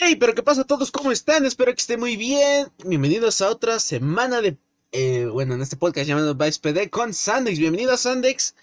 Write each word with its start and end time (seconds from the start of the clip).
Hey, 0.00 0.16
pero 0.16 0.34
¿qué 0.34 0.42
pasa 0.42 0.62
a 0.62 0.64
todos? 0.64 0.90
¿Cómo 0.90 1.12
están? 1.12 1.44
Espero 1.44 1.72
que 1.74 1.80
estén 1.80 2.00
muy 2.00 2.16
bien. 2.16 2.68
Bienvenidos 2.86 3.40
a 3.42 3.50
otra 3.50 3.78
semana 3.78 4.40
de, 4.40 4.56
eh, 4.92 5.26
bueno, 5.26 5.54
en 5.54 5.60
este 5.62 5.76
podcast 5.76 6.06
llamado 6.08 6.34
Vice 6.34 6.60
PD 6.60 6.88
con 6.90 7.12
Sandex. 7.12 7.58
Bienvenido 7.58 7.92
a 7.92 7.96
Sandex 7.96 8.54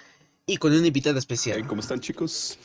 y 0.47 0.57
con 0.57 0.73
una 0.73 0.87
invitada 0.87 1.19
especial. 1.19 1.57
Hey, 1.59 1.65
¿Cómo 1.67 1.81
están, 1.81 1.99
chicos? 1.99 2.57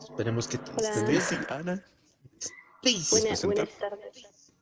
Esperemos 0.00 0.46
que 0.48 0.58
Hola. 0.76 0.90
Stacy, 1.18 1.36
Ana. 1.48 1.84
Stacy, 2.82 3.06
Buena- 3.10 3.28
presentar? 3.28 3.68
buenas 3.68 3.78
tardes. 3.78 4.52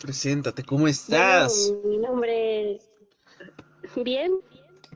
preséntate, 0.00 0.62
¿cómo 0.64 0.86
estás? 0.86 1.72
Bueno, 1.82 1.88
mi 1.88 1.98
nombre 1.98 2.74
es... 2.76 2.82
Bien, 3.96 4.32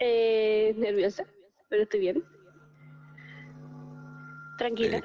eh, 0.01 0.75
nerviosa, 0.77 1.25
pero 1.69 1.83
estoy 1.83 2.01
bien. 2.01 2.25
Tranquila. 4.57 4.99
Eh, 4.99 5.05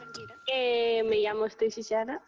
me 1.04 1.18
llamo 1.18 1.46
Stacy 1.46 1.82
Shana 1.82 2.22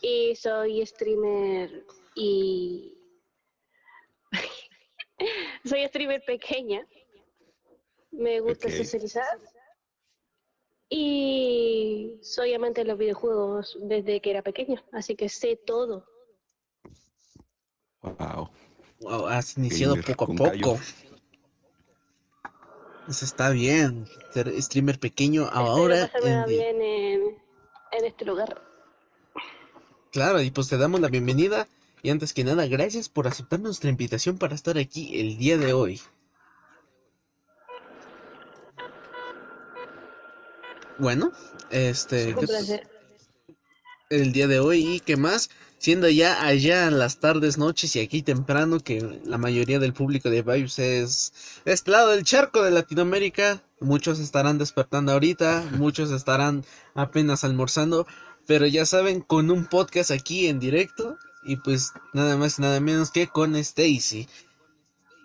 y 0.00 0.34
soy 0.36 0.84
streamer 0.86 1.84
y... 2.14 2.94
soy 5.64 5.86
streamer 5.88 6.22
pequeña. 6.24 6.86
Me 8.10 8.40
gusta 8.40 8.70
socializar. 8.70 9.38
Y 10.90 12.18
soy 12.22 12.54
amante 12.54 12.80
de 12.82 12.88
los 12.88 12.98
videojuegos 12.98 13.76
desde 13.82 14.20
que 14.20 14.30
era 14.30 14.42
pequeña, 14.42 14.82
así 14.92 15.14
que 15.16 15.28
sé 15.28 15.56
todo. 15.56 16.06
Wow. 18.00 18.48
Wow, 19.00 19.26
has 19.28 19.56
iniciado 19.58 19.94
Gamer 19.94 20.16
poco 20.16 20.32
a 20.32 20.36
poco. 20.52 20.78
Eso 23.08 23.24
está 23.24 23.50
bien. 23.50 24.06
Ser 24.32 24.50
streamer 24.62 24.98
pequeño 24.98 25.46
ahora. 25.52 26.06
pasármela 26.12 26.42
en- 26.42 26.48
bien 26.48 26.82
en, 26.82 27.42
en 27.92 28.04
este 28.04 28.24
lugar. 28.24 28.62
Claro, 30.12 30.40
y 30.40 30.50
pues 30.50 30.68
te 30.68 30.76
damos 30.78 31.00
la 31.00 31.08
bienvenida. 31.08 31.68
Y 32.02 32.10
antes 32.10 32.32
que 32.32 32.44
nada, 32.44 32.66
gracias 32.66 33.08
por 33.08 33.26
aceptar 33.26 33.58
nuestra 33.60 33.90
invitación 33.90 34.38
para 34.38 34.54
estar 34.54 34.78
aquí 34.78 35.20
el 35.20 35.36
día 35.36 35.58
de 35.58 35.72
hoy. 35.72 36.00
Bueno, 40.98 41.32
este, 41.70 42.34
Un 42.34 42.40
¿qué- 42.40 42.46
placer. 42.46 42.88
el 44.10 44.32
día 44.32 44.46
de 44.46 44.58
hoy 44.60 44.86
y 44.96 45.00
qué 45.00 45.16
más, 45.16 45.50
siendo 45.78 46.08
ya 46.08 46.44
allá 46.44 46.90
las 46.90 47.18
tardes, 47.18 47.56
noches 47.56 47.94
y 47.96 48.00
aquí 48.00 48.22
temprano 48.22 48.80
que 48.80 49.20
la 49.24 49.38
mayoría 49.38 49.78
del 49.78 49.92
público 49.92 50.28
de 50.28 50.42
Vibes 50.42 50.78
es 50.78 51.32
de 51.64 51.72
este 51.72 51.90
lado 51.90 52.10
del 52.10 52.24
charco 52.24 52.62
de 52.62 52.70
Latinoamérica, 52.70 53.62
muchos 53.80 54.18
estarán 54.18 54.58
despertando 54.58 55.12
ahorita, 55.12 55.64
muchos 55.78 56.10
estarán 56.10 56.64
apenas 56.94 57.44
almorzando, 57.44 58.06
pero 58.46 58.66
ya 58.66 58.84
saben, 58.84 59.20
con 59.20 59.50
un 59.50 59.66
podcast 59.66 60.10
aquí 60.10 60.48
en 60.48 60.58
directo 60.58 61.16
y 61.44 61.56
pues 61.56 61.92
nada 62.12 62.36
más 62.36 62.58
y 62.58 62.62
nada 62.62 62.80
menos 62.80 63.10
que 63.10 63.28
con 63.28 63.54
Stacy. 63.56 64.28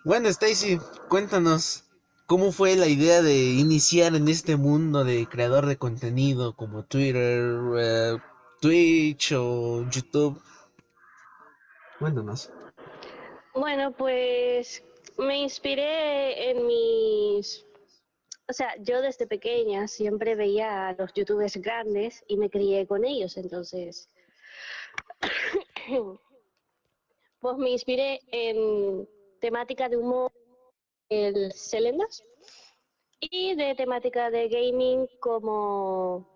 Bueno, 0.05 0.29
Stacy, 0.29 0.79
cuéntanos. 1.09 1.85
¿Cómo 2.25 2.51
fue 2.51 2.75
la 2.77 2.87
idea 2.87 3.21
de 3.21 3.51
iniciar 3.53 4.15
en 4.15 4.27
este 4.29 4.55
mundo 4.55 5.03
de 5.03 5.27
creador 5.27 5.65
de 5.65 5.77
contenido 5.77 6.55
como 6.55 6.83
Twitter, 6.83 7.53
eh, 7.77 8.17
Twitch 8.63 9.33
o 9.33 9.83
YouTube? 9.91 10.41
Cuéntanos. 11.99 12.49
Bueno, 13.53 13.91
pues 13.91 14.81
me 15.17 15.39
inspiré 15.39 16.49
en 16.49 16.65
mis... 16.65 17.65
O 18.47 18.53
sea, 18.53 18.73
yo 18.79 19.01
desde 19.01 19.27
pequeña 19.27 19.89
siempre 19.89 20.35
veía 20.35 20.87
a 20.87 20.93
los 20.93 21.11
youtubers 21.13 21.57
grandes 21.57 22.23
y 22.25 22.37
me 22.37 22.49
crié 22.49 22.87
con 22.87 23.03
ellos, 23.03 23.35
entonces... 23.35 24.07
pues 27.41 27.57
me 27.57 27.71
inspiré 27.71 28.21
en 28.31 29.09
temática 29.41 29.89
de 29.89 29.97
humor, 29.97 30.31
el 31.09 31.51
Celendas, 31.51 32.23
y 33.19 33.55
de 33.55 33.75
temática 33.75 34.31
de 34.31 34.47
gaming 34.47 35.05
como... 35.19 36.32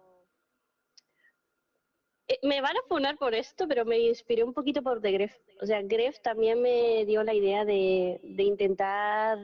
Eh, 2.28 2.40
Me 2.44 2.62
van 2.62 2.76
a 2.78 2.82
poner 2.88 3.18
por 3.18 3.34
esto, 3.34 3.68
pero 3.68 3.86
me 3.86 4.00
inspiré 4.00 4.44
un 4.44 4.54
poquito 4.54 4.82
por 4.82 5.02
The 5.02 5.12
Gref. 5.12 5.36
O 5.62 5.66
sea, 5.66 5.82
Gref 5.82 6.20
también 6.22 6.62
me 6.62 7.06
dio 7.06 7.24
la 7.24 7.34
idea 7.34 7.66
de, 7.66 8.20
de 8.24 8.44
intentar 8.44 9.38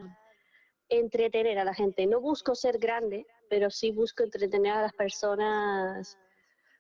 entretener 0.90 1.58
a 1.60 1.64
la 1.64 1.74
gente. 1.74 2.06
No 2.06 2.20
busco 2.20 2.56
ser 2.56 2.78
grande, 2.78 3.26
pero 3.50 3.70
sí 3.70 3.92
busco 3.92 4.24
entretener 4.24 4.74
a 4.74 4.82
las 4.82 4.94
personas 4.94 6.18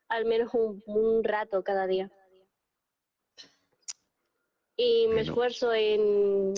al 0.10 0.26
menos 0.26 0.54
un, 0.54 0.84
un 0.86 1.24
rato 1.24 1.64
cada 1.64 1.88
día. 1.88 2.12
Y 4.76 5.08
me 5.08 5.14
Bueno. 5.16 5.22
esfuerzo 5.32 5.74
en, 5.74 6.54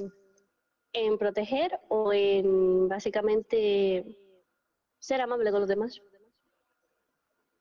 en 0.94 1.18
proteger 1.18 1.80
o 1.90 2.12
en 2.14 2.88
básicamente 2.88 4.18
ser 5.00 5.22
amable 5.22 5.52
con 5.52 5.60
los 5.62 5.70
demás. 5.70 6.02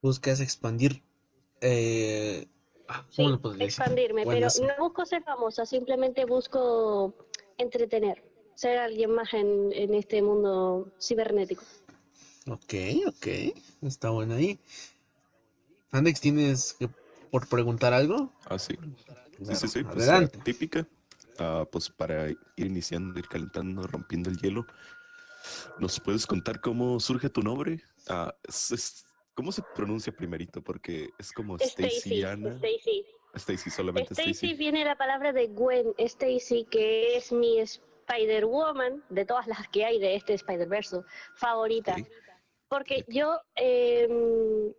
Buscas 0.01 0.39
expandir. 0.41 1.03
Eh, 1.61 2.47
ah, 2.87 3.05
Sí, 3.09 3.17
¿cómo 3.17 3.29
lo 3.29 3.41
podría 3.41 3.65
decir? 3.65 3.79
expandirme, 3.81 4.25
Bueno, 4.25 4.39
pero 4.39 4.49
sí. 4.49 4.61
no 4.61 4.73
busco 4.79 5.05
ser 5.05 5.23
famosa, 5.23 5.65
simplemente 5.65 6.25
busco 6.25 7.13
entretener, 7.57 8.23
ser 8.55 8.77
alguien 8.77 9.11
más 9.11 9.33
en, 9.33 9.71
en 9.73 9.93
este 9.93 10.21
mundo 10.21 10.91
cibernético. 11.01 11.63
Ok, 12.47 12.73
ok. 13.07 13.27
Está 13.81 14.09
bueno 14.11 14.35
ahí. 14.35 14.59
Andex, 15.91 16.19
¿tienes 16.21 16.73
que 16.73 16.89
por 17.31 17.47
preguntar 17.47 17.93
algo? 17.93 18.31
Ah, 18.45 18.59
sí. 18.59 18.75
Sí, 19.41 19.55
sí, 19.55 19.67
sí. 19.67 19.83
Pues, 19.83 20.07
adelante. 20.07 20.37
ah, 20.39 20.43
típica. 20.43 20.87
Ah, 21.39 21.65
pues 21.71 21.89
para 21.89 22.29
ir 22.29 22.37
iniciando, 22.57 23.17
ir 23.19 23.27
calentando, 23.27 23.87
rompiendo 23.87 24.29
el 24.29 24.37
hielo. 24.37 24.65
¿Nos 25.79 25.99
puedes 25.99 26.25
contar 26.25 26.61
cómo 26.61 26.99
surge 26.99 27.29
tu 27.29 27.41
nombre? 27.41 27.81
Ah, 28.07 28.33
es- 28.43 28.71
es- 28.71 29.05
¿Cómo 29.35 29.51
se 29.51 29.61
pronuncia 29.75 30.13
primerito? 30.13 30.61
Porque 30.61 31.09
es 31.19 31.33
como 31.33 31.57
Stacy, 31.57 31.97
Stacy 31.97 32.23
Ana. 32.23 32.51
Stacy. 32.51 33.05
Stacy, 33.33 33.69
solamente 33.69 34.13
Stacy 34.13 34.31
Stacy. 34.31 34.53
viene 34.53 34.85
la 34.85 34.95
palabra 34.95 35.33
de 35.33 35.47
Gwen 35.47 35.93
Stacy, 35.97 36.65
que 36.71 37.17
es 37.17 37.33
mi 37.33 37.59
Spider-Woman, 37.59 39.03
de 39.09 39.25
todas 39.25 39.45
las 39.47 39.67
que 39.67 39.83
hay 39.83 39.99
de 39.99 40.15
este 40.15 40.35
Spider-Verse, 40.35 41.01
favorita. 41.35 41.97
Porque 42.69 43.03
yo 43.09 43.37
em, 43.55 44.73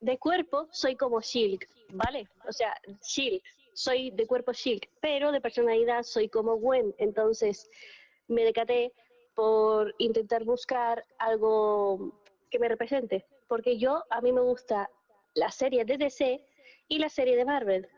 de 0.00 0.18
cuerpo 0.18 0.68
soy 0.70 0.94
como 0.94 1.20
Shilk, 1.20 1.68
¿vale? 1.90 2.28
O 2.48 2.52
sea, 2.52 2.74
Shilk, 3.02 3.42
soy 3.74 4.12
de 4.12 4.24
cuerpo 4.26 4.52
Shilk, 4.52 4.88
pero 5.00 5.32
de 5.32 5.40
personalidad 5.40 6.04
soy 6.04 6.28
como 6.28 6.56
Gwen. 6.58 6.94
Entonces 6.98 7.68
me 8.28 8.44
decaté 8.44 8.92
por 9.34 9.92
intentar 9.98 10.44
buscar 10.44 11.04
algo 11.18 12.22
que 12.50 12.60
me 12.60 12.68
represente. 12.68 13.26
Porque 13.48 13.78
yo, 13.78 14.02
a 14.10 14.20
mí 14.20 14.32
me 14.32 14.40
gusta 14.40 14.90
la 15.34 15.50
serie 15.50 15.84
de 15.84 15.98
DC 15.98 16.44
y 16.88 16.98
la 16.98 17.08
serie 17.08 17.36
de 17.36 17.44
Marvel, 17.44 17.88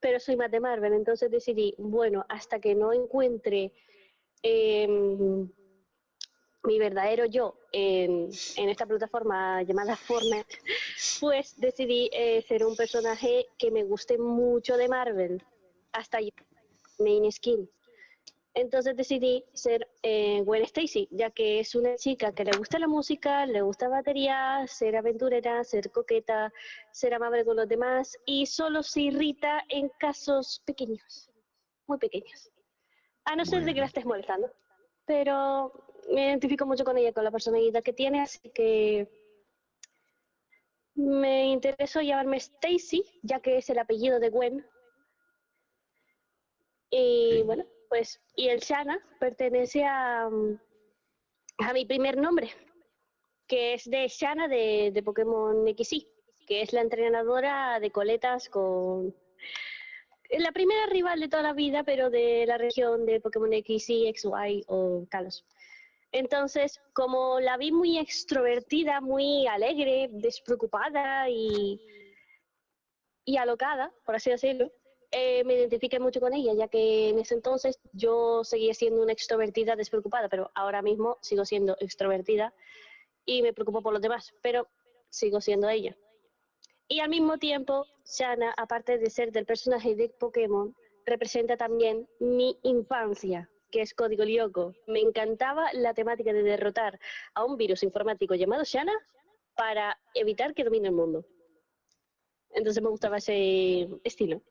pero 0.00 0.20
soy 0.20 0.36
más 0.36 0.50
de 0.50 0.60
Marvel. 0.60 0.92
Entonces 0.92 1.30
decidí, 1.30 1.74
bueno, 1.78 2.24
hasta 2.28 2.60
que 2.60 2.74
no 2.74 2.92
encuentre 2.92 3.72
em, 4.42 5.48
mi 6.66 6.78
verdadero 6.78 7.24
yo 7.26 7.58
en, 7.72 8.28
esta 8.30 8.86
plataforma 8.86 9.62
llamada 9.62 9.96
Fortnite, 9.96 10.58
pues 11.20 11.58
decidí 11.58 12.10
eh, 12.12 12.42
ser 12.42 12.64
un 12.64 12.76
personaje 12.76 13.46
que 13.58 13.70
me 13.70 13.84
guste 13.84 14.18
mucho 14.18 14.76
de 14.76 14.88
Marvel, 14.88 15.42
hasta 15.92 16.20
yo, 16.20 16.30
main 16.98 17.30
skin. 17.30 17.70
Entonces 18.56 18.96
decidí 18.96 19.44
ser 19.52 19.86
eh, 20.02 20.40
Gwen 20.42 20.62
Stacy, 20.62 21.08
ya 21.10 21.28
que 21.30 21.60
es 21.60 21.74
una 21.74 21.94
chica 21.96 22.32
que 22.32 22.42
le 22.42 22.56
gusta 22.56 22.78
la 22.78 22.88
música, 22.88 23.44
le 23.44 23.60
gusta 23.60 23.86
la 23.86 23.96
batería, 23.96 24.64
ser 24.66 24.96
aventurera, 24.96 25.62
ser 25.62 25.90
coqueta, 25.90 26.50
ser 26.90 27.12
amable 27.12 27.44
con 27.44 27.56
los 27.56 27.68
demás 27.68 28.16
y 28.24 28.46
solo 28.46 28.82
se 28.82 29.02
irrita 29.02 29.62
en 29.68 29.90
casos 29.98 30.62
pequeños, 30.64 31.30
muy 31.86 31.98
pequeños. 31.98 32.50
A 33.26 33.36
no 33.36 33.44
ser 33.44 33.62
de 33.62 33.74
que 33.74 33.80
la 33.80 33.86
estés 33.86 34.06
molestando. 34.06 34.50
Pero 35.04 35.70
me 36.10 36.28
identifico 36.28 36.64
mucho 36.64 36.84
con 36.84 36.96
ella, 36.96 37.12
con 37.12 37.24
la 37.24 37.30
personalidad 37.30 37.82
que 37.82 37.92
tiene, 37.92 38.22
así 38.22 38.48
que 38.54 39.06
me 40.94 41.48
interesó 41.48 42.00
llamarme 42.00 42.38
Stacy, 42.38 43.04
ya 43.22 43.38
que 43.40 43.58
es 43.58 43.68
el 43.68 43.78
apellido 43.78 44.18
de 44.18 44.30
Gwen. 44.30 44.66
Y 46.88 47.42
bueno, 47.42 47.66
pues, 47.88 48.20
y 48.34 48.48
el 48.48 48.60
Shana 48.60 48.98
pertenece 49.18 49.84
a, 49.84 50.28
mm, 50.30 50.58
a 51.58 51.72
mi 51.72 51.84
primer 51.84 52.16
nombre, 52.16 52.50
que 53.46 53.74
es 53.74 53.84
de 53.88 54.08
Shana 54.08 54.48
de, 54.48 54.90
de 54.92 55.02
Pokémon 55.02 55.66
XY, 55.66 56.06
que 56.46 56.62
es 56.62 56.72
la 56.72 56.80
entrenadora 56.80 57.80
de 57.80 57.90
coletas 57.90 58.48
con... 58.48 59.14
La 60.30 60.50
primera 60.50 60.86
rival 60.86 61.20
de 61.20 61.28
toda 61.28 61.44
la 61.44 61.52
vida, 61.52 61.84
pero 61.84 62.10
de 62.10 62.46
la 62.46 62.58
región 62.58 63.06
de 63.06 63.20
Pokémon 63.20 63.50
XY, 63.52 64.12
XY 64.12 64.64
o 64.66 65.06
Kalos. 65.08 65.44
Entonces, 66.10 66.80
como 66.94 67.38
la 67.38 67.56
vi 67.56 67.70
muy 67.70 67.98
extrovertida, 67.98 69.00
muy 69.00 69.46
alegre, 69.46 70.08
despreocupada 70.10 71.28
y 71.28 71.80
y 73.26 73.36
alocada, 73.36 73.92
por 74.06 74.14
así 74.14 74.30
decirlo, 74.30 74.72
eh, 75.10 75.44
me 75.44 75.54
identifiqué 75.54 76.00
mucho 76.00 76.20
con 76.20 76.34
ella, 76.34 76.52
ya 76.54 76.68
que 76.68 77.10
en 77.10 77.18
ese 77.18 77.34
entonces 77.34 77.78
yo 77.92 78.44
seguía 78.44 78.74
siendo 78.74 79.02
una 79.02 79.12
extrovertida 79.12 79.76
despreocupada, 79.76 80.28
pero 80.28 80.50
ahora 80.54 80.82
mismo 80.82 81.18
sigo 81.22 81.44
siendo 81.44 81.76
extrovertida 81.80 82.52
y 83.24 83.42
me 83.42 83.52
preocupo 83.52 83.82
por 83.82 83.92
los 83.92 84.02
demás, 84.02 84.34
pero 84.42 84.68
sigo 85.08 85.40
siendo 85.40 85.68
ella. 85.68 85.96
Y 86.88 87.00
al 87.00 87.08
mismo 87.08 87.38
tiempo, 87.38 87.86
Shana, 88.04 88.54
aparte 88.56 88.98
de 88.98 89.10
ser 89.10 89.32
del 89.32 89.44
personaje 89.44 89.96
de 89.96 90.08
Pokémon, 90.08 90.74
representa 91.04 91.56
también 91.56 92.08
mi 92.20 92.58
infancia, 92.62 93.50
que 93.70 93.82
es 93.82 93.94
Código 93.94 94.24
Lyoko. 94.24 94.74
Me 94.86 95.00
encantaba 95.00 95.72
la 95.72 95.94
temática 95.94 96.32
de 96.32 96.42
derrotar 96.42 97.00
a 97.34 97.44
un 97.44 97.56
virus 97.56 97.82
informático 97.82 98.34
llamado 98.34 98.62
Shana 98.64 98.92
para 99.56 99.98
evitar 100.14 100.54
que 100.54 100.64
domine 100.64 100.88
el 100.88 100.94
mundo. 100.94 101.24
Entonces 102.50 102.82
me 102.82 102.88
gustaba 102.88 103.18
ese 103.18 103.88
estilo. 104.04 104.42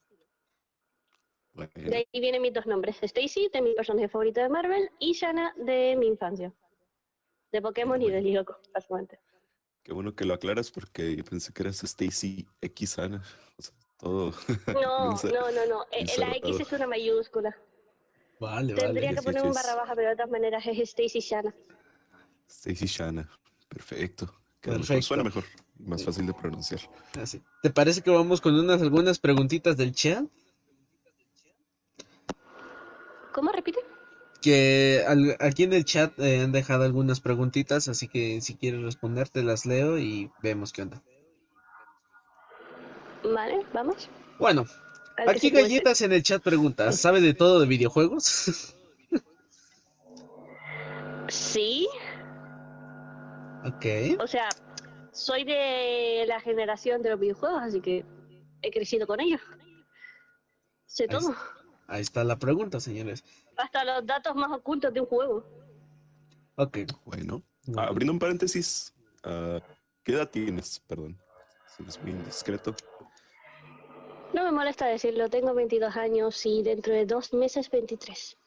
De 1.55 1.95
ahí 1.97 2.19
vienen 2.19 2.41
mis 2.41 2.53
dos 2.53 2.65
nombres, 2.65 2.97
Stacy, 3.01 3.49
de 3.53 3.61
mi 3.61 3.73
personaje 3.73 4.09
favorito 4.09 4.41
de 4.41 4.49
Marvel, 4.49 4.89
y 4.99 5.13
Shana, 5.13 5.53
de 5.57 5.95
mi 5.97 6.07
infancia. 6.07 6.51
De 7.51 7.61
Pokémon 7.61 8.01
y 8.01 8.11
de 8.11 8.21
Lyoko, 8.21 8.57
básicamente. 8.73 9.19
qué 9.83 9.93
bueno 9.93 10.13
que 10.13 10.25
lo 10.25 10.33
aclaras 10.33 10.69
porque 10.71 11.15
yo 11.15 11.23
pensé 11.23 11.53
que 11.53 11.63
eras 11.63 11.81
Stacy 11.83 12.45
X 12.61 12.99
Ana. 12.99 13.23
O 13.57 13.61
sea, 13.61 13.73
todo. 13.97 14.33
No, 14.73 15.13
no, 15.13 15.51
no, 15.51 15.65
no. 15.65 15.85
eh, 15.91 16.05
La 16.17 16.31
X 16.35 16.59
es 16.59 16.71
una 16.73 16.87
mayúscula. 16.87 17.55
Vale, 18.39 18.73
Tendría 18.73 19.11
vale. 19.11 19.15
que 19.19 19.23
poner 19.23 19.43
un 19.43 19.53
barra 19.53 19.75
baja, 19.75 19.95
pero 19.95 20.09
de 20.09 20.15
todas 20.17 20.31
maneras 20.31 20.63
es 20.67 20.77
Stacy 20.89 21.19
Shana. 21.21 21.55
Stacy 22.49 22.85
Shana. 22.87 23.29
Perfecto. 23.69 24.25
Queda 24.59 24.73
mejor, 24.73 24.87
Perfecto. 24.87 25.01
Suena 25.07 25.23
mejor. 25.23 25.43
Más 25.79 26.03
fácil 26.03 26.25
de 26.25 26.33
pronunciar. 26.33 26.81
Así. 27.17 27.41
¿Te 27.63 27.69
parece 27.69 28.01
que 28.01 28.09
vamos 28.09 28.41
con 28.41 28.53
unas 28.59 28.81
algunas 28.81 29.19
preguntitas 29.19 29.77
del 29.77 29.93
chat? 29.93 30.25
¿Cómo 33.35 33.51
repite? 33.51 33.79
Que 34.41 35.03
al- 35.05 35.35
aquí 35.41 35.63
en 35.63 35.73
el 35.73 35.83
chat 35.83 36.17
eh, 36.19 36.39
han 36.39 36.53
dejado 36.53 36.85
algunas 36.85 37.19
preguntitas, 37.19 37.89
así 37.89 38.07
que 38.07 38.39
si 38.39 38.55
quieres 38.55 38.81
responder 38.81 39.27
te 39.27 39.43
las 39.43 39.65
leo 39.65 39.97
y 39.99 40.31
vemos 40.41 40.71
qué 40.71 40.83
onda. 40.83 41.03
Vale, 43.25 43.65
vamos. 43.73 44.09
Bueno, 44.39 44.65
aquí. 45.27 45.49
Galletas 45.49 45.99
en 46.01 46.13
el 46.13 46.23
chat 46.23 46.41
pregunta, 46.41 46.93
¿sabe 46.93 47.19
de 47.19 47.33
todo 47.33 47.59
de 47.59 47.67
videojuegos? 47.67 48.73
Sí, 51.27 51.89
Ok. 53.65 54.17
o 54.21 54.27
sea, 54.27 54.47
soy 55.11 55.43
de 55.43 56.23
la 56.25 56.39
generación 56.39 57.01
de 57.01 57.09
los 57.09 57.19
videojuegos, 57.19 57.63
así 57.63 57.81
que 57.81 58.05
he 58.61 58.71
crecido 58.71 59.07
con 59.07 59.19
ellos. 59.19 59.41
Sé 60.85 61.07
todo, 61.07 61.29
Ahí 61.29 61.35
está 61.89 62.23
la 62.23 62.37
pregunta, 62.37 62.79
señores. 62.79 63.23
hasta 63.57 63.83
los 63.83 64.05
datos 64.05 64.35
más 64.35 64.51
ocultos 64.51 64.93
de 64.93 65.01
un 65.01 65.05
juego. 65.07 65.45
Ok. 66.55 66.79
Bueno, 67.05 67.43
ah, 67.77 67.85
abriendo 67.87 68.13
un 68.13 68.19
paréntesis, 68.19 68.93
ah, 69.23 69.59
¿qué 70.03 70.13
edad 70.13 70.29
tienes? 70.29 70.79
Perdón, 70.87 71.17
si 71.75 71.83
es 71.83 72.01
muy 72.01 72.11
indiscreto. 72.11 72.75
No 74.33 74.43
me 74.43 74.51
molesta 74.51 74.87
decirlo, 74.87 75.29
tengo 75.29 75.53
22 75.53 75.95
años 75.95 76.45
y 76.45 76.61
dentro 76.61 76.93
de 76.93 77.05
dos 77.05 77.33
meses 77.33 77.69
23. 77.69 78.37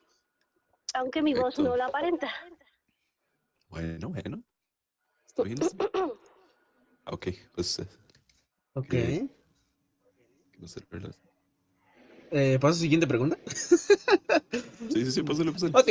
Aunque 0.94 1.22
mi 1.22 1.34
voz 1.34 1.58
no 1.58 1.76
lo 1.76 1.84
aparenta. 1.84 2.30
Bueno, 3.68 4.08
bueno. 4.10 4.42
¿Está 5.26 5.42
bien? 5.42 5.58
Ok, 7.10 7.28
pues 7.54 7.78
eh, 7.78 7.88
Ok. 8.74 8.88
¿Qué? 8.90 9.26
no 10.58 10.68
sé, 10.68 10.82
¿verdad? 10.90 11.14
Eh, 12.30 12.58
¿Paso 12.60 12.74
a 12.74 12.80
siguiente 12.80 13.06
pregunta? 13.06 13.38
Sí, 14.90 15.04
sí, 15.04 15.12
sí, 15.12 15.22
pásale, 15.22 15.52
pásale. 15.52 15.72
Ok. 15.74 15.88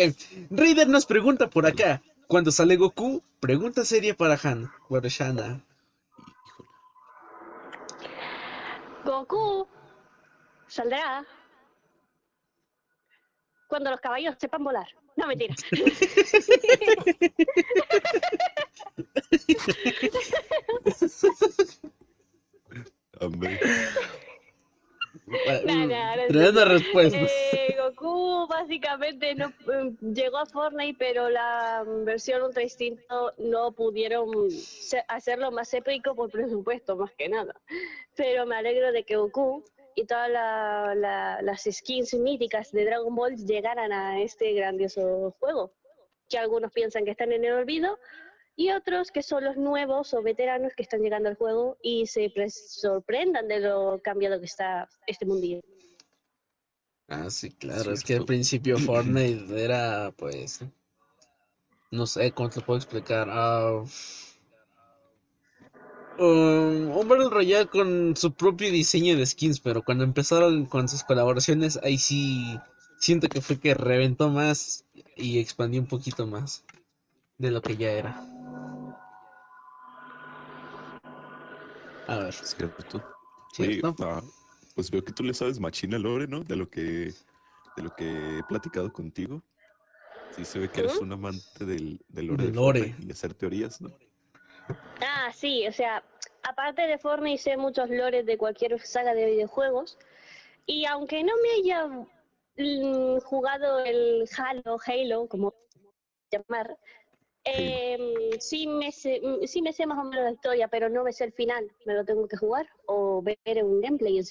Reader 0.49 0.89
nos 0.89 1.05
pregunta 1.05 1.47
por 1.49 1.67
acá. 1.67 2.01
Cuando 2.27 2.51
sale 2.51 2.75
Goku, 2.75 3.23
pregunta 3.39 3.85
seria 3.85 4.15
para 4.15 4.37
Han. 4.43 4.69
Para 4.89 5.07
Shana. 5.07 5.63
Híjole. 6.45 6.69
Goku 9.05 9.67
saldrá 10.67 11.25
cuando 13.67 13.91
los 13.91 14.01
caballos 14.01 14.35
sepan 14.39 14.63
volar. 14.63 14.87
No, 15.15 15.27
mentira. 15.27 15.53
Hombre, 23.19 23.59
Nah, 25.27 25.85
nah, 25.85 26.15
no 26.15 26.21
es 26.21 26.27
Tremenda 26.29 26.65
cierto. 26.65 26.65
respuesta. 26.73 27.17
Eh, 27.19 27.75
Goku 27.77 28.47
básicamente 28.47 29.35
no 29.35 29.47
eh, 29.49 29.91
llegó 30.01 30.37
a 30.37 30.45
Fortnite, 30.45 30.95
pero 30.97 31.29
la 31.29 31.83
mm, 31.85 32.05
versión 32.05 32.41
Ultra 32.43 32.63
Instinto 32.63 33.33
no 33.37 33.71
pudieron 33.73 34.29
hacerlo 35.09 35.51
más 35.51 35.73
épico 35.73 36.15
por 36.15 36.29
presupuesto, 36.31 36.95
más 36.95 37.11
que 37.17 37.27
nada. 37.29 37.53
Pero 38.15 38.45
me 38.45 38.55
alegro 38.55 38.91
de 38.91 39.03
que 39.03 39.17
Goku 39.17 39.63
y 39.95 40.05
todas 40.05 40.29
la- 40.29 40.93
la- 40.95 41.41
las 41.41 41.63
skins 41.63 42.13
míticas 42.13 42.71
de 42.71 42.85
Dragon 42.85 43.13
Ball 43.15 43.35
llegaran 43.35 43.91
a 43.91 44.21
este 44.21 44.53
grandioso 44.53 45.35
juego, 45.39 45.73
que 46.29 46.37
algunos 46.37 46.71
piensan 46.71 47.03
que 47.03 47.11
están 47.11 47.31
en 47.31 47.43
el 47.43 47.53
olvido 47.53 47.99
y 48.57 48.71
otros 48.71 49.11
que 49.11 49.21
son 49.21 49.43
los 49.43 49.55
nuevos 49.55 50.15
o 50.15 50.23
veteranos 50.23 50.73
que 50.75 50.81
están 50.81 51.01
llegando 51.01 51.29
al 51.29 51.35
juego 51.35 51.77
y 51.83 52.07
se 52.07 52.33
sorprendan 52.49 53.47
de 53.47 53.59
lo 53.59 54.01
cambiado 54.03 54.39
que 54.39 54.47
está 54.47 54.89
este 55.05 55.27
mundillo. 55.27 55.61
Ah, 57.07 57.29
sí, 57.29 57.51
claro. 57.51 57.93
Es 57.93 58.03
que 58.03 58.15
al 58.15 58.25
principio 58.25 58.77
Fortnite 58.79 59.63
era, 59.63 60.11
pues. 60.17 60.61
No 61.91 62.07
sé 62.07 62.31
cómo 62.31 62.49
te 62.49 62.61
puedo 62.61 62.77
explicar. 62.77 63.27
ah, 63.29 63.83
um, 66.17 66.97
un 66.97 67.07
Battle 67.07 67.29
Royale 67.29 67.67
con 67.67 68.17
su 68.17 68.33
propio 68.33 68.71
diseño 68.71 69.15
de 69.15 69.25
skins, 69.27 69.59
pero 69.59 69.83
cuando 69.83 70.03
empezaron 70.03 70.65
con 70.65 70.89
sus 70.89 71.03
colaboraciones, 71.03 71.79
ahí 71.83 71.99
sí 71.99 72.59
siento 72.99 73.29
que 73.29 73.39
fue 73.39 73.59
que 73.59 73.75
reventó 73.75 74.29
más 74.29 74.83
y 75.15 75.37
expandió 75.37 75.79
un 75.79 75.87
poquito 75.87 76.25
más 76.25 76.65
de 77.37 77.51
lo 77.51 77.61
que 77.61 77.77
ya 77.77 77.91
era. 77.91 78.36
A 82.07 82.17
ver, 82.19 82.33
cierto. 82.33 83.03
Oye, 83.59 83.79
¿cierto? 83.79 83.95
ah, 83.99 84.21
pues 84.75 84.89
veo 84.89 85.03
que 85.03 85.11
tú 85.11 85.23
le 85.23 85.33
sabes 85.33 85.59
machina 85.59 85.97
lore, 85.97 86.27
¿no? 86.27 86.41
De 86.41 86.55
lo 86.55 86.69
que, 86.69 87.13
de 87.75 87.83
lo 87.83 87.93
que 87.95 88.39
he 88.39 88.43
platicado 88.43 88.91
contigo. 88.91 89.41
Sí, 90.35 90.45
se 90.45 90.59
ve 90.59 90.69
que 90.69 90.81
eres 90.81 90.99
¿Mm? 90.99 91.03
un 91.03 91.11
amante 91.13 91.65
del, 91.65 91.99
del 92.09 92.27
lore 92.27 92.45
de 92.45 92.51
lore. 92.51 92.95
Y 92.99 93.11
hacer 93.11 93.33
teorías, 93.33 93.81
¿no? 93.81 93.89
Ah, 95.01 95.31
sí, 95.33 95.67
o 95.67 95.71
sea, 95.71 96.03
aparte 96.43 96.83
de 96.83 96.97
Fortnite 96.97 97.41
sé 97.41 97.57
muchos 97.57 97.89
lores 97.89 98.25
de 98.25 98.37
cualquier 98.37 98.79
saga 98.81 99.13
de 99.13 99.25
videojuegos 99.25 99.97
y 100.65 100.85
aunque 100.85 101.23
no 101.23 101.33
me 101.41 101.51
haya 101.51 101.87
mm, 102.57 103.19
jugado 103.21 103.79
el 103.79 104.27
Halo, 104.37 104.77
Halo, 104.85 105.27
como 105.27 105.53
llamar, 106.31 106.77
em, 107.47 108.39
sí, 108.39 108.67
me 108.67 108.91
sé, 108.91 109.21
mm, 109.23 109.45
sí 109.47 109.61
me 109.61 109.73
sé 109.73 109.85
más 109.85 109.97
o 109.99 110.03
menos 110.03 110.23
la 110.25 110.31
historia, 110.31 110.67
pero 110.67 110.89
no 110.89 111.03
me 111.03 111.11
sé 111.13 111.23
el 111.25 111.33
final, 111.33 111.71
me 111.85 111.93
lo 111.93 112.03
tengo 112.05 112.27
que 112.27 112.37
jugar 112.37 112.67
o 112.85 113.21
ver 113.21 113.37
en 113.45 113.65
un 113.65 113.81
gameplay. 113.81 114.21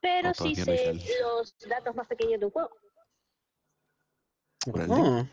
Pero 0.00 0.28
No, 0.28 0.34
sí 0.34 0.54
no 0.56 0.64
sé 0.64 0.92
los 1.22 1.54
datos 1.68 1.94
más 1.94 2.06
pequeños 2.06 2.40
de 2.40 2.46
un 2.46 2.52
juego. 2.52 2.70
Oh, 4.66 5.24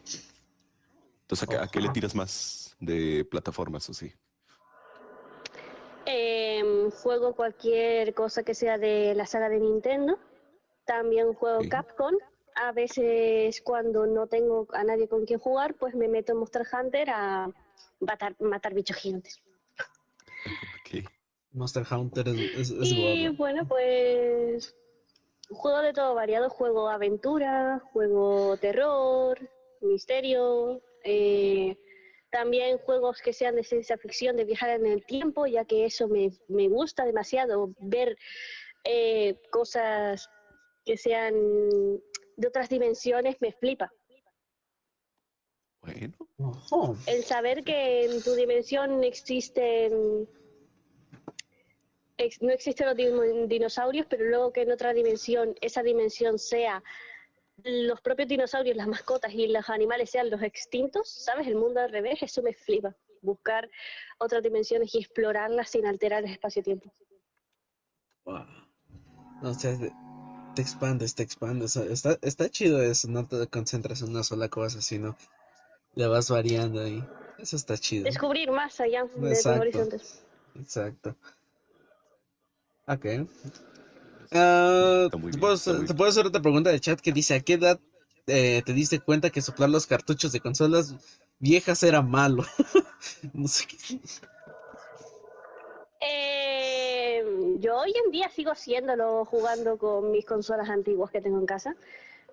Entonces, 1.22 1.44
¿a, 1.44 1.48
qué- 1.48 1.58
a 1.58 1.68
qué 1.68 1.82
le 1.82 1.90
tiras 1.90 2.16
más 2.16 2.76
de 2.80 3.26
plataformas 3.26 3.90
o 3.90 3.94
sí? 3.94 4.14
Em, 6.06 6.90
juego 6.92 7.36
cualquier 7.36 8.14
cosa 8.14 8.44
que 8.44 8.54
sea 8.56 8.78
de 8.78 9.14
la 9.14 9.26
saga 9.26 9.50
de 9.50 9.60
Nintendo. 9.60 10.18
También 10.86 11.34
juego. 11.34 11.68
Capcom. 11.70 12.16
A 12.60 12.72
veces 12.72 13.62
cuando 13.62 14.08
no 14.08 14.28
tengo 14.28 14.68
a 14.74 14.84
nadie 14.84 15.08
con 15.08 15.26
quien 15.26 15.40
jugar, 15.40 15.76
pues 15.76 15.94
me 15.96 16.08
meto 16.08 16.32
en 16.32 16.40
Monster 16.40 16.64
Hunter 16.72 17.10
a 17.10 17.52
matar, 18.00 18.36
matar 18.40 18.74
bichos 18.74 18.98
gigantes. 18.98 19.42
Ok. 20.82 21.08
Monster 21.52 21.84
Hunter 21.90 22.28
es, 22.30 22.38
es, 22.38 22.72
es 22.72 22.92
Y 22.92 23.30
bueno, 23.30 23.68
pues 23.68 24.76
juego 25.50 25.82
de 25.82 25.94
todo 25.94 26.16
variado. 26.16 26.50
Juego 26.50 26.90
aventura, 26.90 27.80
juego 27.94 28.58
terror, 28.58 29.38
misterio. 29.82 30.82
eh, 31.04 31.78
también 32.32 32.78
juegos 32.80 33.22
que 33.22 33.34
sean 33.34 33.56
de 33.56 33.64
ciencia 33.64 33.98
ficción, 33.98 34.36
de 34.36 34.44
viajar 34.44 34.72
en 34.72 34.86
el 34.86 35.06
tiempo, 35.06 35.48
ya 35.48 35.66
que 35.66 35.86
eso 35.86 36.08
me, 36.08 36.32
me 36.50 36.68
gusta 36.68 37.06
demasiado, 37.06 37.74
ver 37.80 38.18
eh, 38.84 39.40
cosas 39.50 40.30
que 40.86 40.98
sean 40.98 41.34
de 42.38 42.48
otras 42.48 42.70
dimensiones 42.70 43.36
me 43.42 43.52
flipa. 43.52 43.92
Bueno. 45.82 46.16
El 47.08 47.24
saber 47.24 47.64
que 47.64 48.06
en 48.06 48.22
tu 48.24 48.34
dimensión 48.36 49.04
existen 49.04 50.28
ex- 52.18 52.42
no 52.42 52.52
existen 52.52 52.88
los 52.88 53.50
dinosaurios, 53.50 54.06
pero 54.10 54.26
luego 54.26 54.52
que 54.54 54.62
en 54.62 54.72
otra 54.72 54.94
dimensión, 54.94 55.56
esa 55.62 55.84
dimensión 55.84 56.40
sea 56.40 56.84
los 57.64 58.02
propios 58.02 58.28
dinosaurios, 58.28 58.76
las 58.76 58.88
mascotas 58.88 59.34
y 59.34 59.48
los 59.48 59.70
animales 59.70 60.12
sean 60.12 60.30
los 60.30 60.42
extintos, 60.44 61.10
¿sabes? 61.10 61.48
El 61.48 61.56
mundo 61.56 61.80
al 61.80 61.92
revés, 61.92 62.22
eso 62.22 62.44
me 62.44 62.54
flipa. 62.54 62.96
Buscar 63.22 63.68
otras 64.20 64.44
dimensiones 64.44 64.94
y 64.94 65.00
explorarlas 65.00 65.72
sin 65.72 65.86
alterar 65.88 66.24
el 66.24 66.32
espacio-tiempo. 66.32 66.94
Wow. 68.26 68.46
No 69.42 69.54
sé, 69.54 69.92
te- 70.58 70.62
expandes, 70.64 71.16
te 71.16 71.24
expandes. 71.24 71.76
Está, 71.76 72.18
está 72.22 72.50
chido 72.50 72.82
eso, 72.82 73.08
no 73.08 73.26
te 73.26 73.48
concentras 73.48 74.02
en 74.02 74.10
una 74.10 74.24
sola 74.24 74.50
cosa, 74.50 74.82
sino 74.82 75.16
le 75.96 76.08
vas 76.08 76.30
variando 76.30 76.82
ahí. 76.82 77.04
Eso 77.38 77.56
está 77.56 77.78
chido. 77.78 78.06
Descubrir 78.06 78.52
más 78.52 78.80
allá 78.80 79.06
de 79.16 79.30
los 79.30 79.46
horizontes. 79.46 80.24
Exacto. 80.56 81.16
Ok. 82.88 83.06
Ah, 84.32 85.08
te, 85.12 85.38
puedo, 85.38 85.58
te 85.86 85.94
puedo 85.94 86.10
hacer 86.10 86.26
otra 86.26 86.42
pregunta 86.42 86.72
de 86.72 86.80
chat 86.80 87.00
que 87.00 87.12
dice, 87.12 87.36
¿a 87.36 87.40
qué 87.40 87.54
edad 87.54 87.80
eh, 88.26 88.62
te 88.66 88.74
diste 88.74 89.00
cuenta 89.00 89.30
que 89.30 89.42
soplar 89.42 89.70
los 89.70 89.86
cartuchos 89.86 90.32
de 90.32 90.40
consolas 90.40 90.94
viejas 91.40 91.84
era 91.84 92.02
malo? 92.02 92.44
No 93.34 93.48
sé 93.48 93.66
qué. 93.68 93.78
Eh, 96.02 96.97
yo 97.60 97.78
hoy 97.78 97.94
en 98.06 98.12
día 98.12 98.30
sigo 98.30 98.52
haciéndolo 98.52 99.26
jugando 99.26 99.78
con 99.78 100.12
mis 100.12 100.26
consolas 100.26 100.70
antiguas 100.70 101.12
que 101.12 101.22
tengo 101.22 101.40
en 101.40 101.46
casa, 101.46 101.76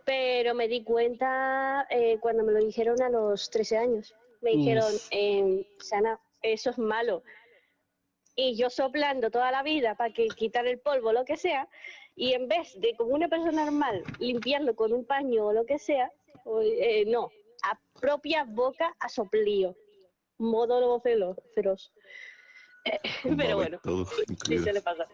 pero 0.04 0.54
me 0.54 0.68
di 0.68 0.82
cuenta 0.82 1.86
eh, 1.90 2.18
cuando 2.20 2.44
me 2.44 2.52
lo 2.52 2.58
dijeron 2.58 3.00
a 3.02 3.08
los 3.08 3.50
13 3.50 3.76
años. 3.76 4.14
Me 4.40 4.50
dijeron, 4.50 4.92
eh, 5.10 5.66
Sana, 5.78 6.20
eso 6.42 6.70
es 6.70 6.78
malo. 6.78 7.22
Y 8.36 8.56
yo 8.56 8.68
soplando 8.68 9.30
toda 9.30 9.50
la 9.50 9.62
vida 9.62 9.94
para 9.94 10.12
que 10.12 10.26
quitar 10.28 10.66
el 10.66 10.78
polvo, 10.78 11.12
lo 11.12 11.24
que 11.24 11.36
sea, 11.36 11.68
y 12.16 12.32
en 12.32 12.48
vez 12.48 12.78
de 12.80 12.94
como 12.96 13.14
una 13.14 13.28
persona 13.28 13.64
normal 13.64 14.02
limpiarlo 14.18 14.74
con 14.76 14.92
un 14.92 15.04
paño 15.04 15.46
o 15.46 15.52
lo 15.52 15.64
que 15.64 15.78
sea, 15.78 16.12
eh, 16.62 17.04
no, 17.06 17.30
a 17.62 17.78
propia 18.00 18.44
boca 18.44 18.94
a 19.00 19.08
soplío, 19.08 19.74
modo 20.38 20.80
lobo 20.80 21.00
feroz. 21.00 21.92
Eh, 22.84 23.00
pero 23.36 23.56
bueno, 23.56 23.78
Todo 23.82 24.06
sí 24.16 24.22
incluido. 24.28 24.64
se 24.64 24.72
le 24.72 24.82
pasa. 24.82 25.06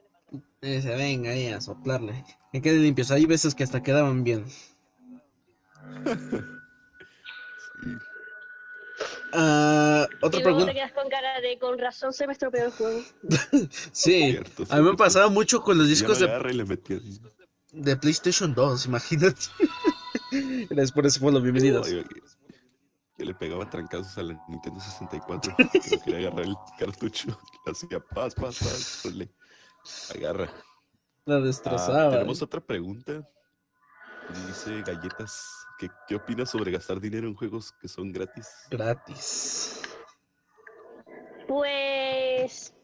Dice, 0.63 0.95
venga 0.95 1.31
ahí 1.31 1.49
a 1.49 1.61
soplarle. 1.61 2.25
Que 2.53 2.63
queden 2.63 2.83
limpios. 2.83 3.11
Hay 3.11 3.27
veces 3.27 3.55
que 3.55 3.65
hasta 3.65 3.83
quedaban 3.83 4.25
bien. 4.25 4.45
Sí. 7.83 7.97
Ah, 9.33 10.07
otra 10.21 10.41
y 10.41 10.43
luego 10.43 10.59
te 10.67 10.67
pregunta. 10.67 10.73
quedas 10.75 10.93
con 10.93 11.09
cara 11.09 11.41
de 11.41 11.59
con 11.59 11.79
razón 11.79 12.13
se 12.13 12.27
me 12.27 12.33
estropeó 12.33 12.67
el 12.67 12.73
juego. 12.73 13.01
Sí, 13.93 14.33
Cierto, 14.33 14.65
a 14.69 14.77
mí 14.77 14.83
me 14.91 14.97
pasaba 14.97 15.29
mucho 15.29 15.63
con 15.63 15.79
los 15.79 15.89
discos 15.89 16.19
de, 16.19 16.27
de 17.73 17.97
PlayStation 17.97 18.55
2, 18.55 18.87
imagínate. 18.87 19.41
Gracias 20.69 20.93
por 20.93 21.07
ese 21.07 21.21
follow, 21.21 21.41
bienvenidos. 21.41 21.91
No, 21.91 22.03
yo, 23.21 23.25
yo 23.25 23.25
le 23.27 23.35
pegaba 23.35 23.69
trancazos 23.69 24.17
a 24.19 24.23
la 24.23 24.45
Nintendo 24.49 24.81
64. 24.81 25.55
que 25.73 25.97
no 25.97 26.03
quería 26.03 26.29
agarrar 26.29 26.47
el 26.47 26.57
cartucho. 26.79 27.29
Le 27.67 27.73
hacía 27.73 28.01
paz, 28.01 28.35
paz, 28.35 28.59
paz. 28.59 29.01
pues 29.03 29.15
le 29.15 29.31
agarra. 30.15 30.51
La 31.27 31.37
Ah, 31.37 31.41
destrozaba. 31.41 32.11
tenemos 32.11 32.43
otra 32.43 32.61
pregunta. 32.61 33.29
Dice 34.47 34.83
Galletas. 34.83 35.67
¿qué, 35.79 35.89
¿Qué 36.07 36.15
opinas 36.17 36.51
sobre 36.51 36.71
gastar 36.73 37.01
dinero 37.01 37.27
en 37.27 37.35
juegos 37.35 37.73
que 37.81 37.89
son 37.89 38.13
gratis? 38.13 38.49
Gratis. 38.71 39.81
Pues 41.49 42.75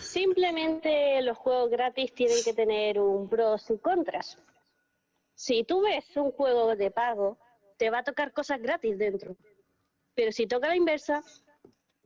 simplemente 0.00 1.20
los 1.22 1.36
juegos 1.36 1.70
gratis 1.70 2.14
tienen 2.14 2.38
que 2.44 2.54
tener 2.54 2.98
un 3.00 3.28
pros 3.28 3.68
y 3.70 3.78
contras. 3.78 4.38
Si 5.34 5.64
tú 5.64 5.82
ves 5.82 6.04
un 6.16 6.30
juego 6.32 6.74
de 6.76 6.90
pago, 6.90 7.38
te 7.76 7.90
va 7.90 7.98
a 7.98 8.04
tocar 8.04 8.32
cosas 8.32 8.60
gratis 8.60 8.98
dentro. 8.98 9.36
Pero 10.14 10.32
si 10.32 10.46
toca 10.46 10.68
la 10.68 10.76
inversa, 10.76 11.22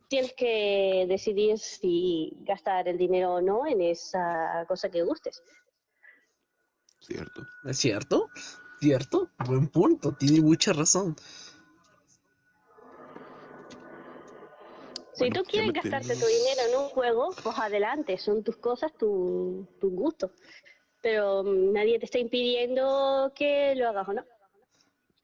tienes 0.08 0.32
que 0.34 1.04
decidir 1.08 1.58
si 1.58 2.32
gastar 2.40 2.88
el 2.88 2.96
dinero 2.96 3.34
o 3.34 3.40
no 3.40 3.66
en 3.66 3.82
esa 3.82 4.64
cosa 4.66 4.90
que 4.90 5.02
gustes. 5.02 5.42
Cierto. 7.00 7.42
¿Es 7.64 7.78
cierto? 7.78 8.30
¿Cierto? 8.80 9.30
Buen 9.46 9.68
punto, 9.68 10.12
tiene 10.12 10.40
mucha 10.40 10.72
razón. 10.72 11.16
Si 15.12 15.24
Bueno, 15.24 15.42
tú 15.42 15.50
quieres 15.50 15.72
gastarte 15.72 16.14
tu 16.14 16.26
dinero 16.26 16.60
en 16.68 16.76
un 16.76 16.88
juego, 16.90 17.34
pues 17.42 17.58
adelante, 17.58 18.16
son 18.18 18.44
tus 18.44 18.56
cosas, 18.56 18.92
tu- 18.96 19.66
tus 19.80 19.92
gustos. 19.92 20.30
Pero 21.02 21.42
mm, 21.42 21.72
nadie 21.72 21.98
te 21.98 22.04
está 22.04 22.18
impidiendo 22.18 23.32
que 23.34 23.74
lo 23.74 23.88
hagas 23.88 24.08
o 24.08 24.12
no. 24.12 24.24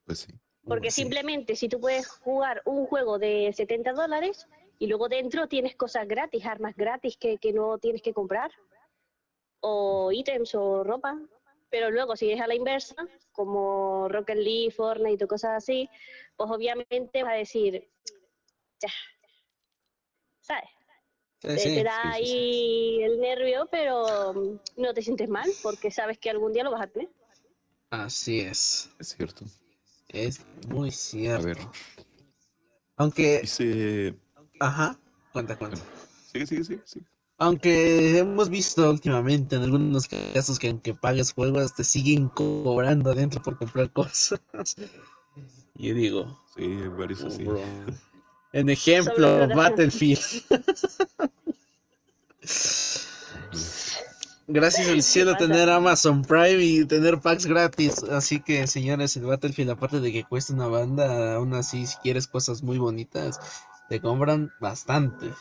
Pues 0.04 0.20
sí. 0.20 0.32
Porque 0.66 0.90
Sí. 0.90 1.02
simplemente 1.02 1.56
si 1.56 1.68
tú 1.68 1.80
puedes 1.80 2.08
jugar 2.08 2.62
un 2.64 2.86
juego 2.86 3.18
de 3.18 3.52
70 3.52 3.92
dólares 3.92 4.46
y 4.78 4.86
luego 4.86 5.08
dentro 5.08 5.46
tienes 5.46 5.76
cosas 5.76 6.08
gratis, 6.08 6.44
armas 6.46 6.74
gratis 6.74 7.16
que, 7.18 7.36
que 7.38 7.52
no 7.52 7.78
tienes 7.78 8.00
que 8.02 8.14
comprar, 8.14 8.50
o 9.60 10.10
ítems 10.12 10.54
o 10.54 10.84
ropa, 10.84 11.18
pero 11.70 11.90
luego 11.90 12.16
si 12.16 12.30
es 12.30 12.40
a 12.40 12.46
la 12.46 12.54
inversa, 12.54 12.94
como 13.32 14.08
Rocket 14.08 14.36
League, 14.36 14.70
Fortnite 14.70 15.24
o 15.24 15.28
cosas 15.28 15.52
así, 15.56 15.88
pues 16.36 16.50
obviamente 16.50 17.22
vas 17.22 17.32
a 17.32 17.36
decir, 17.36 17.90
ya, 18.80 18.90
¿sabes? 20.40 20.68
Sí, 21.40 21.48
Te, 21.48 21.58
sí. 21.58 21.74
te 21.74 21.84
da 21.84 21.92
sí, 21.92 21.98
sí, 21.98 22.08
ahí 22.24 23.02
el 23.02 23.20
nervio, 23.20 23.68
pero 23.70 24.34
no 24.76 24.94
te 24.94 25.02
sientes 25.02 25.28
mal 25.28 25.50
porque 25.62 25.90
sabes 25.90 26.18
que 26.18 26.30
algún 26.30 26.52
día 26.52 26.64
lo 26.64 26.70
vas 26.70 26.82
a 26.82 26.86
tener. 26.86 27.08
Así 27.90 28.40
es. 28.40 28.90
Es 28.98 29.08
cierto. 29.08 29.44
Es 30.14 30.40
muy 30.68 30.90
A 30.90 30.92
cierto. 30.92 31.44
ver. 31.44 31.58
Aunque, 32.96 33.40
Dice. 33.42 34.14
ajá, 34.60 34.96
cuenta, 35.32 35.58
cuenta. 35.58 35.76
Sigue, 36.32 36.46
sigue, 36.46 36.64
sigue. 36.64 36.82
sigue. 36.84 37.06
Aunque 37.38 38.18
hemos 38.18 38.48
visto 38.48 38.88
últimamente 38.88 39.56
en 39.56 39.64
algunos 39.64 40.06
casos 40.06 40.60
que 40.60 40.68
aunque 40.68 40.94
pagues 40.94 41.32
juegos 41.32 41.74
te 41.74 41.82
siguen 41.82 42.28
cobrando 42.28 43.10
adentro 43.10 43.42
por 43.42 43.58
comprar 43.58 43.92
cosas. 43.92 44.40
Yo 45.74 45.94
digo, 45.94 46.40
Sí, 46.54 46.76
varios 46.96 47.22
oh, 47.22 47.26
así. 47.26 47.44
bro. 47.44 47.60
En 48.52 48.68
ejemplo, 48.68 49.48
Battlefield. 49.48 50.20
Gracias 54.46 54.88
al 54.88 55.02
cielo 55.02 55.36
pasa. 55.36 55.36
tener 55.36 55.70
Amazon 55.70 56.22
Prime 56.22 56.62
y 56.62 56.84
tener 56.86 57.18
packs 57.20 57.46
gratis. 57.46 58.02
Así 58.04 58.40
que, 58.40 58.66
señores, 58.66 59.16
el 59.16 59.24
Battlefield, 59.26 59.70
aparte 59.70 60.00
de 60.00 60.12
que 60.12 60.24
cuesta 60.24 60.52
una 60.54 60.66
banda, 60.68 61.34
aún 61.36 61.54
así, 61.54 61.86
si 61.86 61.96
quieres 61.98 62.26
cosas 62.26 62.62
muy 62.62 62.78
bonitas, 62.78 63.40
te 63.88 64.00
compran 64.00 64.52
bastante. 64.60 65.32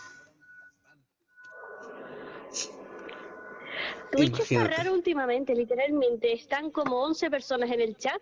Twitch 4.12 4.40
está 4.40 4.64
Imagínate. 4.64 4.76
raro 4.76 4.94
últimamente, 4.94 5.56
literalmente. 5.56 6.32
Están 6.34 6.72
como 6.72 7.04
11 7.04 7.30
personas 7.30 7.72
en 7.72 7.82
el 7.82 7.98
chat 7.98 8.22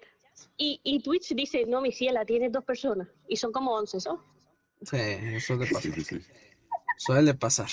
y, 0.57 0.79
y 0.83 1.01
Twitch 1.01 1.33
dice, 1.35 1.65
no, 1.65 1.81
mi 1.81 1.91
ciela, 1.91 2.25
tiene 2.25 2.49
dos 2.49 2.63
personas. 2.63 3.07
Y 3.27 3.35
son 3.37 3.51
como 3.51 3.73
11, 3.73 3.97
¿no? 4.05 4.23
Sí, 4.81 5.39
suele 5.39 5.65
Sí, 5.65 5.73
pasar. 5.73 5.91
sí, 5.91 6.03
sí. 6.03 6.21
Suele 6.97 7.33
pasar. 7.35 7.69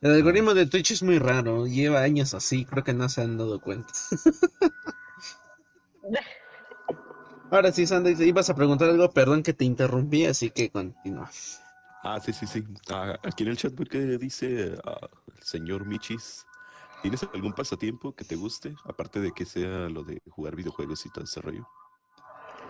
El 0.00 0.12
algoritmo 0.12 0.54
de 0.54 0.66
Twitch 0.66 0.92
es 0.92 1.02
muy 1.02 1.18
raro, 1.18 1.66
lleva 1.66 2.02
años 2.02 2.34
así, 2.34 2.64
creo 2.64 2.84
que 2.84 2.94
no 2.94 3.08
se 3.08 3.22
han 3.22 3.36
dado 3.36 3.60
cuenta. 3.60 3.92
Ahora 7.50 7.72
sí, 7.72 7.86
Sandy, 7.86 8.12
ibas 8.24 8.50
a 8.50 8.54
preguntar 8.54 8.90
algo, 8.90 9.10
perdón 9.10 9.42
que 9.42 9.54
te 9.54 9.64
interrumpí, 9.64 10.26
así 10.26 10.50
que 10.50 10.70
continúa. 10.70 11.30
Ah, 12.04 12.20
sí, 12.20 12.32
sí, 12.32 12.46
sí. 12.46 12.62
Ah, 12.90 13.18
aquí 13.24 13.42
en 13.42 13.50
el 13.50 13.56
chat 13.56 13.74
veo 13.74 13.86
que 13.86 14.18
dice 14.18 14.78
ah, 14.84 15.08
el 15.34 15.42
señor 15.42 15.84
Michis. 15.84 16.46
¿Tienes 17.02 17.22
algún 17.32 17.52
pasatiempo 17.52 18.14
que 18.14 18.24
te 18.24 18.36
guste? 18.36 18.74
Aparte 18.84 19.20
de 19.20 19.32
que 19.32 19.44
sea 19.44 19.88
lo 19.88 20.04
de 20.04 20.20
jugar 20.28 20.56
videojuegos 20.56 21.04
y 21.06 21.10
todo 21.10 21.24
ese 21.24 21.40
rollo. 21.40 21.66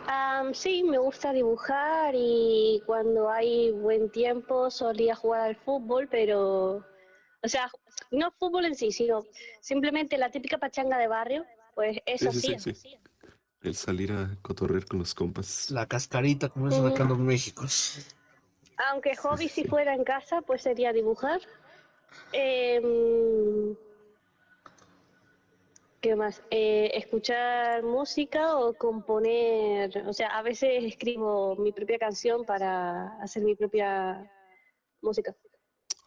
Am, 0.06 0.54
sí, 0.54 0.82
me 0.82 0.98
gusta 0.98 1.32
dibujar 1.32 2.14
y 2.14 2.82
cuando 2.86 3.30
hay 3.30 3.72
buen 3.72 4.10
tiempo 4.10 4.70
solía 4.70 5.14
jugar 5.14 5.42
al 5.42 5.56
fútbol, 5.56 6.08
pero, 6.10 6.84
o 7.42 7.48
sea, 7.48 7.70
no 8.10 8.30
fútbol 8.32 8.64
en 8.64 8.74
sí, 8.74 8.92
sino 8.92 9.24
simplemente 9.60 10.18
la 10.18 10.30
típica 10.30 10.58
pachanga 10.58 10.98
de 10.98 11.08
barrio, 11.08 11.44
pues 11.74 11.98
eso 12.06 12.32
Sí. 12.32 12.56
El 13.60 13.74
salir 13.74 14.12
a 14.12 14.36
cotorrear 14.40 14.86
con 14.86 15.00
los 15.00 15.14
compas. 15.14 15.70
La 15.70 15.86
cascarita, 15.86 16.48
como 16.48 16.68
dicen 16.68 16.86
acá 16.86 17.02
en 17.02 17.08
los 17.08 17.18
Méxicos. 17.18 18.14
Aunque 18.90 19.16
hobby 19.16 19.48
si 19.48 19.64
fuera 19.64 19.94
en 19.94 20.04
casa, 20.04 20.42
pues 20.42 20.62
sería 20.62 20.92
dibujar. 20.92 21.40
Em, 22.32 23.74
¿Qué 26.00 26.14
más? 26.14 26.40
Eh, 26.50 26.92
escuchar 26.94 27.82
música 27.82 28.56
o 28.56 28.74
componer. 28.74 30.04
O 30.06 30.12
sea, 30.12 30.38
a 30.38 30.42
veces 30.42 30.84
escribo 30.84 31.56
mi 31.56 31.72
propia 31.72 31.98
canción 31.98 32.44
para 32.44 33.20
hacer 33.20 33.42
mi 33.42 33.56
propia 33.56 34.30
música. 35.02 35.34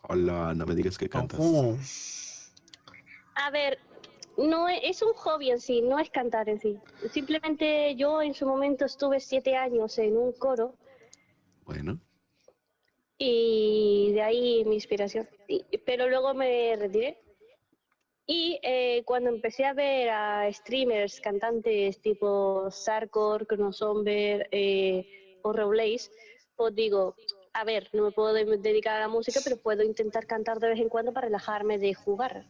Hola, 0.03 0.53
no 0.55 0.65
me 0.65 0.75
digas 0.75 0.97
que 0.97 1.09
cantas. 1.09 1.39
Ojo. 1.39 1.77
A 3.35 3.49
ver, 3.51 3.79
no 4.37 4.67
e- 4.67 4.87
es 4.89 5.01
un 5.01 5.13
hobby 5.13 5.51
en 5.51 5.59
sí, 5.59 5.81
no 5.81 5.99
es 5.99 6.09
cantar 6.09 6.49
en 6.49 6.59
sí. 6.59 6.77
Simplemente 7.11 7.95
yo 7.95 8.21
en 8.21 8.33
su 8.33 8.45
momento 8.45 8.85
estuve 8.85 9.19
siete 9.19 9.55
años 9.55 9.97
en 9.97 10.17
un 10.17 10.33
coro 10.33 10.75
Bueno, 11.65 11.99
y 13.17 14.11
de 14.13 14.21
ahí 14.21 14.65
mi 14.65 14.75
inspiración. 14.75 15.29
Pero 15.85 16.09
luego 16.09 16.33
me 16.33 16.75
retiré. 16.75 17.21
Y 18.25 18.59
eh, 18.63 19.03
cuando 19.05 19.29
empecé 19.29 19.65
a 19.65 19.73
ver 19.73 20.09
a 20.09 20.51
streamers, 20.51 21.19
cantantes 21.19 22.01
tipo 22.01 22.71
Sarkor, 22.71 23.45
Chronosomber 23.45 24.47
eh, 24.51 25.37
o 25.43 25.53
Roblaze, 25.53 26.09
pues 26.55 26.73
digo, 26.73 27.15
a 27.53 27.63
ver, 27.63 27.89
no 27.93 28.03
me 28.03 28.11
puedo 28.11 28.33
de- 28.33 28.57
dedicar 28.57 28.95
a 28.97 29.01
la 29.01 29.07
música, 29.07 29.39
pero 29.43 29.57
puedo 29.57 29.83
intentar 29.83 30.25
cantar 30.25 30.59
de 30.59 30.69
vez 30.69 30.79
en 30.79 30.89
cuando 30.89 31.11
para 31.13 31.27
relajarme 31.27 31.77
de 31.77 31.93
jugar. 31.93 32.45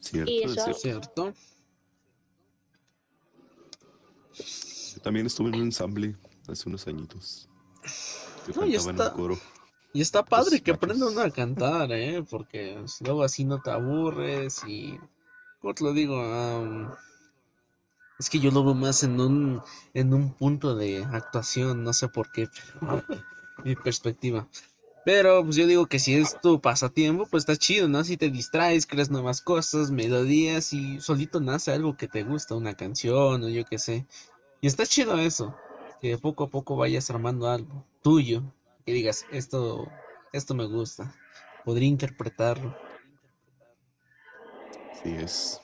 cierto, 0.00 0.30
Y 0.32 0.42
eso- 0.42 0.72
cierto. 0.74 0.80
¿Cierto? 0.80 1.34
Yo 4.94 5.00
también 5.02 5.26
estuve 5.26 5.48
en 5.48 5.54
un 5.56 5.62
ensamble 5.62 6.16
hace 6.48 6.68
unos 6.68 6.86
añitos. 6.86 7.48
Yo 8.46 8.52
No, 8.54 8.60
cantaba 8.62 8.66
en 8.66 8.78
está. 8.78 9.08
un 9.10 9.16
coro. 9.16 9.38
Y 9.92 10.00
está 10.00 10.24
padre 10.24 10.60
que 10.60 10.72
aprendan 10.72 11.18
a 11.18 11.30
cantar, 11.30 11.92
¿eh? 11.92 12.24
Porque 12.28 12.84
luego 13.00 13.22
así 13.22 13.44
no 13.44 13.60
te 13.62 13.70
aburres 13.70 14.62
y... 14.66 14.98
¿Cómo 15.60 15.74
te 15.74 15.84
lo 15.84 15.92
digo? 15.92 16.20
Am, 16.20 16.92
es 18.18 18.28
que 18.28 18.38
yo 18.40 18.50
lo 18.50 18.64
veo 18.64 18.74
más 18.74 19.02
en 19.02 19.20
un, 19.20 19.62
en 19.94 20.12
un 20.12 20.34
punto 20.34 20.74
de 20.74 21.04
actuación, 21.04 21.84
no 21.84 21.92
sé 21.92 22.08
por 22.08 22.30
qué, 22.32 22.48
mi 23.62 23.76
perspectiva. 23.76 24.48
Pero 25.04 25.44
pues 25.44 25.56
yo 25.56 25.66
digo 25.66 25.86
que 25.86 25.98
si 25.98 26.14
es 26.14 26.40
tu 26.40 26.60
pasatiempo, 26.60 27.26
pues 27.30 27.42
está 27.42 27.56
chido, 27.56 27.88
¿no? 27.88 28.02
Si 28.04 28.16
te 28.16 28.30
distraes, 28.30 28.86
creas 28.86 29.10
nuevas 29.10 29.42
cosas, 29.42 29.90
melodías 29.90 30.72
y 30.72 30.98
solito 31.00 31.40
nace 31.40 31.72
algo 31.72 31.96
que 31.96 32.08
te 32.08 32.22
gusta, 32.22 32.54
una 32.54 32.74
canción 32.74 33.42
o 33.42 33.48
yo 33.48 33.64
qué 33.66 33.78
sé. 33.78 34.06
Y 34.62 34.66
está 34.66 34.86
chido 34.86 35.18
eso, 35.18 35.54
que 36.00 36.16
poco 36.16 36.44
a 36.44 36.48
poco 36.48 36.76
vayas 36.76 37.10
armando 37.10 37.50
algo 37.50 37.84
tuyo, 38.02 38.42
que 38.86 38.92
digas, 38.92 39.26
esto, 39.30 39.86
esto 40.32 40.54
me 40.54 40.64
gusta, 40.64 41.14
podría 41.66 41.88
interpretarlo. 41.88 42.74
Así 44.90 45.14
es. 45.16 45.60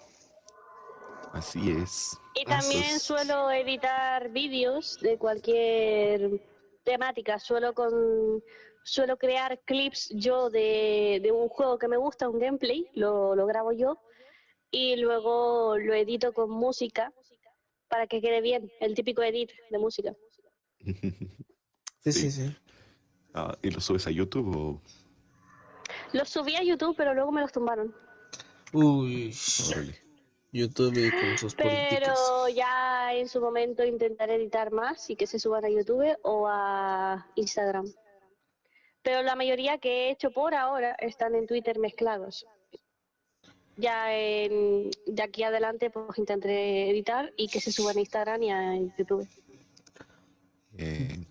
Así 1.33 1.71
es. 1.71 2.21
Y 2.35 2.45
también 2.45 3.01
suelo 3.01 3.51
editar 3.51 4.29
vídeos 4.31 4.99
de 5.01 5.17
cualquier 5.17 6.43
temática. 6.91 7.39
Suelo 7.39 7.73
con 7.75 8.43
suelo 8.83 9.17
crear 9.19 9.61
clips 9.65 10.09
yo 10.15 10.51
de, 10.51 11.21
de 11.23 11.31
un 11.33 11.49
juego 11.49 11.79
que 11.79 11.87
me 11.89 11.97
gusta, 11.99 12.29
un 12.29 12.39
gameplay, 12.39 12.87
lo, 12.95 13.35
lo 13.37 13.47
grabo 13.47 13.73
yo 13.73 14.01
y 14.71 14.97
luego 14.97 15.77
lo 15.77 15.93
edito 15.95 16.33
con 16.33 16.51
música 16.51 17.13
para 17.89 18.07
que 18.07 18.21
quede 18.21 18.41
bien, 18.41 18.71
el 18.81 18.95
típico 18.95 19.23
edit 19.23 19.51
de 19.71 19.79
música. 19.79 20.13
Sí, 22.03 22.13
Sí. 22.13 22.21
sí, 22.21 22.31
sí. 22.31 22.57
Ah, 23.35 23.55
¿Y 23.63 23.71
lo 23.71 23.79
subes 23.81 24.07
a 24.07 24.11
YouTube 24.11 24.57
o...? 24.57 24.81
Los 26.15 26.31
subí 26.31 26.57
a 26.57 26.63
YouTube, 26.63 26.95
pero 26.97 27.13
luego 27.13 27.31
me 27.31 27.43
los 27.43 27.53
tumbaron. 27.53 27.95
Uy. 28.73 29.35
YouTube 30.53 30.97
y 30.97 31.11
con 31.11 31.39
sus 31.39 31.55
políticas. 31.55 31.99
Pero 31.99 32.49
ya 32.49 33.15
en 33.15 33.29
su 33.29 33.41
momento 33.41 33.85
intentaré 33.85 34.35
editar 34.35 34.73
más 34.73 35.09
y 35.11 35.17
que 35.17 35.27
se 35.27 35.39
suban 35.39 35.65
a 35.65 35.69
YouTube 35.69 36.17
o 36.23 36.47
a 36.49 37.27
Instagram. 37.37 37.87
Pero 39.03 39.23
la 39.23 39.35
mayoría 39.35 39.79
que 39.79 40.09
he 40.09 40.11
hecho 40.11 40.31
por 40.31 40.55
ahora 40.55 40.95
están 40.99 41.35
en 41.35 41.47
Twitter 41.47 41.79
mezclados. 41.79 42.47
Ya 43.77 44.15
en, 44.15 44.91
de 45.07 45.23
aquí 45.23 45.43
adelante 45.43 45.89
pues 45.91 46.19
intentaré 46.19 46.91
editar 46.91 47.33
y 47.37 47.49
que 47.49 47.61
se 47.61 47.73
suban 47.73 47.97
a 47.97 48.01
Instagram 48.01 48.43
y 48.43 48.51
a 48.51 48.77
YouTube. 48.77 49.27
Eh, 50.77 51.25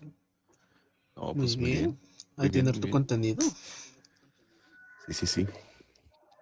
no, 1.14 1.34
pues 1.34 1.56
muy 1.56 1.72
bien. 1.72 2.00
Ahí 2.36 2.50
tener 2.50 2.74
tu 2.74 2.80
bien. 2.80 2.92
contenido. 2.92 3.42
Sí, 5.06 5.12
sí, 5.12 5.26
sí. 5.26 5.46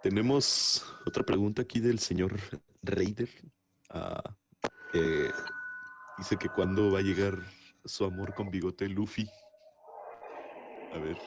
Tenemos 0.02 0.84
otra 1.04 1.24
pregunta 1.24 1.62
aquí 1.62 1.80
del 1.80 1.98
señor 1.98 2.38
Raider. 2.88 3.28
ah, 3.90 4.22
que 4.92 5.30
dice 6.18 6.36
que 6.36 6.48
cuándo 6.48 6.92
va 6.92 6.98
a 7.00 7.02
llegar 7.02 7.34
su 7.84 8.04
amor 8.04 8.34
con 8.34 8.50
bigote 8.50 8.88
Luffy. 8.88 9.28
A 10.94 10.98
ver, 10.98 11.18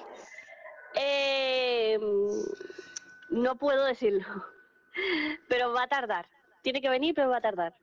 Eh, 0.96 1.98
no 3.30 3.56
puedo 3.58 3.86
decirlo, 3.86 4.26
pero 5.50 5.72
va 5.72 5.84
a 5.84 5.88
tardar. 5.88 6.28
Tiene 6.64 6.82
que 6.82 6.90
venir, 6.90 7.14
pero 7.16 7.30
va 7.30 7.38
a 7.38 7.42
tardar. 7.42 7.76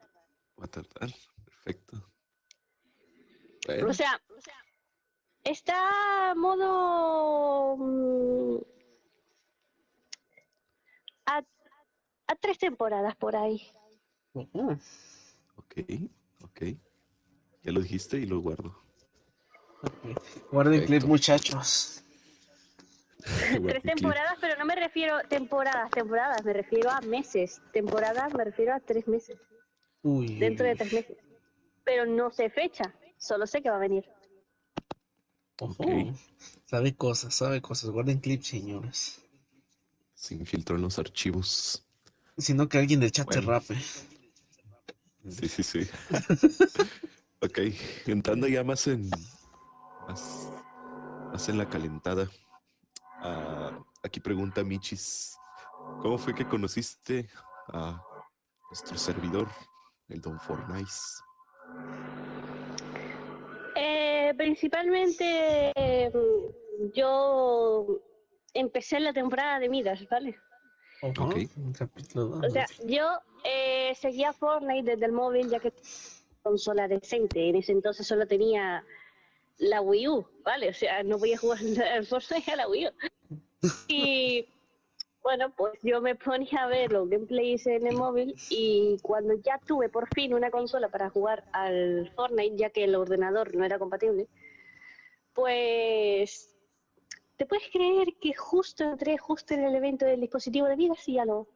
va 0.61 0.65
a 0.65 0.69
tardar. 0.69 1.11
Perfecto. 1.45 2.05
Bueno, 3.67 3.89
O 3.89 3.93
sea, 3.93 4.21
está 5.45 6.35
modo 6.37 7.77
mm, 7.77 8.59
a, 11.27 11.43
a 12.29 12.37
tres 12.37 12.59
temporadas 12.59 13.17
por 13.17 13.35
ahí. 13.35 13.67
Ok, 15.57 15.79
ok. 16.45 16.63
Ya 17.63 17.73
lo 17.73 17.81
dijiste 17.81 18.19
y 18.19 18.27
lo 18.27 18.41
guardo. 18.41 18.75
Guarden 20.51 20.87
clip, 20.87 21.05
muchachos. 21.05 22.05
Tres 23.67 23.83
temporadas, 23.83 24.39
pero 24.41 24.57
no 24.59 24.65
me 24.65 24.77
refiero 24.77 25.17
a 25.17 25.23
temporadas, 25.23 25.91
temporadas, 25.91 26.45
me 26.45 26.53
refiero 26.53 26.91
a 26.91 27.01
meses. 27.01 27.61
Temporadas 27.73 28.33
me 28.33 28.45
refiero 28.45 28.73
a 28.73 28.81
tres 28.81 29.07
meses, 29.09 29.37
Uy. 30.03 30.39
dentro 30.39 30.65
de 30.65 30.77
tres 30.77 30.93
meses. 30.93 31.17
Pero 31.85 32.07
no 32.07 32.31
sé 32.31 32.49
fecha, 32.49 32.95
solo 33.19 33.47
sé 33.47 33.61
que 33.61 33.71
va 33.71 33.77
a 33.77 33.81
venir. 33.81 34.09
Ojo. 35.61 35.75
Ok. 35.83 36.17
Sabe 36.65 36.95
cosas, 36.95 37.35
sabe 37.35 37.61
cosas. 37.61 37.91
Guarden 37.91 38.21
clip, 38.21 38.43
señores. 38.43 39.21
Se 40.15 40.35
infiltró 40.35 40.77
en 40.77 40.83
los 40.83 40.99
archivos. 40.99 41.88
Si 42.39 42.55
no, 42.55 42.69
que 42.69 42.79
alguien 42.79 43.01
del 43.01 43.11
chat 43.11 43.31
se 43.31 43.41
Bueno. 43.41 43.53
rape. 43.53 43.77
Sí, 45.29 45.49
sí, 45.49 45.63
sí. 45.63 45.81
ok, 47.43 47.59
entrando 48.07 48.47
ya 48.47 48.65
más 48.65 48.87
en 48.87 49.11
más, 50.07 50.49
más 51.33 51.49
en 51.49 51.59
la 51.59 51.67
calentada. 51.67 52.31
Ah, 53.23 53.73
aquí 54.03 54.21
pregunta 54.21 54.63
Michis, 54.63 55.37
¿cómo 56.01 56.17
fue 56.17 56.35
que 56.35 56.47
conociste 56.47 57.29
a 57.69 58.01
nuestro 58.71 58.97
servidor, 58.97 59.49
el 60.09 60.21
Don 60.21 60.39
Fornice? 60.39 61.21
Eh, 63.75 64.33
principalmente 64.37 65.73
eh, 65.75 66.13
yo 66.95 68.01
empecé 68.55 69.01
la 69.01 69.13
temporada 69.13 69.59
de 69.59 69.69
Midas, 69.69 70.07
¿vale? 70.09 70.39
Ojo. 71.03 71.25
Ok. 71.25 71.37
Un 71.57 71.73
capítulo 71.73 72.41
O 72.45 72.51
sea, 72.51 72.67
yo 72.85 73.07
eh, 73.45 73.95
seguía 73.95 74.33
Fortnite 74.33 74.93
desde 74.93 75.07
el 75.07 75.13
móvil 75.13 75.49
ya 75.49 75.61
que 75.61 75.73
consola 76.43 76.89
decente. 76.89 77.49
En 77.49 77.57
ese 77.57 77.73
entonces 77.73 78.07
solo 78.07 78.27
tenía 78.27 78.85
la 79.59 79.81
Wii 79.81 80.09
U, 80.09 80.27
¿vale? 80.45 80.71
O 80.71 80.75
sea, 80.75 81.03
no 81.03 81.19
podía 81.19 81.39
jugar 81.39 81.59
al 81.93 82.07
Fortnite 82.07 82.51
a 82.53 82.57
la 82.57 82.69
Wii 82.69 82.87
U. 82.87 82.91
Y 83.89 84.47
bueno, 85.23 85.53
pues 85.57 85.79
yo 85.83 86.01
me 86.01 86.15
ponía 86.15 86.63
a 86.63 86.69
ver 86.69 86.93
los 86.93 87.09
gameplays 87.11 87.67
en 87.67 87.87
el 87.87 87.97
móvil 87.97 88.35
y 88.51 88.97
cuando 89.03 89.35
ya 89.35 89.59
tuve 89.67 89.89
por 89.89 90.09
fin 90.15 90.33
una 90.33 90.51
consola 90.51 90.89
para 90.89 91.11
jugar 91.11 91.45
al 91.53 92.11
Fortnite, 92.15 92.57
ya 92.57 92.71
que 92.71 92.85
el 92.85 92.95
ordenador 92.95 93.55
no 93.55 93.65
era 93.65 93.79
compatible, 93.79 94.29
pues 95.35 96.57
¿te 97.39 97.47
puedes 97.47 97.65
creer 97.73 98.09
que 98.21 98.35
justo 98.35 98.85
entré 98.85 99.17
justo 99.17 99.55
en 99.55 99.65
el 99.65 99.75
evento 99.75 100.05
del 100.05 100.21
dispositivo 100.21 100.67
de 100.67 100.77
Midas 100.77 101.09
y 101.09 101.15
ya 101.15 101.25
no? 101.25 101.47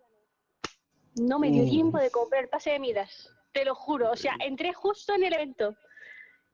No 1.16 1.38
me 1.38 1.50
dio 1.50 1.64
Mm. 1.64 1.68
tiempo 1.70 1.98
de 1.98 2.10
comprar 2.10 2.44
el 2.44 2.48
pase 2.48 2.70
de 2.70 2.78
Midas, 2.78 3.30
te 3.52 3.64
lo 3.66 3.74
juro. 3.74 4.10
O 4.10 4.16
sea, 4.16 4.34
entré 4.40 4.72
justo 4.72 5.12
en 5.14 5.24
el 5.24 5.34
evento. 5.34 5.76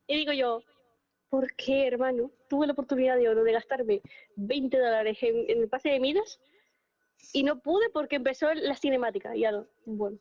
Y 0.09 0.17
digo 0.17 0.33
yo, 0.33 0.63
¿por 1.29 1.55
qué, 1.55 1.87
hermano? 1.87 2.31
Tuve 2.49 2.67
la 2.67 2.73
oportunidad 2.73 3.17
de 3.17 3.29
oro 3.29 3.45
de 3.45 3.53
gastarme 3.53 4.01
20 4.37 4.77
dólares 4.79 5.19
en, 5.23 5.49
en 5.49 5.61
el 5.63 5.69
pase 5.69 5.91
de 5.91 6.01
Midas 6.01 6.41
y 7.33 7.43
no 7.45 7.61
pude 7.61 7.91
porque 7.91 8.17
empezó 8.17 8.53
la 8.55 8.75
cinemática. 8.75 9.37
Ya 9.37 9.53
no. 9.53 9.67
Bueno. 9.85 10.19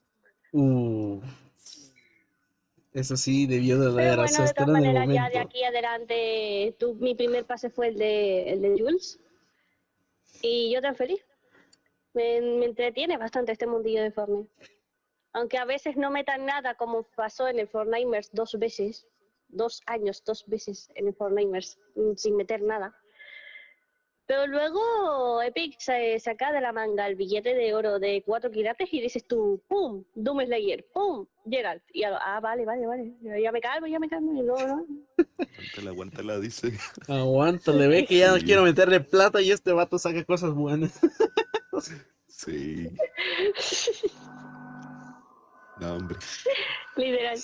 Uh. 0.52 1.22
Eso 2.98 3.16
sí, 3.16 3.46
debió 3.46 3.78
de 3.78 3.94
Pero 3.96 4.14
haber 4.14 4.32
bueno, 4.32 4.44
de 4.44 4.54
todas 4.56 4.70
maneras, 4.70 5.08
ya 5.14 5.30
de 5.30 5.38
aquí 5.38 5.64
adelante, 5.64 6.76
tu- 6.80 6.96
mi 6.96 7.14
primer 7.14 7.46
pase 7.46 7.70
fue 7.70 7.90
el 7.90 7.96
de, 7.98 8.50
el 8.50 8.62
de 8.64 8.70
Jules. 8.76 9.20
Y 10.42 10.74
yo 10.74 10.82
tan 10.82 10.96
feliz. 10.96 11.24
Me, 12.16 12.42
me 12.42 12.66
entretiene 12.66 13.16
bastante 13.18 13.52
este 13.52 13.68
mundillo 13.68 14.02
de 14.02 14.12
Fortnite. 14.12 14.50
Aunque 15.34 15.60
a 15.60 15.66
veces 15.66 15.96
no 15.96 16.10
metan 16.10 16.48
nada, 16.48 16.74
como 16.74 17.04
pasó 17.16 17.48
en 17.48 17.60
el 17.60 17.68
Fortnimers 17.68 18.32
dos 18.34 18.58
veces. 18.58 19.06
Dos 19.48 19.84
años, 19.86 20.24
dos 20.26 20.44
veces 20.48 20.90
en 20.96 21.08
el 21.08 21.14
Fortnimers, 21.14 21.78
mm, 21.96 22.16
sin 22.16 22.36
meter 22.36 22.64
nada. 22.64 22.96
Pero 24.28 24.46
luego 24.46 25.42
Epic 25.42 25.76
se 25.80 26.20
saca 26.20 26.52
de 26.52 26.60
la 26.60 26.74
manga 26.74 27.08
el 27.08 27.16
billete 27.16 27.56
de 27.56 27.74
oro 27.74 27.98
de 27.98 28.22
cuatro 28.26 28.52
quilates 28.52 28.90
y 28.92 29.00
dices 29.00 29.26
tú, 29.26 29.62
¡pum! 29.70 30.04
Doom 30.16 30.42
Slayer, 30.46 30.86
¡pum! 30.94 31.26
Geralt. 31.50 31.82
Y 31.94 32.04
a 32.04 32.10
lo- 32.10 32.18
ah, 32.22 32.40
vale, 32.42 32.66
vale, 32.66 32.86
vale. 32.86 33.14
Ya 33.42 33.54
me 33.54 33.62
calmo, 33.62 33.88
ya 33.88 34.00
me 34.00 34.10
calmo. 34.10 34.34
Y 34.34 34.44
no, 34.44 34.56
no. 34.58 34.86
Aguántala, 35.40 35.90
aguántala, 35.92 36.40
dice. 36.40 36.78
Aguanta, 37.08 37.72
le 37.72 37.88
ve 37.88 38.06
que 38.06 38.18
ya 38.18 38.32
no 38.32 38.38
quiero 38.44 38.64
meterle 38.64 39.00
plata 39.00 39.42
y 39.42 39.52
este 39.52 39.72
vato 39.72 39.98
saca 39.98 40.24
cosas 40.26 40.54
buenas. 40.54 41.00
Sí. 42.28 42.90
No, 45.80 45.94
hombre. 45.96 46.18
Literal. 46.96 47.38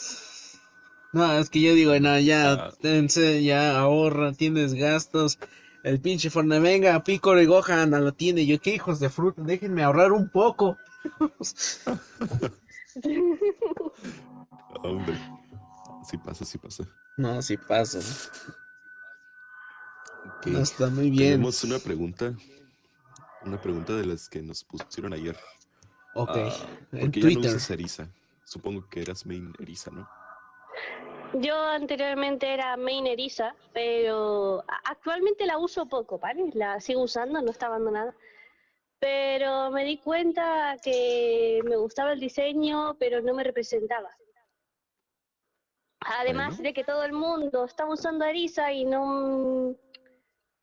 No, 1.14 1.38
es 1.38 1.50
que 1.52 1.62
yo 1.62 1.76
digo, 1.76 2.00
no, 2.00 2.18
ya, 2.20 2.54
Ah. 2.54 2.74
tense, 2.82 3.44
ya 3.44 3.78
ahorra, 3.80 4.34
tienes 4.34 4.74
gastos. 4.74 5.38
El 5.84 6.00
pinche 6.00 6.30
Fortnite, 6.30 6.60
venga, 6.62 7.04
Piccolo 7.04 7.42
y 7.42 7.46
Gohan 7.46 7.90
no 7.90 8.00
lo 8.00 8.14
tiene. 8.14 8.46
Yo, 8.46 8.60
qué 8.60 8.74
hijos 8.76 9.00
de 9.00 9.10
fruta, 9.10 9.42
déjenme 9.44 9.84
ahorrar 9.84 10.12
un 10.14 10.30
poco. 10.30 10.78
No, 11.20 11.30
hombre. 14.84 15.18
Sí 16.10 16.18
pasa, 16.18 16.46
sí 16.46 16.58
pasa. 16.58 16.84
No, 17.18 17.42
sí 17.42 17.58
pasa. 17.58 18.00
Ok. 20.40 20.48
No, 20.48 20.60
está 20.60 20.88
muy 20.90 21.10
bien. 21.10 21.34
Tenemos 21.34 21.64
una 21.64 21.80
pregunta. 21.80 22.34
Una 23.46 23.60
pregunta 23.62 23.94
de 23.94 24.06
las 24.06 24.30
que 24.30 24.42
nos 24.42 24.64
pusieron 24.64 25.14
ayer. 25.14 25.38
Ok, 26.16 26.30
Ah, 26.34 26.52
en 26.94 27.00
¿Por 27.02 27.12
qué 27.12 27.20
ya 27.22 27.28
no 27.28 27.34
Twitter. 27.34 27.56
usas 27.56 27.70
Eriza? 27.72 28.08
Supongo 28.46 28.88
que 28.88 29.02
eras 29.02 29.26
main 29.26 29.54
Eriza, 29.60 29.92
¿no? 29.92 30.08
Yo 31.34 31.56
anteriormente 31.56 32.54
era 32.54 32.78
main 32.78 33.08
Erisa, 33.08 33.56
pero 33.74 34.64
actualmente 34.86 35.46
la 35.46 35.58
uso 35.58 35.88
poco, 35.88 36.20
¿vale? 36.20 36.52
La 36.54 36.80
sigo 36.80 37.02
usando, 37.02 37.42
no 37.42 37.50
está 37.52 37.66
abandonada. 37.68 38.16
Pero 39.00 39.72
me 39.72 39.84
di 39.84 39.98
cuenta 39.98 40.78
que 40.82 41.60
me 41.66 41.76
gustaba 41.76 42.14
el 42.14 42.20
diseño, 42.20 42.96
pero 43.00 43.20
no 43.22 43.34
me 43.34 43.44
representaba. 43.44 44.10
Además 46.02 46.50
Bueno. 46.58 46.64
de 46.64 46.74
que 46.74 46.84
todo 46.84 47.04
el 47.04 47.14
mundo 47.14 47.66
estaba 47.66 47.92
usando 47.94 48.26
Erisa 48.26 48.72
y 48.72 48.86
no, 48.86 49.76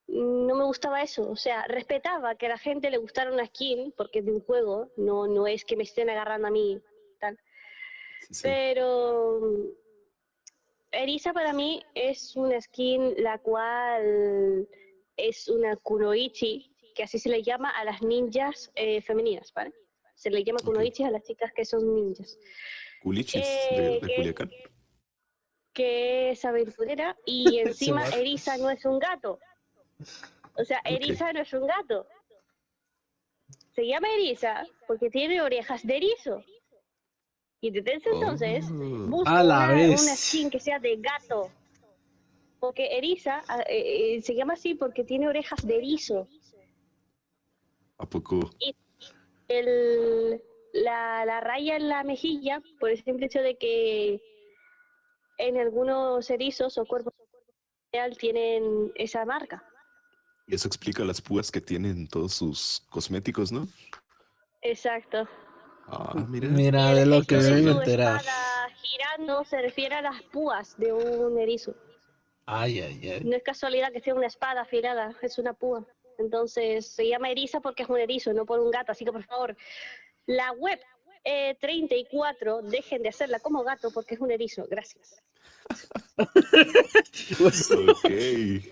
no 0.06 0.54
me 0.54 0.64
gustaba 0.64 1.02
eso. 1.02 1.28
O 1.28 1.36
sea, 1.36 1.66
respetaba 1.66 2.34
que 2.36 2.46
a 2.46 2.50
la 2.50 2.58
gente 2.58 2.90
le 2.90 2.98
gustara 2.98 3.32
una 3.32 3.46
skin, 3.46 3.92
porque 3.96 4.20
es 4.20 4.26
de 4.26 4.32
un 4.32 4.40
juego, 4.42 4.90
no, 4.96 5.26
no 5.26 5.46
es 5.46 5.64
que 5.64 5.76
me 5.76 5.82
estén 5.82 6.10
agarrando 6.10 6.48
a 6.48 6.50
mí, 6.50 6.80
tal. 7.18 7.38
Sí, 8.20 8.34
sí. 8.34 8.42
Pero 8.44 9.40
Erisa 10.92 11.32
para 11.32 11.52
mí 11.52 11.82
es 11.94 12.34
una 12.36 12.60
skin 12.60 13.14
la 13.18 13.38
cual 13.38 14.68
es 15.16 15.48
una 15.48 15.76
kunoichi, 15.76 16.74
que 16.94 17.02
así 17.04 17.18
se 17.18 17.28
le 17.28 17.42
llama 17.42 17.70
a 17.70 17.84
las 17.84 18.02
ninjas 18.02 18.70
eh, 18.74 19.00
femeninas, 19.00 19.52
¿vale? 19.54 19.72
Se 20.14 20.30
le 20.30 20.42
llama 20.42 20.60
kunoichi 20.64 21.04
a 21.04 21.10
las 21.10 21.22
chicas 21.22 21.52
que 21.54 21.64
son 21.64 21.94
ninjas. 21.94 22.38
Culichis 23.02 23.42
Eh, 23.44 24.00
de, 24.02 24.34
de. 24.34 24.68
Que 25.72 26.30
es 26.30 26.44
aventurera 26.44 27.16
y 27.24 27.58
encima. 27.64 28.06
Erisa 28.08 28.56
no 28.58 28.68
es 28.70 28.84
un 28.84 28.98
gato. 28.98 29.38
O 30.56 30.64
sea. 30.64 30.80
Erisa 30.84 31.32
no 31.32 31.40
es 31.40 31.52
un 31.52 31.66
gato. 31.66 32.06
Se 33.74 33.86
llama 33.86 34.12
Erisa 34.12 34.66
porque 34.86 35.08
tiene 35.08 35.40
orejas 35.40 35.86
de 35.86 35.96
erizo. 35.96 36.44
Y 37.60 37.70
desde 37.70 37.96
ese 37.96 38.10
entonces 38.10 38.66
Oh. 38.70 39.06
busco 39.08 39.28
A 39.28 39.42
la 39.42 39.64
una, 39.64 39.72
vez. 39.74 40.02
una 40.02 40.16
skin 40.16 40.50
que 40.50 40.60
sea 40.60 40.78
de 40.78 40.96
gato. 40.96 41.50
Porque 42.58 42.96
eriza 42.96 43.42
ah, 43.48 43.60
eh, 43.68 44.16
eh, 44.16 44.22
se 44.22 44.34
llama 44.34 44.54
así 44.54 44.74
porque 44.74 45.04
tiene 45.04 45.28
orejas 45.28 45.66
de 45.66 45.76
erizo. 45.78 46.26
¿A 47.98 48.06
poco? 48.06 48.50
El, 49.48 50.42
la, 50.72 51.24
la 51.26 51.40
raya 51.40 51.76
en 51.76 51.88
la 51.88 52.02
mejilla, 52.04 52.62
por 52.78 52.90
el 52.90 53.02
simple 53.02 53.26
hecho 53.26 53.40
de 53.40 53.56
que 53.56 54.20
en 55.38 55.56
algunos 55.58 56.28
erizos 56.30 56.78
o 56.78 56.84
cuerpos 56.86 57.12
real 57.92 58.16
tienen 58.16 58.92
esa 58.94 59.24
marca. 59.24 59.62
Y 60.46 60.54
eso 60.54 60.68
explica 60.68 61.04
las 61.04 61.20
púas 61.20 61.50
que 61.50 61.60
tienen 61.60 62.08
todos 62.08 62.34
sus 62.34 62.86
cosméticos, 62.90 63.52
¿no? 63.52 63.66
Exacto. 64.62 65.26
Ah, 65.90 66.14
mira. 66.28 66.48
Mira, 66.48 66.94
de 66.94 67.06
lo 67.06 67.22
que 67.22 67.36
me 67.36 67.70
enterar. 67.70 68.20
espada 68.20 68.68
girando 68.80 69.44
se 69.44 69.60
refiere 69.60 69.96
a 69.96 70.02
las 70.02 70.22
púas 70.22 70.76
de 70.78 70.92
un 70.92 71.38
erizo. 71.38 71.74
Ay, 72.46 72.80
ay, 72.80 73.08
ay. 73.08 73.20
No 73.24 73.36
es 73.36 73.42
casualidad 73.42 73.92
que 73.92 74.00
sea 74.00 74.14
una 74.14 74.26
espada 74.26 74.62
afilada, 74.62 75.14
es 75.22 75.38
una 75.38 75.52
púa. 75.52 75.84
Entonces 76.18 76.86
se 76.86 77.08
llama 77.08 77.30
eriza 77.30 77.60
porque 77.60 77.82
es 77.82 77.88
un 77.88 77.98
erizo, 77.98 78.32
no 78.32 78.44
por 78.44 78.60
un 78.60 78.70
gato. 78.70 78.92
Así 78.92 79.04
que 79.04 79.12
por 79.12 79.24
favor, 79.24 79.56
la 80.26 80.52
web 80.52 80.78
eh, 81.24 81.56
34, 81.60 82.62
dejen 82.62 83.02
de 83.02 83.08
hacerla 83.08 83.40
como 83.40 83.62
gato 83.64 83.90
porque 83.90 84.14
es 84.14 84.20
un 84.20 84.30
erizo. 84.30 84.66
Gracias. 84.70 85.22
Ok. 87.40 88.10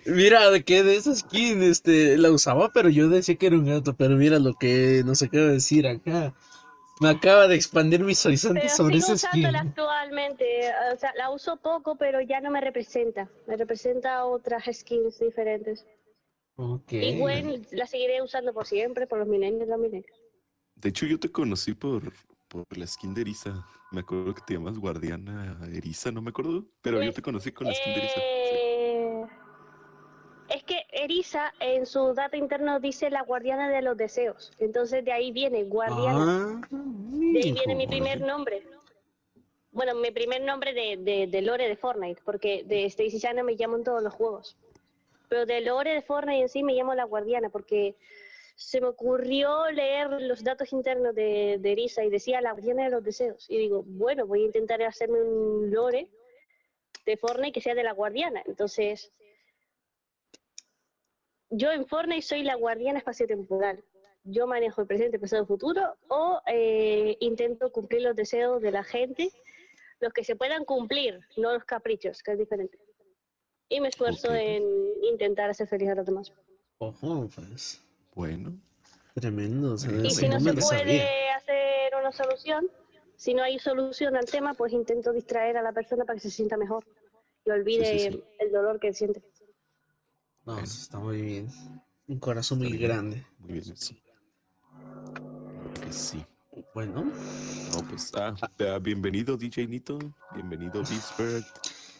Mira, 0.07 0.51
de 0.51 0.65
que 0.65 0.83
de 0.83 0.97
esa 0.97 1.15
skin 1.15 1.63
este, 1.63 2.19
la 2.19 2.31
usaba, 2.31 2.71
pero 2.73 2.89
yo 2.89 3.09
decía 3.09 3.37
que 3.37 3.47
era 3.47 3.57
un 3.57 3.67
gato. 3.67 3.95
Pero 3.97 4.17
mira 4.17 4.39
lo 4.39 4.55
que 4.55 5.03
nos 5.05 5.23
acaba 5.23 5.47
de 5.47 5.53
decir 5.55 5.87
acá. 5.87 6.35
Me 7.01 7.11
acaba 7.11 7.47
de 7.47 7.55
expandir 7.55 8.01
mis 8.05 8.23
Pero 8.23 8.31
horizontes 8.31 8.77
sobre 8.77 9.01
sigo 9.01 9.17
skin. 9.17 9.29
usándola 9.41 9.61
actualmente. 9.61 10.45
O 10.93 10.97
sea, 10.97 11.13
la 11.17 11.31
uso 11.31 11.57
poco, 11.57 11.97
pero 11.97 12.21
ya 12.21 12.41
no 12.41 12.51
me 12.51 12.61
representa. 12.61 13.29
Me 13.47 13.57
representa 13.57 14.25
otras 14.25 14.65
skins 14.73 15.19
diferentes. 15.19 15.87
Ok. 16.57 16.93
Y 16.93 17.19
Gwen 17.19 17.67
la 17.73 17.87
seguiré 17.87 18.21
usando 18.21 18.53
por 18.53 18.67
siempre, 18.67 19.07
por 19.07 19.19
los 19.19 19.29
milenios, 19.29 19.69
los 19.69 19.79
milenios. 19.79 20.19
De 20.75 20.89
hecho, 20.89 21.07
yo 21.07 21.19
te 21.21 21.31
conocí 21.31 21.75
por, 21.75 22.13
por 22.49 22.65
la 22.77 22.87
skin 22.87 23.15
de 23.15 23.21
Eriza. 23.23 23.65
Me 23.93 24.01
acuerdo 24.01 24.35
que 24.35 24.43
te 24.47 24.55
llamas 24.55 24.79
Guardiana 24.79 25.59
Eriza, 25.73 26.11
no 26.11 26.21
me 26.21 26.31
acuerdo. 26.31 26.67
Pero 26.83 27.03
yo 27.03 27.13
te 27.13 27.23
conocí 27.23 27.53
con 27.53 27.67
la 27.69 27.75
skin 27.75 27.95
de 27.95 27.99
Eriza. 28.01 28.21
sí. 28.21 28.68
Erisa 31.09 31.55
en 31.61 31.87
su 31.87 32.13
dato 32.13 32.37
interno 32.37 32.81
dice 32.81 33.09
la 33.09 33.23
guardiana 33.23 33.71
de 33.71 33.81
los 33.81 33.97
deseos. 33.97 34.53
Entonces 34.59 35.03
de 35.07 35.11
ahí 35.11 35.33
viene 35.33 35.65
guardiana. 35.65 36.61
Ah, 36.63 36.69
de 36.71 37.41
ahí 37.43 37.53
viene 37.53 37.75
mi 37.75 37.87
primer 37.87 38.21
nombre. 38.21 38.63
Bueno, 39.71 39.95
mi 39.95 40.11
primer 40.11 40.43
nombre 40.43 40.75
de, 40.75 40.99
de, 40.99 41.27
de 41.27 41.43
lore 41.43 41.67
de 41.67 41.77
Fortnite, 41.77 42.21
porque 42.27 42.63
de 42.65 42.85
Stacy 42.85 43.19
Shannon 43.19 43.47
me 43.47 43.55
llamo 43.55 43.77
en 43.77 43.85
todos 43.85 44.03
los 44.03 44.13
juegos. 44.13 44.59
Pero 45.31 45.47
de 45.47 45.63
lore 45.63 45.95
de 45.95 46.03
Fortnite 46.03 46.43
en 46.43 46.49
sí 46.51 46.63
me 46.63 46.75
llamo 46.75 46.95
la 46.95 47.05
guardiana, 47.05 47.49
porque 47.49 47.97
se 48.57 48.79
me 48.83 48.89
ocurrió 48.89 49.71
leer 49.71 50.11
los 50.11 50.45
datos 50.45 50.75
internos 50.75 51.15
de, 51.15 51.57
de 51.59 51.73
Erisa 51.73 52.05
y 52.05 52.11
decía 52.11 52.43
la 52.43 52.53
guardiana 52.53 52.85
de 52.85 52.91
los 52.91 53.03
deseos. 53.03 53.47
Y 53.49 53.57
digo, 53.57 53.83
bueno, 53.87 54.27
voy 54.27 54.43
a 54.43 54.47
intentar 54.47 54.83
hacerme 54.83 55.23
un 55.23 55.71
lore 55.71 56.11
de 57.07 57.17
Fortnite 57.17 57.53
que 57.53 57.63
sea 57.63 57.75
de 57.75 57.85
la 57.85 57.93
guardiana. 57.93 58.43
Entonces, 58.45 59.11
yo 61.51 61.73
en 61.73 61.87
Fortnite 61.87 62.23
soy 62.23 62.43
la 62.43 62.57
guardiana 62.57 62.99
espaciotemporal. 62.99 63.83
Yo 64.25 64.47
manejo 64.47 64.83
el 64.83 64.87
presente, 64.87 65.19
pasado 65.19 65.45
y 65.45 65.47
futuro, 65.47 65.97
o 66.09 66.41
eh, 66.47 67.17
intento 67.21 67.73
cumplir 67.73 68.03
los 68.03 68.17
deseos 68.17 68.61
de 68.61 68.73
la 68.73 68.85
gente, 68.85 69.31
los 70.01 70.13
que 70.13 70.25
se 70.25 70.37
puedan 70.37 70.65
cumplir, 70.65 71.21
no 71.37 71.53
los 71.53 71.65
caprichos, 71.65 72.23
que 72.23 72.33
es 72.33 72.39
diferente. 72.39 72.79
Y 73.69 73.81
me 73.81 73.89
esfuerzo 73.89 74.35
en 74.35 74.65
intentar 75.03 75.51
hacer 75.51 75.69
feliz 75.69 75.89
a 75.91 75.95
los 75.95 76.07
demás. 76.07 76.33
Ojo, 76.79 77.29
pues. 77.35 77.83
Bueno, 78.15 78.53
Tremendo. 79.21 79.75
Y 79.75 80.11
si 80.11 80.29
no 80.29 80.39
no 80.39 80.41
se 80.41 80.55
puede 80.55 81.31
hacer 81.31 81.93
una 82.01 82.13
solución, 82.13 82.69
si 83.17 83.35
no 83.35 83.43
hay 83.43 83.59
solución 83.59 84.17
al 84.17 84.27
tema, 84.27 84.55
pues 84.55 84.73
intento 84.73 85.13
distraer 85.13 85.57
a 85.57 85.63
la 85.63 85.73
persona 85.73 86.05
para 86.05 86.17
que 86.17 86.23
se 86.23 86.31
sienta 86.31 86.57
mejor 86.57 86.85
y 87.45 87.51
olvide 87.51 87.85
Sí, 87.85 87.99
sí, 87.99 88.11
sí. 88.13 88.25
el 88.39 88.53
dolor 88.53 88.79
que 88.79 88.93
siente. 88.93 89.23
No, 90.49 90.55
Bueno. 90.55 90.67
eso 90.67 90.81
está 90.81 90.99
muy 90.99 91.21
bien. 91.21 91.49
Un 92.07 92.19
corazón 92.21 92.57
muy 92.59 92.73
bien. 92.73 92.83
grande. 92.91 93.27
muy 93.39 93.53
bien 93.53 93.71
eso. 93.71 93.95
Creo 94.75 95.75
que 95.75 95.93
sí. 95.93 96.25
Bueno, 96.75 97.05
No, 97.05 97.83
pues, 97.91 98.11
ah, 98.15 98.35
ah, 98.41 98.79
bienvenido 98.79 99.37
DJ 99.37 99.67
Nito, 99.67 99.99
bienvenido 100.35 100.83
Beastbird, 100.83 101.45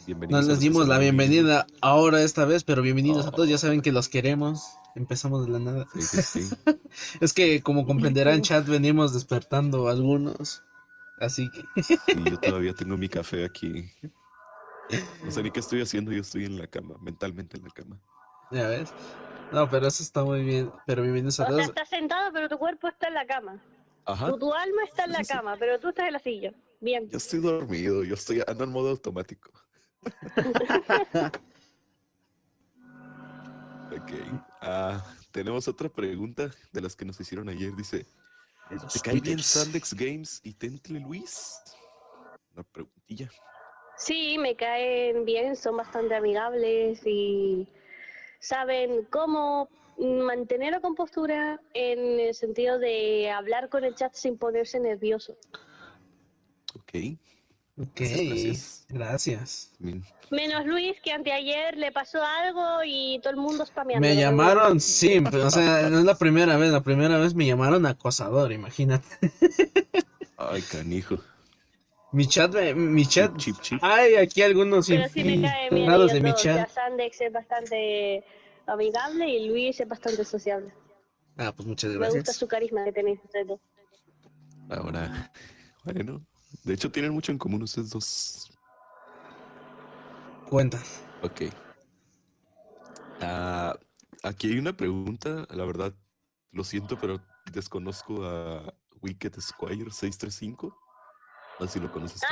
bienvenido. 0.07 0.39
nos 0.39 0.49
les 0.49 0.61
dimos 0.61 0.89
la 0.89 0.99
bienvenida 0.99 1.67
ahora 1.83 2.23
esta 2.23 2.47
vez, 2.47 2.65
pero 2.65 2.81
bienvenidos 2.81 3.27
a 3.27 3.33
todos. 3.33 3.51
Ya 3.51 3.59
saben 3.59 3.83
que 3.83 3.93
los 3.93 4.09
queremos. 4.09 4.65
Empezamos 4.95 5.45
de 5.45 5.53
la 5.53 5.59
nada. 5.59 5.87
Sí, 5.93 6.01
sí, 6.01 6.43
sí. 6.43 6.49
Es 7.21 7.35
que, 7.35 7.61
como 7.61 7.85
comprenderán, 7.87 8.41
chat, 8.41 8.67
venimos 8.67 9.13
despertando 9.13 9.89
algunos. 9.89 10.63
Así 11.21 11.51
que, 11.51 11.65
yo 12.31 12.41
todavía 12.41 12.73
tengo 12.73 12.97
mi 12.97 13.11
café 13.11 13.45
aquí. 13.45 13.91
No 15.23 15.31
sé 15.31 15.43
ni 15.43 15.51
qué 15.51 15.61
estoy 15.61 15.83
haciendo, 15.83 16.13
yo 16.13 16.23
estoy 16.23 16.47
en 16.47 16.57
la 16.57 16.67
cama, 16.67 16.95
mentalmente 17.03 17.59
en 17.59 17.65
la 17.65 17.71
cama. 17.71 18.01
Ya 18.51 18.69
ves. 18.69 18.93
No, 19.53 19.69
pero 19.69 19.87
eso 19.87 20.03
está 20.03 20.25
muy 20.25 20.43
bien. 20.43 20.71
Pero 20.87 21.03
bienvenidos 21.03 21.41
a 21.41 21.45
O 21.45 21.55
sea, 21.55 21.65
estás 21.65 21.89
sentado, 21.89 22.33
pero 22.33 22.49
tu 22.49 22.59
cuerpo 22.59 22.89
está 22.89 23.09
en 23.09 23.15
la 23.15 23.27
cama. 23.27 23.63
Ajá, 24.05 24.29
Tu, 24.31 24.39
tu 24.39 24.53
alma 24.53 24.85
está 24.85 25.05
en 25.05 25.13
la 25.13 25.25
cama, 25.25 25.57
pero 25.59 25.79
tú 25.79 25.89
estás 25.89 26.07
en 26.07 26.13
la 26.13 26.19
silla. 26.19 26.53
Bien. 26.81 27.09
yo 27.09 27.17
estoy 27.17 27.41
dormido, 27.41 28.05
yo 28.05 28.15
estoy 28.15 28.43
ando 28.47 28.65
en 28.65 28.71
modo 28.71 28.91
automático. 28.91 29.51
Ok. 33.91 34.13
Ah, 34.61 35.03
tenemos 35.33 35.67
otra 35.67 35.89
pregunta 35.89 36.51
de 36.73 36.81
las 36.81 36.95
que 36.95 37.05
nos 37.05 37.19
hicieron 37.21 37.49
ayer. 37.49 37.75
Dice, 37.75 38.07
¿te 38.93 39.01
cae 39.01 39.21
bien. 39.21 39.39
Sandex 39.39 39.95
Games 39.95 40.41
y 40.45 40.53
Tentle 40.53 41.01
Luis? 41.01 41.59
Una 42.55 42.65
preguntilla. 42.65 43.31
Sí, 43.97 44.37
me 44.39 44.55
caen 44.55 45.25
bien, 45.25 45.57
son 45.57 45.77
bastante 45.77 46.15
amigables 46.15 47.01
y 47.05 47.67
saben 48.39 49.05
cómo 49.11 49.69
mantener 49.99 50.73
la 50.73 50.81
compostura 50.81 51.61
en 51.75 52.21
el 52.21 52.35
sentido 52.35 52.79
de 52.79 53.31
hablar 53.31 53.69
con 53.69 53.85
el 53.85 53.95
chat 53.95 54.15
sin 54.15 54.39
ponerse 54.39 54.79
nervioso. 54.79 55.37
Ok. 56.75 57.19
Ok, 57.81 58.01
gracias. 58.01 58.87
gracias. 58.89 59.73
Menos 60.31 60.67
Luis, 60.67 60.97
que 61.01 61.13
anteayer 61.13 61.77
le 61.77 61.93
pasó 61.93 62.21
algo 62.23 62.83
y 62.85 63.21
todo 63.23 63.31
el 63.31 63.37
mundo 63.37 63.65
spameando. 63.65 64.07
Me 64.07 64.17
llamaron 64.17 64.81
simp, 64.81 65.33
o 65.33 65.51
sea, 65.51 65.89
no 65.89 66.01
es 66.01 66.05
la 66.05 66.17
primera 66.17 66.57
vez, 66.57 66.73
la 66.73 66.83
primera 66.83 67.19
vez 67.19 67.35
me 67.35 67.47
llamaron 67.47 67.87
acosador, 67.87 68.51
imagínate. 68.51 69.07
Ay, 70.37 70.63
canijo. 70.63 71.19
Mi 72.11 72.27
chat, 72.27 72.55
mi 72.75 73.05
chat, 73.07 73.37
Chip, 73.37 73.57
chip, 73.57 73.63
chip. 73.63 73.79
hay 73.85 74.15
aquí 74.17 74.41
algunos 74.43 74.89
Pero 74.89 75.09
sí 75.09 75.23
me 75.25 75.43
cae 75.43 75.69
bien. 75.69 75.73
infiltrados 75.83 76.13
de 76.13 76.21
mi. 76.21 76.31
Ya 76.31 76.35
chat. 76.37 76.71
Sandex 76.71 77.21
es 77.21 77.33
bastante 77.33 78.25
amigable 78.67 79.29
y 79.29 79.49
Luis 79.49 79.79
es 79.81 79.87
bastante 79.89 80.25
sociable. 80.25 80.73
Ah, 81.37 81.53
pues 81.55 81.67
muchas 81.69 81.91
Me 81.91 81.99
gusta 81.99 82.15
gracias. 82.15 82.37
su 82.37 82.49
carisma 82.49 82.83
que 82.85 82.93
tenéis 82.93 83.21
ustedes 83.23 83.47
dos. 83.49 83.61
Ahora, 84.71 85.31
bueno. 85.85 86.25
De 86.65 86.75
hecho, 86.75 86.91
tienen 86.91 87.13
mucho 87.13 87.31
en 87.31 87.39
común 87.39 87.63
ustedes 87.63 87.91
dos. 87.91 88.51
Cuenta. 90.49 90.83
Ok. 91.23 91.43
Ah, 93.21 93.77
aquí 94.23 94.51
hay 94.51 94.59
una 94.59 94.73
pregunta, 94.77 95.47
la 95.51 95.65
verdad, 95.67 95.93
lo 96.53 96.65
siento, 96.65 96.99
pero 96.99 97.21
desconozco 97.53 98.25
a 98.25 98.75
Wicked 99.03 99.35
Squire 99.41 99.91
635. 99.91 100.75
No 101.59 101.67
sé 101.67 101.73
si 101.75 101.81
lo 101.81 101.91
conoces 101.91 102.21
tú. 102.21 102.27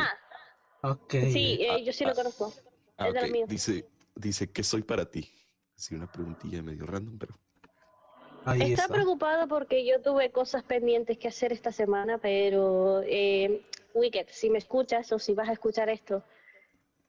Ah, 0.83 0.91
Ok. 0.93 1.11
sí, 1.11 1.59
eh, 1.61 1.85
yo 1.85 1.93
sí 1.93 2.05
lo 2.05 2.15
conozco. 2.15 2.53
Ah, 2.97 3.09
es. 3.09 3.49
Dice, 3.49 3.85
dice 4.15 4.53
que 4.53 4.63
soy 4.63 4.83
para 4.83 5.11
ti. 5.11 5.29
Así 5.77 5.95
una 5.95 6.11
preguntilla 6.11 6.63
medio 6.63 6.87
random, 6.87 7.19
pero 7.19 7.35
Ahí 8.47 8.63
Está 8.73 8.83
está. 8.83 8.95
preocupado 8.95 9.49
porque 9.49 9.85
yo 9.85 10.01
tuve 10.01 10.31
cosas 10.31 10.63
pendientes 10.63 11.19
que 11.19 11.27
hacer 11.27 11.53
esta 11.53 11.73
semana, 11.73 12.19
pero 12.19 13.03
eh, 13.05 13.67
Wicked, 13.95 14.29
si 14.31 14.51
me 14.51 14.59
escuchas 14.59 15.11
o 15.11 15.19
si 15.19 15.35
vas 15.35 15.49
a 15.49 15.53
escuchar 15.53 15.89
esto, 15.91 16.23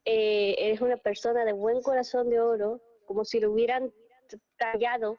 eh, 0.04 0.56
eres 0.58 0.80
una 0.80 0.96
persona 0.96 1.44
de 1.44 1.52
buen 1.52 1.80
corazón 1.80 2.28
de 2.28 2.40
oro, 2.40 2.80
como 3.06 3.24
si 3.24 3.38
lo 3.38 3.52
hubieran 3.52 3.92
tallado, 4.56 5.18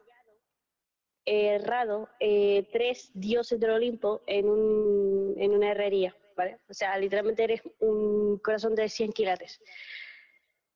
eh, 1.26 1.56
errado, 1.56 2.10
eh, 2.20 2.68
tres 2.74 3.12
dioses 3.14 3.58
del 3.60 3.72
Olimpo 3.72 4.22
en, 4.28 4.50
un, 4.50 5.36
en 5.38 5.52
una 5.52 5.72
herrería, 5.72 6.14
¿vale? 6.40 6.58
O 6.70 6.74
sea, 6.74 6.98
literalmente 6.98 7.44
eres 7.44 7.62
un 7.80 8.38
corazón 8.38 8.74
de 8.74 8.88
100 8.88 9.12
quilates. 9.12 9.62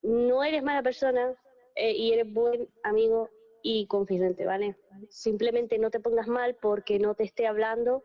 No 0.02 0.44
eres 0.44 0.62
mala 0.62 0.84
persona 0.84 1.34
eh, 1.76 1.94
y 1.94 2.12
eres 2.12 2.32
buen 2.34 2.68
amigo 2.84 3.30
y 3.62 3.88
confidente, 3.88 4.46
¿vale? 4.46 4.76
Simplemente 5.10 5.80
no 5.80 5.90
te 5.90 6.02
pongas 6.02 6.28
mal 6.28 6.58
porque 6.62 7.00
no 7.00 7.16
te 7.16 7.24
esté 7.24 7.48
hablando 7.48 8.04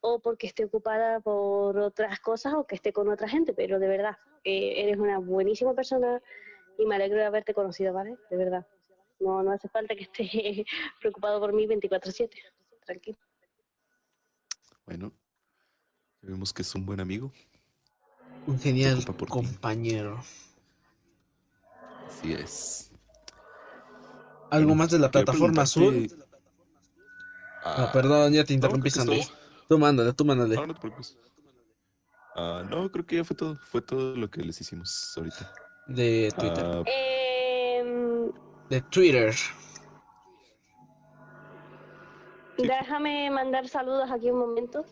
o 0.00 0.20
porque 0.20 0.46
esté 0.46 0.64
ocupada 0.64 1.18
por 1.18 1.76
otras 1.76 2.20
cosas 2.20 2.54
o 2.54 2.68
que 2.68 2.76
esté 2.76 2.92
con 2.92 3.08
otra 3.08 3.28
gente, 3.28 3.52
pero 3.52 3.80
de 3.80 3.88
verdad, 3.88 4.16
eh, 4.44 4.74
eres 4.84 4.96
una 4.98 5.18
buenísima 5.18 5.74
persona 5.74 6.22
y 6.78 6.86
me 6.86 6.94
alegro 6.94 7.18
de 7.18 7.24
haberte 7.24 7.52
conocido, 7.52 7.92
¿vale? 7.92 8.16
De 8.30 8.36
verdad. 8.36 8.64
No, 9.18 9.42
no 9.42 9.50
hace 9.50 9.68
falta 9.68 9.96
que 9.96 10.04
estés 10.04 10.30
preocupado 11.00 11.40
por 11.40 11.52
mí 11.52 11.66
24/7. 11.66 12.30
Tranquilo. 12.84 13.18
bueno. 14.86 15.25
Vemos 16.26 16.52
que 16.52 16.62
es 16.62 16.74
un 16.74 16.84
buen 16.84 16.98
amigo. 17.00 17.32
Un 18.46 18.58
genial 18.58 19.04
ti. 19.04 19.12
compañero. 19.26 20.20
Así 22.08 22.32
es. 22.32 22.90
¿Algo 24.50 24.68
Bueno, 24.68 24.74
más 24.74 24.90
de 24.90 24.98
la 24.98 25.10
plataforma 25.10 25.62
azul? 25.62 25.94
preguntarte- 26.08 26.26
Ah, 27.64 27.90
perdón, 27.92 28.32
ya 28.32 28.44
te 28.44 28.52
no, 28.52 28.54
interrumpí, 28.56 28.90
Sandy. 28.90 29.22
todo. 29.22 29.30
Tú 29.68 29.78
mándale, 29.78 30.12
tú 30.12 30.24
mándale. 30.24 30.54
No, 30.54 30.66
no 30.66 30.74
te 30.74 30.80
preocupes. 30.80 31.16
Ah, 32.36 32.62
no, 32.68 32.90
creo 32.92 33.04
que 33.06 33.16
ya 33.16 33.24
fue 33.24 33.34
todo. 33.36 33.56
Fue 33.56 33.80
todo 33.82 34.14
lo 34.16 34.30
que 34.30 34.42
les 34.42 34.60
hicimos 34.60 35.12
ahorita. 35.16 35.52
De 35.88 36.32
Twitter. 36.38 36.64
Ah, 36.64 36.82
Em, 36.86 38.30
De 38.68 38.80
Twitter. 38.82 39.32
Sí. 42.56 42.66
déjame 42.66 43.30
mandar 43.30 43.68
saludos 43.68 44.10
aquí 44.10 44.30
un 44.30 44.38
momento. 44.38 44.84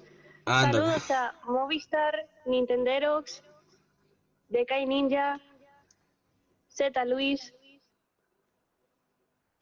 Saludos 0.47 1.11
a 1.11 1.35
Movistar, 1.45 2.29
Nintenderox, 2.47 3.43
Dekai 4.49 4.87
Ninja, 4.87 5.41
Z 6.69 7.05
Luis, 7.07 7.55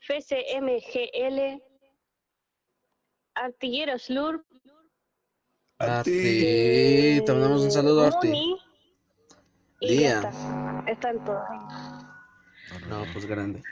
FCMGL, 0.01 1.63
Artillero 3.35 3.99
Slurp, 3.99 4.45
Arti. 5.83 7.21
Te 7.27 7.33
mandamos 7.33 7.63
un 7.63 7.73
saludo, 7.73 8.07
Arti. 8.07 8.57
Ya 9.81 10.21
está. 10.21 10.85
Están 10.87 11.25
todos. 11.25 11.43
no, 12.89 13.05
pues 13.13 13.27
grande. 13.27 13.63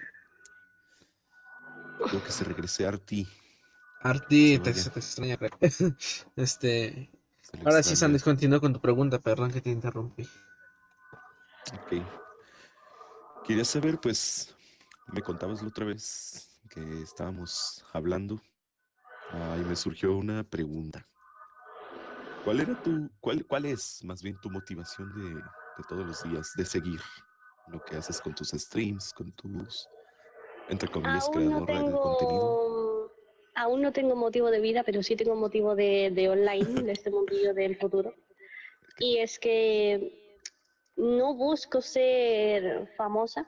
Creo 2.05 2.25
que 2.25 2.33
se 2.33 2.45
regrese 2.45 2.87
Arti. 2.87 3.29
Arti, 4.01 4.57
Se 4.57 4.61
te, 4.61 4.73
te 4.73 5.01
extraña, 5.01 5.37
creo. 5.37 5.51
Este. 6.37 7.11
Ahora 7.65 7.83
sí. 7.83 7.97
Sandy, 7.97 8.19
continúa 8.21 8.61
con 8.61 8.73
tu 8.73 8.81
pregunta, 8.81 9.19
perdón 9.19 9.53
que 9.53 9.61
te 9.61 9.71
interrumpí. 9.71 10.27
Ok. 11.75 12.03
Quería 13.45 13.65
saber, 13.65 14.01
pues, 14.01 14.55
me 15.13 15.21
contabas 15.23 15.61
la 15.61 15.69
otra 15.69 15.85
vez 15.85 16.61
que 16.71 17.03
estábamos 17.03 17.85
hablando 17.93 18.41
ah, 19.33 19.57
y 19.61 19.65
me 19.65 19.77
surgió 19.77 20.17
una 20.17 20.45
pregunta. 20.45 21.07
¿Cuál 22.45 22.61
era 22.61 22.81
tu, 22.83 23.11
cuál, 23.21 23.45
cuál 23.47 23.67
es 23.67 24.03
más 24.05 24.23
bien 24.23 24.41
tu 24.41 24.49
motivación 24.51 25.13
de, 25.15 25.35
de 25.35 25.85
todos 25.89 26.07
los 26.07 26.23
días, 26.23 26.53
de 26.57 26.65
seguir 26.65 27.01
lo 27.69 27.83
que 27.85 27.97
haces 27.97 28.21
con 28.21 28.35
tus 28.35 28.51
streams, 28.51 29.13
con 29.13 29.31
tus, 29.33 29.89
entre 30.69 30.89
comillas, 30.89 31.29
no 31.35 31.67
creador 31.67 31.93
de 31.93 31.93
contenido? 31.93 32.90
Aún 33.61 33.83
no 33.83 33.93
tengo 33.93 34.17
motivo 34.17 34.51
de 34.51 34.61
vida, 34.61 34.83
pero 34.85 35.03
sí 35.03 35.17
tengo 35.17 35.37
motivo 35.37 35.75
de, 35.75 36.11
de 36.11 36.31
online, 36.31 36.83
de 36.83 36.93
este 36.93 37.11
mundillo 37.11 37.53
del 37.53 37.77
futuro. 37.77 38.15
Y 38.99 39.19
es 39.19 39.39
que 39.39 40.39
no 40.97 41.35
busco 41.35 41.83
ser 41.83 42.89
famosa, 42.97 43.47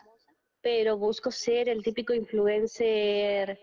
pero 0.61 0.99
busco 0.99 1.31
ser 1.31 1.71
el 1.71 1.83
típico 1.83 2.13
influencer 2.13 3.59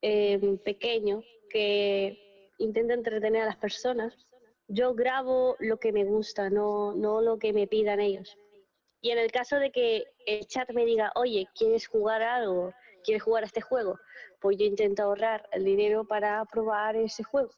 eh, 0.00 0.58
pequeño 0.64 1.22
que 1.50 2.50
intenta 2.58 2.94
entretener 2.94 3.42
a 3.42 3.46
las 3.46 3.56
personas. 3.56 4.16
Yo 4.66 4.94
grabo 4.94 5.56
lo 5.58 5.78
que 5.78 5.92
me 5.92 6.04
gusta, 6.04 6.48
no, 6.48 6.94
no 6.94 7.20
lo 7.20 7.38
que 7.38 7.52
me 7.52 7.66
pidan 7.66 8.00
ellos. 8.00 8.34
Y 9.02 9.10
en 9.10 9.18
el 9.18 9.30
caso 9.30 9.56
de 9.58 9.70
que 9.70 10.04
el 10.24 10.46
chat 10.46 10.70
me 10.72 10.86
diga, 10.86 11.12
oye, 11.16 11.46
¿quieres 11.54 11.86
jugar 11.86 12.22
algo? 12.22 12.72
¿Quieres 13.04 13.22
jugar 13.22 13.42
a 13.44 13.46
este 13.46 13.60
juego? 13.60 13.98
Pues 14.40 14.56
yo 14.58 14.64
intento 14.64 15.02
ahorrar 15.02 15.48
el 15.52 15.64
dinero 15.64 16.04
para 16.04 16.44
probar 16.44 16.96
ese 16.96 17.22
juego. 17.24 17.50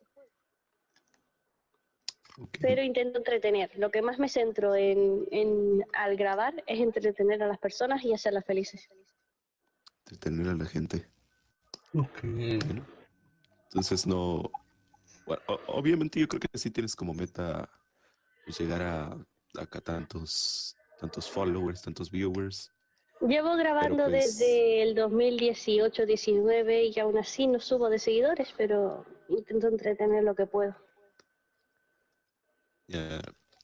Ok, 2.39 2.59
Pero 2.61 2.83
intento 2.83 3.19
entretener. 3.19 3.71
Lo 3.79 3.91
que 3.91 4.03
más 4.03 4.19
me 4.19 4.29
centro 4.29 4.75
en, 4.75 5.27
en- 5.31 5.85
al 5.93 6.17
grabar 6.17 6.63
es 6.67 6.81
entretener 6.81 7.43
a 7.43 7.47
las 7.49 7.59
personas 7.59 8.03
y 8.05 8.15
hacerlas 8.15 8.45
felices. 8.45 8.89
Entretener 10.07 10.49
a 10.49 10.55
la 10.55 10.65
gente. 10.65 11.07
Ok. 11.95 12.23
Bueno, 12.23 12.87
entonces 13.65 14.07
no. 14.07 14.51
bueno, 15.27 15.43
obviamente 15.67 16.19
yo 16.21 16.27
creo 16.29 16.41
que 16.41 16.59
sí 16.59 16.71
tienes 16.71 16.97
como 16.97 17.13
meta 17.13 17.69
pues, 18.45 18.59
llegar 18.59 18.83
a 18.83 19.17
acá 19.61 19.81
tantos, 19.81 20.75
tantos 20.99 21.31
followers, 21.31 21.83
tantos 21.83 22.11
viewers. 22.11 22.73
Llevo 23.27 23.55
grabando 23.57 24.05
pues- 24.05 24.39
desde 24.39 24.83
el 24.83 24.95
2018-19 24.97 26.93
y 26.95 26.99
aún 27.01 27.17
así 27.19 27.47
no 27.47 27.61
subo 27.61 27.89
de 27.89 27.99
seguidores, 27.99 28.53
pero 28.57 29.05
intento 29.29 29.69
entretener 29.69 30.25
lo 30.25 30.35
que 30.35 30.47
puedo. 30.47 30.75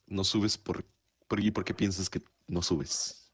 No 0.07 0.25
subes 0.25 0.57
por, 0.57 0.85
por 1.27 1.41
y 1.41 1.51
por 1.51 1.65
qué 1.65 1.75
piensas 1.75 2.09
que 2.09 2.21
no 2.47 2.63
subes. 2.63 3.31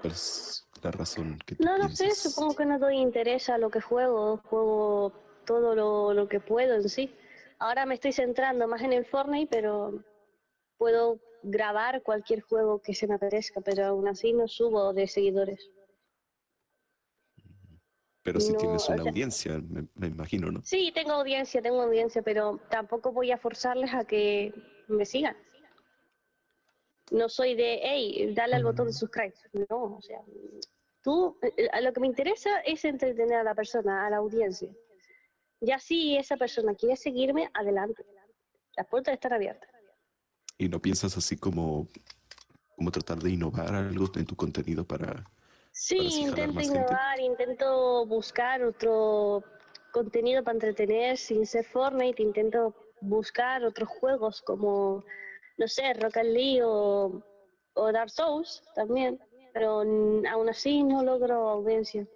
¿Cuál 0.00 0.12
es 0.12 0.64
la 0.82 0.90
razón 0.92 1.38
que 1.44 1.56
No 1.58 1.76
lo 1.76 1.88
sé, 1.88 2.04
piensas? 2.04 2.32
supongo 2.32 2.54
que 2.56 2.64
no 2.64 2.78
doy 2.78 2.96
interés 2.98 3.50
a 3.50 3.58
lo 3.58 3.68
que 3.68 3.80
juego, 3.80 4.38
juego 4.48 5.12
todo 5.44 5.74
lo, 5.74 6.14
lo 6.14 6.28
que 6.28 6.40
puedo 6.40 6.76
en 6.76 6.88
sí. 6.88 7.14
Ahora 7.58 7.84
me 7.84 7.94
estoy 7.94 8.12
centrando 8.12 8.68
más 8.68 8.80
en 8.82 8.92
el 8.92 9.04
Fortnite, 9.04 9.48
pero 9.50 10.02
puedo 10.78 11.18
grabar 11.42 12.02
cualquier 12.02 12.40
juego 12.42 12.80
que 12.80 12.94
se 12.94 13.06
me 13.06 13.14
apetezca, 13.14 13.60
pero 13.60 13.86
aún 13.86 14.08
así 14.08 14.32
no 14.32 14.48
subo 14.48 14.92
de 14.92 15.06
seguidores. 15.06 15.70
Pero 18.22 18.40
si 18.40 18.52
No, 18.52 18.58
tienes 18.58 18.88
o 18.88 18.92
una 18.92 19.02
sea- 19.02 19.10
audiencia, 19.10 19.58
me, 19.68 19.86
me 19.94 20.08
imagino, 20.08 20.50
¿no? 20.50 20.62
Sí, 20.62 20.92
tengo 20.92 21.12
audiencia, 21.12 21.62
tengo 21.62 21.80
audiencia, 21.82 22.20
pero 22.22 22.60
tampoco 22.70 23.12
voy 23.12 23.30
a 23.30 23.38
forzarles 23.38 23.94
a 23.94 24.04
que 24.04 24.52
me 24.88 25.06
sigan. 25.06 25.36
No 27.10 27.28
soy 27.30 27.54
de, 27.54 27.80
hey, 27.82 28.34
dale 28.34 28.56
al 28.56 28.64
botón 28.64 28.86
de 28.88 28.92
subscribe. 28.92 29.32
No, 29.70 29.96
o 29.96 30.02
sea, 30.02 30.20
tú, 31.02 31.38
eh, 31.42 31.68
lo 31.80 31.92
que 31.94 32.00
me 32.00 32.06
interesa 32.06 32.60
es 32.60 32.84
entretener 32.84 33.38
a 33.38 33.44
la 33.44 33.54
persona, 33.54 34.06
a 34.06 34.10
la 34.10 34.18
audiencia. 34.18 34.68
Ya 35.60 35.78
si 35.78 36.16
esa 36.18 36.36
persona 36.36 36.74
quiere 36.74 36.96
seguirme, 36.96 37.50
adelante. 37.54 38.04
Las 38.76 38.86
puertas 38.88 39.14
están 39.14 39.32
abiertas. 39.32 39.70
Y 40.58 40.68
no 40.68 40.80
piensas 40.80 41.16
así 41.16 41.36
como, 41.36 41.88
como 42.76 42.90
tratar 42.90 43.18
de 43.18 43.30
innovar 43.30 43.74
algo 43.74 44.06
en 44.16 44.26
tu 44.26 44.34
contenido 44.36 44.84
para... 44.84 45.24
Sí, 45.70 45.96
Para 45.96 46.28
intento 46.28 46.60
gente. 46.60 46.76
innovar, 46.76 47.20
intento 47.20 48.06
buscar 48.06 48.64
otro 48.64 49.44
contenido 49.92 50.42
para 50.42 50.56
entretener 50.56 51.16
sin 51.16 51.46
ser 51.46 51.64
Fortnite, 51.64 52.22
intento 52.22 52.74
buscar 53.00 53.64
otros 53.64 53.88
juegos 53.88 54.42
como, 54.42 55.04
no 55.56 55.68
sé, 55.68 55.94
Rocket 55.94 56.24
League 56.24 56.62
o, 56.64 57.22
o 57.74 57.92
Dark 57.92 58.10
Souls 58.10 58.62
también, 58.74 59.20
pero 59.52 59.80
aún 59.80 60.48
así 60.48 60.82
no 60.82 61.02
logro 61.04 61.48
audiencia. 61.48 62.06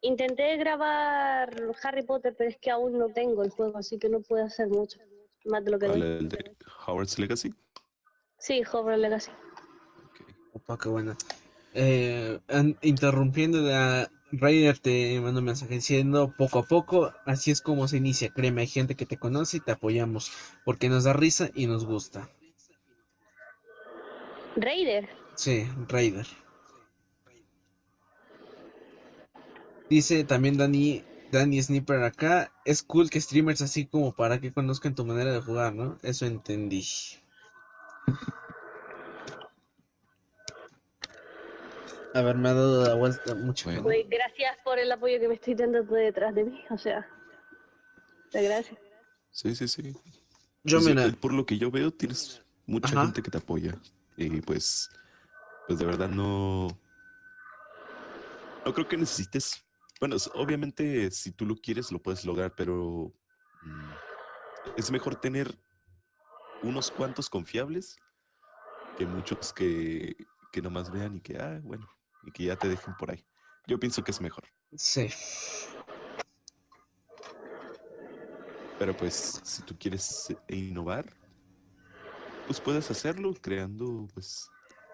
Intenté 0.00 0.56
grabar 0.56 1.50
Harry 1.82 2.02
Potter, 2.02 2.34
pero 2.36 2.50
es 2.50 2.58
que 2.58 2.70
aún 2.70 2.98
no 2.98 3.08
tengo 3.08 3.42
el 3.42 3.50
juego, 3.50 3.78
así 3.78 3.98
que 3.98 4.08
no 4.08 4.20
puedo 4.20 4.44
hacer 4.44 4.68
mucho, 4.68 4.98
más 5.44 5.64
de 5.64 5.70
lo 5.70 5.78
que 5.78 5.86
¿Cuál, 5.86 6.00
doy. 6.00 6.08
el 6.18 6.28
de 6.28 6.56
Howard's 6.86 7.18
Legacy? 7.18 7.54
Sí, 8.38 8.62
Hogwarts 8.70 9.00
Legacy. 9.00 9.30
Ok. 9.30 10.28
Opa, 10.52 10.78
qué 10.78 10.88
buena. 10.88 11.16
Eh, 11.72 12.38
interrumpiendo 12.82 13.58
a 13.74 14.08
Raider 14.32 14.78
te 14.78 15.20
mando 15.20 15.40
un 15.40 15.46
mensaje 15.46 15.74
diciendo 15.74 16.34
poco 16.36 16.60
a 16.60 16.62
poco, 16.64 17.12
así 17.24 17.50
es 17.50 17.60
como 17.60 17.88
se 17.88 17.96
inicia. 17.96 18.30
Créeme, 18.30 18.62
hay 18.62 18.66
gente 18.66 18.94
que 18.94 19.06
te 19.06 19.16
conoce 19.16 19.58
y 19.58 19.60
te 19.60 19.72
apoyamos 19.72 20.30
porque 20.64 20.88
nos 20.88 21.04
da 21.04 21.12
risa 21.12 21.50
y 21.54 21.66
nos 21.66 21.84
gusta. 21.84 22.28
Raider. 24.56 25.08
Sí, 25.34 25.66
Raider. 25.88 26.26
Dice 29.90 30.24
también 30.24 30.56
Dani, 30.56 31.04
Dani 31.34 31.60
Sniper 31.60 32.02
acá, 32.02 32.52
es 32.64 32.82
cool 32.82 33.10
que 33.10 33.20
streamers 33.20 33.60
así 33.60 33.86
como 33.86 34.12
para 34.12 34.40
que 34.40 34.52
conozcan 34.52 34.94
tu 34.94 35.04
manera 35.04 35.32
de 35.32 35.40
jugar, 35.40 35.74
¿no? 35.74 35.98
Eso 36.02 36.26
entendí. 36.26 36.84
A 42.14 42.22
ver, 42.22 42.36
me 42.36 42.48
ha 42.48 42.54
dado 42.54 42.86
la 42.86 42.94
vuelta 42.94 43.34
mucho. 43.34 43.64
Bueno. 43.66 43.82
Pues 43.82 44.08
gracias 44.08 44.56
por 44.62 44.78
el 44.78 44.90
apoyo 44.92 45.18
que 45.18 45.26
me 45.26 45.34
estoy 45.34 45.54
dando 45.54 45.82
detrás 45.82 46.32
de 46.34 46.44
mí, 46.44 46.64
o 46.70 46.78
sea, 46.78 47.04
gracias. 48.32 48.78
Sí, 49.32 49.56
sí, 49.56 49.66
sí. 49.66 49.92
Yo, 50.62 50.78
Pues, 50.78 50.86
mira, 50.86 51.06
eh, 51.06 51.12
por 51.20 51.32
lo 51.32 51.44
que 51.44 51.58
yo 51.58 51.72
veo, 51.72 51.90
tienes 51.90 52.40
mucha 52.66 52.94
Ajá. 52.94 53.06
gente 53.06 53.22
que 53.22 53.30
te 53.32 53.38
apoya. 53.38 53.74
Y 54.16 54.40
pues, 54.40 54.88
pues 55.66 55.78
de 55.80 55.84
verdad 55.84 56.08
no. 56.08 56.68
No 58.64 58.72
creo 58.72 58.86
que 58.86 58.96
necesites. 58.96 59.63
Bueno, 60.00 60.16
obviamente, 60.34 61.10
si 61.10 61.32
tú 61.32 61.46
lo 61.46 61.56
quieres, 61.56 61.92
lo 61.92 62.02
puedes 62.02 62.24
lograr, 62.24 62.54
pero 62.54 63.12
mm, 63.62 63.92
es 64.76 64.90
mejor 64.90 65.16
tener 65.16 65.56
unos 66.62 66.90
cuantos 66.90 67.28
confiables 67.30 67.96
que 68.96 69.06
muchos 69.06 69.52
que, 69.52 70.16
que 70.52 70.62
nomás 70.62 70.90
vean 70.90 71.16
y 71.16 71.20
que, 71.20 71.36
ah, 71.38 71.60
bueno, 71.62 71.88
y 72.24 72.32
que 72.32 72.44
ya 72.44 72.56
te 72.56 72.68
dejen 72.68 72.94
por 72.96 73.10
ahí. 73.10 73.24
Yo 73.66 73.78
pienso 73.78 74.02
que 74.02 74.10
es 74.10 74.20
mejor. 74.20 74.44
sí. 74.76 75.08
Pero 78.78 78.96
pues, 78.96 79.40
si 79.44 79.62
tú 79.62 79.76
quieres 79.78 80.30
eh, 80.48 80.56
innovar, 80.56 81.06
pues 82.46 82.60
puedes 82.60 82.90
hacerlo 82.90 83.32
creando 83.40 84.08
pues 84.12 84.50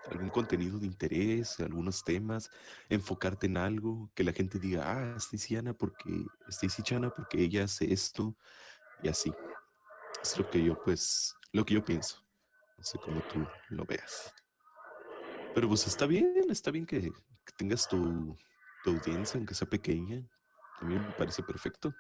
algún 0.08 0.30
contenido 0.30 0.78
de 0.78 0.86
interés, 0.86 1.60
algunos 1.60 2.02
temas, 2.04 2.50
enfocarte 2.88 3.46
en 3.46 3.56
algo, 3.56 4.10
que 4.14 4.24
la 4.24 4.32
gente 4.32 4.58
diga, 4.58 4.84
ah, 4.86 5.16
Stacy 5.16 5.56
Ana 5.56 5.74
porque 5.74 6.24
Stacy 6.48 6.82
Chana 6.82 7.10
porque 7.10 7.42
ella 7.42 7.64
hace 7.64 7.92
esto 7.92 8.36
y 9.02 9.08
así. 9.08 9.32
Es 10.22 10.38
lo 10.38 10.48
que 10.48 10.62
yo 10.62 10.80
pues, 10.82 11.34
lo 11.52 11.64
que 11.64 11.74
yo 11.74 11.84
pienso. 11.84 12.24
No 12.78 12.84
sé 12.84 12.98
cómo 12.98 13.20
tú 13.22 13.46
lo 13.68 13.84
veas. 13.84 14.32
Pero 15.54 15.68
pues 15.68 15.86
está 15.86 16.06
bien, 16.06 16.44
está 16.48 16.70
bien 16.70 16.86
que, 16.86 17.12
tengas 17.56 17.88
tu, 17.88 18.36
tu 18.84 18.90
audiencia, 18.90 19.36
aunque 19.36 19.54
sea 19.54 19.68
pequeña. 19.68 20.24
Mí 20.82 20.94
me 20.94 21.12
parece 21.12 21.42
perfecto. 21.42 21.92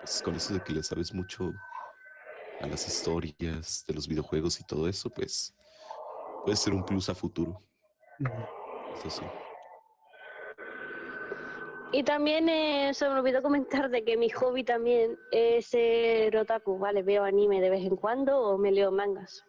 Pues 0.00 0.22
con 0.22 0.34
eso 0.34 0.54
de 0.54 0.62
que 0.62 0.72
le 0.72 0.82
sabes 0.82 1.12
mucho 1.12 1.52
a 2.60 2.66
las 2.66 2.86
historias 2.86 3.84
de 3.88 3.94
los 3.94 4.06
videojuegos 4.06 4.60
y 4.60 4.64
todo 4.64 4.88
eso, 4.88 5.10
pues 5.10 5.54
puede 6.44 6.56
ser 6.56 6.72
un 6.74 6.84
plus 6.84 7.08
a 7.08 7.14
futuro. 7.14 7.60
Eso 8.98 9.10
sí. 9.10 9.22
Y 11.92 12.02
también 12.02 12.48
eh, 12.48 12.92
se 12.92 13.08
me 13.08 13.14
olvidó 13.20 13.40
comentar 13.42 13.88
de 13.88 14.04
que 14.04 14.16
mi 14.16 14.28
hobby 14.30 14.64
también 14.64 15.16
es 15.30 15.66
ser 15.66 16.36
otaku, 16.36 16.78
¿vale? 16.78 17.02
Veo 17.02 17.22
anime 17.24 17.60
de 17.60 17.70
vez 17.70 17.84
en 17.84 17.96
cuando 17.96 18.38
o 18.40 18.58
me 18.58 18.72
leo 18.72 18.90
mangas 18.90 19.44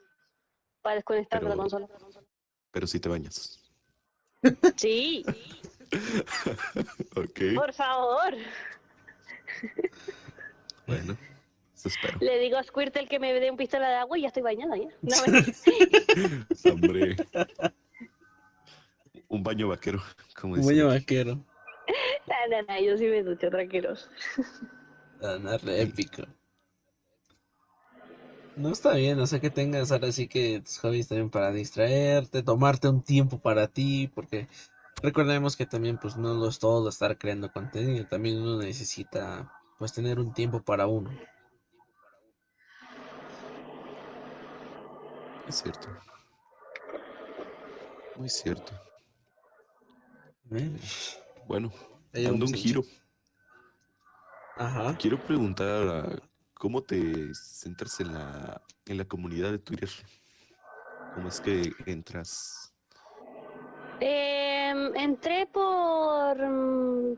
para 0.81 0.95
desconectar 0.97 1.39
de 1.41 1.45
la 1.49 1.51
Pero- 1.55 1.61
consola. 1.63 1.87
Pero 2.71 2.87
si 2.87 2.99
te 2.99 3.09
bañas. 3.09 3.61
Sí, 4.75 5.25
Ok. 7.15 7.39
por 7.55 7.73
favor. 7.73 8.35
Bueno, 10.85 11.17
eso 11.85 11.89
espero. 11.89 12.17
Le 12.21 12.39
digo 12.39 12.57
a 12.57 12.63
Squirtle 12.63 13.07
que 13.07 13.19
me 13.19 13.33
dé 13.33 13.51
un 13.51 13.57
pistola 13.57 13.89
de 13.89 13.95
agua 13.95 14.17
y 14.17 14.21
ya 14.21 14.27
estoy 14.27 14.43
bañada 14.43 14.75
ya. 14.77 14.89
No. 15.01 15.15
Hombre. 16.73 17.15
Un 19.27 19.43
baño 19.43 19.67
vaquero, 19.69 20.01
como 20.39 20.55
Un 20.55 20.65
baño 20.65 20.89
aquí. 20.89 20.99
vaquero. 20.99 21.35
no, 21.35 22.35
no, 22.49 22.61
no, 22.67 22.81
yo 22.81 22.97
sí 22.97 23.05
me 23.05 23.23
ducho, 23.23 23.49
tranquilos. 23.49 24.09
Ganarle 25.19 25.81
épico. 25.81 26.23
No 28.55 28.69
está 28.71 28.93
bien, 28.93 29.19
o 29.19 29.27
sea 29.27 29.41
que 29.41 29.49
tengas 29.49 29.91
ahora 29.91 30.11
sí 30.13 30.27
que 30.29 30.61
tus 30.61 30.77
hobbies 30.79 31.09
también 31.09 31.29
para 31.29 31.51
distraerte, 31.51 32.41
tomarte 32.41 32.87
un 32.87 33.03
tiempo 33.03 33.37
para 33.39 33.67
ti, 33.67 34.09
porque 34.15 34.47
recordemos 35.03 35.57
que 35.57 35.65
también 35.65 35.97
pues 35.97 36.15
no 36.15 36.33
lo 36.35 36.47
es 36.47 36.59
todo 36.59 36.87
estar 36.87 37.17
creando 37.17 37.51
contenido, 37.51 38.05
también 38.07 38.41
uno 38.41 38.57
necesita 38.59 39.51
pues 39.77 39.91
tener 39.91 40.19
un 40.19 40.33
tiempo 40.33 40.61
para 40.61 40.87
uno. 40.87 41.09
Es 45.47 45.57
cierto. 45.57 45.87
Muy 48.15 48.29
cierto. 48.29 48.73
¿eh? 50.51 50.71
Bueno, 51.47 51.71
dando 52.13 52.45
un 52.45 52.53
giro, 52.53 52.83
Ajá. 54.57 54.95
quiero 54.97 55.17
preguntar 55.19 56.21
cómo 56.55 56.81
te 56.81 57.33
centras 57.33 57.99
en 57.99 58.13
la, 58.13 58.61
en 58.85 58.97
la 58.97 59.05
comunidad 59.05 59.51
de 59.51 59.59
Twitter. 59.59 59.89
¿Cómo 61.13 61.29
es 61.29 61.39
que 61.39 61.71
entras? 61.85 62.73
Em, 63.99 64.95
entré 64.95 65.45
por, 65.45 66.37
mm, 66.37 67.17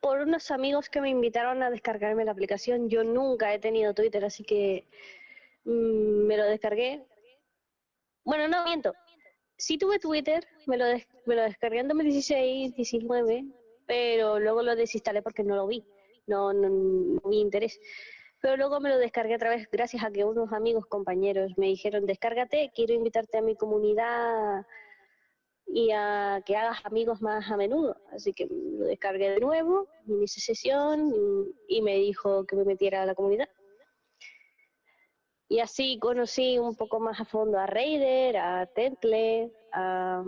por 0.00 0.20
unos 0.20 0.50
amigos 0.50 0.88
que 0.88 1.00
me 1.00 1.10
invitaron 1.10 1.62
a 1.62 1.70
descargarme 1.70 2.24
la 2.24 2.32
aplicación. 2.32 2.88
Yo 2.88 3.04
nunca 3.04 3.52
he 3.52 3.58
tenido 3.58 3.92
Twitter, 3.92 4.24
así 4.24 4.42
que 4.42 4.86
mm, 5.64 6.26
me 6.26 6.36
lo 6.36 6.44
descargué. 6.44 7.04
Bueno, 8.28 8.46
no 8.46 8.62
miento. 8.64 8.92
Sí 9.56 9.78
tuve 9.78 9.98
Twitter, 9.98 10.46
me 10.66 10.76
lo, 10.76 10.84
des- 10.84 11.06
me 11.24 11.34
lo 11.34 11.40
descargué 11.44 11.78
en 11.80 11.88
2016, 11.88 12.74
19, 12.74 13.46
pero 13.86 14.38
luego 14.38 14.62
lo 14.62 14.76
desinstalé 14.76 15.22
porque 15.22 15.42
no 15.42 15.56
lo 15.56 15.66
vi. 15.66 15.82
No, 16.26 16.52
no, 16.52 16.68
vi 17.24 17.38
interés. 17.40 17.80
Pero 18.42 18.58
luego 18.58 18.80
me 18.80 18.90
lo 18.90 18.98
descargué 18.98 19.34
otra 19.34 19.48
vez 19.48 19.66
gracias 19.72 20.04
a 20.04 20.10
que 20.10 20.24
unos 20.24 20.52
amigos, 20.52 20.84
compañeros, 20.86 21.52
me 21.56 21.68
dijeron, 21.68 22.04
descárgate, 22.04 22.70
quiero 22.74 22.92
invitarte 22.92 23.38
a 23.38 23.40
mi 23.42 23.56
comunidad 23.56 24.66
y 25.66 25.90
a 25.92 26.42
que 26.44 26.54
hagas 26.54 26.84
amigos 26.84 27.22
más 27.22 27.50
a 27.50 27.56
menudo. 27.56 27.96
Así 28.12 28.34
que 28.34 28.46
lo 28.46 28.84
descargué 28.84 29.30
de 29.30 29.40
nuevo, 29.40 29.88
hice 30.22 30.42
sesión 30.42 31.14
y 31.66 31.80
me 31.80 31.96
dijo 31.96 32.44
que 32.44 32.56
me 32.56 32.64
metiera 32.64 33.02
a 33.02 33.06
la 33.06 33.14
comunidad. 33.14 33.48
Y 35.48 35.60
así 35.60 35.98
conocí 35.98 36.58
un 36.58 36.74
poco 36.74 37.00
más 37.00 37.18
a 37.20 37.24
fondo 37.24 37.58
a 37.58 37.66
Raider, 37.66 38.36
a 38.36 38.66
Tentle, 38.66 39.50
a, 39.72 40.22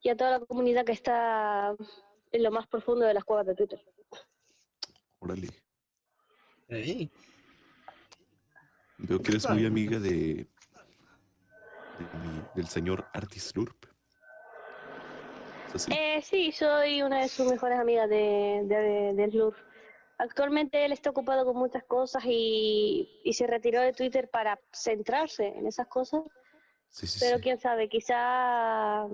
y 0.00 0.08
a 0.08 0.16
toda 0.16 0.38
la 0.38 0.40
comunidad 0.46 0.84
que 0.86 0.92
está 0.92 1.74
en 2.32 2.42
lo 2.42 2.50
más 2.50 2.66
profundo 2.66 3.04
de 3.04 3.14
las 3.14 3.24
cuevas 3.24 3.46
de 3.46 3.54
Twitter. 3.54 3.80
Órale. 5.18 5.48
Ey, 6.68 7.10
Veo 8.96 9.20
que 9.20 9.32
eres 9.32 9.48
muy 9.50 9.66
amiga 9.66 9.98
de, 9.98 10.08
de 10.08 10.46
mi- 12.22 12.42
del 12.54 12.68
señor 12.68 13.04
Artis 13.12 13.54
Lurp. 13.54 13.84
Eh, 15.90 16.22
sí, 16.22 16.52
soy 16.52 17.02
una 17.02 17.20
de 17.22 17.28
sus 17.28 17.50
mejores 17.50 17.78
amigas 17.78 18.08
de, 18.08 18.62
de, 18.64 19.12
de 19.14 19.30
Slurp. 19.30 19.56
Actualmente 20.18 20.84
él 20.84 20.92
está 20.92 21.10
ocupado 21.10 21.44
con 21.44 21.56
muchas 21.56 21.84
cosas 21.84 22.22
y, 22.26 23.20
y 23.24 23.32
se 23.32 23.46
retiró 23.46 23.80
de 23.80 23.92
Twitter 23.92 24.28
para 24.30 24.58
centrarse 24.72 25.48
en 25.48 25.66
esas 25.66 25.86
cosas. 25.88 26.22
Sí, 26.88 27.06
sí, 27.06 27.18
Pero 27.20 27.36
sí. 27.38 27.42
quién 27.42 27.58
sabe, 27.58 27.88
quizá, 27.88 29.06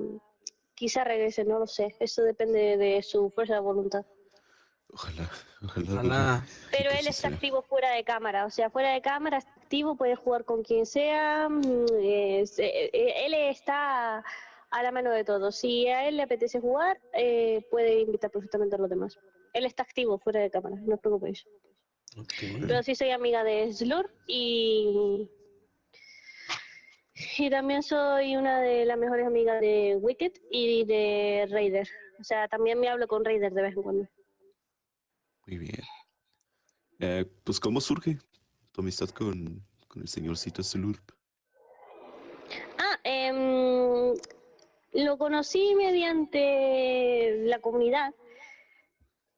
quizá 0.75 1.05
regrese, 1.05 1.45
no 1.45 1.59
lo 1.59 1.67
sé. 1.67 1.95
Eso 2.01 2.23
depende 2.23 2.77
de 2.77 3.03
su 3.03 3.31
fuerza 3.31 3.55
de 3.55 3.61
voluntad. 3.61 4.05
Ojalá, 4.93 5.31
ojalá. 5.65 5.93
Ojalá. 5.93 6.45
Pero 6.71 6.91
él 6.91 7.07
está 7.07 7.29
sea. 7.29 7.31
activo 7.31 7.63
fuera 7.63 7.93
de 7.93 8.05
cámara, 8.05 8.45
o 8.45 8.51
sea, 8.51 8.69
fuera 8.71 8.93
de 8.93 9.01
cámara 9.01 9.39
está 9.39 9.53
activo, 9.53 9.95
puede 9.97 10.17
jugar 10.17 10.45
con 10.45 10.63
quien 10.65 10.85
sea, 10.85 11.49
mm, 11.49 11.87
es- 12.03 12.59
eh, 12.59 12.91
eh, 12.93 13.15
él 13.25 13.35
está 13.35 14.23
a 14.71 14.83
la 14.83 14.93
mano 14.93 15.11
de 15.11 15.25
todos. 15.25 15.57
Si 15.57 15.89
a 15.89 16.09
él 16.09 16.17
le 16.17 16.23
apetece 16.23 16.61
jugar, 16.61 17.01
eh, 17.13 17.67
puede 17.71 18.01
invitar 18.01 18.31
perfectamente 18.31 18.77
a 18.77 18.79
los 18.79 18.91
demás. 18.91 19.19
Él 19.53 19.65
está 19.65 19.83
activo 19.83 20.19
fuera 20.19 20.41
de 20.41 20.51
cámara, 20.51 20.77
no 20.77 20.95
os 20.95 21.01
preocupéis. 21.01 21.45
Pero 22.41 22.83
sí 22.83 22.95
soy 22.95 23.11
amiga 23.11 23.45
de 23.45 23.73
Slur 23.73 24.13
y, 24.27 25.29
y 27.39 27.51
también 27.51 27.83
soy 27.83 28.37
una 28.37 28.61
de 28.61 28.85
las 28.85 28.99
mejores 28.99 29.27
amigas 29.27 29.61
de 29.61 29.97
Wicked 30.01 30.33
y 30.51 30.85
de 30.85 31.47
Raider. 31.51 31.89
O 32.19 32.25
sea, 32.25 32.49
también 32.49 32.81
me 32.81 32.89
hablo 32.89 33.07
con 33.07 33.25
Raider 33.25 33.53
de 33.53 33.63
vez 33.63 33.77
en 33.77 33.83
cuando. 33.83 34.09
Muy 35.47 35.59
bien. 35.59 35.83
Eh, 36.99 37.25
pues, 37.45 37.59
¿cómo 37.59 37.81
surge 37.81 38.19
tu 38.73 38.83
amistad 38.83 39.09
con, 39.11 39.65
con 39.89 40.03
el 40.03 40.09
señorcito 40.09 40.63
Slurp? 40.63 41.13
Ah, 42.79 42.99
em, 43.05 43.70
lo 44.93 45.19
conocí 45.19 45.75
mediante 45.75 47.39
la 47.45 47.59
comunidad. 47.61 48.15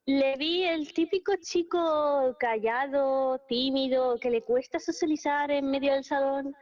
Le 0.05 0.35
vi 0.35 0.63
el 0.63 0.91
típico 0.93 1.33
chico 1.41 2.35
callado, 2.39 3.39
tímido, 3.47 4.17
que 4.19 4.29
le 4.29 4.41
cuesta 4.41 4.79
socializar 4.79 5.49
en 5.51 5.69
medio 5.71 5.93
del 5.93 6.03
salón. 6.03 6.53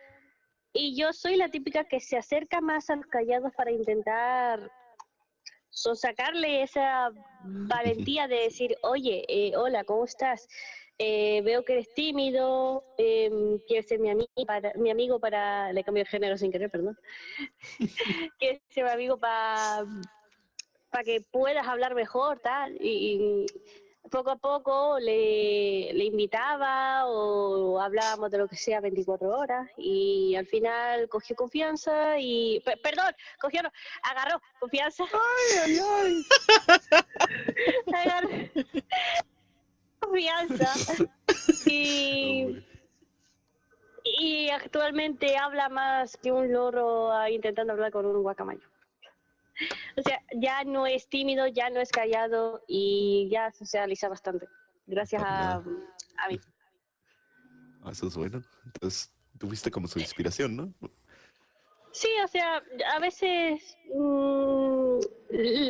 Y 0.74 0.96
yo 0.96 1.12
soy 1.12 1.38
la 1.38 1.50
típica 1.50 1.84
que 1.86 2.00
se 2.00 2.18
acerca 2.18 2.62
más 2.62 2.90
a 2.90 2.96
los 2.96 3.08
callados 3.08 3.52
para 3.56 3.72
intentar 3.72 4.72
sacarle 5.72 6.64
esa 6.64 7.10
valentía 7.44 8.28
de 8.28 8.42
decir, 8.42 8.78
oye, 8.84 9.26
eh, 9.28 9.56
hola, 9.56 9.84
¿cómo 9.84 10.06
estás? 10.06 10.48
Eh, 11.04 11.42
veo 11.44 11.66
que 11.66 11.74
eres 11.74 11.92
tímido, 11.96 12.84
em, 13.00 13.58
quieres 13.68 13.88
ser 13.88 13.98
mi, 14.00 14.10
ami- 14.10 14.30
para, 14.46 14.72
mi 14.76 14.92
amigo 14.92 15.20
para... 15.20 15.74
Le 15.74 15.84
cambié 15.84 16.04
el 16.04 16.08
género 16.08 16.38
sin 16.38 16.52
querer, 16.52 16.70
perdón. 16.70 16.96
quieres 18.38 18.62
ser 18.70 18.84
mi 18.84 18.92
amigo 18.92 19.18
para 19.18 19.84
para 20.92 21.04
que 21.04 21.22
puedas 21.32 21.66
hablar 21.68 21.96
mejor, 21.96 22.40
tal. 22.40 22.76
Y, 22.80 23.46
y 24.04 24.10
poco 24.12 24.30
a 24.30 24.36
poco 24.36 25.00
le, 25.00 25.92
le 25.94 26.04
invitaba 26.06 27.08
o 27.08 27.80
hablábamos 27.80 28.30
de 28.30 28.38
lo 28.38 28.48
que 28.48 28.58
sea 28.58 28.80
24 28.82 29.28
horas 29.30 29.70
y 29.78 30.36
al 30.36 30.46
final 30.46 31.10
cogió 31.10 31.36
confianza 31.36 32.20
y... 32.20 32.60
pe- 32.60 32.78
perdón, 32.78 33.12
cogió, 33.40 33.64
no, 33.64 33.72
agarró 34.04 34.40
confianza. 34.60 35.06
Ay, 35.56 35.80
ay. 35.82 36.26
agarró 37.96 38.30
confianza. 40.12 41.06
Y, 44.04 44.50
actualmente 44.50 45.38
habla 45.38 45.70
más 45.70 46.18
que 46.18 46.32
un 46.32 46.52
loro 46.52 47.12
ah, 47.12 47.30
intentando 47.30 47.74
hablar 47.74 47.92
con 47.92 48.06
un 48.06 48.24
guacamayo. 48.24 48.62
O 49.96 50.02
sea, 50.02 50.20
ya 50.36 50.64
no 50.64 50.88
es 50.88 51.08
tímido, 51.08 51.46
ya 51.48 51.70
no 51.70 51.80
es 51.80 51.92
callado 51.92 52.64
y 52.68 53.30
ya 53.32 53.52
socializa 53.52 54.10
bastante. 54.10 54.48
Gracias 54.88 55.22
a, 55.24 55.54
a 55.54 56.28
mí. 56.30 56.40
Ah, 57.84 57.92
eso 57.92 58.08
es 58.08 58.18
bueno. 58.18 58.42
Entonces, 58.66 59.14
tuviste 59.38 59.70
como 59.70 59.88
su 59.88 60.00
inspiración, 60.00 60.56
¿no? 60.56 60.74
Sí, 61.92 62.10
o 62.24 62.28
sea, 62.28 62.64
a 62.94 63.00
veces 63.00 63.78
mm, 63.94 65.00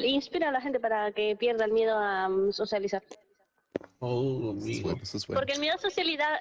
inspira 0.06 0.50
a 0.50 0.52
la 0.52 0.62
gente 0.62 0.80
para 0.80 1.12
que 1.12 1.36
pierda 1.36 1.66
el 1.66 1.74
miedo 1.74 1.98
a 1.98 2.30
mm, 2.30 2.52
socializar. 2.52 3.04
Oh, 4.00 4.50
amigo. 4.50 4.90
bueno, 4.90 5.02
bueno. 5.28 5.40
Porque 5.40 5.54
el 5.54 5.60
miedo 5.60 5.76
a 5.76 5.78
socializar, 5.78 6.40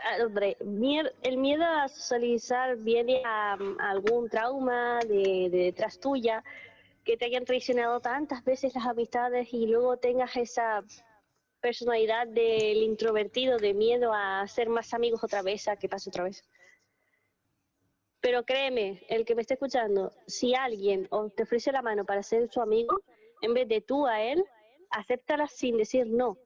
el 1.22 1.36
miedo 1.36 1.64
a 1.64 1.88
socializar 1.88 2.76
viene 2.78 3.22
a, 3.24 3.52
a 3.52 3.90
algún 3.90 4.28
trauma 4.30 4.98
de, 5.00 5.48
de 5.50 5.58
detrás 5.64 6.00
tuya, 6.00 6.42
que 7.04 7.16
te 7.16 7.26
hayan 7.26 7.44
traicionado 7.44 8.00
tantas 8.00 8.44
veces 8.44 8.74
las 8.74 8.86
amistades 8.86 9.52
y 9.52 9.66
luego 9.66 9.96
tengas 9.98 10.36
esa 10.36 10.82
personalidad 11.60 12.26
del 12.26 12.78
introvertido, 12.78 13.58
de 13.58 13.74
miedo 13.74 14.12
a 14.14 14.46
ser 14.46 14.68
más 14.68 14.94
amigos 14.94 15.22
otra 15.22 15.42
vez, 15.42 15.68
a 15.68 15.76
que 15.76 15.88
pase 15.88 16.08
otra 16.10 16.24
vez. 16.24 16.42
Pero 18.20 18.44
créeme, 18.44 19.02
el 19.08 19.24
que 19.24 19.34
me 19.34 19.42
esté 19.42 19.54
escuchando, 19.54 20.12
si 20.26 20.54
alguien 20.54 21.08
te 21.36 21.42
ofrece 21.42 21.72
la 21.72 21.82
mano 21.82 22.04
para 22.04 22.22
ser 22.22 22.50
su 22.50 22.60
amigo, 22.60 23.00
en 23.40 23.54
vez 23.54 23.68
de 23.68 23.80
tú 23.80 24.06
a 24.06 24.22
él, 24.22 24.44
acéptala 24.90 25.46
sin 25.46 25.78
decir 25.78 26.06
no. 26.06 26.36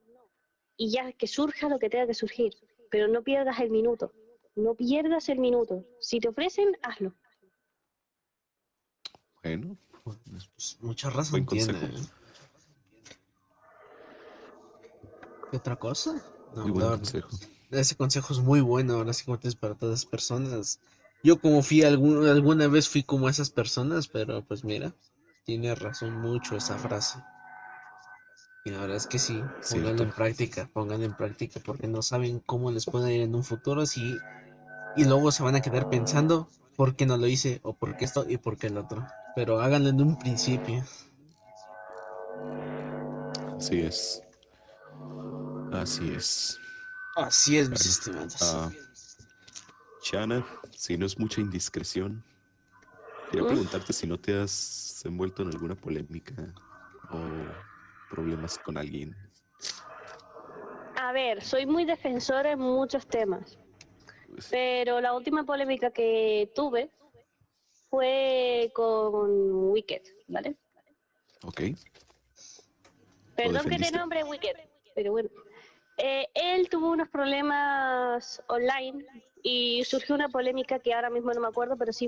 Y 0.77 0.91
ya 0.91 1.11
que 1.13 1.27
surja 1.27 1.69
lo 1.69 1.79
que 1.79 1.89
tenga 1.89 2.07
que 2.07 2.13
surgir. 2.13 2.53
Pero 2.91 3.07
no 3.07 3.23
pierdas 3.23 3.59
el 3.59 3.69
minuto. 3.69 4.11
No 4.55 4.73
pierdas 4.75 5.29
el 5.29 5.39
minuto. 5.39 5.83
Si 5.99 6.19
te 6.19 6.27
ofrecen, 6.29 6.77
hazlo. 6.81 7.13
Bueno, 9.43 9.77
Pues 10.03 10.77
mucha 10.81 11.09
razón 11.09 11.45
tiene. 11.45 11.73
¿eh? 11.73 11.91
¿Qué 15.51 15.57
otra 15.57 15.75
cosa? 15.75 16.13
No, 16.55 16.63
muy 16.63 16.71
buen 16.71 16.85
la- 16.91 16.95
consejo. 16.97 17.29
ese 17.71 17.95
consejo 17.95 18.33
es 18.33 18.39
muy 18.39 18.61
bueno, 18.61 18.95
ahora 18.95 19.13
sí 19.13 19.25
como 19.25 19.39
tienes 19.39 19.55
para 19.55 19.73
todas 19.75 19.93
las 20.03 20.05
personas. 20.05 20.79
Yo 21.23 21.39
como 21.39 21.63
fui 21.63 21.81
algún- 21.83 22.27
alguna 22.27 22.67
vez 22.67 22.87
fui 22.87 23.01
como 23.03 23.29
esas 23.29 23.49
personas, 23.49 24.07
pero 24.07 24.43
pues 24.43 24.63
mira, 24.63 24.93
tiene 25.43 25.73
razón 25.75 26.13
mucho 26.21 26.55
esa 26.55 26.77
frase. 26.77 27.19
Y 28.65 28.71
la 28.71 28.79
verdad 28.79 28.97
es 28.97 29.05
que 29.05 29.19
sí, 29.19 29.43
pónganlo 29.69 30.01
en 30.01 30.11
práctica, 30.11 30.67
pónganlo 30.73 31.05
en 31.05 31.15
práctica, 31.15 31.59
porque 31.63 31.87
no 31.87 32.01
saben 32.01 32.41
cómo 32.47 32.71
les 32.71 32.85
puede 32.85 33.13
ir 33.13 33.21
en 33.21 33.35
un 33.35 33.43
futuro 33.43 33.85
si 33.85 34.17
y 34.95 35.05
luego 35.05 35.31
se 35.31 35.43
van 35.43 35.55
a 35.55 35.61
quedar 35.61 35.87
pensando 35.87 36.49
por 36.75 36.95
qué 36.95 37.05
no 37.05 37.15
lo 37.15 37.27
hice 37.27 37.59
o 37.61 37.73
por 37.73 37.95
qué 37.95 38.05
esto 38.05 38.25
y 38.27 38.37
por 38.37 38.57
qué 38.57 38.67
el 38.67 38.77
otro. 38.77 39.05
Pero 39.35 39.61
háganlo 39.61 39.89
en 39.89 40.01
un 40.01 40.17
principio. 40.17 40.83
Así 43.55 43.81
es. 43.81 44.23
Así 45.71 46.11
es. 46.15 46.59
Así 47.15 47.59
es, 47.59 47.69
mis 47.69 47.85
estimados. 47.85 48.41
Ah, 48.41 48.71
Chana, 50.01 50.43
si 50.71 50.97
no 50.97 51.05
es 51.05 51.19
mucha 51.19 51.39
indiscreción, 51.39 52.23
quería 53.29 53.47
preguntarte 53.47 53.93
si 53.93 54.07
no 54.07 54.19
te 54.19 54.41
has 54.41 55.03
envuelto 55.05 55.43
en 55.43 55.49
alguna 55.49 55.75
polémica 55.75 56.33
o 57.11 57.19
problemas 58.09 58.57
con 58.59 58.77
alguien. 58.77 59.15
A 60.95 61.11
ver, 61.11 61.43
soy 61.43 61.65
muy 61.65 61.85
defensora 61.85 62.51
en 62.51 62.59
muchos 62.59 63.05
temas. 63.07 63.57
Pues, 64.29 64.47
Pero 64.49 65.01
la 65.01 65.13
última 65.13 65.43
polémica 65.43 65.91
que 65.91 66.51
tuve 66.55 66.89
fue 67.89 68.71
con 68.73 69.69
Wicked, 69.71 70.01
¿vale? 70.27 70.55
ok, 71.43 71.61
Perdón 73.35 73.69
que 73.69 73.77
te 73.77 73.91
nombre 73.91 74.23
Wicked, 74.23 74.55
pero 74.95 75.11
bueno. 75.11 75.29
Eh, 75.97 76.27
él 76.33 76.69
tuvo 76.69 76.91
unos 76.91 77.09
problemas 77.09 78.41
online 78.47 79.05
y 79.43 79.83
surgió 79.85 80.15
una 80.15 80.29
polémica 80.29 80.79
que 80.79 80.93
ahora 80.93 81.09
mismo 81.09 81.31
no 81.33 81.41
me 81.41 81.47
acuerdo, 81.47 81.77
pero 81.77 81.93
sí 81.93 82.07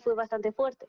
fue 0.00 0.14
bastante 0.14 0.52
fuerte. 0.52 0.88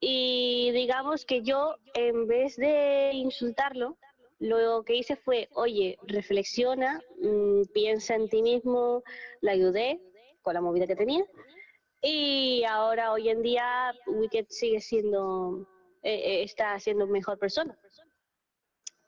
Y 0.00 0.70
digamos 0.72 1.24
que 1.24 1.42
yo, 1.42 1.76
en 1.94 2.26
vez 2.26 2.56
de 2.56 3.10
insultarlo, 3.14 3.98
lo 4.38 4.82
que 4.84 4.96
hice 4.96 5.16
fue, 5.16 5.48
oye, 5.52 5.98
reflexiona, 6.06 7.02
mm, 7.20 7.62
piensa 7.74 8.14
en 8.14 8.28
ti 8.28 8.42
mismo, 8.42 9.02
le 9.42 9.50
ayudé 9.50 10.00
con 10.42 10.54
la 10.54 10.62
movida 10.62 10.86
que 10.86 10.96
tenía. 10.96 11.24
Y 12.02 12.64
ahora, 12.64 13.12
hoy 13.12 13.28
en 13.28 13.42
día, 13.42 13.94
Wicked 14.06 14.46
sigue 14.48 14.80
siendo, 14.80 15.66
eh, 16.02 16.42
está 16.42 16.78
siendo 16.80 17.06
mejor 17.06 17.38
persona 17.38 17.78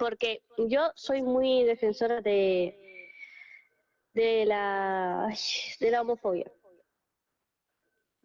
porque 0.02 0.42
yo 0.58 0.90
soy 0.96 1.22
muy 1.22 1.62
defensora 1.62 2.20
de 2.20 2.76
de 4.14 4.44
la 4.46 5.32
de 5.78 5.90
la 5.92 6.00
homofobia 6.00 6.50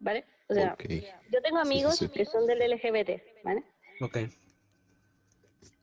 vale 0.00 0.26
o 0.48 0.54
sea 0.54 0.72
ok. 0.74 0.84
yo 1.30 1.42
tengo 1.42 1.58
Sí, 1.58 1.64
sí, 1.64 1.74
amigos 1.74 1.98
sí. 1.98 2.08
que 2.08 2.24
son 2.24 2.46
del 2.46 2.62
LGBT 2.62 3.22
vale 3.44 3.64
Ok. 4.00 4.16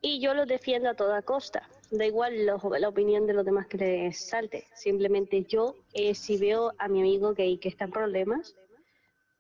y 0.02 0.20
yo 0.22 0.34
los 0.34 0.48
defiendo 0.48 0.90
a 0.90 0.96
toda 0.96 1.22
costa 1.22 1.70
da 1.92 2.06
igual 2.06 2.46
lo- 2.46 2.60
la 2.80 2.90
opinión 2.90 3.28
de 3.28 3.34
los 3.34 3.46
demás 3.46 3.68
que 3.68 3.78
les 3.78 4.18
salte 4.18 4.68
simplemente 4.76 5.44
yo 5.44 5.76
eh, 5.94 6.16
si 6.16 6.38
veo 6.38 6.74
a 6.78 6.88
mi 6.88 7.00
amigo 7.02 7.34
gay 7.34 7.58
que 7.58 7.70
está 7.70 7.86
en 7.86 7.92
problemas 7.92 8.56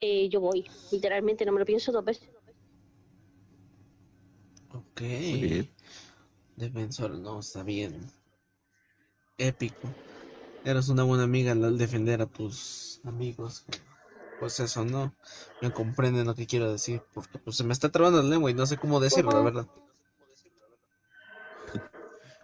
eh, 0.01 0.29
yo 0.29 0.39
voy 0.41 0.65
literalmente 0.91 1.45
no 1.45 1.51
me 1.53 1.59
lo 1.59 1.65
pienso 1.65 1.91
dos 1.91 2.05
veces 2.05 2.29
Ok. 4.73 5.01
Defensor, 6.57 7.11
no, 7.17 7.39
está 7.39 7.63
bien. 7.63 7.93
Épico. 9.37 9.95
Eres 10.63 10.89
una 10.89 11.03
buena 11.03 11.23
amiga 11.23 11.51
al 11.53 11.77
defender 11.77 12.21
a 12.21 12.25
tus 12.25 12.99
amigos. 13.05 13.65
Pues 14.39 14.59
eso, 14.59 14.83
¿no? 14.85 15.13
Me 15.61 15.71
comprenden 15.71 16.27
lo 16.27 16.35
que 16.35 16.45
quiero 16.45 16.71
decir. 16.71 17.01
Porque 17.13 17.37
pues 17.39 17.55
se 17.57 17.63
me 17.63 17.73
está 17.73 17.89
trabando 17.89 18.21
la 18.21 18.29
lengua 18.29 18.51
y 18.51 18.53
no 18.53 18.65
sé 18.65 18.77
cómo 18.77 18.99
decirlo, 18.99 19.31
la 19.31 19.41
verdad. 19.41 19.65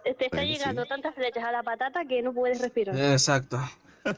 Te 0.04 0.10
está 0.10 0.28
Bueno, 0.38 0.42
sí. 0.46 0.52
llegando 0.58 0.84
tantas 0.86 1.14
flechas 1.14 1.44
a 1.44 1.52
la 1.52 1.62
patata 1.62 2.04
que 2.04 2.22
no 2.22 2.32
puedes 2.32 2.60
respirar. 2.60 2.96
Exacto. 2.96 3.58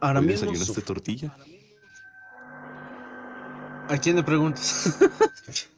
Ahora 0.00 0.20
¿Hoy 0.20 0.26
mismo. 0.26 0.46
desayunaste 0.50 0.80
tortilla? 0.82 1.36
¿A 3.88 3.98
quién 3.98 4.16
le 4.16 4.22
preguntas? 4.22 4.98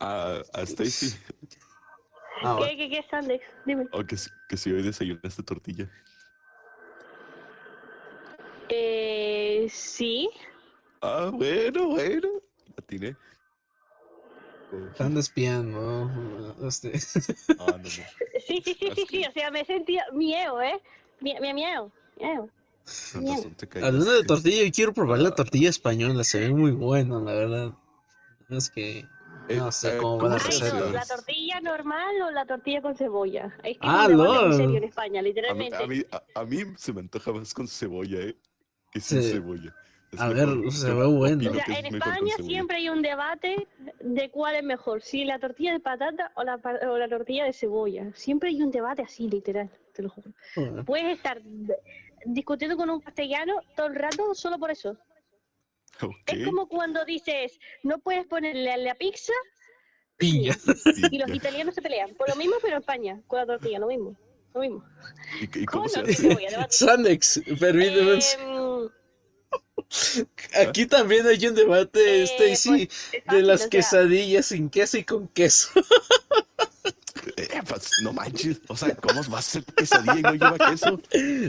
A, 0.00 0.42
a 0.54 0.62
Stacy. 0.62 1.12
Ah. 2.44 2.56
¿Qué, 2.60 2.76
qué, 2.76 2.88
qué, 2.88 3.04
Sandex? 3.10 3.44
Dime. 3.66 3.88
O 3.90 4.04
que, 4.04 4.16
si- 4.16 4.30
que 4.48 4.56
si 4.56 4.70
hoy 4.70 4.80
desayunaste 4.82 5.42
tortilla. 5.42 5.88
Eh, 8.70 9.66
sí. 9.70 10.28
Ah, 11.00 11.30
bueno, 11.32 11.88
bueno. 11.88 12.28
La 12.66 12.74
atiné. 12.78 13.16
Están 14.92 15.16
espiando. 15.16 15.80
¿no? 15.80 16.68
Este. 16.68 16.92
Ah, 17.58 17.66
no, 17.70 17.78
no. 17.78 17.88
Sí, 18.46 18.62
sí, 18.64 18.74
sí, 18.78 18.90
sí, 18.94 19.06
sí. 19.08 19.24
O 19.26 19.32
sea, 19.32 19.50
me 19.50 19.64
sentía 19.64 20.04
miedo, 20.12 20.60
¿eh? 20.60 20.80
Mie- 21.20 21.40
mie- 21.40 21.54
Miedo. 21.54 21.92
Miedo. 22.16 22.48
Te 23.56 23.84
Hablando 23.84 24.12
de 24.12 24.24
tortilla, 24.24 24.64
yo 24.64 24.72
quiero 24.72 24.92
probar 24.92 25.18
la 25.18 25.34
tortilla 25.34 25.68
española. 25.70 26.24
Se 26.24 26.40
ve 26.40 26.50
muy 26.50 26.70
buena, 26.72 27.20
la 27.20 27.32
verdad. 27.32 27.72
Es 28.48 28.70
que. 28.70 29.06
No 29.50 29.68
Eh, 29.68 29.70
sé 29.70 29.96
cómo 29.96 30.18
¿cómo 30.18 30.30
van 30.30 30.32
a 30.32 30.36
hacer. 30.36 30.74
no, 30.74 30.84
hace? 30.84 30.92
¿la 30.92 31.06
tortilla 31.06 31.60
normal 31.60 32.22
o 32.22 32.30
la 32.30 32.44
tortilla 32.44 32.82
con 32.82 32.96
cebolla? 32.96 33.56
Es 33.64 33.78
que 33.78 33.86
Ah, 33.86 34.06
serio 34.56 34.76
en 34.76 34.84
España, 34.84 35.20
A 35.20 35.54
mí, 35.54 35.68
a, 35.72 35.86
mí, 35.86 36.02
a, 36.12 36.40
a 36.40 36.44
mí 36.44 36.58
se 36.76 36.92
me 36.92 37.00
antoja 37.00 37.32
más 37.32 37.54
con 37.54 37.66
cebolla, 37.66 38.20
¿eh? 38.20 38.36
Que 38.92 39.00
sin 39.00 39.22
Sí. 39.22 39.32
cebolla. 39.32 39.74
Es 40.10 40.20
A 40.20 40.28
mejor. 40.28 40.62
ver, 40.62 40.72
se 40.72 40.90
ve 40.94 41.06
bueno. 41.06 41.36
opino 41.36 41.50
O 41.50 41.54
sea, 41.54 41.64
que 41.66 41.72
es 41.72 41.78
en 41.80 41.86
España 41.94 42.34
siempre 42.40 42.76
hay 42.78 42.88
un 42.88 43.02
debate 43.02 43.66
de 44.00 44.30
cuál 44.30 44.54
es 44.56 44.62
mejor, 44.64 45.02
si 45.02 45.24
la 45.24 45.38
tortilla 45.38 45.72
de 45.74 45.80
patata 45.80 46.32
o 46.34 46.44
la, 46.44 46.54
o 46.90 46.96
la 46.96 47.08
tortilla 47.10 47.44
de 47.44 47.52
cebolla. 47.52 48.10
Siempre 48.14 48.48
hay 48.48 48.62
un 48.62 48.70
debate 48.70 49.02
así, 49.02 49.28
literal, 49.28 49.70
te 49.92 50.02
lo 50.02 50.08
juro. 50.08 50.32
Puedes 50.86 51.14
estar 51.16 51.42
discutiendo 52.24 52.76
con 52.78 52.88
un 52.88 53.00
castellano 53.00 53.60
todo 53.76 53.88
el 53.88 53.96
rato 53.96 54.34
solo 54.34 54.58
por 54.58 54.70
eso. 54.70 54.96
Es 56.26 56.44
como 56.46 56.68
cuando 56.68 57.04
dices, 57.04 57.58
no 57.82 57.98
puedes 57.98 58.24
ponerle 58.26 58.70
a 58.72 58.76
la 58.78 58.94
pizza 58.94 59.32
Piña. 60.16 60.56
y 61.10 61.18
los 61.18 61.28
italianos 61.34 61.74
se 61.74 61.82
pelean. 61.82 62.14
Por 62.14 62.28
lo 62.30 62.36
mismo, 62.36 62.54
pero 62.62 62.76
en 62.76 62.80
España, 62.80 63.20
con 63.26 63.40
la 63.40 63.46
tortilla, 63.46 63.78
lo 63.78 63.88
mismo. 63.88 64.16
Lo 64.54 64.60
mismo. 64.60 64.84
¿Y, 65.40 65.60
y 65.60 65.66
cómo 65.66 65.88
se 65.88 66.00
hace? 66.00 66.36
Sandex, 66.70 67.40
permíteme. 67.60 68.12
Em, 68.14 68.88
Aquí 70.68 70.86
también 70.86 71.26
hay 71.26 71.46
un 71.46 71.54
debate, 71.54 72.22
eh, 72.22 72.24
Stacy, 72.24 72.82
es 72.82 73.12
de 73.12 73.20
fácil, 73.22 73.46
las 73.46 73.60
o 73.60 73.62
sea, 73.62 73.70
quesadillas 73.70 74.46
sin 74.46 74.68
queso 74.68 74.98
y 74.98 75.04
con 75.04 75.28
queso. 75.28 75.68
Eh, 77.36 77.60
pues, 77.68 77.90
no 78.02 78.12
manches. 78.12 78.60
O 78.68 78.76
sea, 78.76 78.96
¿cómo 78.96 79.22
va 79.30 79.38
a 79.38 79.42
ser 79.42 79.62
quesadilla 79.64 80.18
y 80.18 80.22
no 80.22 80.32
lleva 80.32 80.58
queso? 80.70 81.00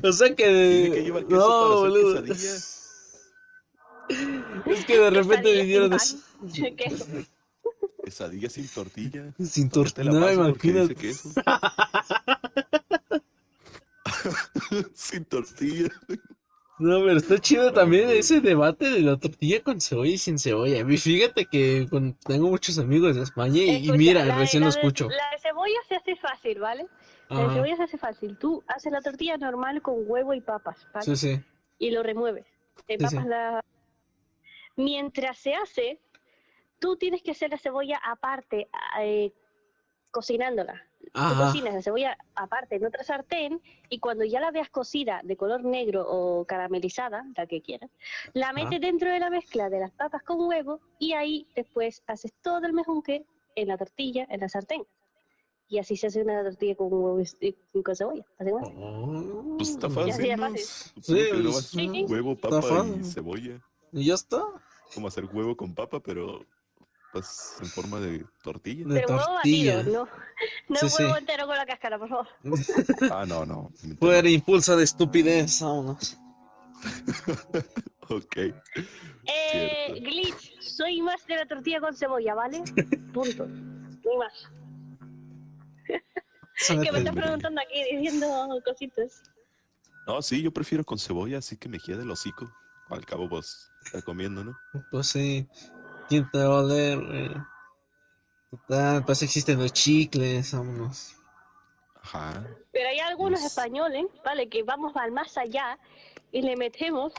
O 0.03 0.11
sea 0.11 0.35
que. 0.35 0.91
Que 0.93 1.03
queso 1.05 1.21
No, 1.29 1.79
boludo. 1.79 2.23
quesadilla. 2.23 2.79
Es 4.65 4.85
que 4.85 4.97
de 4.99 5.09
repente 5.09 5.51
vinieron. 5.53 5.91
Queso. 6.77 7.05
Quesadilla 8.03 8.49
sin 8.49 8.67
tortilla. 8.67 9.33
Sin 9.43 9.69
tortilla. 9.69 10.11
la 10.11 10.33
No, 10.33 10.53
dice 10.53 10.95
queso. 10.95 11.29
sin 14.93 15.25
tortilla. 15.25 15.89
No, 16.79 16.99
pero 17.03 17.17
está 17.17 17.37
chido 17.39 17.73
también 17.73 18.05
güey. 18.05 18.19
ese 18.19 18.39
debate 18.39 18.89
de 18.89 19.01
la 19.01 19.17
tortilla 19.17 19.61
con 19.61 19.81
cebolla 19.81 20.11
y 20.11 20.17
sin 20.17 20.39
cebolla. 20.39 20.79
Y 20.79 20.97
fíjate 20.97 21.45
que 21.45 21.87
con- 21.89 22.13
tengo 22.19 22.47
muchos 22.49 22.79
amigos 22.79 23.15
de 23.17 23.23
España 23.23 23.61
y, 23.63 23.91
mira, 23.91 24.23
la 24.23 24.37
recién 24.37 24.61
la 24.61 24.67
lo 24.69 24.73
de- 24.73 24.79
escucho. 24.79 25.09
La 25.09 25.29
de 25.31 25.39
cebolla 25.41 25.79
se 25.89 25.95
hace 25.97 26.15
fácil, 26.15 26.59
¿vale? 26.59 26.87
La 27.29 27.47
de 27.47 27.53
cebolla 27.53 27.75
se 27.75 27.83
hace 27.83 27.97
fácil. 27.97 28.37
Tú 28.37 28.63
haces 28.67 28.91
la 28.93 29.01
tortilla 29.01 29.35
normal 29.37 29.81
con 29.81 29.95
huevo 30.07 30.33
y 30.33 30.39
papas, 30.41 30.87
¿vale? 30.93 31.05
Sí, 31.05 31.15
sí. 31.17 31.41
Y 31.79 31.91
lo 31.91 32.01
remueves. 32.01 32.45
Te 32.87 32.97
Sí, 32.97 33.05
sí. 33.07 33.15
papas 33.15 33.27
la... 33.27 33.61
Mientras 34.77 35.37
se 35.37 35.53
hace, 35.55 35.99
tú 36.79 36.95
tienes 36.95 37.21
que 37.21 37.31
hacer 37.31 37.49
la 37.51 37.57
cebolla 37.57 37.99
aparte, 38.03 38.69
eh, 39.01 39.33
cocinándola. 40.11 40.83
Tú 41.01 41.19
cocinas 41.45 41.73
la 41.73 41.81
cebolla 41.81 42.17
aparte 42.35 42.75
en 42.75 42.85
otra 42.85 43.03
sartén 43.03 43.61
y 43.89 43.99
cuando 43.99 44.25
ya 44.25 44.39
la 44.39 44.51
veas 44.51 44.69
cocida 44.69 45.21
de 45.23 45.35
color 45.37 45.63
negro 45.63 46.05
o 46.07 46.45
caramelizada, 46.45 47.25
la 47.35 47.47
que 47.47 47.61
quieras, 47.61 47.89
la 48.33 48.53
metes 48.53 48.79
dentro 48.81 49.09
de 49.09 49.19
la 49.19 49.29
mezcla 49.29 49.69
de 49.69 49.79
las 49.79 49.91
papas 49.91 50.21
con 50.23 50.39
huevo 50.41 50.81
y 50.99 51.13
ahí 51.13 51.47
después 51.55 52.03
haces 52.07 52.33
todo 52.43 52.65
el 52.65 52.73
mejunque 52.73 53.25
en 53.55 53.67
la 53.69 53.77
tortilla, 53.77 54.27
en 54.29 54.41
la 54.41 54.49
sartén. 54.49 54.83
Y 55.67 55.77
así 55.79 55.95
se 55.97 56.07
hace 56.07 56.21
una 56.21 56.43
tortilla 56.43 56.75
con 56.75 56.87
huevo 56.91 57.19
y 57.41 57.81
con 57.83 57.95
cebolla. 57.95 58.25
Así 58.37 58.49
como- 58.51 58.67
Oh. 58.67 59.55
Pues 59.57 59.69
está 59.69 59.89
fácil, 59.89 60.13
sí, 60.13 60.29
¿no? 60.35 60.37
fácil. 60.37 60.57
Sí, 61.01 61.19
es- 61.19 62.09
huevo, 62.09 62.35
papa 62.35 62.85
y 62.99 63.03
cebolla. 63.03 63.61
Y 63.91 64.05
ya 64.05 64.13
está. 64.15 64.43
Como 64.93 65.07
hacer 65.07 65.25
huevo 65.25 65.55
con 65.55 65.73
papa, 65.75 65.99
pero 65.99 66.45
pues 67.11 67.55
en 67.61 67.67
forma 67.67 67.99
de 67.99 68.25
tortilla. 68.43 68.85
De 68.87 69.01
Pero 69.01 69.15
huevo 69.17 69.33
batido, 69.33 69.73
tortilla. 69.75 69.97
no, 69.99 70.07
no 70.69 70.89
Sí, 70.89 70.95
huevo 71.03 71.13
sí. 71.13 71.19
entero 71.19 71.47
con 71.47 71.57
la 71.57 71.65
cáscara, 71.65 71.97
por 71.99 72.09
favor. 72.09 72.27
Ah, 73.11 73.25
no, 73.27 73.45
no. 73.45 73.71
Fuera 73.99 74.29
impulso 74.29 74.75
de 74.77 74.83
estupidez, 74.83 75.61
vámonos. 75.61 76.17
Ok. 78.11 78.37
Eh. 78.37 79.99
Glitch, 80.01 80.59
soy 80.59 80.99
más 81.03 81.23
de 81.27 81.35
la 81.35 81.45
tortilla 81.45 81.79
con 81.79 81.95
cebolla, 81.95 82.33
¿vale? 82.33 82.63
Punto. 83.13 83.45
No 83.45 84.17
más. 84.17 84.33
Que 86.67 86.91
me 86.91 86.97
estás 86.99 87.15
preguntando 87.15 87.61
aquí 87.61 87.95
diciendo 87.95 88.27
cositas. 88.65 89.21
No, 90.07 90.21
sí, 90.23 90.41
yo 90.41 90.51
prefiero 90.51 90.83
con 90.83 90.97
cebolla, 90.97 91.37
así 91.37 91.55
que 91.55 91.69
me 91.69 91.79
queda 91.79 92.01
el 92.01 92.09
hocico. 92.09 92.51
Al 92.89 93.05
cabo, 93.05 93.29
pues, 93.29 93.69
está 93.85 94.01
comiendo, 94.01 94.43
¿no? 94.43 94.57
Pues 94.89 95.05
sí. 95.07 95.47
¿Quién 96.09 96.29
te 96.31 96.39
va 96.39 96.45
a 96.45 96.59
oler, 96.63 96.97
güey? 96.99 97.29
Total, 98.51 99.05
pues 99.05 99.21
existen 99.21 99.59
los 99.59 99.71
chicles, 99.73 100.53
vámonos. 100.53 101.15
Ajá. 102.01 102.45
Pero 102.71 102.89
hay 102.89 102.99
algunos 102.99 103.41
Pues- 103.41 103.51
españoles, 103.51 104.05
¿vale? 104.25 104.49
Que 104.49 104.63
vamos 104.63 104.95
al 104.95 105.11
más 105.11 105.37
allá 105.37 105.77
y 106.31 106.41
le 106.41 106.55
metemos 106.55 107.13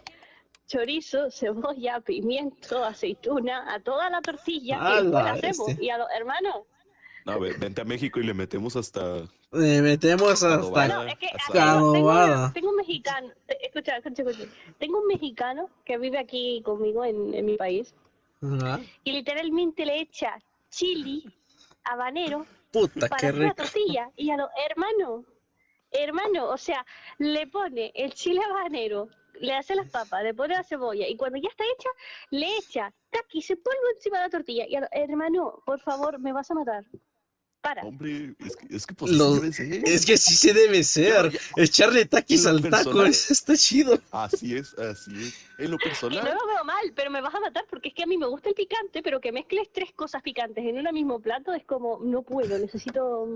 chorizo, 0.67 1.31
cebolla, 1.79 2.01
pimiento, 2.01 2.85
aceituna 2.85 3.73
a 3.73 3.81
toda 3.81 4.11
la 4.11 4.21
tortilla 4.21 4.79
¡A 4.81 4.91
y 5.01 5.05
después 5.05 5.13
la 5.13 5.23
la 5.23 5.33
hacemos. 5.33 5.67
bestia! 5.69 5.85
Y 5.85 5.91
a 5.91 5.99
los 5.99 6.09
hermanos, 6.17 6.55
No, 7.27 7.39
ve- 7.39 7.55
vente 7.59 7.81
a 7.83 7.85
México 7.85 8.19
y 8.19 8.25
le 8.25 8.35
metemos 8.35 8.75
hasta. 8.77 9.19
Le 9.53 9.83
metemos 9.83 10.31
hasta. 10.33 10.55
Adobada. 10.55 10.95
no, 10.95 11.03
es 11.11 11.19
que 11.19 11.27
asada. 11.27 11.75
tengo, 11.77 11.93
tengo, 11.93 12.53
tengo 12.55 12.71
un 12.71 12.77
mexicano, 12.77 13.29
escucha, 13.61 13.97
escucha, 13.99 14.23
escucha. 14.23 14.51
Tengo 14.79 15.01
un 15.01 15.07
mexicano 15.07 15.69
que 15.85 15.99
vive 15.99 16.19
aquí 16.19 16.63
conmigo 16.65 17.05
en, 17.05 17.35
en 17.35 17.45
mi 17.47 17.57
país 17.57 17.95
Y 19.05 19.13
literalmente 19.13 19.85
le 19.85 20.01
echa 20.01 20.39
chili, 20.71 21.25
habanero 21.85 22.47
Puta, 22.73 23.09
para 23.09 23.21
qué 23.21 23.33
rico. 23.33 23.55
tortilla 23.57 24.11
y 24.17 24.31
a 24.31 24.37
los 24.37 24.49
hermanos, 24.69 25.27
hermano, 25.91 26.49
o 26.49 26.57
sea, 26.57 26.85
le 27.19 27.47
pone 27.49 27.93
el 27.95 28.15
chile 28.15 28.41
habanero, 28.49 29.09
le 29.35 29.53
hace 29.55 29.75
las 29.75 29.91
papas, 29.91 30.23
le 30.23 30.35
pone 30.35 30.55
la 30.55 30.63
cebolla 30.63 31.07
y 31.07 31.17
cuando 31.17 31.39
ya 31.39 31.49
está 31.49 31.65
hecha, 31.65 31.89
le 32.31 32.57
echa 32.57 32.93
taqui, 33.11 33.43
se 33.43 33.57
polvo 33.57 33.81
encima 33.95 34.19
de 34.19 34.25
la 34.25 34.31
tortilla 34.31 34.67
y 34.67 34.77
a 34.77 34.81
los 34.81 34.91
hermano, 34.93 35.63
por 35.67 35.81
favor, 35.81 36.19
me 36.19 36.33
vas 36.33 36.51
a 36.51 36.55
matar. 36.55 36.85
Para. 37.61 37.83
Hombre, 37.83 38.35
es 38.39 38.57
que, 38.57 38.75
es 38.75 38.87
que 38.87 38.95
pues 38.95 39.13
Lo- 39.13 39.35
así 39.35 39.41
debe 39.41 39.53
ser. 39.53 39.89
Es 39.89 40.07
que 40.07 40.17
sí 40.17 40.35
se 40.35 40.55
debe 40.55 40.83
ser. 40.83 41.39
Echarle 41.57 42.07
taquis 42.07 42.47
al 42.47 42.63
taco, 42.63 42.71
personal- 42.71 43.07
eso 43.09 43.33
está 43.35 43.57
chido. 43.57 44.01
Así 44.11 44.57
es, 44.57 44.73
así 44.79 45.11
es. 45.25 45.35
En 45.59 45.71
lo 45.71 45.77
Y 45.77 45.79
no 45.79 45.85
personal, 45.85 46.25
lo 46.25 46.47
veo 46.47 46.65
mal, 46.65 46.93
pero 46.95 47.11
me 47.11 47.21
vas 47.21 47.35
a 47.35 47.41
matar 47.41 47.67
porque 47.69 47.91
es 47.91 47.95
que 47.95 48.05
a 48.05 48.07
mí 48.07 48.17
me 48.17 48.27
gusta 48.27 48.49
el 48.49 48.55
picante, 48.55 49.03
pero 49.03 49.21
que 49.21 49.31
mezcles 49.31 49.69
tres 49.73 49.93
cosas 49.93 50.23
picantes 50.23 50.65
en 50.65 50.79
un 50.79 50.95
mismo 50.95 51.21
plato 51.21 51.53
es 51.53 51.65
como, 51.65 51.99
no 52.03 52.23
puedo, 52.23 52.59
necesito... 52.59 53.27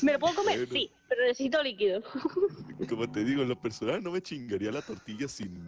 ¿Me 0.00 0.14
lo 0.14 0.18
puedo 0.18 0.34
comer? 0.36 0.56
Bueno. 0.60 0.72
Sí, 0.72 0.90
pero 1.08 1.22
necesito 1.22 1.62
líquido. 1.62 2.02
como 2.88 3.10
te 3.12 3.22
digo, 3.22 3.42
en 3.42 3.50
lo 3.50 3.60
personal 3.60 4.02
no 4.02 4.10
me 4.10 4.22
chingaría 4.22 4.72
la 4.72 4.80
tortilla 4.82 5.28
sin, 5.28 5.62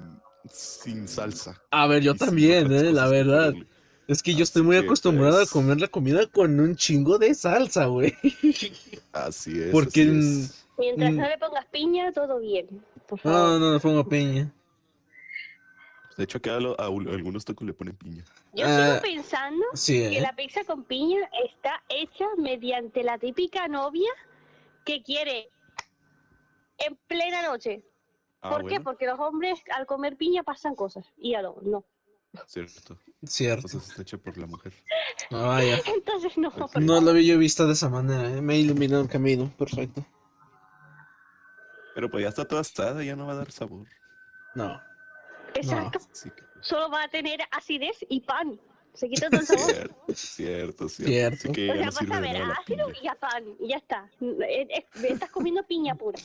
sin 0.51 1.07
salsa. 1.07 1.61
A 1.71 1.87
ver, 1.87 2.03
yo 2.03 2.13
y 2.15 2.17
también, 2.19 2.73
eh, 2.73 2.93
la 2.93 3.07
verdad. 3.09 3.53
ponerle. 3.53 3.74
Es 4.07 4.23
que 4.23 4.33
yo 4.33 4.37
Así 4.37 4.43
estoy 4.45 4.63
muy 4.63 4.77
acostumbrado 4.77 5.39
pues- 5.39 5.51
a 5.51 5.53
comer 5.53 5.81
la 5.81 5.89
comida 5.89 6.27
con 6.27 6.61
un 6.61 6.77
chingo 6.77 7.19
de 7.19 7.35
salsa, 7.35 7.87
güey. 7.87 8.15
Así 9.13 9.63
es. 9.63 9.71
Porque 9.71 10.03
así 10.03 10.11
en- 10.11 10.21
es. 10.43 10.67
Mientras 10.77 11.13
no 11.13 11.29
le 11.29 11.39
pongas 11.39 11.67
piña, 11.67 12.13
todo 12.13 12.41
bien. 12.41 12.67
Por 13.07 13.19
favor. 13.21 13.39
No, 13.39 13.59
no, 13.59 13.73
no 13.73 13.81
pongo 13.81 14.07
piña. 14.09 14.53
De 16.17 16.25
hecho, 16.25 16.39
acá 16.39 16.57
a, 16.57 16.61
lo- 16.61 16.79
a 16.81 16.85
algunos 16.87 17.45
tacos 17.45 17.67
le 17.67 17.73
ponen 17.75 17.97
piña. 17.97 18.25
Yo 18.53 18.67
Ah, 18.69 18.99
sigo 19.01 19.03
pensando 19.03 19.65
Sí, 19.75 19.95
que 19.95 20.19
¿eh? 20.19 20.21
la 20.21 20.35
pizza 20.37 20.65
con 20.65 20.85
piña 20.85 21.19
está 21.45 21.83
hecha 21.89 22.27
mediante 22.39 23.03
la 23.03 23.19
típica 23.19 23.67
novia 23.69 24.11
que 24.85 25.03
quiere 25.03 25.49
en 26.79 26.97
plena 27.09 27.43
noche. 27.43 27.83
Ah, 28.43 28.51
¿Por 28.51 28.63
qué? 28.63 28.75
bueno, 28.75 28.85
Porque 28.85 29.07
los 29.07 29.19
hombres 29.19 29.61
al 29.75 29.87
comer 29.87 30.17
piña 30.17 30.43
pasan 30.43 30.75
cosas 30.75 31.07
y 31.17 31.35
a 31.35 31.43
lo 31.43 31.57
no. 31.63 31.85
Cierto. 32.47 32.99
Cierto. 33.25 33.67
Entonces 33.67 33.91
está 33.91 34.03
hecha 34.03 34.19
por 34.19 34.37
la 34.37 34.47
mujer. 34.47 34.73
Ah, 35.31 35.47
vaya. 35.47 35.81
Entonces 35.87 36.37
no. 36.37 36.49
Ok. 36.49 36.77
No 36.77 37.01
lo 37.01 37.11
había 37.11 37.35
yo 37.35 37.39
visto 37.39 37.67
de 37.67 37.73
esa 37.73 37.89
manera, 37.89 38.31
¿eh? 38.31 38.41
me 38.43 38.59
iluminó 38.59 39.01
el 39.01 39.09
camino. 39.09 39.51
Perfecto. 39.57 40.05
Pero 41.95 42.11
pues 42.11 42.23
ya 42.23 42.29
está 42.29 42.45
toda 42.45 42.61
asada, 42.63 43.03
ya 43.05 43.15
no 43.17 43.27
va 43.27 43.33
a 43.33 43.37
dar 43.37 43.51
sabor. 43.53 43.87
No. 44.55 44.81
Exacto. 45.55 46.01
Solo 46.61 46.91
va 46.91 47.05
a 47.05 47.09
tener 47.09 47.41
acidez 47.53 47.97
y 48.09 48.21
pan. 48.21 48.59
Se 48.95 49.09
quita 49.09 49.29
todo 49.29 49.41
el 49.41 49.47
sabor. 49.47 49.65
cierto, 49.67 50.05
cierto, 50.15 50.89
cierto. 50.89 50.89
Cierto. 50.89 51.53
Que 51.53 51.71
O 51.71 51.75
sea, 51.75 51.85
no 51.87 51.93
vas 51.93 52.11
a 52.19 52.21
ver 52.21 52.39
la 52.39 52.53
ácido 52.55 52.87
piña. 52.89 52.99
y 53.03 53.09
a 53.09 53.15
pan, 53.15 53.45
y 53.61 53.69
ya 53.69 53.77
está. 53.77 54.11
Eh, 54.21 54.67
eh, 54.71 54.87
Estás 55.09 55.31
comiendo 55.31 55.63
piña 55.65 55.95
pura. 55.95 56.19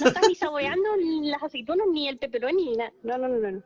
No 0.00 0.08
estás 0.08 0.28
ni 0.28 0.34
saboreando 0.34 0.96
ni 0.96 1.28
las 1.30 1.42
aceitunas, 1.42 1.86
ni 1.92 2.08
el 2.08 2.18
pepperoni, 2.18 2.70
ni 2.70 2.76
nada. 2.76 2.92
No, 3.02 3.18
no, 3.18 3.28
no, 3.28 3.50
no. 3.50 3.62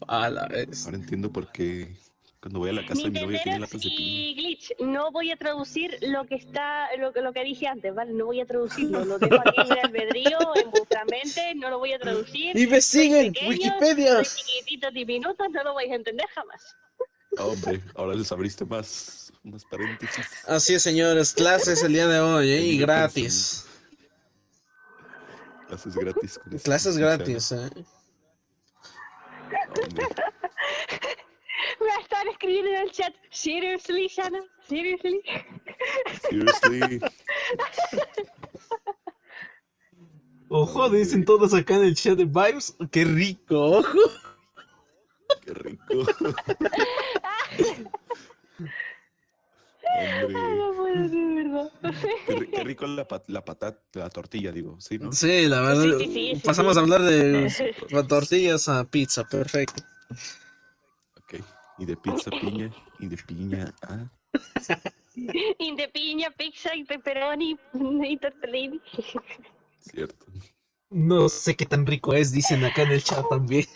No. 0.00 0.06
A 0.14 0.30
la 0.30 0.46
vez. 0.46 0.84
Ahora 0.86 0.96
entiendo 0.98 1.30
por 1.32 1.50
qué 1.52 1.94
cuando 2.40 2.60
voy 2.60 2.70
a 2.70 2.72
la 2.72 2.86
casa 2.86 3.02
de 3.02 3.10
mi 3.10 3.20
novia 3.20 3.42
tiene 3.42 3.66
piña. 3.66 3.84
y 3.98 4.34
Glitch, 4.34 4.72
no 4.80 5.12
voy 5.12 5.30
a 5.30 5.36
traducir 5.36 5.98
lo 6.00 6.24
que 6.26 6.36
está, 6.36 6.88
lo, 6.96 7.12
que- 7.12 7.20
lo 7.20 7.34
que 7.34 7.44
dije 7.44 7.66
antes, 7.66 7.94
¿vale? 7.94 8.14
No 8.14 8.24
voy 8.26 8.40
a 8.40 8.46
traducirlo, 8.46 9.04
lo 9.04 9.18
dejo 9.18 9.36
aquí 9.44 9.60
en 9.60 9.72
el 9.72 9.78
albedrío, 9.84 10.38
en 10.56 10.70
vuestra 10.70 11.04
mente, 11.04 11.54
no 11.56 11.68
lo 11.68 11.78
voy 11.78 11.92
a 11.92 11.98
traducir. 11.98 12.56
Investiguen, 12.56 13.34
pequeño, 13.34 13.50
Wikipedia. 13.50 14.24
Soy 14.24 14.42
chiquitito, 14.42 14.90
diminuto, 14.90 15.46
no 15.50 15.62
lo 15.64 15.74
vais 15.74 15.90
a 15.90 15.96
entender 15.96 16.26
jamás. 16.34 16.74
Hombre, 17.38 17.82
ahora 17.94 18.14
les 18.14 18.32
abriste 18.32 18.64
más, 18.64 19.30
más 19.44 19.62
paréntesis. 19.66 20.26
Así 20.46 20.72
es, 20.74 20.82
señores, 20.82 21.34
clases 21.34 21.82
el 21.82 21.92
día 21.92 22.06
de 22.08 22.20
hoy, 22.20 22.50
¿eh? 22.50 22.60
Y 22.62 22.78
gratis. 22.78 23.66
Clases 25.68 25.94
gratis. 25.94 26.38
con 26.38 26.54
este 26.54 26.64
Clases 26.64 26.96
gratis, 26.96 27.52
¿eh? 27.52 27.70
Me 31.80 31.88
están 32.02 32.28
escribiendo 32.28 32.70
en 32.70 32.76
el 32.82 32.90
chat, 32.90 33.14
seriously, 33.30 34.08
Shana, 34.08 34.40
seriously. 34.66 35.20
seriously. 36.28 37.00
Ojo, 40.52 40.90
dicen 40.90 41.24
todos 41.24 41.54
acá 41.54 41.76
en 41.76 41.84
el 41.84 41.94
chat 41.94 42.18
de 42.18 42.24
Vibes. 42.24 42.76
Qué 42.90 43.04
rico, 43.04 43.78
ojo. 43.78 43.98
Qué 45.42 45.54
rico. 45.54 45.84
Ay, 49.94 50.06
Hombre, 50.22 50.34
no 50.56 50.74
puedo 50.76 51.08
ser 51.08 51.34
verdad. 51.34 51.70
qué, 52.26 52.50
qué 52.50 52.64
rico 52.64 52.86
la, 52.86 53.06
pat- 53.06 53.28
la 53.28 53.44
patata, 53.44 53.82
la 53.94 54.08
tortilla, 54.10 54.52
digo, 54.52 54.80
¿sí, 54.80 54.98
no? 54.98 55.12
Sí, 55.12 55.46
la 55.46 55.60
verdad. 55.60 55.98
Sí, 55.98 56.06
sí, 56.06 56.12
sí, 56.12 56.36
sí, 56.36 56.42
Pasamos 56.46 56.74
sí. 56.74 56.78
a 56.78 56.82
hablar 56.82 57.02
de 57.02 58.04
tortillas 58.08 58.68
a 58.68 58.84
pizza, 58.84 59.24
perfecto. 59.24 59.82
Ok. 61.16 61.34
Y 61.78 61.84
de 61.86 61.96
pizza 61.96 62.30
piña, 62.30 62.70
y 62.98 63.08
de 63.08 63.16
piña 63.16 63.74
a... 63.82 64.08
Y 65.58 65.74
de 65.76 65.88
piña, 65.88 66.30
pizza 66.30 66.74
y 66.74 66.84
pepperoni 66.84 67.58
y 68.08 68.16
tortellini. 68.16 68.80
Cierto. 69.80 70.26
No 70.90 71.28
sé 71.28 71.54
qué 71.56 71.66
tan 71.66 71.86
rico 71.86 72.14
es, 72.14 72.32
dicen 72.32 72.64
acá 72.64 72.82
en 72.82 72.92
el 72.92 73.02
chat 73.02 73.28
también. 73.28 73.66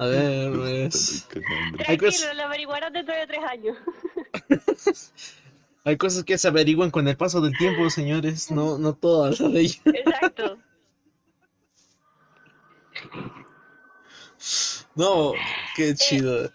A 0.00 0.06
ver, 0.06 0.52
pues. 0.52 1.26
Qué 1.30 1.40
nombre. 1.40 1.84
Hay 1.86 1.98
cosas- 1.98 2.20
Tranquilo, 2.20 2.34
lo 2.42 2.46
averiguarás 2.48 2.92
dentro 2.92 3.14
de 3.14 3.26
tres 3.26 3.40
años. 3.44 3.76
Hay 5.84 5.96
cosas 5.96 6.24
que 6.24 6.36
se 6.36 6.46
averiguan 6.48 6.90
con 6.90 7.08
el 7.08 7.16
paso 7.16 7.40
del 7.40 7.56
tiempo, 7.56 7.88
señores. 7.90 8.50
No, 8.50 8.76
no 8.78 8.94
todas 8.94 9.40
las 9.40 9.52
de 9.52 9.60
ellas. 9.60 9.80
Exacto. 9.86 10.58
No, 14.94 15.32
qué 15.76 15.94
chido. 15.94 16.50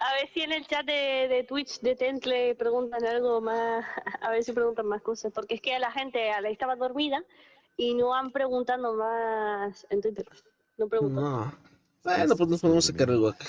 A 0.00 0.12
ver 0.14 0.28
si 0.32 0.40
en 0.42 0.52
el 0.52 0.66
chat 0.66 0.84
de, 0.86 1.28
de 1.28 1.44
Twitch 1.44 1.80
de 1.80 1.94
Tent 1.94 2.24
le 2.24 2.54
preguntan 2.54 3.04
algo 3.04 3.40
más, 3.40 3.84
a 4.20 4.30
ver 4.30 4.42
si 4.42 4.52
preguntan 4.52 4.86
más 4.86 5.02
cosas, 5.02 5.32
porque 5.34 5.54
es 5.56 5.60
que 5.60 5.78
la 5.78 5.90
gente 5.92 6.30
a 6.30 6.40
la- 6.40 6.48
estaba 6.50 6.74
dormida 6.76 7.22
y 7.76 7.94
no 7.94 8.14
han 8.14 8.32
preguntando 8.32 8.94
más 8.94 9.86
en 9.90 10.00
Twitter. 10.00 10.26
No 10.78 10.88
preguntan. 10.88 11.22
No. 11.22 11.67
Bueno, 12.04 12.36
pues 12.36 12.48
nos 12.48 12.60
podemos 12.60 12.84
sacar 12.86 13.10
algo 13.10 13.28
acá. 13.28 13.46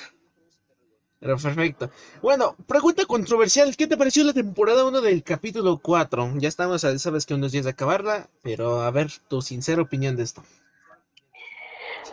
Pero 1.20 1.38
perfecto. 1.38 1.90
Bueno, 2.22 2.56
pregunta 2.66 3.06
controversial. 3.06 3.76
¿Qué 3.76 3.88
te 3.88 3.98
pareció 3.98 4.24
la 4.24 4.34
temporada 4.34 4.86
1 4.86 5.02
del 5.02 5.22
capítulo 5.24 5.78
4? 5.78 6.34
Ya 6.38 6.48
estamos, 6.48 6.84
a- 6.86 6.98
sabes 6.98 7.26
que 7.26 7.34
unos 7.34 7.52
días 7.52 7.66
de 7.66 7.72
acabarla, 7.72 8.30
pero 8.42 8.82
a 8.82 8.92
ver 8.92 9.10
tu 9.28 9.42
sincera 9.42 9.82
opinión 9.82 10.16
de 10.16 10.24
esto. 10.24 10.44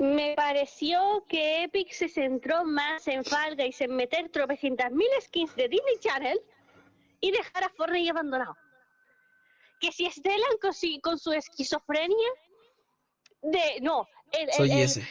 Me 0.01 0.35
pareció 0.37 1.25
que 1.29 1.65
Epic 1.65 1.91
se 1.93 2.09
centró 2.09 2.65
más 2.65 3.07
en 3.09 3.25
Fall 3.25 3.57
Guys, 3.57 3.81
en 3.81 3.95
meter 3.97 4.29
tropecientas 4.31 4.91
mil 4.93 5.09
skins 5.23 5.55
de 5.57 5.69
Disney 5.69 5.99
Channel 6.01 6.39
y 7.21 7.31
dejar 7.31 7.65
a 7.65 7.69
Fortnite 7.71 8.11
abandonado. 8.11 8.57
Que 9.81 9.93
si 9.93 10.05
Stellan 10.11 10.59
con, 10.61 10.75
su- 10.75 11.01
con 11.03 11.19
su 11.19 11.33
esquizofrenia 11.33 12.29
de... 13.43 13.81
No, 13.83 14.07
el, 14.33 14.49
el- 14.49 14.53
Soy 14.55 14.73
el- 14.73 14.79
ese. 14.81 15.01
el 15.01 15.07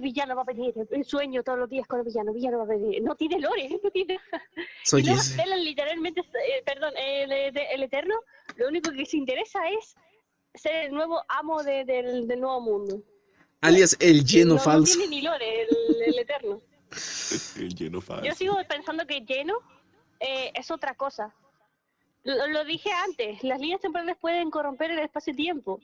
villano 0.00 0.34
va 0.34 0.42
a 0.42 0.44
venir, 0.44 0.74
el 0.90 1.04
sueño 1.04 1.42
todos 1.42 1.58
los 1.58 1.68
días 1.68 1.86
con 1.86 1.98
el 2.00 2.04
villano, 2.06 2.30
el 2.30 2.36
villano 2.36 2.58
va 2.58 2.64
a 2.64 2.68
venir. 2.68 3.02
No 3.02 3.14
tiene 3.14 3.38
lore, 3.40 3.68
no 3.82 3.90
tiene... 3.90 4.18
Soy 4.84 5.02
y 5.06 5.10
ese. 5.10 5.34
Stellan 5.34 5.62
literalmente, 5.64 6.20
eh, 6.20 6.62
perdón, 6.64 6.94
el, 6.96 7.30
el- 7.32 7.56
el 7.58 7.82
Eterno, 7.82 8.14
lo 8.56 8.68
único 8.68 8.90
que 8.92 9.04
se 9.04 9.16
interesa 9.16 9.60
es 9.70 9.94
ser 10.54 10.86
el 10.86 10.92
nuevo 10.92 11.22
amo 11.28 11.62
de- 11.62 11.84
del, 11.84 12.26
del 12.26 12.40
nuevo 12.40 12.60
mundo. 12.60 13.02
Alias 13.60 13.96
el 14.00 14.24
lleno 14.24 14.54
no, 14.54 14.60
falso. 14.60 14.94
No 14.98 15.00
tiene 15.00 15.16
ni 15.16 15.22
lore 15.22 15.62
el, 15.62 15.68
el 16.06 16.18
Eterno. 16.18 16.60
El 17.58 17.74
lleno 17.74 18.00
falso. 18.00 18.24
Yo 18.24 18.34
sigo 18.34 18.56
pensando 18.68 19.04
que 19.06 19.20
lleno 19.22 19.54
eh, 20.20 20.52
es 20.54 20.70
otra 20.70 20.94
cosa. 20.94 21.34
Lo, 22.22 22.46
lo 22.46 22.64
dije 22.64 22.90
antes, 22.92 23.42
las 23.42 23.58
líneas 23.60 23.80
temporales 23.80 24.16
pueden 24.20 24.50
corromper 24.50 24.90
el 24.92 25.00
espacio-tiempo. 25.00 25.80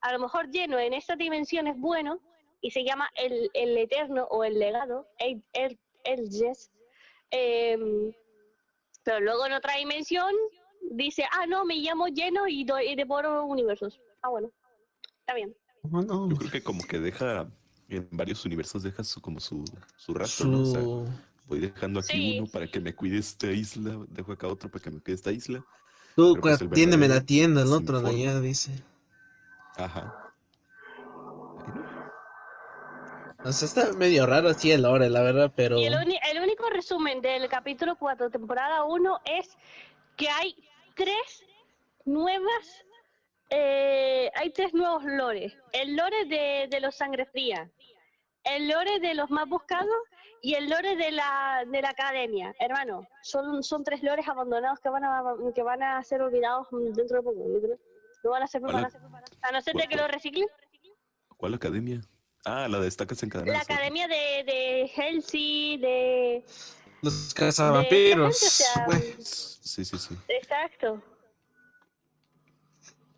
A 0.00 0.12
lo 0.12 0.18
mejor 0.18 0.50
lleno 0.50 0.78
en 0.78 0.92
esta 0.92 1.16
dimensión 1.16 1.66
es 1.68 1.76
bueno 1.78 2.20
y 2.62 2.70
se 2.70 2.84
llama 2.84 3.10
el, 3.16 3.50
el 3.52 3.76
eterno 3.76 4.24
o 4.30 4.44
el 4.44 4.58
legado, 4.58 5.06
el, 5.18 5.42
el, 5.52 5.78
el 6.04 6.30
yes. 6.30 6.70
Em, 7.30 8.12
pero 9.04 9.20
luego 9.20 9.46
en 9.46 9.52
otra 9.52 9.76
dimensión 9.76 10.32
dice, 10.92 11.24
ah, 11.32 11.46
no, 11.46 11.64
me 11.64 11.76
llamo 11.76 12.06
lleno 12.06 12.46
y, 12.48 12.64
doy, 12.64 12.88
y 12.90 12.94
devoro 12.96 13.44
universos. 13.44 14.00
Ah, 14.22 14.28
bueno, 14.30 14.50
está 15.20 15.34
bien. 15.34 15.54
Bueno, 15.82 16.28
Yo 16.30 16.36
creo 16.36 16.50
que 16.52 16.62
como 16.62 16.84
que 16.84 17.00
deja, 17.00 17.50
en 17.88 18.08
varios 18.12 18.44
universos 18.44 18.84
deja 18.84 19.02
su, 19.02 19.20
como 19.20 19.40
su, 19.40 19.64
su 19.96 20.14
rastro, 20.14 20.46
¿no? 20.46 20.62
O 20.62 20.66
sea, 20.66 20.80
voy 21.46 21.58
dejando 21.58 21.98
aquí 21.98 22.12
Sí. 22.12 22.38
uno 22.38 22.48
para 22.48 22.68
que 22.68 22.78
me 22.80 22.94
cuide 22.94 23.18
esta 23.18 23.50
isla, 23.50 23.98
dejo 24.08 24.32
acá 24.32 24.46
otro 24.46 24.70
para 24.70 24.84
que 24.84 24.90
me 24.92 25.00
cuide 25.00 25.16
esta 25.16 25.32
isla. 25.32 25.64
Tú, 26.14 26.38
pues 26.40 26.62
atiéndeme 26.62 27.08
la 27.08 27.22
tienda, 27.24 27.62
el 27.62 27.72
otro 27.72 28.00
de 28.00 28.10
allá 28.10 28.40
dice. 28.40 28.70
Ajá. 29.76 30.14
Ahí 31.66 31.72
no. 31.74 32.12
O 33.44 33.50
sea, 33.52 33.66
está 33.66 33.92
medio 33.98 34.24
raro 34.26 34.50
así 34.50 34.70
el 34.70 34.82
lore, 34.82 35.10
la 35.10 35.22
verdad, 35.22 35.52
pero... 35.56 35.76
Y 35.76 35.84
el, 35.86 35.94
el 35.94 36.42
único 36.42 36.70
resumen 36.70 37.20
del 37.20 37.48
capítulo 37.48 37.96
4, 37.96 38.30
temporada 38.30 38.84
1, 38.84 39.20
es 39.24 39.56
que 40.16 40.28
hay 40.28 40.54
tres 40.94 41.44
nuevas. 42.04 42.84
eh, 43.50 44.30
hay 44.34 44.50
tres 44.50 44.72
nuevos 44.74 45.02
lores. 45.04 45.56
El 45.72 45.96
lore 45.96 46.24
de, 46.26 46.68
de 46.70 46.80
los 46.80 46.94
sangre 46.94 47.26
fría, 47.26 47.68
el 48.44 48.68
lore 48.68 49.00
de 49.00 49.14
los 49.14 49.28
más 49.30 49.48
buscados 49.48 49.88
y 50.40 50.54
el 50.54 50.68
lore 50.70 50.94
de 50.96 51.10
la, 51.10 51.64
de 51.66 51.82
la 51.82 51.90
academia. 51.90 52.54
Hermano, 52.60 53.06
son, 53.22 53.62
son 53.64 53.82
tres 53.82 54.02
lores 54.04 54.26
abandonados 54.28 54.78
que 54.80 54.88
van, 54.88 55.04
a, 55.04 55.20
que 55.54 55.62
van 55.64 55.82
a 55.82 56.02
ser 56.04 56.22
olvidados 56.22 56.68
dentro 56.70 57.16
de 57.18 57.22
poco. 57.24 57.44
No 58.24 58.30
van 58.30 58.42
a 58.44 58.46
ser 58.46 58.60
¿Cuál 58.60 58.74
preparados. 58.84 59.00
A 59.42 59.50
no 59.52 59.60
ser 59.60 59.74
de 59.74 59.88
que 59.88 59.96
lo 59.96 60.06
reciclen. 60.06 60.46
¿Cuál 61.36 61.54
academia? 61.54 62.00
Ah, 62.44 62.66
la 62.68 62.80
de 62.80 62.88
estacas 62.88 63.22
encadenadas. 63.22 63.68
La 63.68 63.74
academia 63.74 64.08
de, 64.08 64.44
de 64.44 64.90
Helsi, 64.96 65.78
de. 65.78 66.44
Los 67.02 67.32
cazavampiros. 67.34 68.40
De- 68.40 68.46
o 68.46 68.50
sea, 68.50 68.84
Bueno, 68.86 69.02
Sí, 69.20 69.84
sí, 69.84 69.96
sí. 69.96 70.16
Exacto. 70.28 71.02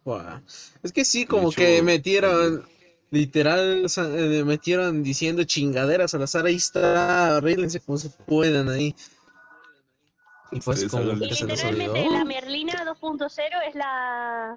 Buah. 0.04 0.40
Es 0.82 0.92
que 0.92 1.04
sí, 1.04 1.24
como 1.24 1.48
hecho, 1.48 1.56
que 1.56 1.82
metieron, 1.82 2.68
literal, 3.10 3.86
eh, 3.96 4.44
metieron 4.44 5.02
diciendo 5.02 5.44
chingaderas 5.44 6.14
al 6.14 6.22
azar, 6.22 6.44
ahí 6.44 6.56
está, 6.56 7.38
arréglense 7.38 7.80
como 7.80 7.96
se 7.96 8.10
puedan 8.10 8.68
ahí. 8.68 8.94
Y 10.52 10.60
pues 10.60 10.84
como 10.84 11.12
Y 11.12 11.16
literalmente 11.16 12.08
la 12.10 12.24
Merlina 12.24 12.84
2.0 12.84 13.68
es 13.68 13.74
la. 13.74 14.56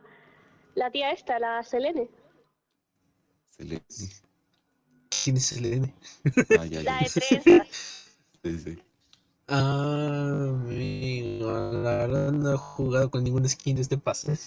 La 0.75 0.91
tía 0.91 1.11
esta, 1.11 1.39
la 1.39 1.63
Selene. 1.63 2.07
Selene. 3.49 3.81
¿Quién 5.23 5.37
es 5.37 5.45
Selene? 5.47 5.93
Ah, 6.51 6.65
ya, 6.65 6.81
La 6.85 6.99
ya. 6.99 7.03
de 7.03 7.09
trenzas. 7.11 7.67
Sí, 8.43 8.59
sí. 8.59 8.77
Ah, 9.49 10.49
amigo, 10.51 11.51
la 11.71 11.91
verdad 11.97 12.31
no 12.31 12.53
he 12.53 12.57
jugado 12.57 13.09
con 13.11 13.23
ningún 13.23 13.47
skin 13.47 13.75
de 13.75 13.81
este 13.81 13.97
pase. 13.97 14.37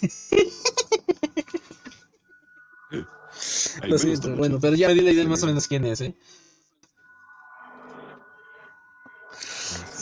Lo 3.87 3.99
siento, 3.99 4.31
mucho. 4.31 4.37
bueno, 4.37 4.59
pero 4.61 4.77
ya 4.77 4.89
me 4.89 4.95
di 4.95 5.01
la 5.01 5.11
idea 5.13 5.25
Sí. 5.25 5.29
más 5.29 5.43
o 5.43 5.47
menos 5.47 5.67
quién 5.67 5.85
es, 5.85 6.01
¿eh? 6.01 6.15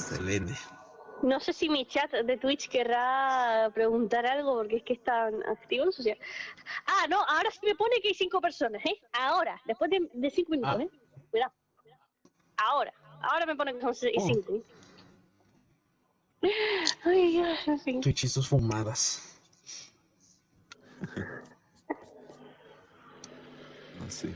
Selene. 0.07 0.57
No 1.23 1.41
sé 1.41 1.53
si 1.53 1.69
mi 1.69 1.85
chat 1.87 2.11
de 2.13 2.37
Twitch 2.37 2.69
querrá 2.69 3.71
preguntar 3.75 4.25
algo 4.27 4.55
porque 4.57 4.77
es 4.77 4.83
que 4.85 4.93
están 4.95 5.43
activos. 5.49 5.99
O 5.99 6.03
sea. 6.03 6.17
Ah, 6.87 7.07
no, 7.09 7.23
ahora 7.25 7.51
sí 7.51 7.59
me 7.65 7.75
pone 7.75 8.01
que 8.01 8.09
hay 8.09 8.15
cinco 8.15 8.41
personas, 8.41 8.85
¿eh? 8.87 9.01
Ahora, 9.13 9.61
después 9.67 9.91
de, 9.91 10.09
de 10.13 10.31
cinco 10.31 10.53
minutos, 10.53 10.77
Ah. 10.79 10.83
¿eh? 10.83 10.91
Cuidado. 11.31 11.53
Ahora, 12.57 12.93
ahora 13.23 13.47
me 13.47 13.57
pone 13.57 13.75
que 13.75 13.81
son 13.81 13.95
seis- 13.95 14.15
Oh. 14.19 14.27
cinco. 14.27 14.53
¿eh? 14.55 16.53
Ay, 17.05 17.31
Dios, 17.33 17.67
en 17.67 17.81
fin. 17.81 18.01
Twitch 18.01 18.25
y 18.25 18.29
sus 18.29 18.49
fumadas. 18.49 19.41
Ah, 24.01 24.09
sí. 24.11 24.33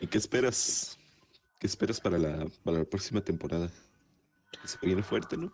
¿Y 0.00 0.06
qué 0.06 0.16
esperas? 0.18 0.96
¿Qué 1.58 1.66
esperas 1.66 2.00
para 2.00 2.16
la, 2.18 2.46
para 2.64 2.78
la 2.78 2.84
próxima 2.84 3.20
temporada? 3.20 3.68
Se 4.64 4.78
viene 4.86 5.02
fuerte, 5.02 5.36
¿no? 5.36 5.52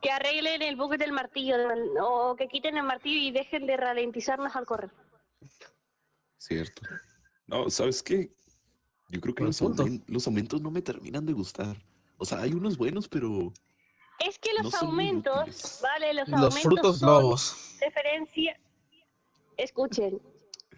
Que 0.00 0.10
arreglen 0.10 0.62
el 0.62 0.76
bug 0.76 0.96
del 0.96 1.12
martillo 1.12 1.56
o 2.02 2.36
que 2.36 2.46
quiten 2.48 2.76
el 2.76 2.84
martillo 2.84 3.18
y 3.20 3.30
dejen 3.32 3.66
de 3.66 3.76
ralentizarnos 3.76 4.54
al 4.54 4.64
correr. 4.66 4.90
Cierto. 6.38 6.82
No, 7.46 7.68
¿sabes 7.70 8.02
qué? 8.02 8.30
Yo 9.10 9.20
creo 9.20 9.34
que 9.34 9.44
los, 9.44 9.58
punto. 9.58 9.84
aumen- 9.84 10.04
los 10.06 10.26
aumentos 10.26 10.60
no 10.60 10.70
me 10.70 10.82
terminan 10.82 11.24
de 11.26 11.32
gustar. 11.32 11.76
O 12.18 12.24
sea, 12.24 12.40
hay 12.40 12.52
unos 12.52 12.76
buenos, 12.76 13.08
pero 13.08 13.52
Es 14.20 14.38
que 14.38 14.50
los 14.60 14.72
No 14.72 14.78
aumentos, 14.80 15.80
vale, 15.82 16.12
los, 16.14 16.28
Los 16.28 16.40
aumentos 16.40 16.62
frutos 16.62 16.98
son 16.98 17.08
lobos. 17.22 17.76
referencia. 17.80 18.58
Escuchen, 19.56 20.20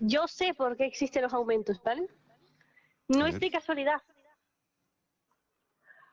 yo 0.01 0.27
sé 0.29 0.55
por 0.55 0.77
qué 0.77 0.85
existen 0.87 1.23
los 1.23 1.33
aumentos, 1.35 1.83
¿vale? 1.83 2.07
No 3.09 3.27
es 3.27 3.39
de 3.41 3.51
casualidad. 3.51 4.01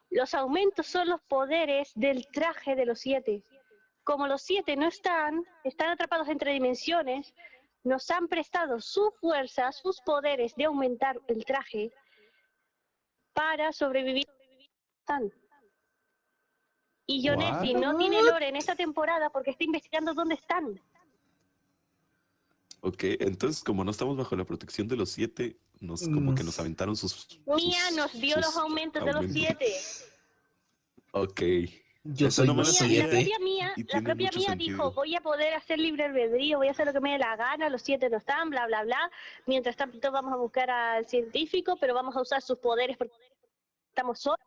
Los 0.10 0.34
aumentos 0.34 0.88
son 0.88 1.10
los 1.10 1.22
poderes 1.22 1.92
del 1.96 2.28
traje 2.28 2.76
de 2.76 2.86
los 2.86 3.00
siete. 3.00 3.44
Como 4.04 4.28
los 4.28 4.42
siete 4.42 4.76
no 4.76 4.88
están, 4.88 5.44
están 5.64 5.90
atrapados 5.90 6.30
entre 6.30 6.54
dimensiones, 6.54 7.34
nos 7.84 8.10
han 8.10 8.28
prestado 8.28 8.80
su 8.80 9.12
fuerza, 9.20 9.72
sus 9.72 10.00
poderes 10.02 10.56
de 10.56 10.66
aumentar 10.66 11.20
el 11.28 11.44
traje 11.46 11.92
para 13.34 13.72
sobrevivir. 13.72 14.26
Y 17.06 17.26
Jonessi 17.26 17.74
no 17.74 17.98
tiene 17.98 18.22
lore 18.22 18.50
en 18.50 18.58
esta 18.58 18.76
temporada 18.76 19.30
porque 19.30 19.52
está 19.52 19.64
investigando 19.64 20.14
dónde 20.14 20.36
están. 20.36 20.82
ok. 22.82 23.04
Entonces, 23.20 23.64
como 23.64 23.84
no 23.84 23.92
estamos 23.92 24.18
bajo 24.18 24.36
la 24.36 24.44
protección 24.44 24.88
de 24.88 24.98
los 24.98 25.12
siete, 25.12 25.58
nos 25.80 26.02
como 26.04 26.34
que 26.36 26.44
Mm. 26.44 26.46
nos 26.46 26.60
aventaron 26.60 26.96
sus. 26.96 27.40
Mía 27.46 27.88
sus- 27.88 27.98
nos 27.98 28.14
dio 28.14 28.36
los 28.38 28.46
sus 28.48 28.58
aumentos 28.58 29.02
de 29.04 29.12
los 29.14 29.16
aumentos. 29.26 29.42
siete. 29.42 29.74
Ok. 31.12 31.42
Yo 32.10 32.28
Eso 32.28 32.38
soy 32.38 32.48
no 32.48 32.54
me 32.54 32.64
Mía, 32.64 32.72
la 33.04 33.10
propia 33.10 33.40
mía, 33.40 33.74
la 33.90 34.02
propia 34.02 34.30
mía 34.34 34.56
dijo, 34.56 34.92
voy 34.94 35.16
a 35.16 35.20
poder 35.22 35.54
hacer 35.56 35.78
libre 35.78 36.06
albedrío, 36.06 36.58
voy 36.58 36.70
a 36.70 36.72
hacer 36.72 36.86
lo 36.86 36.94
que 36.94 37.02
me 37.02 37.12
dé 37.12 37.18
la 37.18 37.36
gana, 37.36 37.70
los 37.70 37.82
siete 37.82 38.10
no 38.10 38.16
están, 38.18 38.50
bla, 38.50 38.66
bla, 38.66 38.84
bla. 38.84 39.12
Mientras 39.46 39.76
tanto 39.76 40.10
vamos 40.12 40.32
a 40.32 40.38
buscar 40.38 40.70
al 40.70 41.06
científico, 41.06 41.76
pero 41.82 41.94
vamos 41.94 42.16
a 42.16 42.22
usar 42.22 42.42
sus 42.42 42.60
poderes 42.60 42.96
porque 42.96 43.14
estamos 43.90 44.20
solos. 44.20 44.40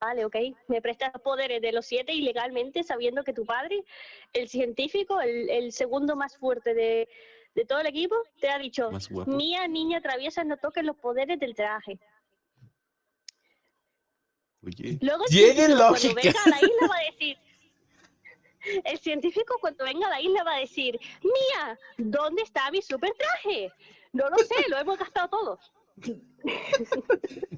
Vale, 0.00 0.24
ok. 0.24 0.36
Me 0.68 0.80
prestas 0.80 1.12
los 1.12 1.20
poderes 1.22 1.60
de 1.60 1.72
los 1.72 1.84
siete 1.84 2.12
ilegalmente, 2.12 2.82
sabiendo 2.82 3.22
que 3.22 3.32
tu 3.34 3.44
padre, 3.44 3.84
el 4.32 4.48
científico, 4.48 5.20
el, 5.20 5.50
el 5.50 5.72
segundo 5.72 6.16
más 6.16 6.38
fuerte 6.38 6.72
de, 6.72 7.06
de 7.54 7.64
todo 7.64 7.80
el 7.80 7.86
equipo, 7.86 8.16
te 8.40 8.48
ha 8.48 8.58
dicho. 8.58 8.90
Mía, 9.26 9.68
niña 9.68 10.00
traviesa, 10.00 10.44
no 10.44 10.56
toques 10.56 10.84
los 10.84 10.96
poderes 10.96 11.38
del 11.38 11.54
traje. 11.54 11.98
Oye, 14.66 14.98
Luego 15.00 15.24
el 15.30 15.76
cuando 15.76 16.14
venga 16.14 16.40
a 16.44 16.48
la 16.48 16.56
isla 16.56 16.88
va 16.88 16.96
a 16.96 17.12
decir, 17.12 17.36
el 18.84 18.98
científico 18.98 19.56
cuando 19.60 19.84
venga 19.84 20.06
a 20.06 20.10
la 20.10 20.20
isla 20.20 20.42
va 20.42 20.54
a 20.54 20.60
decir, 20.60 20.98
Mía, 21.22 21.78
¿dónde 21.98 22.42
está 22.42 22.70
mi 22.70 22.80
super 22.80 23.12
traje? 23.12 23.70
No 24.12 24.28
lo 24.30 24.38
sé, 24.38 24.54
lo 24.68 24.78
hemos 24.78 24.98
gastado 24.98 25.28
todo. 25.28 25.58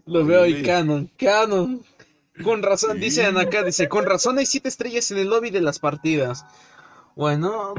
Lo 0.07 0.25
veo 0.25 0.43
ahí. 0.43 0.63
Canon, 0.63 1.11
Canon. 1.17 1.85
Con 2.45 2.63
razón, 2.63 2.99
Sí. 2.99 3.05
dice 3.05 3.25
acá, 3.25 3.63
dice, 3.63 3.89
con 3.89 4.05
razón 4.05 4.37
hay 4.39 4.47
siete 4.47 4.69
estrellas 4.69 5.11
en 5.11 5.19
el 5.19 5.29
lobby 5.29 5.51
de 5.51 5.63
las 5.63 5.79
partidas. 5.79 6.45
Bueno, 7.17 7.73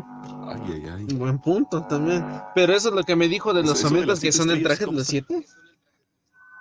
ay, 0.47 0.61
ay, 0.67 0.83
ay. 0.97 1.15
buen 1.15 1.39
punto 1.39 1.85
también. 1.85 2.25
Pero 2.55 2.73
eso 2.73 2.89
es 2.89 2.95
lo 2.95 3.03
que 3.03 3.15
me 3.15 3.27
dijo 3.27 3.53
de 3.53 3.61
los 3.61 3.83
las 3.91 4.19
que 4.19 4.31
son 4.31 4.49
el 4.49 4.63
traje 4.63 4.79
de 4.79 4.85
¿cómo 4.87 4.97
los 4.97 5.07
siete. 5.07 5.45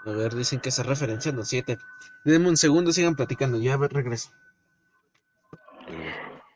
A 0.05 0.11
ver, 0.11 0.35
dicen 0.35 0.61
que 0.61 0.71
se 0.71 0.83
referencia 0.83 1.33
a 1.33 1.35
los 1.35 1.49
siete. 1.49 1.79
Denme 2.25 2.51
un 2.51 2.57
segundo, 2.59 2.93
sigan 2.93 3.17
platicando, 3.17 3.59
ya 3.59 3.75
a 3.75 3.77
ver, 3.79 3.95
regreso. 3.95 4.31
Pero, 5.87 6.11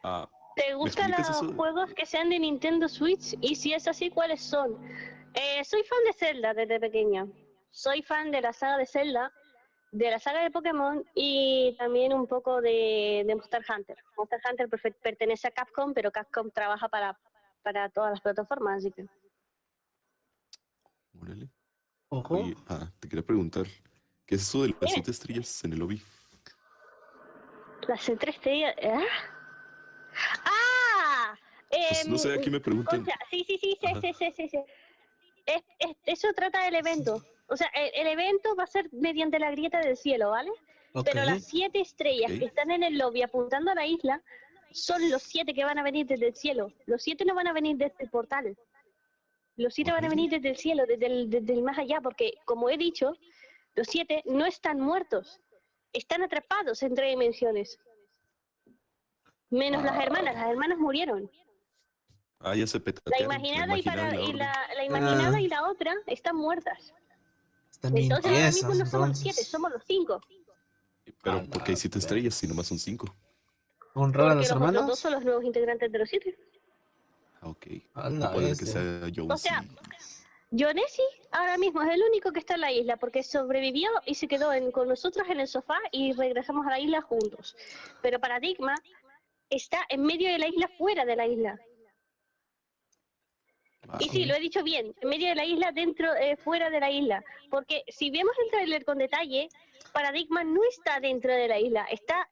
ah, 0.05 0.29
¿Te 0.57 0.75
gustan 0.75 1.11
los 1.13 1.21
eso? 1.21 1.55
juegos 1.55 1.95
que 1.95 2.05
sean 2.05 2.29
de 2.29 2.39
Nintendo 2.39 2.87
Switch? 2.87 3.35
Y 3.41 3.55
si 3.55 3.73
es 3.73 3.89
así, 3.89 4.11
¿cuáles 4.11 4.43
son? 4.43 4.77
Eh, 5.33 5.65
soy 5.65 5.83
fan 5.85 5.99
de 6.05 6.13
Zelda 6.13 6.53
desde 6.53 6.79
pequeña. 6.79 7.27
Soy 7.71 8.03
fan 8.03 8.31
de 8.31 8.43
la 8.43 8.53
saga 8.53 8.77
de 8.77 8.85
Zelda, 8.87 9.33
de 9.93 10.11
la 10.11 10.19
saga 10.19 10.43
de 10.43 10.51
Pokémon 10.51 11.05
y 11.15 11.75
también 11.79 12.13
un 12.13 12.27
poco 12.27 12.61
de, 12.61 13.25
de 13.27 13.35
Monster 13.35 13.63
Hunter. 13.69 13.99
Monster 14.17 14.41
Hunter 14.49 14.69
pertenece 15.03 15.49
a 15.49 15.51
Capcom, 15.51 15.93
pero 15.93 16.11
Capcom 16.13 16.51
trabaja 16.51 16.89
para, 16.89 17.19
para 17.63 17.89
todas 17.89 18.11
las 18.13 18.21
plataformas, 18.21 18.79
así 18.79 18.93
que... 18.93 19.07
órale. 21.21 21.49
Ojo. 22.09 22.35
Oye, 22.35 22.57
ah, 22.69 22.91
te 22.99 23.09
quería 23.09 23.25
preguntar, 23.25 23.67
¿qué 24.27 24.35
es 24.37 24.43
eso 24.43 24.63
de 24.63 24.69
las 24.71 24.79
Dime. 24.81 24.93
siete 24.93 25.11
estrellas 25.11 25.65
en 25.65 25.73
el 25.73 25.79
lobby? 25.79 26.03
Las 27.89 28.05
tres 28.19 28.35
estrellas... 28.37 28.75
¿ah? 28.85 29.03
¡Ah! 30.45 31.39
Pues, 31.69 32.09
no 32.09 32.19
sé, 32.19 32.33
Em, 32.35 32.41
aquí 32.41 32.51
me 32.51 32.61
preguntan. 32.61 33.03
O 33.03 33.05
sea, 33.05 33.17
sí, 33.31 33.45
sí, 33.47 33.59
sí, 33.59 33.79
sí, 33.81 33.89
sí, 34.01 34.13
sí, 34.15 34.33
sí, 34.37 34.49
sí. 34.49 34.59
Es- 35.47 35.65
es- 35.79 35.97
eso 36.05 36.29
trata 36.35 36.65
del 36.65 36.75
evento. 36.75 37.25
O 37.51 37.57
sea, 37.57 37.67
el, 37.75 37.91
el 37.95 38.07
evento 38.07 38.55
va 38.57 38.65
a 38.65 38.67
ser 38.67 38.89
mediante 38.93 39.39
la 39.39 39.51
grieta 39.51 39.81
del 39.81 39.97
cielo, 39.97 40.31
¿vale? 40.31 40.51
Pero 41.05 41.25
las 41.25 41.45
siete 41.45 41.81
estrellas 41.81 42.33
que 42.39 42.45
están 42.47 42.71
en 42.71 42.83
el 42.83 42.99
lobby 42.99 43.23
apuntando 43.23 43.71
a 43.71 43.75
la 43.75 43.87
isla 43.87 44.23
son 44.73 45.09
los 45.11 45.23
siete 45.23 45.53
que 45.55 45.65
van 45.65 45.79
a 45.79 45.83
venir 45.83 46.07
desde 46.07 46.29
el 46.29 46.35
cielo. 46.35 46.73
Los 46.87 47.03
siete 47.03 47.25
no 47.25 47.35
van 47.35 47.47
a 47.49 47.53
venir 47.53 47.77
desde 47.77 47.95
el 48.05 48.11
portal. 48.11 48.57
Los 49.57 49.75
siete 49.75 49.93
van 49.93 50.05
a 50.05 50.09
venir 50.09 50.31
desde 50.31 50.49
el 50.51 50.57
cielo, 50.57 50.85
desde 50.87 51.07
el, 51.07 51.29
desde 51.31 51.53
el 51.53 51.63
más 51.63 51.79
allá, 51.79 52.01
porque 52.01 52.35
como 52.45 52.71
he 52.71 52.77
dicho, 52.77 53.13
los 53.75 53.87
siete 53.89 54.23
no 54.27 54.47
están 54.47 54.81
muertos. 54.81 55.41
Están 55.93 56.23
atrapados 56.23 56.83
entre 56.83 57.09
dimensiones. 57.09 57.79
Menos 59.51 59.83
las 59.83 59.97
Ah. 59.99 60.05
hermanas, 60.05 60.35
las 60.35 60.49
hermanas 60.51 60.79
murieron. 60.79 61.31
Ah, 62.41 62.55
ya 62.55 62.67
se 62.67 62.79
La 62.79 62.85
petatearon. 62.85 63.25
imaginada, 63.35 63.77
y, 63.79 63.83
para, 63.83 64.15
y, 64.21 64.33
la, 64.33 64.53
la 64.77 64.85
imaginada 64.85 65.37
Ah. 65.37 65.41
y 65.41 65.49
la 65.49 65.69
otra 65.69 65.95
están 66.07 66.37
muertas. 66.37 66.95
Entonces 67.83 68.27
ahora 68.31 68.47
mismo 68.51 68.75
no 68.75 68.87
somos 68.87 69.09
los 69.09 69.19
siete, 69.19 69.45
somos 69.45 69.71
los 69.73 69.83
cinco. 69.87 70.21
Pero 71.23 71.37
Ah, 71.39 71.45
porque 71.51 71.73
hay 71.73 71.77
siete 71.77 71.99
estrellas 71.99 72.43
y 72.43 72.47
nomás 72.47 72.67
son 72.67 72.79
cinco. 72.79 73.15
Honrar 73.95 74.29
a 74.31 74.35
los 74.37 74.47
otros 74.47 74.61
dos 74.61 74.71
hermanas. 74.75 74.99
son 74.99 75.13
los 75.13 75.25
nuevos 75.25 75.45
integrantes 75.45 75.91
de 75.91 75.99
los 75.99 76.09
siete. 76.09 76.39
Ah, 77.41 77.49
ok. 77.49 77.67
No 78.11 78.33
puede 78.33 78.57
que 78.57 78.67
sea 78.67 78.83
O 79.29 79.37
sea, 79.37 79.65
y- 79.65 80.57
Jonessi 80.63 81.03
ahora 81.33 81.57
mismo 81.59 81.81
es 81.83 81.91
el 81.95 82.03
único 82.03 82.33
que 82.33 82.41
está 82.41 82.55
en 82.55 82.61
la 82.61 82.73
isla 82.73 82.97
porque 82.97 83.23
sobrevivió 83.23 83.89
y 84.05 84.15
se 84.15 84.29
quedó 84.29 84.53
en- 84.53 84.71
con 84.73 84.89
nosotros 84.89 85.27
en 85.29 85.41
el 85.41 85.49
sofá 85.49 85.79
y 85.91 86.13
regresamos 86.13 86.67
a 86.67 86.71
la 86.71 86.81
isla 86.81 87.01
juntos. 87.03 87.57
Pero 88.03 88.19
Paradigma 88.21 88.75
está 89.49 89.79
en 89.89 90.03
medio 90.03 90.31
de 90.31 90.39
la 90.39 90.49
isla, 90.49 90.69
fuera 90.79 91.05
de 91.05 91.17
la 91.17 91.27
isla. 91.27 91.59
Y 93.99 94.09
sí, 94.09 94.25
lo 94.25 94.35
he 94.35 94.41
dicho 94.41 94.63
bien, 94.63 94.95
en 95.01 95.09
medio 95.09 95.29
de 95.29 95.35
la 95.35 95.45
isla, 95.45 95.73
dentro, 95.73 96.15
eh, 96.15 96.37
fuera 96.37 96.71
de 96.71 96.81
la 96.81 96.91
isla. 96.91 97.25
Porque 97.51 97.83
si 97.89 98.11
vemos 98.11 98.33
el 98.45 98.51
trailer 98.51 98.85
con 98.85 98.99
detalle, 98.99 99.49
Paradigma 99.93 100.45
no 100.45 100.61
está 100.69 101.01
dentro 101.01 101.33
de 101.33 101.49
la 101.49 101.59
isla, 101.59 101.85
está 101.91 102.29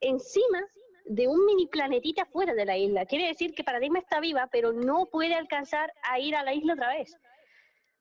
encima 0.00 0.60
de 1.06 1.26
un 1.26 1.44
mini 1.44 1.66
planetita 1.66 2.24
fuera 2.26 2.54
de 2.54 2.64
la 2.64 2.76
isla. 2.76 3.06
Quiere 3.06 3.26
decir 3.26 3.54
que 3.54 3.64
Paradigma 3.64 3.98
está 3.98 4.20
viva, 4.20 4.48
pero 4.52 4.72
no 4.72 5.06
puede 5.06 5.34
alcanzar 5.34 5.92
a 6.02 6.20
ir 6.20 6.36
a 6.36 6.44
la 6.44 6.54
isla 6.54 6.74
otra 6.74 6.94
vez. 6.94 7.16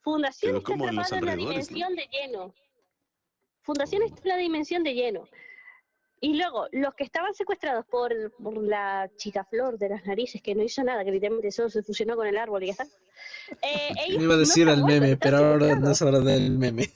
Fundación 0.01 0.57
está 0.57 0.73
en 0.73 0.81
atrapada 0.81 1.17
en 1.17 1.25
la 1.25 1.35
dimensión 1.35 1.95
de 1.95 2.07
lleno. 2.11 2.53
Fundación 3.61 4.03
está 4.03 4.21
en 4.23 4.29
la 4.29 4.37
dimensión 4.37 4.83
de 4.83 4.93
lleno. 4.93 5.27
Y 6.21 6.35
luego, 6.35 6.67
los 6.73 6.93
que 6.95 7.03
estaban 7.05 7.33
secuestrados 7.33 7.85
por, 7.85 8.31
por 8.33 8.57
la 8.61 9.09
chica 9.15 9.45
flor 9.45 9.77
de 9.77 9.89
las 9.89 10.05
narices, 10.05 10.41
que 10.41 10.53
no 10.53 10.63
hizo 10.63 10.83
nada, 10.83 11.05
que 11.05 11.11
literalmente 11.11 11.51
solo 11.51 11.69
se 11.69 11.81
fusionó 11.81 12.15
con 12.17 12.27
el 12.27 12.37
árbol 12.37 12.63
y 12.63 12.67
ya 12.67 12.71
está. 12.73 12.83
Eh, 13.61 13.89
ellos 14.07 14.21
iba 14.23 14.33
a 14.33 14.37
no 14.37 14.37
decir 14.37 14.67
el 14.67 14.77
muertos, 14.81 14.99
meme, 15.01 15.17
pero 15.17 15.37
ahora 15.37 15.75
no 15.75 15.91
es 15.91 16.01
hora 16.01 16.19
del 16.19 16.51
meme. 16.51 16.89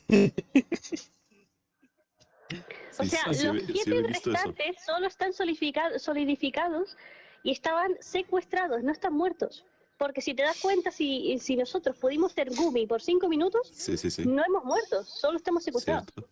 O 3.00 3.06
sea, 3.06 3.34
sí, 3.34 3.40
sí, 3.40 3.46
los 3.48 3.58
sí 3.64 3.74
siete 3.74 4.02
visto 4.04 4.32
eso. 4.32 4.32
restantes 4.32 4.76
solo 4.86 5.08
están 5.08 5.34
solidifica- 5.34 5.98
solidificados 5.98 6.96
y 7.44 7.52
estaban 7.52 7.96
secuestrados, 8.00 8.84
no 8.84 8.92
están 8.92 9.14
muertos. 9.14 9.66
Porque 9.98 10.22
si 10.22 10.34
te 10.34 10.44
das 10.44 10.60
cuenta, 10.60 10.92
si, 10.92 11.38
si 11.40 11.56
nosotros 11.56 11.98
pudimos 11.98 12.34
ser 12.34 12.50
Gumi 12.54 12.86
por 12.88 13.02
cinco 13.02 13.28
minutos, 13.30 13.68
Sí, 13.74 13.98
sí, 13.98 14.12
sí. 14.12 14.26
no 14.26 14.44
hemos 14.46 14.64
muerto, 14.66 15.04
solo 15.06 15.38
estamos 15.38 15.64
secuestrados. 15.64 16.06
Cierto. 16.14 16.30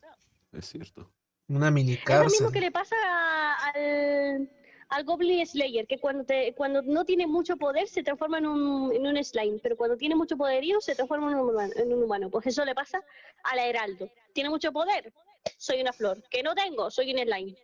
Es 0.52 0.66
cierto. 0.68 1.10
Una 1.52 1.70
mini 1.70 1.94
Es 1.94 2.10
lo 2.10 2.24
mismo 2.26 2.52
que 2.52 2.62
le 2.62 2.72
pasa 2.72 2.96
a- 3.06 3.72
al, 3.76 4.50
al 4.90 5.04
Goblin 5.04 5.46
Slayer, 5.46 5.86
que 5.86 6.00
cuando, 6.00 6.24
te, 6.24 6.54
cuando 6.56 6.82
no 6.82 7.04
tiene 7.04 7.28
mucho 7.28 7.58
poder 7.58 7.88
se 7.90 8.04
transforma 8.04 8.38
en 8.38 8.48
un, 8.48 8.94
en 8.94 9.06
un 9.06 9.22
slime, 9.24 9.60
pero 9.62 9.76
cuando 9.76 9.98
tiene 9.98 10.16
mucho 10.16 10.38
poderío 10.38 10.80
se 10.80 10.96
transforma 10.96 11.30
en 11.32 11.40
un, 11.40 11.50
humano, 11.50 11.74
en 11.76 11.94
un 11.94 12.04
humano. 12.04 12.30
Pues 12.30 12.48
eso 12.48 12.64
le 12.64 12.74
pasa 12.74 13.02
a 13.44 13.56
la 13.56 13.66
Heraldo. 13.68 14.10
Tiene 14.34 14.50
mucho 14.50 14.72
poder, 14.72 15.12
soy 15.58 15.82
una 15.82 15.92
flor. 15.92 16.24
Que 16.30 16.42
no 16.42 16.56
tengo, 16.56 16.90
soy 16.90 17.12
un 17.14 17.20
slime. 17.20 17.56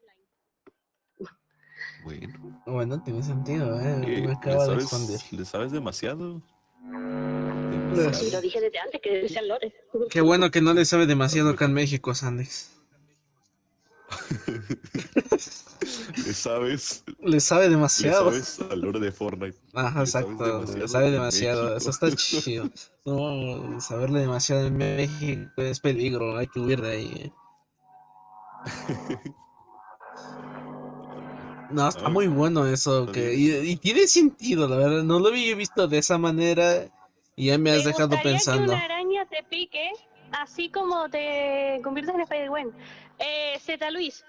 Bueno. 2.04 2.62
Bueno, 2.66 3.02
tiene 3.04 3.24
sentido, 3.24 3.80
¿eh? 3.80 4.02
Eh, 4.04 4.22
Me 4.22 4.28
¿le, 4.28 4.28
de 4.28 4.36
sabes, 4.86 5.32
¿Le 5.32 5.46
sabes 5.46 5.72
demasiado? 5.72 6.42
Sí, 8.14 8.32
lo 8.32 8.42
dije 8.42 8.62
desde 8.62 8.80
antes, 8.80 9.02
que 9.02 9.22
decían 9.22 9.48
lores. 9.48 9.74
Qué 10.10 10.22
bueno 10.22 10.52
que 10.52 10.62
no 10.62 10.74
le 10.74 10.86
sabe 10.86 11.06
demasiado 11.06 11.50
acá 11.52 11.66
en 11.66 11.74
México, 11.74 12.14
Sandex. 12.14 12.77
¿Le 16.26 16.34
sabes? 16.34 17.03
Le 17.20 17.39
sabe 17.39 17.66
¿Le 17.66 17.72
demasiado. 17.72 18.32
sabes 18.32 18.60
al 18.70 18.82
lore 18.82 18.99
de 18.99 19.12
Fortnite? 19.12 19.58
Ajá, 19.74 20.03
le 20.03 20.12
sabes 20.12 20.38
exacto. 20.38 20.43
demasiado 20.43 20.80
Le 20.80 20.88
sabe 20.88 21.12
demasiado. 21.12 21.76
Eso 21.78 21.89
está 21.89 22.12
chido. 22.16 22.70
No, 23.05 23.80
saberle 23.82 24.22
demasiado 24.22 24.68
en 24.68 24.78
México 24.78 25.51
es 25.58 25.80
peligro. 25.80 26.38
Hay 26.38 26.47
que 26.47 26.60
huir 26.60 26.82
de 26.82 26.91
ahí. 26.91 27.12
¿eh? 27.26 27.32
No, 31.70 31.88
está 31.88 32.08
Ah, 32.08 32.10
muy 32.10 32.28
bueno 32.28 32.66
eso. 32.66 33.12
que 33.12 33.34
y, 33.36 33.51
y 33.72 33.76
tiene 33.78 34.08
sentido, 34.08 34.68
la 34.68 34.78
verdad. 34.78 35.03
No 35.03 35.20
lo 35.20 35.28
había 35.30 35.55
visto 35.55 35.88
de 35.88 35.97
esa 35.99 36.18
manera. 36.18 36.89
Y 37.36 37.47
ya 37.47 37.58
me 37.58 37.72
has 37.72 37.84
¿Te 37.84 37.89
dejado 37.89 38.10
pensando. 38.22 38.72
que 38.72 38.76
una 38.76 38.86
araña 38.86 39.26
te 39.28 39.43
pique 39.43 39.91
así 40.32 40.70
como 40.72 41.10
te 41.10 41.80
conviertes 41.84 42.16
en 42.16 42.22
Spider-Gwen? 42.22 42.74
Eh, 43.20 43.57
Zeta 43.59 43.89
Luis, 43.91 44.24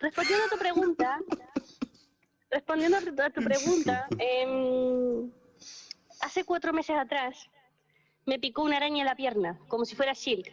respondiendo 0.00 0.44
a 0.46 0.48
tu 0.48 0.58
pregunta, 0.58 1.18
respondiendo 2.50 2.96
a 2.98 3.00
tu, 3.00 3.22
a 3.22 3.30
tu 3.30 3.42
pregunta, 3.42 4.06
em, 4.18 5.30
hace 6.20 6.44
cuatro 6.44 6.72
meses 6.72 6.96
atrás 6.96 7.48
me 8.26 8.38
picó 8.38 8.62
una 8.62 8.76
araña 8.78 9.00
en 9.00 9.06
la 9.06 9.14
pierna, 9.16 9.58
como 9.68 9.84
si 9.84 9.94
fuera 9.94 10.14
Silk, 10.14 10.52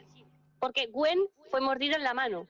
porque 0.59 0.87
Gwen 0.87 1.19
fue 1.49 1.61
mordida 1.61 1.95
en 1.95 2.03
la 2.03 2.13
mano, 2.13 2.47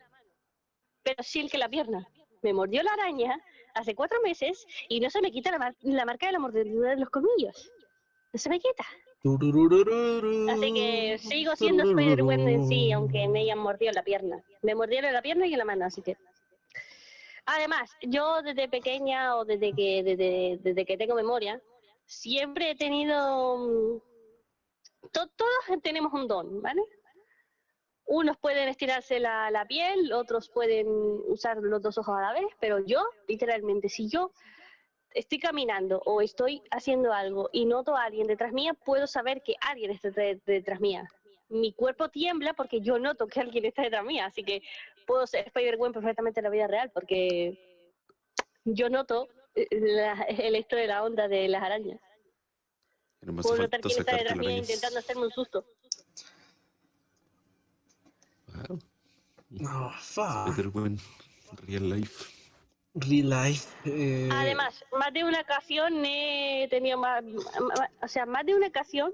pero 1.04 1.24
Silk 1.24 1.54
en 1.54 1.60
la 1.62 1.70
pierna. 1.70 2.08
Me 2.42 2.54
mordió 2.54 2.82
la 2.84 2.94
araña 2.94 3.40
hace 3.76 3.94
cuatro 3.96 4.20
meses 4.22 4.66
y 4.90 5.00
no 5.00 5.10
se 5.10 5.22
me 5.22 5.32
quita 5.32 5.52
la, 5.52 5.60
mar- 5.60 5.76
la 5.82 6.06
marca 6.06 6.26
de 6.26 6.32
la 6.34 6.40
mordedura 6.40 6.90
de 6.92 6.98
los 6.98 7.10
colmillos. 7.10 7.72
No 8.34 8.40
se 8.40 8.50
me 8.50 8.60
quita. 8.60 8.84
Así 10.50 10.74
que 10.74 11.18
sigo 11.20 11.56
siendo 11.56 11.84
Spider-Gwen 11.84 12.48
en 12.48 12.68
sí, 12.68 12.92
aunque 12.92 13.28
me 13.28 13.42
hayan 13.42 13.60
mordido 13.60 13.92
la 13.94 14.04
pierna. 14.04 14.44
Me 14.62 14.74
mordieron 14.76 15.14
la 15.14 15.22
pierna 15.22 15.46
y 15.48 15.54
en 15.54 15.60
la 15.60 15.66
mano, 15.66 15.86
así 15.86 16.02
que. 16.02 16.18
Además, 17.46 17.92
yo 18.02 18.42
desde 18.42 18.68
pequeña 18.70 19.36
o 19.36 19.46
desde 19.46 19.74
que, 19.74 20.04
desde, 20.04 20.60
desde 20.62 20.86
que 20.86 20.98
tengo 20.98 21.16
memoria, 21.16 21.62
siempre 22.06 22.72
he 22.72 22.76
tenido. 22.76 23.58
mm, 23.58 24.02
to- 25.12 25.28
todos 25.36 25.82
tenemos 25.84 26.14
un 26.14 26.28
don, 26.28 26.62
¿vale? 26.62 26.82
Unos 28.06 28.38
pueden 28.38 28.68
estirarse 28.68 29.20
la, 29.20 29.50
la 29.52 29.66
piel, 29.66 30.12
otros 30.14 30.50
pueden 30.50 30.88
usar 31.28 31.58
los 31.58 31.82
dos 31.82 31.98
ojos 31.98 32.16
a 32.18 32.22
la 32.22 32.34
vez, 32.34 32.48
pero 32.60 32.80
yo, 32.80 33.02
literalmente, 33.28 33.88
si 33.90 34.10
yo 34.10 34.32
estoy 35.14 35.40
caminando 35.40 36.02
o 36.06 36.22
estoy 36.22 36.62
haciendo 36.72 37.12
algo 37.14 37.50
y 37.52 37.66
noto 37.66 37.96
a 37.96 38.04
alguien 38.06 38.28
detrás 38.28 38.54
mía, 38.54 38.74
puedo 38.74 39.08
saber 39.08 39.42
que 39.44 39.56
alguien 39.62 39.92
está 39.92 40.10
de- 40.10 40.42
detrás 40.46 40.80
mía. 40.80 41.08
Mi 41.50 41.74
cuerpo 41.74 42.10
tiembla 42.10 42.54
porque 42.54 42.80
yo 42.82 42.98
noto 42.98 43.28
que 43.28 43.40
alguien 43.42 43.66
está 43.66 43.82
detrás 43.82 44.06
mía, 44.06 44.26
así 44.26 44.44
que 44.44 44.62
puedo 45.06 45.28
ser 45.28 45.48
Spider-Gwen 45.48 45.92
perfectamente 45.92 46.40
en 46.40 46.44
la 46.46 46.50
vida 46.50 46.68
real 46.68 46.92
porque 46.94 47.60
yo 48.66 48.90
noto 48.90 49.28
eh, 49.56 49.68
la- 49.72 50.22
el 50.24 50.56
esto 50.56 50.76
de 50.78 50.88
la 50.88 51.04
onda 51.04 51.28
de 51.28 51.48
las 51.50 51.62
arañas. 51.62 52.00
No 53.22 53.34
me 53.34 53.40
hace 53.42 53.50
Puedo 53.50 53.62
notar 53.64 53.82
quién 53.82 54.00
está 54.00 54.16
detrás 54.16 54.38
la 54.38 54.42
mía 54.44 54.58
intentando 54.58 55.00
hacerme 55.00 55.24
un 55.26 55.32
susto. 55.32 55.66
Wow. 59.50 59.92
Fuck. 60.00 60.48
Spider-Gwen, 60.48 61.00
real 61.68 61.90
life. 61.90 62.41
Real 62.94 63.30
life. 63.30 63.70
eh, 63.86 64.28
Además, 64.32 64.84
más 64.98 65.14
de 65.14 65.24
una 65.24 65.40
ocasión 65.42 66.04
he 66.06 66.68
tenido 66.70 66.98
más, 66.98 67.24
o 68.02 68.08
sea, 68.08 68.26
más 68.26 68.46
de 68.46 68.56
una 68.56 68.68
ocasión 68.68 69.14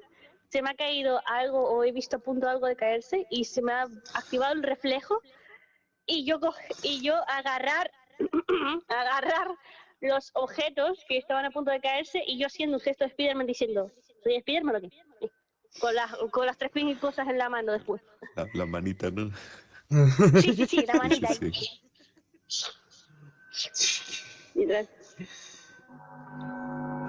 se 0.49 0.61
me 0.61 0.69
ha 0.71 0.73
caído 0.75 1.21
algo 1.27 1.59
o 1.69 1.83
he 1.83 1.91
visto 1.91 2.15
a 2.15 2.19
punto 2.19 2.47
algo 2.49 2.67
de 2.67 2.75
caerse 2.75 3.27
y 3.29 3.43
se 3.45 3.61
me 3.61 3.73
ha 3.73 3.83
activado 4.13 4.53
el 4.53 4.63
reflejo 4.63 5.21
y 6.05 6.25
yo 6.25 6.39
y 6.83 7.01
yo 7.01 7.15
agarrar 7.29 7.91
agarrar 8.87 9.49
los 10.01 10.31
objetos 10.35 11.03
que 11.07 11.17
estaban 11.17 11.45
a 11.45 11.51
punto 11.51 11.69
de 11.71 11.79
caerse 11.81 12.23
y 12.25 12.39
yo 12.39 12.47
haciendo 12.47 12.77
un 12.77 12.81
gesto 12.81 13.03
de 13.03 13.11
Spiderman 13.11 13.45
diciendo, 13.45 13.91
¿soy 14.23 14.39
Spiderman 14.39 14.77
o 14.77 14.81
qué? 14.81 14.89
Con 15.79 15.93
las, 15.93 16.11
con 16.31 16.45
las 16.45 16.57
tres 16.57 16.71
pin- 16.71 16.97
cosas 16.99 17.27
en 17.27 17.37
la 17.37 17.49
mano 17.49 17.73
después. 17.73 18.01
La, 18.35 18.47
la 18.53 18.65
manita, 18.65 19.11
¿no? 19.11 19.29
Sí, 20.41 20.53
sí, 20.53 20.65
sí, 20.65 20.85
la 20.85 20.93
manita. 20.97 21.27
Sí. 21.33 21.81
Literal. 24.55 24.89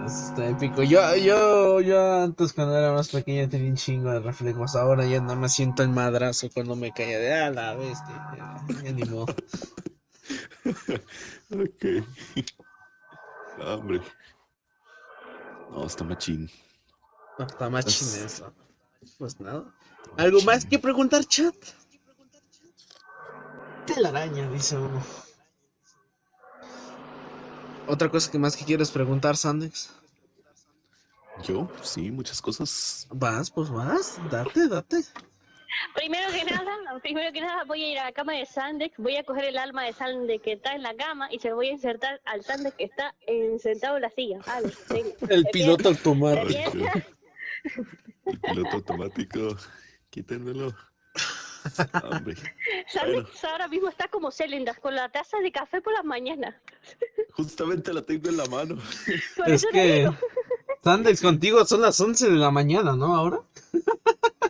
Eso 0.07 0.29
está 0.29 0.49
épico. 0.49 0.83
Yo, 0.83 1.17
yo, 1.17 1.81
yo 1.81 2.23
antes 2.23 2.53
cuando 2.53 2.77
era 2.79 2.93
más 2.93 3.09
pequeño 3.09 3.49
tenía 3.49 3.71
un 3.71 3.77
chingo 3.77 4.11
de 4.11 4.21
reflejos. 4.21 4.75
Ahora 4.77 5.05
ya 5.05 5.21
no 5.21 5.37
me 5.37 5.49
siento 5.49 5.83
el 5.83 5.91
madrazo 5.91 6.49
cuando 6.53 6.77
me 6.77 6.93
caía 6.93 7.19
de 7.19 7.35
a 7.35 7.51
la 7.51 7.75
bestia. 7.75 8.33
Ya, 8.37 8.83
ya 8.85 8.93
ni 8.93 9.03
modo. 9.05 9.27
Ok. 11.51 11.85
No, 13.59 13.75
hombre. 13.75 14.03
No, 15.71 15.87
está 15.87 16.05
machín. 16.05 16.51
No, 17.39 17.47
está 17.47 17.71
más 17.71 17.87
chino 17.87 18.27
eso. 18.27 18.53
Pues 19.19 19.41
nada. 19.41 19.65
¿Algo 20.17 20.43
más 20.43 20.67
que 20.67 20.79
preguntar, 20.79 21.25
chat? 21.25 21.55
Telaraña, 23.87 24.51
dice 24.51 24.77
uno. 24.77 25.03
¿Otra 27.89 28.09
cosa 28.11 28.31
que 28.31 28.39
más 28.39 28.57
que 28.57 28.65
quieres 28.65 28.91
preguntar, 28.91 29.37
Sandex? 29.37 29.95
Yo, 31.45 31.71
sí, 31.83 32.11
muchas 32.11 32.43
cosas. 32.43 33.07
Vas, 33.11 33.51
pues 33.51 33.71
vas. 33.71 34.19
Date, 34.31 34.69
date. 34.69 34.97
Primero 35.95 36.31
que 36.33 36.45
nada, 36.45 36.77
primero 37.03 37.33
que 37.33 37.41
nada 37.41 37.65
voy 37.65 37.83
a 37.85 37.93
ir 37.93 37.99
a 37.99 38.05
la 38.07 38.13
cama 38.13 38.33
de 38.33 38.45
Sandex, 38.47 38.97
voy 38.99 39.17
a 39.17 39.23
coger 39.25 39.45
el 39.45 39.59
alma 39.59 39.85
de 39.85 39.93
Sandex 39.93 40.43
que 40.43 40.53
está 40.53 40.75
en 40.75 40.83
la 40.83 40.95
cama 40.97 41.29
y 41.33 41.39
se 41.39 41.51
lo 41.51 41.57
voy 41.57 41.69
a 41.69 41.73
insertar 41.73 42.21
al 42.25 42.43
Sandex 42.43 42.75
que 42.77 42.85
está 42.85 43.15
en- 43.27 43.59
sentado 43.61 43.97
en 43.97 44.03
la 44.03 44.11
silla. 44.11 44.39
Vale, 44.47 44.73
venga. 44.91 45.11
El 45.29 45.45
piloto 45.53 45.89
automático. 45.91 46.73
El 48.27 48.41
piloto 48.41 48.71
automático, 48.77 49.57
quítenmelo. 50.11 50.75
Hombre, 52.05 52.35
ahora 53.51 53.69
mismo 53.69 53.89
está 53.89 54.09
como 54.09 54.31
Celindas 54.31 54.79
con 54.79 54.95
la 54.95 55.09
taza 55.09 55.39
de 55.39 55.53
café 55.53 55.81
por 55.81 55.93
las 55.93 56.05
mañanas. 56.05 56.55
justamente 57.33 57.93
la 57.93 58.03
tengo 58.03 58.29
en 58.29 58.37
la 58.37 58.47
mano. 58.47 58.77
Por 59.37 59.49
Es 59.49 59.63
eso 59.63 59.69
te 59.69 59.73
que 59.73 59.95
digo. 60.01 60.17
Sandex 60.83 61.21
contigo 61.23 61.65
son 61.65 61.83
las 61.83 62.01
11 62.01 62.31
de 62.31 62.37
la 62.37 62.51
mañana, 62.51 62.95
¿no? 62.97 63.15
Ahora. 63.15 63.41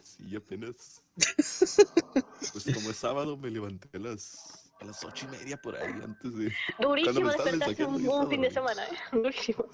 Sí, 0.03 0.37
apenas. 0.37 1.03
Pues 1.17 2.65
como 2.75 2.91
es 2.91 2.97
sábado, 2.97 3.37
me 3.37 3.51
levanté 3.51 3.89
a 3.97 4.01
las, 4.01 4.73
a 4.81 4.85
las 4.85 5.03
ocho 5.05 5.27
y 5.27 5.37
media 5.37 5.57
por 5.61 5.77
ahí 5.77 5.93
antes 6.03 6.37
de. 6.37 6.53
Durísimo 6.79 7.29
despertarse 7.31 7.85
un, 7.85 8.07
un 8.09 8.29
fin 8.29 8.43
de 8.43 8.51
semana, 8.51 8.85
¿eh? 8.85 8.97
Durísimo. 9.13 9.67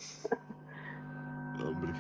No, 1.59 1.69
hombre. 1.69 1.93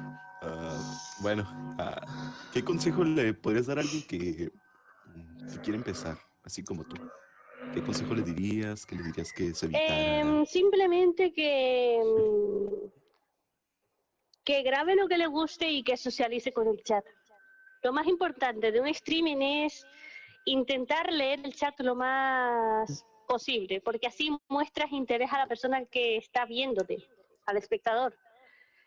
Ah, 0.43 1.15
bueno, 1.21 1.47
ah, 1.79 2.35
¿qué 2.53 2.63
consejo 2.63 3.03
le 3.05 3.35
podrías 3.35 3.67
dar 3.67 3.79
a 3.79 3.81
alguien 3.83 4.03
que, 4.07 4.53
que 5.53 5.61
quiere 5.61 5.79
empezar, 5.79 6.19
así 6.43 6.63
como 6.65 6.85
tú? 6.85 6.97
¿Qué 7.73 7.83
consejo 7.83 8.15
le 8.15 8.23
dirías? 8.23 8.87
¿Qué 8.87 8.97
le 8.97 9.03
dirías 9.03 9.33
que 9.33 9.55
se 9.55 9.67
evitara? 9.67 10.21
Em, 10.21 10.47
simplemente 10.47 11.33
que 11.33 12.01
mm, 12.05 12.85
que 14.45 14.63
grabe 14.63 14.95
lo 14.95 15.09
que 15.09 15.19
le 15.19 15.27
guste 15.27 15.71
y 15.71 15.83
que 15.83 15.97
socialice 15.97 16.53
con 16.53 16.69
el 16.69 16.83
chat. 16.83 17.05
Lo 17.83 17.93
más 17.93 18.07
importante 18.07 18.71
de 18.71 18.81
un 18.81 18.89
streaming 18.89 19.41
es 19.41 19.87
intentar 20.45 21.11
leer 21.13 21.41
el 21.45 21.55
chat 21.55 21.79
lo 21.81 21.95
más 21.95 23.05
posible, 23.27 23.81
porque 23.81 24.07
así 24.07 24.37
muestras 24.49 24.93
interés 24.93 25.33
a 25.33 25.39
la 25.39 25.47
persona 25.47 25.85
que 25.87 26.17
está 26.17 26.45
viéndote, 26.45 26.99
al 27.47 27.57
espectador. 27.57 28.17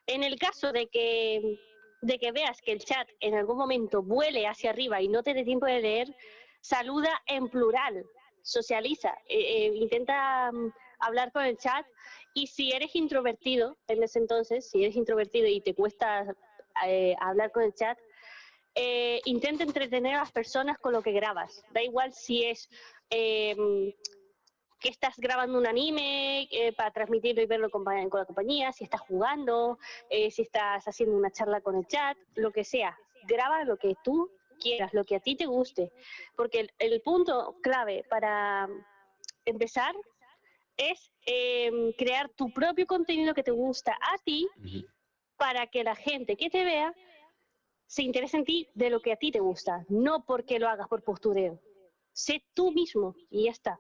En 0.06 0.24
el 0.24 0.38
caso 0.38 0.72
de 0.72 0.88
que, 0.88 1.60
de 2.02 2.20
que 2.20 2.32
veas 2.32 2.62
que 2.62 2.72
el 2.72 2.84
chat 2.84 3.10
en 3.20 3.34
algún 3.34 3.58
momento 3.58 4.04
vuele 4.04 4.48
hacia 4.48 4.70
arriba 4.70 5.02
y 5.02 5.08
no 5.08 5.24
te 5.24 5.34
dé 5.34 5.44
tiempo 5.44 5.66
de 5.66 5.82
leer, 5.82 6.16
saluda 6.62 7.12
en 7.28 7.50
plural, 7.50 8.06
socializa, 8.48 9.10
eh, 9.28 9.66
eh, 9.66 9.72
intenta 9.76 10.52
mm, 10.52 10.72
hablar 11.00 11.32
con 11.32 11.44
el 11.44 11.58
chat 11.58 11.86
y 12.34 12.48
si 12.48 12.72
eres 12.72 12.96
introvertido 12.96 13.78
en 13.88 14.02
ese 14.02 14.20
entonces, 14.20 14.70
si 14.70 14.84
eres 14.84 14.96
introvertido 14.96 15.48
y 15.48 15.60
te 15.60 15.76
cuesta 15.76 16.26
eh, 16.86 17.16
hablar 17.20 17.52
con 17.52 17.64
el 17.64 17.74
chat, 17.74 17.98
intenta 19.26 19.64
entretener 19.64 20.14
a 20.14 20.20
las 20.20 20.32
personas 20.32 20.78
con 20.78 20.94
lo 20.94 21.02
que 21.02 21.12
grabas. 21.12 21.64
Da 21.72 21.82
igual 21.82 22.14
si 22.14 22.46
es 22.46 22.70
que 23.10 23.96
estás 24.84 25.16
grabando 25.18 25.58
un 25.58 25.66
anime 25.66 26.48
para 26.78 26.92
transmitirlo 26.92 27.42
y 27.42 27.48
verlo 27.48 27.72
con, 27.72 27.84
la 27.84 28.26
compañía, 28.26 28.72
si 28.72 28.84
estás 28.84 29.02
jugando, 29.02 29.80
si 30.12 30.44
estás 30.44 30.88
haciendo 30.88 31.18
una 31.18 31.32
charla 31.32 31.60
con 31.62 31.76
el 31.76 31.88
chat, 31.88 32.16
lo 32.36 32.52
que 32.52 32.64
sea. 32.64 32.96
Graba 33.24 33.64
lo 33.64 33.78
que 33.78 33.96
tú 34.04 34.30
quieras, 34.58 34.94
lo 34.94 35.04
que 35.04 35.16
a 35.16 35.20
ti 35.20 35.36
te 35.36 35.46
guste. 35.46 35.92
Porque 36.36 36.62
el, 36.62 36.72
el 36.80 37.02
punto 37.02 37.58
clave 37.62 38.06
para 38.10 38.68
empezar 39.46 39.96
es 40.78 41.12
em, 41.26 41.92
crear 41.94 42.30
tu 42.30 42.52
propio 42.52 42.86
contenido 42.86 43.34
que 43.34 43.44
te 43.44 43.52
gusta 43.52 43.94
a 43.94 44.18
ti 44.24 44.48
para 45.36 45.68
que 45.68 45.84
la 45.84 45.96
gente 45.96 46.36
que 46.38 46.50
te 46.50 46.64
vea 46.64 46.94
se 47.88 48.04
interesa 48.04 48.38
en 48.38 48.46
ti 48.46 48.68
de 48.76 48.90
lo 48.90 49.02
que 49.02 49.14
a 49.14 49.16
ti 49.16 49.32
te 49.32 49.40
gusta, 49.40 49.86
no 49.90 50.26
porque 50.26 50.60
lo 50.60 50.68
hagas 50.68 50.88
por 50.88 51.04
postureo. 51.04 51.60
Sé 52.12 52.44
tú 52.54 52.72
mismo 52.72 53.16
y 53.30 53.46
ya 53.46 53.52
está. 53.52 53.80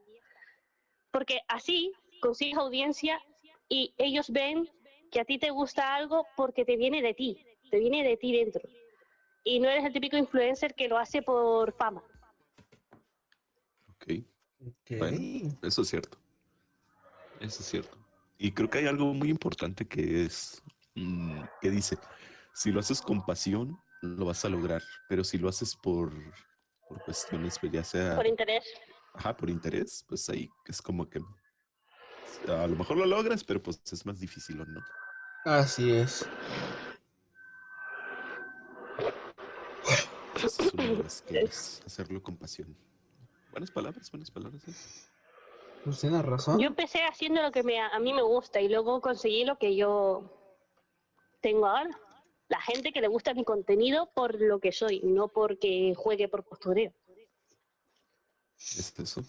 Porque 1.11 1.41
así 1.47 1.91
consigues 2.21 2.57
audiencia 2.57 3.21
y 3.69 3.93
ellos 3.97 4.29
ven 4.29 4.69
que 5.11 5.19
a 5.19 5.25
ti 5.25 5.37
te 5.37 5.51
gusta 5.51 5.95
algo 5.95 6.25
porque 6.35 6.65
te 6.65 6.77
viene 6.77 7.01
de 7.01 7.13
ti, 7.13 7.45
te 7.69 7.79
viene 7.79 8.03
de 8.03 8.17
ti 8.17 8.31
dentro. 8.31 8.61
Y 9.47 9.61
no 9.61 9.69
eres 9.69 9.85
el 9.85 9.93
típico 9.93 10.17
influencer 10.17 10.75
que 10.75 10.89
lo 10.89 10.97
hace 10.97 11.21
por 11.21 11.71
fama. 11.71 12.03
Ok. 13.87 14.25
okay. 14.81 14.97
Bueno, 14.97 15.57
eso 15.61 15.83
es 15.83 15.87
cierto. 15.87 16.17
Eso 17.39 17.61
es 17.61 17.65
cierto. 17.65 17.97
Y 18.37 18.51
creo 18.51 18.69
que 18.69 18.79
hay 18.79 18.87
algo 18.87 19.13
muy 19.13 19.29
importante 19.29 19.87
que 19.87 20.25
es, 20.25 20.61
mmm, 20.95 21.43
que 21.61 21.69
dice, 21.69 21.97
si 22.53 22.73
lo 22.73 22.81
haces 22.81 23.01
con 23.01 23.25
pasión, 23.25 23.79
lo 24.01 24.25
vas 24.25 24.43
a 24.43 24.49
lograr, 24.49 24.83
pero 25.07 25.23
si 25.23 25.37
lo 25.37 25.47
haces 25.47 25.77
por, 25.77 26.11
por 26.89 27.01
cuestiones, 27.05 27.57
pues 27.57 27.71
ya 27.71 27.85
sea... 27.85 28.17
Por 28.17 28.27
interés. 28.27 28.65
Ajá, 29.13 29.37
por 29.37 29.49
interés, 29.49 30.03
pues 30.09 30.29
ahí 30.29 30.49
es 30.65 30.81
como 30.81 31.09
que 31.09 31.21
a 32.49 32.67
lo 32.67 32.75
mejor 32.75 32.97
lo 32.97 33.05
logras, 33.05 33.45
pero 33.45 33.63
pues 33.63 33.81
es 33.93 34.05
más 34.05 34.19
difícil, 34.19 34.59
¿o 34.59 34.65
no? 34.65 34.81
Así 35.45 35.93
es. 35.93 36.27
Eso 40.43 40.63
es 40.63 40.73
una 40.73 40.83
de 40.83 40.95
las 41.03 41.21
que 41.21 41.41
es 41.41 41.81
hacerlo 41.85 42.21
con 42.21 42.37
pasión. 42.37 42.75
Buenas 43.51 43.71
palabras, 43.71 44.11
buenas 44.11 44.31
palabras. 44.31 44.61
¿eh? 44.67 44.71
Pues 45.83 45.99
tiene 45.99 46.21
razón. 46.21 46.59
Yo 46.59 46.67
empecé 46.67 47.03
haciendo 47.03 47.41
lo 47.41 47.51
que 47.51 47.63
me, 47.63 47.79
a 47.79 47.99
mí 47.99 48.13
me 48.13 48.21
gusta 48.21 48.61
y 48.61 48.69
luego 48.69 49.01
conseguí 49.01 49.45
lo 49.45 49.57
que 49.57 49.75
yo 49.75 50.33
tengo 51.41 51.67
ahora 51.67 51.97
la 52.49 52.61
gente 52.61 52.91
que 52.91 53.01
le 53.01 53.07
gusta 53.07 53.33
mi 53.33 53.43
contenido 53.43 54.09
por 54.13 54.39
lo 54.39 54.59
que 54.59 54.71
soy, 54.71 55.01
no 55.03 55.27
porque 55.27 55.93
juegue 55.95 56.27
por 56.27 56.43
postureo. 56.43 56.93
¿Es 58.57 58.93
eso? 58.97 59.23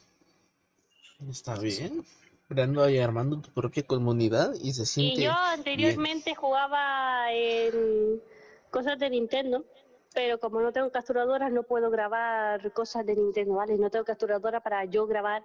Está 1.29 1.59
bien. 1.59 2.05
Creando 2.49 2.89
y 2.89 2.99
armando 2.99 3.41
tu 3.41 3.51
propia 3.51 3.83
comunidad 3.83 4.55
y 4.63 4.73
se 4.73 4.87
siente. 4.87 5.21
Y 5.21 5.25
yo 5.25 5.33
anteriormente 5.33 6.31
bien. 6.31 6.37
jugaba 6.37 7.31
en 7.33 8.23
cosas 8.71 8.99
de 8.99 9.11
Nintendo, 9.11 9.67
pero 10.19 10.41
como 10.41 10.61
no 10.61 10.73
tengo 10.73 10.91
capturadoras, 10.91 11.53
no 11.53 11.63
puedo 11.63 11.91
grabar 11.91 12.73
cosas 12.73 13.07
de 13.07 13.15
Nintendo, 13.15 13.55
¿vale? 13.55 13.79
No 13.79 13.89
tengo 13.89 14.05
capturadora 14.05 14.61
para 14.61 14.85
yo 14.85 15.07
grabar 15.07 15.45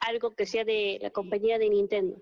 algo 0.00 0.34
que 0.34 0.46
sea 0.46 0.64
de 0.64 0.98
la 1.02 1.10
compañía 1.10 1.58
de 1.58 1.68
Nintendo. 1.68 2.16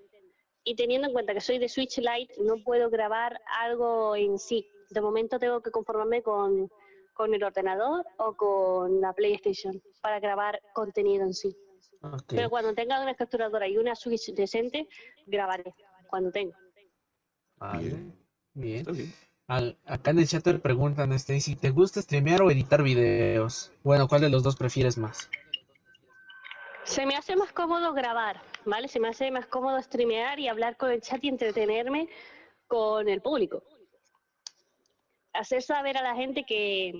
Y 0.64 0.74
teniendo 0.74 1.06
en 1.06 1.12
cuenta 1.12 1.34
que 1.34 1.40
soy 1.40 1.58
de 1.58 1.68
Switch 1.68 1.98
Lite, 1.98 2.34
no 2.42 2.56
puedo 2.64 2.90
grabar 2.90 3.40
algo 3.60 4.16
en 4.16 4.40
sí, 4.40 4.68
de 4.90 5.00
momento 5.00 5.38
tengo 5.38 5.62
que 5.62 5.70
conformarme 5.70 6.20
con, 6.20 6.68
con, 7.12 7.32
el 7.32 7.44
ordenador 7.44 8.04
o 8.16 8.34
con 8.34 9.00
la 9.00 9.12
PlayStation 9.12 9.80
para 10.02 10.18
grabar 10.18 10.60
contenido 10.72 11.22
en 11.22 11.32
sí. 11.32 11.56
Okay. 12.02 12.38
Pero 12.38 12.50
cuando 12.50 12.74
tenga 12.74 13.00
una 13.00 13.14
capturadora 13.14 13.68
y 13.68 13.78
una 13.78 13.94
Switch 13.94 14.34
decente, 14.34 14.88
grabaré 15.26 15.72
cuando 16.08 16.32
tenga. 16.32 16.58
Vale. 17.56 17.78
Bien. 18.52 18.84
bien. 18.84 19.14
Al, 19.46 19.76
acá 19.84 20.10
en 20.10 20.18
el 20.20 20.28
chat 20.28 20.42
te 20.42 20.54
preguntan, 20.54 21.12
Stacy, 21.12 21.56
¿te 21.56 21.70
gusta 21.70 22.00
streamear 22.00 22.42
o 22.42 22.50
editar 22.50 22.82
videos? 22.82 23.72
Bueno, 23.82 24.08
¿cuál 24.08 24.22
de 24.22 24.30
los 24.30 24.42
dos 24.42 24.56
prefieres 24.56 24.96
más? 24.96 25.28
Se 26.84 27.06
me 27.06 27.16
hace 27.16 27.36
más 27.36 27.52
cómodo 27.52 27.92
grabar, 27.92 28.40
¿vale? 28.64 28.88
Se 28.88 29.00
me 29.00 29.08
hace 29.08 29.30
más 29.30 29.46
cómodo 29.46 29.80
streamear 29.82 30.38
y 30.38 30.48
hablar 30.48 30.76
con 30.76 30.90
el 30.90 31.00
chat 31.00 31.22
y 31.24 31.28
entretenerme 31.28 32.08
con 32.66 33.08
el 33.08 33.20
público 33.20 33.62
hacer 35.34 35.62
saber 35.62 35.98
a 35.98 36.02
la 36.02 36.14
gente 36.14 36.44
que, 36.44 36.92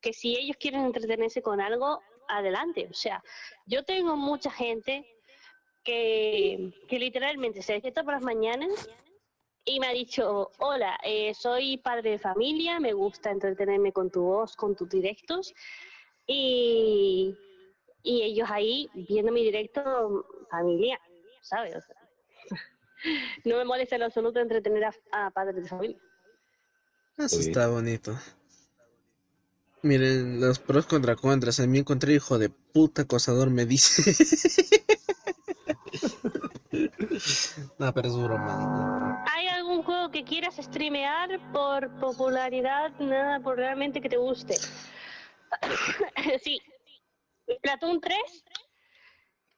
que 0.00 0.12
si 0.12 0.36
ellos 0.36 0.56
quieren 0.58 0.84
entretenerse 0.84 1.42
con 1.42 1.60
algo, 1.60 2.00
adelante. 2.28 2.88
O 2.90 2.94
sea, 2.94 3.22
yo 3.66 3.84
tengo 3.84 4.16
mucha 4.16 4.50
gente 4.50 5.04
que, 5.84 6.72
que 6.88 6.98
literalmente 6.98 7.60
se 7.62 7.74
despierta 7.74 8.04
por 8.04 8.14
las 8.14 8.22
mañanas 8.22 8.88
y 9.64 9.80
me 9.80 9.86
ha 9.88 9.92
dicho, 9.92 10.50
hola, 10.58 10.98
eh, 11.04 11.34
soy 11.34 11.76
padre 11.78 12.10
de 12.10 12.18
familia, 12.18 12.80
me 12.80 12.92
gusta 12.92 13.30
entretenerme 13.30 13.92
con 13.92 14.10
tu 14.10 14.22
voz, 14.22 14.56
con 14.56 14.74
tus 14.74 14.88
directos. 14.88 15.54
Y, 16.26 17.36
y 18.02 18.22
ellos 18.22 18.48
ahí 18.50 18.88
viendo 18.94 19.32
mi 19.32 19.42
directo 19.42 20.26
familia, 20.50 20.98
¿sabes? 21.42 21.76
O 21.76 21.80
sea, 21.80 21.96
no 23.44 23.56
me 23.56 23.64
molesta 23.64 23.96
en 23.96 24.02
absoluto 24.04 24.40
entretener 24.40 24.84
a, 24.84 24.94
a 25.12 25.30
padres 25.30 25.62
de 25.62 25.68
familia. 25.68 25.98
Eso 27.18 27.40
está 27.40 27.68
bonito. 27.68 28.16
Miren, 29.82 30.40
los 30.40 30.58
pros 30.58 30.86
contra 30.86 31.16
contras. 31.16 31.60
A 31.60 31.66
mí 31.66 31.78
encontré 31.78 32.14
hijo 32.14 32.38
de 32.38 32.48
puta 32.50 33.02
acosador, 33.02 33.50
me 33.50 33.66
dice. 33.66 34.14
no, 36.72 37.92
pero 37.92 38.08
es 38.08 38.16
broma. 38.16 39.24
¿Hay 39.32 39.48
algún 39.48 39.82
juego 39.82 40.10
que 40.10 40.24
quieras 40.24 40.56
streamear 40.56 41.40
por 41.52 41.90
popularidad? 41.98 42.92
Nada, 42.98 43.40
por 43.40 43.56
realmente 43.56 44.00
que 44.00 44.08
te 44.08 44.16
guste. 44.16 44.54
sí. 46.42 46.60
Platoon 47.62 48.00
3 48.00 48.44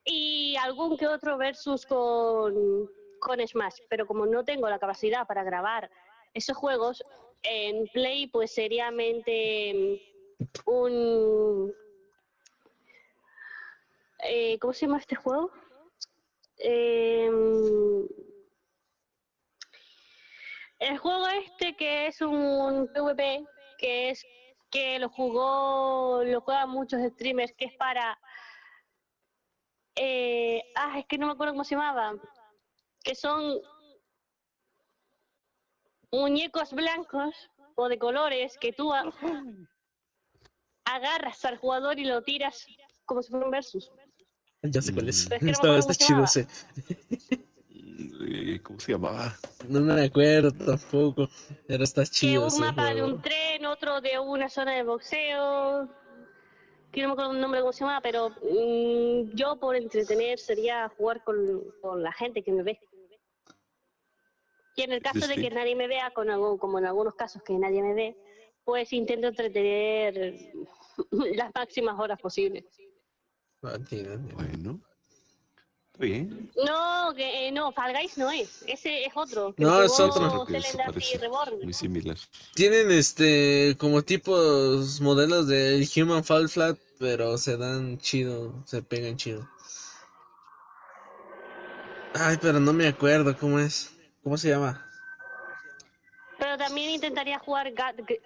y 0.04 0.56
algún 0.56 0.96
que 0.96 1.06
otro 1.06 1.36
versus 1.36 1.84
con, 1.84 2.90
con 3.20 3.46
Smash. 3.46 3.80
Pero 3.90 4.06
como 4.06 4.24
no 4.24 4.44
tengo 4.44 4.68
la 4.68 4.78
capacidad 4.78 5.26
para 5.26 5.44
grabar 5.44 5.90
esos 6.32 6.56
juegos, 6.56 7.02
en 7.42 7.86
Play 7.88 8.26
pues 8.28 8.54
seriamente 8.54 10.00
un... 10.64 11.74
Eh, 14.24 14.58
¿Cómo 14.60 14.72
se 14.72 14.86
llama 14.86 14.98
este 14.98 15.16
juego? 15.16 15.50
Eh, 16.64 17.28
el 20.78 20.98
juego 20.98 21.26
este 21.28 21.76
que 21.76 22.06
es 22.06 22.20
un 22.20 22.88
PvP, 22.92 23.44
que 23.78 24.10
es 24.10 24.24
que 24.70 24.98
lo 24.98 25.08
jugó, 25.10 26.22
lo 26.24 26.40
juegan 26.40 26.70
muchos 26.70 27.00
streamers, 27.12 27.52
que 27.52 27.66
es 27.66 27.74
para... 27.76 28.18
Eh, 29.96 30.62
ah, 30.76 30.98
es 30.98 31.06
que 31.06 31.18
no 31.18 31.26
me 31.26 31.32
acuerdo 31.32 31.52
cómo 31.52 31.64
se 31.64 31.74
llamaba. 31.74 32.14
Que 33.04 33.14
son 33.14 33.60
muñecos 36.10 36.72
blancos 36.72 37.50
o 37.74 37.88
de 37.88 37.98
colores 37.98 38.56
que 38.58 38.72
tú 38.72 38.92
agarras 40.84 41.44
al 41.44 41.58
jugador 41.58 41.98
y 41.98 42.04
lo 42.04 42.22
tiras 42.22 42.66
como 43.04 43.22
si 43.22 43.30
fuera 43.30 43.46
un 43.46 43.50
versus. 43.50 43.90
Ya 44.62 44.80
sé 44.80 44.92
cuál 44.94 45.08
es. 45.08 45.22
Es 45.30 45.38
que 45.40 45.44
no 45.44 45.50
Está, 45.76 45.94
chido 45.94 46.08
llamaba. 46.10 46.24
ese. 46.24 46.46
Eh, 48.24 48.60
¿Cómo 48.62 48.78
se 48.78 48.92
llamaba? 48.92 49.36
No 49.68 49.80
me 49.80 50.04
acuerdo 50.04 50.52
tampoco. 50.52 51.28
Pero 51.66 51.82
está 51.84 52.02
Que 52.04 52.10
chido 52.10 52.42
un 52.42 52.48
ese 52.48 52.60
mapa 52.60 52.86
de 52.86 52.92
juego. 53.00 53.08
un 53.08 53.22
tren, 53.22 53.66
otro 53.66 54.00
de 54.00 54.18
una 54.18 54.48
zona 54.48 54.74
de 54.76 54.82
boxeo. 54.84 55.88
Que 56.92 57.02
no 57.02 57.08
me 57.08 57.12
acuerdo 57.14 57.32
el 57.32 57.40
nombre 57.40 57.60
cómo 57.60 57.72
se 57.72 57.80
llama, 57.84 58.00
pero 58.02 58.30
mm, 58.30 59.34
yo 59.34 59.56
por 59.58 59.74
entretener 59.76 60.38
sería 60.38 60.88
jugar 60.96 61.24
con, 61.24 61.36
con 61.80 62.02
la 62.02 62.12
gente 62.12 62.42
que 62.42 62.52
me 62.52 62.62
ve. 62.62 62.78
Y 64.76 64.82
en 64.82 64.92
el 64.92 65.02
caso 65.02 65.26
de 65.26 65.34
que 65.36 65.50
nadie 65.50 65.74
me 65.74 65.86
vea, 65.88 66.10
con 66.12 66.30
algún- 66.30 66.58
como 66.58 66.78
en 66.78 66.86
algunos 66.86 67.14
casos 67.14 67.42
que 67.42 67.54
nadie 67.54 67.82
me 67.82 67.94
ve, 67.94 68.16
pues 68.64 68.92
intento 68.92 69.26
entretener 69.28 70.38
las 71.10 71.50
máximas 71.54 71.98
horas 71.98 72.20
posibles. 72.20 72.64
Bueno. 73.62 74.80
Está 75.92 76.04
bien. 76.04 76.50
No, 76.66 77.14
que 77.14 77.48
eh, 77.48 77.52
no, 77.52 77.70
Fall 77.70 77.92
Guys 77.92 78.18
no 78.18 78.30
es. 78.30 78.64
Ese 78.66 79.04
es 79.04 79.12
otro. 79.14 79.54
que 79.54 79.62
No, 79.62 79.82
es 79.82 80.00
otro. 80.00 80.46
Muy 81.62 81.72
similar. 81.72 82.16
Tienen 82.54 82.90
este 82.90 83.76
como 83.78 84.02
tipos 84.02 85.00
modelos 85.00 85.46
del 85.46 85.86
Human 85.96 86.24
Fall 86.24 86.48
Flat, 86.48 86.76
pero 86.98 87.38
se 87.38 87.56
dan 87.56 87.98
chido, 87.98 88.52
se 88.66 88.82
pegan 88.82 89.16
chido. 89.16 89.48
Ay, 92.14 92.38
pero 92.40 92.58
no 92.58 92.72
me 92.72 92.88
acuerdo 92.88 93.36
cómo 93.38 93.60
es. 93.60 93.94
¿Cómo 94.24 94.36
se 94.36 94.50
llama? 94.50 94.84
Pero 96.38 96.58
también 96.58 96.90
intentaría 96.90 97.38
jugar 97.38 97.72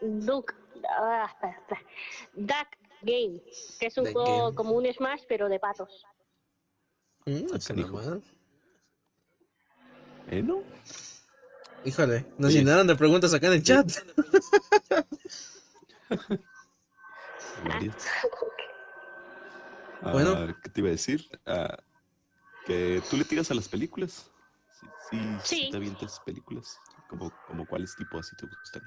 Duck, 0.00 0.54
ah, 0.98 1.30
espera. 1.42 1.82
Duck 2.34 2.85
Game, 3.06 3.40
que 3.78 3.86
es 3.86 3.96
un 3.96 4.12
juego 4.12 4.44
Game. 4.46 4.54
como 4.56 4.72
un 4.72 4.92
Smash, 4.92 5.22
pero 5.28 5.48
de 5.48 5.58
patos. 5.60 6.04
Mm, 7.24 7.46
Ah, 7.54 7.58
canijo. 7.66 7.92
mal. 7.96 8.22
¿Eh, 10.28 10.42
no? 10.42 10.62
Híjole, 11.84 12.26
nos 12.36 12.50
Oye. 12.50 12.58
llenaron 12.60 12.86
de 12.86 12.96
preguntas 12.96 13.32
acá 13.32 13.46
en 13.46 13.52
el 13.54 13.62
chat. 13.62 13.88
Varias. 17.64 18.06
Bueno. 20.02 20.34
Ah, 20.36 20.54
¿Qué 20.62 20.68
te 20.70 20.80
iba 20.80 20.88
a 20.88 20.92
decir? 20.92 21.28
Ah, 21.46 21.76
que 22.64 23.00
tú 23.08 23.16
le 23.16 23.24
tiras 23.24 23.50
a 23.50 23.54
las 23.54 23.68
películas. 23.68 24.30
Sí, 24.70 24.86
sí, 25.10 25.18
sí 25.44 25.56
Sí. 25.56 25.68
te 25.70 25.76
avientas 25.76 26.20
películas. 26.20 26.80
Como, 27.08 27.30
como 27.46 27.66
cuáles 27.66 27.94
tipos 27.96 28.26
así 28.26 28.36
te 28.36 28.46
gustan. 28.46 28.82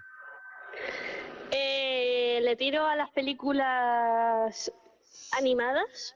Eh, 2.39 2.41
le 2.41 2.55
tiro 2.55 2.85
a 2.85 2.95
las 2.95 3.09
películas 3.11 4.71
animadas, 5.37 6.15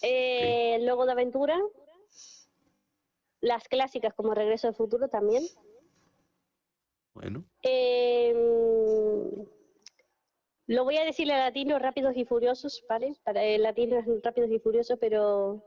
eh, 0.00 0.78
luego 0.80 1.04
de 1.04 1.12
aventura, 1.12 1.60
las 3.42 3.68
clásicas 3.68 4.14
como 4.14 4.34
Regreso 4.34 4.68
al 4.68 4.74
Futuro 4.74 5.08
también. 5.08 5.42
Bueno, 7.12 7.44
Eh, 7.62 8.32
lo 10.66 10.84
voy 10.84 10.96
a 10.96 11.04
decir 11.04 11.30
en 11.30 11.38
latino, 11.38 11.78
Rápidos 11.78 12.16
y 12.16 12.24
Furiosos, 12.24 12.82
¿vale? 12.88 13.14
Para 13.22 13.44
el 13.44 13.62
latino 13.62 13.98
es 13.98 14.06
Rápidos 14.22 14.50
y 14.50 14.60
Furiosos, 14.60 14.98
pero 14.98 15.62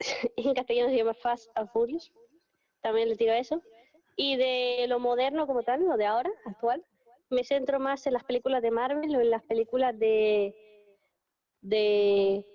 en 0.36 0.54
castellano 0.54 0.88
se 0.88 0.96
llama 0.96 1.12
Fast 1.14 1.50
and 1.54 1.70
Furious. 1.70 2.10
También 2.80 3.10
le 3.10 3.16
tiro 3.16 3.32
a 3.32 3.38
eso. 3.38 3.60
Y 4.16 4.36
de 4.36 4.86
lo 4.88 5.00
moderno 5.00 5.46
como 5.46 5.64
tal, 5.64 5.84
lo 5.84 5.98
de 5.98 6.06
ahora, 6.06 6.30
actual, 6.46 6.82
me 7.34 7.44
centro 7.44 7.78
más 7.80 8.06
en 8.06 8.14
las 8.14 8.24
películas 8.24 8.62
de 8.62 8.70
Marvel 8.70 9.14
o 9.16 9.20
en 9.20 9.30
las 9.30 9.42
películas 9.42 9.98
de... 9.98 10.54
de 11.60 12.46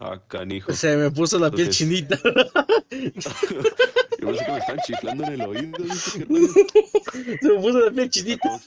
ah, 0.00 0.20
canijo. 0.28 0.72
Se 0.72 0.96
me 0.96 1.10
puso 1.10 1.38
la 1.38 1.50
piel 1.50 1.68
Entonces- 1.68 1.76
chinita. 1.78 2.18
Yo 4.20 4.26
pensé 4.26 4.44
que 4.44 4.52
me 4.52 4.58
están 4.58 4.78
chiflando 4.78 5.24
en 5.24 5.32
el 5.32 5.42
oído. 5.42 5.78
Se 5.94 6.26
me 6.26 7.60
puso 7.60 7.78
la 7.78 7.90
piel 7.90 8.10
chinita. 8.10 8.60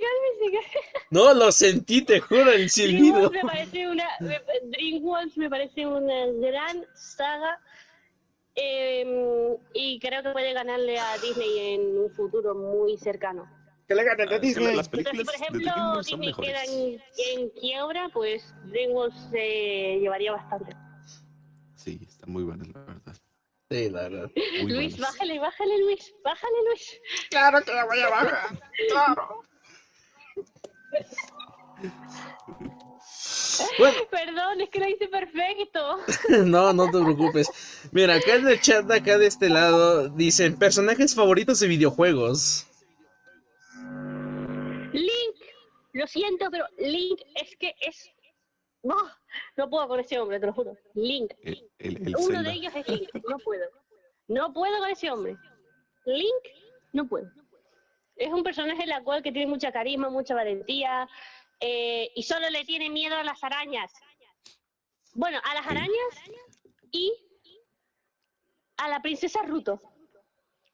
Cálmese, 0.00 0.52
cálmese. 0.72 1.06
No, 1.10 1.34
lo 1.34 1.50
sentí, 1.52 2.02
te 2.02 2.20
juro, 2.20 2.50
el 2.52 2.68
silbido. 2.70 3.28
DreamWorks 3.30 3.42
me 3.42 3.48
parece 3.50 3.88
una 3.88 4.08
me- 4.20 4.40
DreamWorks 4.70 5.36
me 5.38 5.50
parece 5.50 5.86
una 5.86 6.26
gran 6.48 6.86
saga 6.94 7.60
eh, 8.54 9.56
y 9.74 9.98
creo 10.00 10.22
que 10.22 10.30
puede 10.30 10.52
ganarle 10.52 10.98
a 10.98 11.16
Disney 11.18 11.74
en 11.74 11.98
un 11.98 12.10
futuro 12.10 12.54
muy 12.54 12.96
cercano. 12.98 13.48
Que 13.86 13.94
le 13.94 14.04
ganen 14.04 14.28
Ah, 14.28 14.30
a 14.30 14.34
la- 14.34 14.38
Disney. 14.40 14.76
las 14.76 14.86
Entonces, 14.86 14.88
películas 14.90 15.24
por 15.24 15.34
de 15.34 15.40
ejemplo, 15.68 16.02
son 16.04 16.20
Disney 16.20 16.34
queda 16.46 16.64
en, 16.64 17.02
en 17.40 17.50
quiebra, 17.50 18.08
pues 18.12 18.54
DreamWorks 18.66 19.30
se 19.30 19.98
llevaría 20.00 20.32
bastante. 20.32 20.76
Sí, 21.76 21.98
están 22.06 22.30
muy 22.32 22.42
buenas, 22.42 22.68
la 22.68 22.80
verdad. 22.80 23.16
Sí, 23.70 23.90
la 23.90 24.02
verdad. 24.08 24.30
Muy 24.62 24.72
Luis, 24.72 24.96
buenas. 24.96 25.12
bájale, 25.12 25.38
bájale, 25.38 25.78
Luis, 25.80 26.14
bájale, 26.24 26.56
Luis. 26.68 27.00
Claro 27.30 27.60
que 27.62 27.72
la 27.72 27.84
voy 27.86 28.00
a 28.00 28.08
bajar. 28.10 28.58
Claro. 28.88 29.42
Bueno, 33.78 33.98
Perdón, 34.10 34.60
es 34.60 34.70
que 34.70 34.80
lo 34.80 34.88
hice 34.88 35.08
perfecto. 35.08 35.98
no, 36.44 36.72
no 36.72 36.86
te 36.90 36.98
preocupes. 37.02 37.48
Mira, 37.92 38.14
acá 38.14 38.36
en 38.36 38.48
el 38.48 38.60
chat 38.60 38.84
de 38.86 38.96
acá 38.96 39.18
de 39.18 39.26
este 39.26 39.48
lado 39.48 40.08
dicen 40.08 40.58
personajes 40.58 41.14
favoritos 41.14 41.60
de 41.60 41.68
videojuegos. 41.68 42.66
Link, 44.92 45.36
lo 45.92 46.06
siento, 46.06 46.46
pero 46.50 46.64
Link 46.78 47.20
es 47.34 47.56
que 47.56 47.74
es... 47.80 48.10
No, 48.82 48.96
no 49.56 49.68
puedo 49.68 49.88
con 49.88 50.00
ese 50.00 50.18
hombre, 50.18 50.38
te 50.40 50.46
lo 50.46 50.52
juro. 50.52 50.76
Link. 50.94 51.32
El, 51.42 51.68
el, 51.78 51.96
el 52.08 52.16
Uno 52.16 52.26
Zelda. 52.26 52.42
de 52.42 52.52
ellos 52.52 52.72
es 52.74 52.88
Link, 52.88 53.08
no 53.28 53.38
puedo. 53.38 53.64
No 54.28 54.52
puedo 54.52 54.78
con 54.78 54.90
ese 54.90 55.10
hombre. 55.10 55.36
Link, 56.06 56.44
no 56.92 57.06
puedo. 57.06 57.30
Es 58.18 58.32
un 58.32 58.42
personaje 58.42 58.82
en 58.82 58.88
la 58.88 59.02
cual 59.02 59.22
que 59.22 59.32
tiene 59.32 59.46
mucha 59.46 59.72
carisma, 59.72 60.10
mucha 60.10 60.34
valentía 60.34 61.08
eh, 61.60 62.10
y 62.14 62.22
solo 62.22 62.50
le 62.50 62.64
tiene 62.64 62.90
miedo 62.90 63.16
a 63.16 63.22
las 63.22 63.42
arañas. 63.42 63.92
Bueno, 65.14 65.40
a 65.44 65.54
las 65.54 65.66
arañas 65.66 66.14
y 66.90 67.12
a 68.76 68.88
la 68.88 69.00
princesa 69.00 69.42
Ruto. 69.42 69.80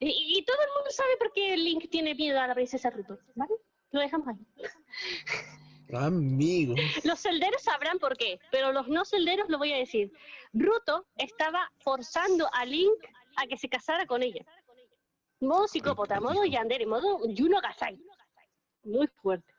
Y, 0.00 0.44
todo 0.44 0.56
el 0.60 0.68
mundo 0.76 0.90
sabe 0.90 1.16
por 1.18 1.32
qué 1.32 1.56
Link 1.56 1.88
tiene 1.90 2.14
miedo 2.14 2.38
a 2.38 2.46
la 2.46 2.54
princesa 2.54 2.90
Ruto, 2.90 3.18
¿vale? 3.34 3.54
Lo 3.90 4.00
dejamos 4.00 4.28
ahí. 4.28 5.96
Amigo. 5.96 6.74
Los 7.04 7.20
celderos 7.20 7.62
sabrán 7.62 7.98
por 7.98 8.16
qué, 8.16 8.38
pero 8.50 8.72
los 8.72 8.88
no 8.88 9.04
celderos 9.04 9.48
lo 9.48 9.58
voy 9.58 9.72
a 9.72 9.76
decir. 9.76 10.12
Ruto 10.52 11.06
estaba 11.16 11.70
forzando 11.78 12.48
a 12.52 12.64
Link 12.64 13.04
a 13.36 13.46
que 13.46 13.56
se 13.56 13.68
casara 13.68 14.04
con 14.04 14.22
ella. 14.22 14.44
Modo 15.40 15.68
psicópata, 15.68 16.20
modo 16.20 16.44
yandere, 16.44 16.86
modo 16.86 17.18
Juno 17.36 17.60
Gasai. 17.60 17.98
Muy 18.84 19.06
fuerte. 19.08 19.52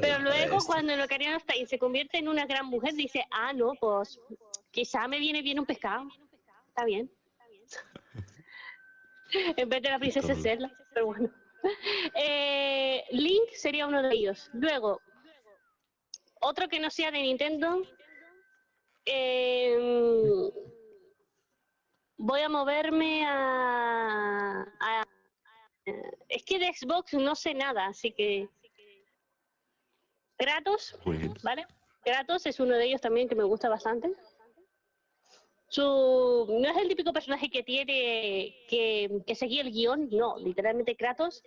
Pero 0.00 0.20
luego 0.20 0.56
Este. 0.58 0.66
cuando 0.66 0.92
el 0.92 1.00
Ocarina 1.00 1.36
of 1.36 1.44
Time 1.44 1.66
se 1.66 1.78
convierte 1.78 2.18
en 2.18 2.28
una 2.28 2.46
gran 2.46 2.66
mujer, 2.66 2.94
dice, 2.94 3.24
ah, 3.30 3.52
no, 3.52 3.72
pues 3.80 4.20
quizá 4.70 5.08
me 5.08 5.18
viene 5.18 5.42
bien 5.42 5.58
un 5.58 5.66
pescado. 5.66 6.08
Está 6.68 6.84
bien. 6.84 7.10
en 9.56 9.68
vez 9.68 9.82
de 9.82 9.90
la 9.90 9.98
princesa. 9.98 10.34
Zelda, 10.34 10.70
pero 10.94 11.06
bueno. 11.06 11.30
Eh, 12.14 13.04
Link 13.10 13.50
sería 13.52 13.86
uno 13.86 14.02
de 14.02 14.14
ellos. 14.14 14.50
Luego, 14.52 15.00
otro 16.40 16.68
que 16.68 16.80
no 16.80 16.90
sea 16.90 17.10
de 17.10 17.22
Nintendo. 17.22 17.82
em, 19.04 20.50
voy 22.22 22.40
a 22.40 22.48
moverme 22.48 23.24
a, 23.26 24.64
a- 24.80 25.06
Es 26.28 26.44
que 26.44 26.58
de 26.60 26.72
Xbox 26.72 27.14
no 27.14 27.34
sé 27.34 27.52
nada, 27.54 27.86
así 27.86 28.12
que... 28.12 28.48
Kratos, 30.38 30.96
Bueno, 31.04 31.34
¿vale? 31.42 31.66
Kratos 32.04 32.46
es 32.46 32.58
uno 32.60 32.74
de 32.76 32.84
ellos 32.86 33.00
también 33.00 33.28
que 33.28 33.34
me 33.34 33.44
gusta 33.44 33.68
bastante. 33.68 34.12
Su, 35.68 36.46
no 36.60 36.68
es 36.68 36.76
el 36.76 36.88
típico 36.88 37.12
personaje 37.12 37.48
que 37.50 37.62
tiene 37.62 38.54
que, 38.68 39.22
que 39.26 39.34
seguir 39.34 39.60
el 39.66 39.72
guion, 39.72 40.08
no, 40.10 40.36
literalmente 40.38 40.96
Kratos 40.96 41.42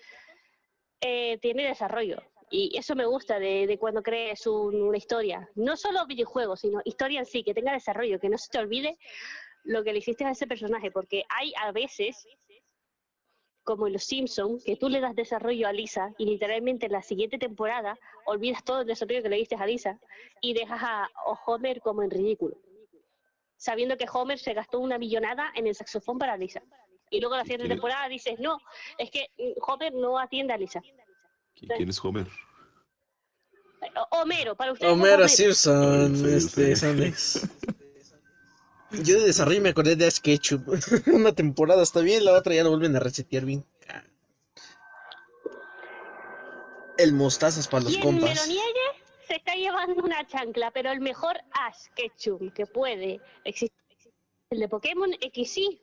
eh, 1.02 1.38
tiene 1.40 1.68
desarrollo. 1.68 2.22
Y 2.50 2.78
eso 2.78 2.96
me 2.96 3.06
gusta 3.06 3.40
de, 3.40 3.66
de 3.68 3.78
cuando 3.78 4.02
crees 4.04 4.46
un- 4.48 4.82
una 4.82 4.98
historia. 4.98 5.50
No 5.56 5.76
solo 5.78 6.06
videojuegos, 6.06 6.62
sino 6.62 6.82
historia 6.86 7.20
en 7.20 7.26
sí, 7.26 7.44
que 7.44 7.54
tenga 7.54 7.72
desarrollo, 7.74 8.20
que 8.20 8.30
no 8.30 8.38
se 8.38 8.50
te 8.50 8.60
olvide 8.60 8.98
lo 9.66 9.84
que 9.84 9.92
le 9.94 10.00
hiciste 10.00 10.24
a 10.26 10.32
ese 10.32 10.48
personaje, 10.48 10.92
porque 10.92 11.26
hay 11.30 11.54
a 11.62 11.72
veces, 11.72 12.26
como 13.64 13.88
en 13.88 13.94
Los 13.94 14.04
Simpsons, 14.06 14.64
que 14.64 14.76
tú 14.78 14.90
le 14.90 15.00
das 15.02 15.16
desarrollo 15.16 15.68
a 15.68 15.74
Lisa 15.74 16.14
y 16.18 16.26
literalmente 16.26 16.86
en 16.86 16.92
la 16.94 17.02
siguiente 17.02 17.38
temporada 17.38 17.98
olvidas 18.26 18.64
todo 18.64 18.82
el 18.82 18.88
desarrollo 18.88 19.24
que 19.24 19.30
le 19.30 19.38
diste 19.38 19.56
a 19.56 19.66
Lisa 19.66 20.00
y 20.42 20.54
dejas 20.54 20.82
a 20.84 21.10
Homer 21.46 21.82
como 21.82 22.04
en 22.04 22.12
ridículo, 22.12 22.58
sabiendo 23.58 23.98
que 23.98 24.06
Homer 24.12 24.38
se 24.40 24.54
gastó 24.54 24.80
una 24.80 24.98
millonada 24.98 25.52
en 25.56 25.68
el 25.68 25.76
saxofón 25.76 26.18
para 26.20 26.38
Lisa. 26.38 26.62
Y 27.10 27.20
luego 27.20 27.36
en 27.36 27.40
la 27.40 27.44
¿Y 27.44 27.48
siguiente 27.48 27.68
temporada 27.70 28.08
dices, 28.08 28.40
no, 28.40 28.60
es 28.98 29.10
que 29.12 29.30
mm, 29.38 29.62
Homer 29.68 29.94
no 29.94 30.18
atiende 30.20 30.54
a 30.54 30.58
Lisa. 30.58 30.82
¿quién, 31.56 31.72
quién 31.78 31.90
es 31.90 32.04
Homer? 32.04 32.28
O- 34.12 34.22
Homero, 34.22 34.56
para 34.56 34.72
ustedes. 34.74 34.92
es 34.92 34.98
Homero 35.00 35.14
Homero. 35.16 35.28
Simpson, 35.30 36.26
este. 36.36 36.76
Sandex. 36.76 37.48
Yo 39.04 39.20
de 39.20 39.26
desarrollo 39.26 39.62
me 39.62 39.70
acordé 39.70 39.96
de 39.96 40.06
Ash 40.08 40.20
Ketchum. 40.20 40.64
Una 41.14 41.34
temporada 41.34 41.84
está 41.84 42.02
bien, 42.02 42.24
la 42.26 42.34
otra 42.34 42.54
ya 42.54 42.64
lo 42.64 42.70
vuelven 42.70 42.96
a 42.96 43.00
resetear 43.00 43.46
bien. 43.46 43.66
El 46.98 47.14
mostazas 47.14 47.68
para 47.68 47.84
los 47.84 47.98
compas. 47.98 48.48
niegue 48.48 48.62
se 49.28 49.36
está 49.36 49.54
llevando 49.56 50.02
una 50.04 50.26
chancla, 50.28 50.72
pero 50.72 50.92
el 50.92 51.02
mejor 51.02 51.36
Ash 51.52 51.88
Ketchum 51.96 52.52
que 52.52 52.66
puede 52.66 53.20
existir 53.44 53.72
el 54.52 54.60
de 54.60 54.70
Pokémon 54.70 55.12
XY, 55.34 55.82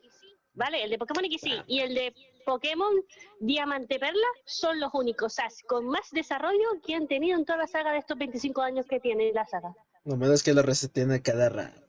¿vale? 0.53 0.83
El 0.83 0.89
de 0.89 0.97
Pokémon 0.97 1.23
XY 1.25 1.51
Ah. 1.59 1.63
y 1.67 1.79
el 1.81 1.93
de 1.93 2.13
Pokémon 2.45 2.93
Diamante 3.39 3.99
Perla 3.99 4.25
son 4.45 4.79
los 4.79 4.91
únicos 4.93 5.37
Ash 5.37 5.61
con 5.67 5.85
más 5.85 6.09
desarrollo 6.11 6.81
que 6.85 6.95
han 6.95 7.07
tenido 7.07 7.37
en 7.37 7.45
toda 7.45 7.59
la 7.59 7.67
saga 7.67 7.91
de 7.91 7.99
estos 7.99 8.17
25 8.17 8.61
años 8.61 8.85
que 8.87 8.99
tiene 8.99 9.31
la 9.33 9.45
saga. 9.45 9.75
Lo 10.05 10.15
malo 10.17 10.33
es 10.33 10.41
que 10.41 10.53
lo 10.53 10.63
resetean 10.63 11.11
a 11.11 11.21
cada 11.21 11.49
rato. 11.49 11.79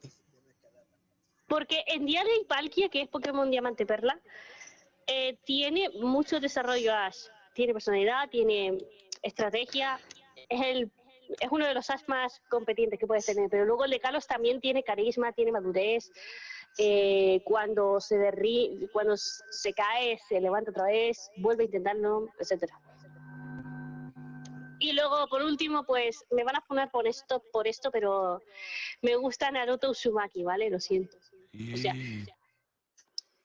Porque 1.47 1.83
en 1.87 2.05
Diana 2.05 2.29
y 2.41 2.45
Palkia, 2.45 2.89
que 2.89 3.01
es 3.01 3.07
Pokémon 3.07 3.49
Diamante 3.49 3.85
Perla, 3.85 4.19
eh, 5.07 5.37
tiene 5.45 5.89
mucho 5.89 6.39
desarrollo 6.39 6.93
Ash. 6.93 7.27
Tiene 7.53 7.73
personalidad, 7.73 8.29
tiene 8.29 8.77
estrategia, 9.21 9.99
es 10.49 10.61
el 10.61 10.91
es 11.27 11.49
uno 11.49 11.65
de 11.65 11.73
los 11.73 11.89
Ash 11.89 12.03
más 12.07 12.39
competentes 12.49 12.99
que 12.99 13.07
puedes 13.07 13.25
tener, 13.25 13.49
pero 13.49 13.65
luego 13.65 13.85
el 13.85 13.91
de 13.91 13.99
Kalos 13.99 14.27
también 14.27 14.61
tiene 14.61 14.83
carisma, 14.83 15.31
tiene 15.31 15.51
madurez, 15.51 16.11
eh, 16.77 17.41
cuando 17.45 17.99
se 18.01 18.17
derri 18.17 18.89
cuando 18.91 19.15
se 19.17 19.73
cae, 19.73 20.19
se 20.27 20.41
levanta 20.41 20.71
otra 20.71 20.85
vez, 20.85 21.31
vuelve 21.37 21.63
a 21.63 21.65
intentarlo, 21.65 22.27
etcétera. 22.39 22.79
Y 24.79 24.91
luego, 24.91 25.27
por 25.27 25.41
último, 25.41 25.85
pues 25.85 26.25
me 26.31 26.43
van 26.43 26.57
a 26.57 26.61
poner 26.61 26.91
por 26.91 27.07
esto, 27.07 27.41
por 27.53 27.65
esto, 27.65 27.91
pero 27.91 28.41
me 29.01 29.15
gusta 29.15 29.49
Naruto 29.49 29.89
Uzumaki, 29.89 30.43
¿vale? 30.43 30.69
Lo 30.69 30.79
siento. 30.79 31.17
O 31.73 31.77
sea, 31.77 31.93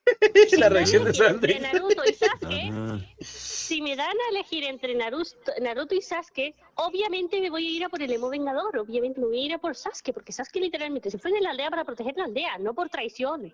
la 0.57 0.69
reacción 0.69 1.03
de 1.03 1.09
entre 1.11 1.27
Sandy. 1.27 1.59
Naruto 1.59 2.03
y 2.05 2.13
Sasuke, 2.13 2.69
Ah, 2.71 2.99
si 3.19 3.81
me 3.81 3.95
dan 3.95 4.15
a 4.27 4.29
elegir 4.31 4.63
entre 4.63 4.95
Naruto, 4.95 5.51
Naruto 5.61 5.95
y 5.95 6.01
Sasuke, 6.01 6.55
obviamente 6.75 7.39
me 7.39 7.49
voy 7.49 7.67
a 7.67 7.69
ir 7.69 7.83
a 7.85 7.89
por 7.89 8.01
el 8.01 8.11
emo 8.11 8.29
vengador, 8.29 8.77
obviamente 8.77 9.19
me 9.21 9.27
voy 9.27 9.41
a 9.41 9.45
ir 9.45 9.53
a 9.53 9.57
por 9.57 9.75
Sasuke, 9.75 10.13
porque 10.13 10.31
Sasuke 10.31 10.59
literalmente 10.59 11.09
se 11.09 11.17
fue 11.17 11.31
de 11.31 11.41
la 11.41 11.51
aldea 11.51 11.69
para 11.69 11.85
proteger 11.85 12.15
la 12.17 12.25
aldea, 12.25 12.57
no 12.57 12.73
por 12.73 12.89
traiciones. 12.89 13.53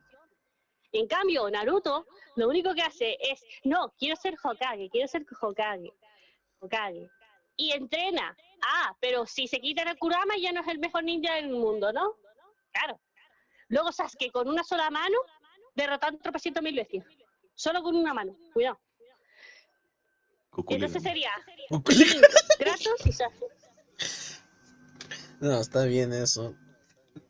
En 0.91 1.07
cambio, 1.07 1.49
Naruto 1.49 2.07
lo 2.35 2.47
único 2.47 2.73
que 2.73 2.81
hace 2.81 3.17
es, 3.19 3.43
no, 3.63 3.93
quiero 3.97 4.15
ser 4.15 4.35
Hokage, 4.41 4.89
quiero 4.89 5.07
ser 5.07 5.25
Hokage, 5.39 5.91
Hokage. 6.59 7.09
Y 7.55 7.71
entrena. 7.71 8.37
Ah, 8.61 8.95
pero 8.99 9.25
si 9.25 9.47
se 9.47 9.59
quita 9.59 9.83
el 9.83 9.97
Kurama 9.97 10.35
ya 10.39 10.51
no 10.51 10.61
es 10.61 10.67
el 10.67 10.79
mejor 10.79 11.03
ninja 11.03 11.35
del 11.35 11.49
mundo, 11.49 11.91
¿no? 11.91 12.15
Claro. 12.71 12.99
Luego 13.69 13.91
Sasuke 13.91 14.31
con 14.31 14.47
una 14.47 14.63
sola 14.63 14.89
mano 14.89 15.17
derrotando 15.75 16.19
tropecientos 16.19 16.63
mil 16.63 16.75
bestias. 16.75 17.05
Solo 17.55 17.81
con 17.81 17.95
una 17.95 18.13
mano, 18.13 18.35
cuidado. 18.53 18.79
Entonces 20.69 21.03
sería 21.03 21.31
Kratos 22.57 23.05
y 23.05 23.11
Sasuke. 23.11 23.53
No, 25.39 25.59
está 25.59 25.85
bien 25.85 26.13
eso. 26.13 26.55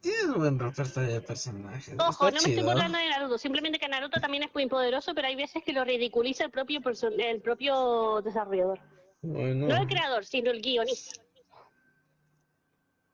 Tiene 0.01 0.23
un 0.31 0.37
buen 0.37 0.59
repertorio 0.59 1.13
de 1.13 1.21
personajes. 1.21 1.95
Ojo, 1.99 2.27
está 2.27 2.37
no 2.39 2.43
me 2.43 2.53
estoy 2.53 2.63
burlando 2.63 2.97
de 2.97 3.09
Naruto, 3.09 3.37
simplemente 3.37 3.79
que 3.79 3.87
Naruto 3.87 4.19
también 4.19 4.43
es 4.43 4.53
muy 4.53 4.67
poderoso, 4.67 5.13
pero 5.13 5.27
hay 5.27 5.35
veces 5.35 5.63
que 5.63 5.73
lo 5.73 5.83
ridiculiza 5.83 6.45
el 6.45 6.51
propio 6.51 6.79
el 7.17 7.41
propio 7.41 8.21
desarrollador. 8.21 8.79
Bueno, 9.21 9.67
No 9.67 9.75
el 9.75 9.87
creador, 9.87 10.25
sino 10.25 10.51
el 10.51 10.61
guionista. 10.61 11.21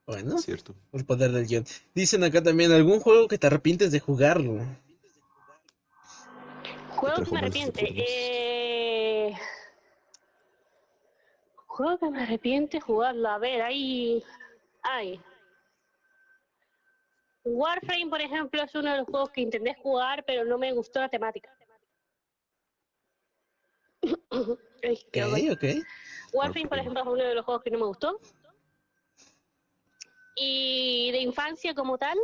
Bueno, 0.05 0.38
Cierto. 0.38 0.75
el 0.91 1.05
poder 1.05 1.31
del 1.31 1.47
guion. 1.47 1.65
Dicen 1.95 2.23
acá 2.23 2.41
también 2.43 2.71
algún 2.71 2.99
juego 2.99 3.27
que 3.27 3.38
te 3.38 3.47
arrepientes 3.47 3.91
de 3.91 3.99
jugarlo. 3.99 4.59
Juego 6.95 7.23
que 7.23 7.31
me 7.31 7.38
arrepiente. 7.39 7.85
Eh... 7.95 9.34
Juego 11.67 11.97
que 11.97 12.09
me 12.09 12.21
arrepiente 12.23 12.80
jugarlo. 12.80 13.30
A 13.30 13.38
ver, 13.38 13.61
ahí. 13.61 14.23
Ay. 14.84 15.19
Warframe, 17.45 18.09
por 18.09 18.21
ejemplo, 18.21 18.61
es 18.63 18.73
uno 18.75 18.91
de 18.91 18.97
los 18.99 19.07
juegos 19.07 19.30
que 19.31 19.41
intenté 19.41 19.75
jugar, 19.81 20.23
pero 20.25 20.45
no 20.45 20.57
me 20.57 20.71
gustó 20.71 20.99
la 21.01 21.09
temática. 21.09 21.49
Ay, 24.84 24.99
qué 25.11 25.23
Ok, 25.23 25.27
agua. 25.35 25.53
ok. 25.53 25.63
Warframe, 26.34 26.67
por 26.69 26.77
ejemplo, 26.80 27.01
es 27.01 27.07
uno 27.07 27.23
de 27.23 27.35
los 27.35 27.45
juegos 27.45 27.63
que 27.63 27.71
no 27.71 27.80
me 27.80 27.85
gustó. 27.85 28.19
Y 30.35 31.11
de 31.11 31.19
infancia 31.19 31.73
como 31.73 31.97
tal. 31.97 32.18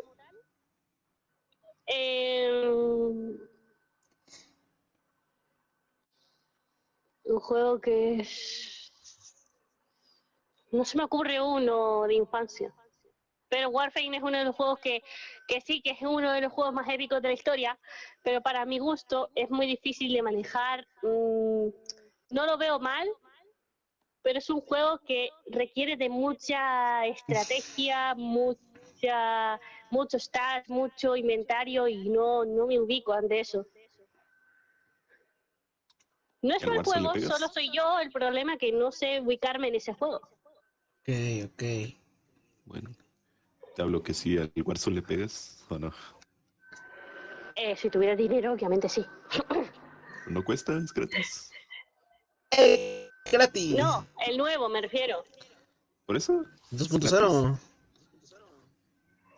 em, 1.85 3.37
un 7.23 7.39
juego 7.39 7.79
que 7.79 8.19
es... 8.21 8.91
No 10.71 10.85
se 10.85 10.97
me 10.97 11.03
ocurre 11.03 11.41
uno 11.41 12.03
de 12.03 12.13
infancia. 12.13 12.73
Pero 13.49 13.69
Warframe 13.69 14.17
es 14.17 14.23
uno 14.23 14.37
de 14.37 14.45
los 14.45 14.55
juegos 14.55 14.79
que, 14.79 15.01
que 15.47 15.59
sí, 15.61 15.81
que 15.81 15.91
es 15.91 16.01
uno 16.01 16.31
de 16.31 16.41
los 16.41 16.53
juegos 16.53 16.73
más 16.73 16.87
épicos 16.87 17.21
de 17.21 17.29
la 17.29 17.33
historia, 17.33 17.79
pero 18.23 18.41
para 18.41 18.65
mi 18.65 18.77
gusto 18.77 19.29
es 19.33 19.49
muy 19.49 19.65
difícil 19.65 20.13
de 20.13 20.21
manejar. 20.21 20.85
mm, 21.01 21.69
no 22.31 22.45
lo 22.45 22.57
veo 22.59 22.79
mal, 22.79 23.09
pero 24.23 24.39
es 24.39 24.49
un 24.49 24.61
juego 24.61 24.99
que 25.05 25.29
requiere 25.47 25.95
de 25.97 26.09
mucha 26.09 27.05
estrategia, 27.05 28.15
mucha, 28.15 29.59
mucho 29.89 30.19
stats, 30.19 30.69
mucho 30.69 31.15
inventario 31.15 31.87
y 31.87 32.09
no, 32.09 32.45
no 32.45 32.67
me 32.67 32.79
ubico 32.79 33.13
ante 33.13 33.39
eso. 33.39 33.65
No 36.41 36.55
es 36.55 36.63
¿El 36.63 36.69
mal 36.69 36.83
juego, 36.83 37.13
solo 37.19 37.47
soy 37.49 37.69
yo 37.73 37.99
el 37.99 38.11
problema 38.11 38.57
que 38.57 38.71
no 38.71 38.91
sé 38.91 39.19
ubicarme 39.19 39.67
en 39.67 39.75
ese 39.75 39.93
juego. 39.93 40.21
Ok, 41.01 41.09
ok. 41.45 41.63
Bueno. 42.65 42.91
Te 43.75 43.81
hablo 43.81 44.03
que 44.03 44.13
sí, 44.13 44.37
al 44.37 44.51
Warzone 44.65 44.97
le 44.97 45.01
pegas 45.01 45.65
o 45.69 45.79
no. 45.79 45.93
Eh, 47.55 47.75
si 47.75 47.89
tuviera 47.89 48.15
dinero, 48.15 48.53
obviamente 48.53 48.87
sí. 48.87 49.05
¿No 50.27 50.43
cuesta? 50.43 50.77
¿Es 50.77 50.93
gratis? 50.93 51.51
¡Eh! 52.51 53.08
¡Gratis! 53.31 53.75
No, 53.77 54.07
el 54.27 54.37
nuevo 54.37 54.69
me 54.69 54.81
refiero. 54.81 55.23
¿Por 56.05 56.17
eso? 56.17 56.43
2.0. 56.71 57.57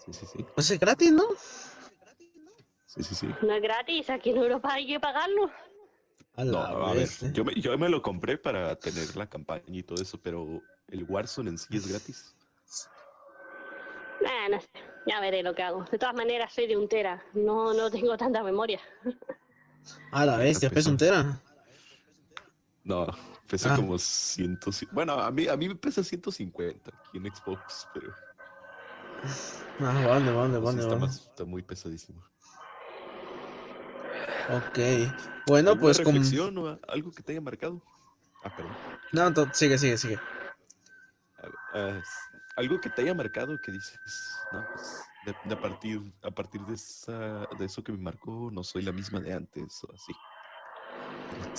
Sí, 0.05 0.13
sí, 0.13 0.25
sí. 0.25 0.45
Pues 0.55 0.71
es 0.71 0.79
gratis, 0.79 1.11
¿no? 1.11 1.23
Sí, 2.85 3.03
sí, 3.03 3.15
sí. 3.15 3.27
No 3.41 3.53
es 3.53 3.61
gratis, 3.61 4.09
aquí 4.09 4.31
en 4.31 4.37
Europa 4.37 4.73
hay 4.73 4.87
que 4.87 4.99
pagarlo. 4.99 5.51
A 6.35 6.43
No, 6.43 6.59
a 6.59 6.93
ver, 6.93 7.09
yo 7.33 7.43
me, 7.43 7.53
yo 7.55 7.77
me 7.77 7.89
lo 7.89 8.01
compré 8.01 8.37
para 8.37 8.75
tener 8.77 9.15
la 9.15 9.27
campaña 9.27 9.63
y 9.67 9.83
todo 9.83 10.01
eso, 10.01 10.17
pero 10.21 10.61
el 10.87 11.03
Warzone 11.03 11.49
en 11.51 11.57
sí 11.57 11.67
es 11.75 11.87
gratis. 11.87 12.35
Ah, 14.25 14.47
no 14.49 14.59
sé, 14.59 14.67
ya 15.07 15.19
veré 15.19 15.43
lo 15.43 15.53
que 15.53 15.63
hago. 15.63 15.83
De 15.91 15.97
todas 15.97 16.15
maneras, 16.15 16.53
soy 16.53 16.67
de 16.67 16.77
un 16.77 16.87
tera, 16.87 17.23
no, 17.33 17.73
no 17.73 17.89
tengo 17.91 18.15
tanta 18.17 18.43
memoria. 18.43 18.79
A 20.11 20.25
la 20.25 20.37
bestia, 20.37 20.67
Empezó. 20.67 20.75
pesa 20.75 20.89
un 20.91 20.97
tera. 20.97 21.41
No, 22.83 23.05
pesa 23.51 23.73
Ah. 23.73 23.75
como 23.75 23.97
100. 23.99 24.57
Bueno, 24.91 25.13
a 25.13 25.29
mí, 25.29 25.47
a 25.49 25.57
mí 25.57 25.67
me 25.67 25.75
pesa 25.75 26.03
150 26.03 26.89
aquí 26.89 27.17
en 27.17 27.25
Xbox, 27.35 27.85
pero 27.93 28.13
Ah, 29.79 30.01
vale, 30.07 30.31
vale, 30.31 30.57
sí 30.57 30.63
vale, 30.63 30.79
está, 30.79 30.87
vale. 30.87 30.99
más- 31.01 31.21
está 31.27 31.43
muy 31.45 31.61
pesadísimo. 31.61 32.21
Ok. 34.49 34.79
Bueno, 35.47 35.71
¿Alguna 35.71 35.81
pues 35.81 35.99
como... 35.99 36.17
o 36.17 36.79
algo 36.87 37.11
que 37.11 37.23
te 37.23 37.33
haya 37.33 37.41
marcado? 37.41 37.81
Ah, 38.43 38.49
perdón. 38.49 38.75
No, 39.11 39.33
to- 39.33 39.49
sigue, 39.53 39.77
sigue, 39.77 39.97
sigue. 39.97 40.19
S- 41.99 42.07
algo 42.55 42.79
que 42.79 42.89
te 42.89 43.01
haya 43.01 43.13
marcado 43.13 43.59
que 43.61 43.71
dices, 43.71 43.99
no, 44.51 44.65
pues, 44.71 45.03
de, 45.25 45.35
de 45.43 45.53
a 45.55 45.59
partir, 45.59 46.13
a 46.21 46.31
partir 46.31 46.61
de, 46.61 46.73
esa, 46.75 47.47
de 47.57 47.65
eso 47.65 47.83
que 47.83 47.91
me 47.91 47.97
marcó, 47.97 48.49
no 48.51 48.63
soy 48.63 48.83
la 48.83 48.91
misma 48.91 49.19
de 49.19 49.33
antes 49.33 49.83
o 49.83 49.91
así. 49.93 50.13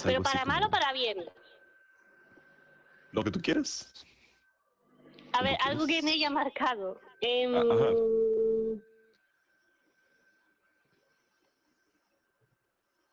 Pero 0.05 0.23
para 0.23 0.44
mal 0.44 0.59
o 0.62 0.66
como, 0.66 0.70
para 0.70 0.93
bien. 0.93 1.19
Lo 3.12 3.22
que 3.22 3.30
tú 3.30 3.40
quieras. 3.40 4.05
A 5.34 5.43
ver, 5.43 5.56
algo 5.64 5.86
que 5.86 6.02
me 6.02 6.12
haya 6.12 6.30
marcado. 6.30 7.01
Em, 7.20 7.55
Ah. 7.55 7.62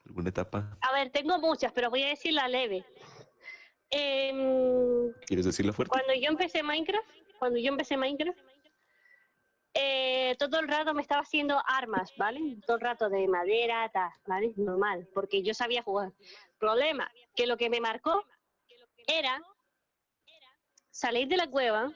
¿Alguna 0.06 0.30
etapa? 0.30 0.78
a 0.82 0.94
ver, 0.94 1.12
tengo 1.12 1.38
muchas, 1.40 1.72
pero 1.72 1.90
voy 1.90 2.04
a 2.04 2.08
decir 2.10 2.34
la 2.34 2.48
leve. 2.48 2.84
Em, 3.92 5.12
¿Quieres 5.26 5.46
decirla 5.46 5.72
fuerte? 5.74 5.92
cuando 5.92 6.14
yo 6.14 6.30
empecé 6.30 6.64
Minecraft, 6.64 7.08
cuando 7.38 7.60
yo 7.60 7.70
empecé 7.70 7.96
Minecraft, 7.98 8.38
eh, 9.76 10.36
todo 10.40 10.60
el 10.60 10.68
rato 10.68 10.94
me 10.94 11.02
estaba 11.02 11.22
haciendo 11.22 11.62
armas, 11.66 12.12
¿vale? 12.18 12.58
Todo 12.66 12.78
el 12.78 12.82
rato 12.82 13.10
de 13.10 13.28
madera, 13.28 13.88
tal, 13.94 14.10
¿vale? 14.26 14.52
Normal, 14.58 15.08
porque 15.14 15.44
yo 15.44 15.54
sabía 15.54 15.84
jugar. 15.84 16.12
Problema, 16.58 17.10
que 17.36 17.46
lo 17.48 17.56
que 17.56 17.70
me 17.70 17.80
marcó 17.80 18.24
era 19.08 19.42
salir 21.00 21.30
de 21.30 21.38
la 21.38 21.48
cueva 21.48 21.94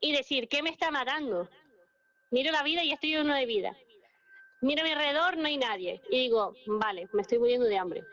y 0.00 0.12
decir, 0.12 0.48
¿qué 0.48 0.62
me 0.62 0.68
está 0.68 0.90
matando? 0.90 1.48
Miro 2.30 2.52
la 2.52 2.62
vida 2.62 2.84
y 2.84 2.92
estoy 2.92 3.16
lleno 3.16 3.34
de 3.34 3.46
vida. 3.46 3.74
Miro 4.60 4.82
a 4.82 4.84
mi 4.84 4.92
alrededor, 4.92 5.38
no 5.38 5.46
hay 5.46 5.56
nadie. 5.56 6.02
Y 6.10 6.18
digo, 6.18 6.52
vale, 6.66 7.08
me 7.14 7.22
estoy 7.22 7.38
muriendo 7.38 7.66
de 7.66 7.78
hambre. 7.78 8.04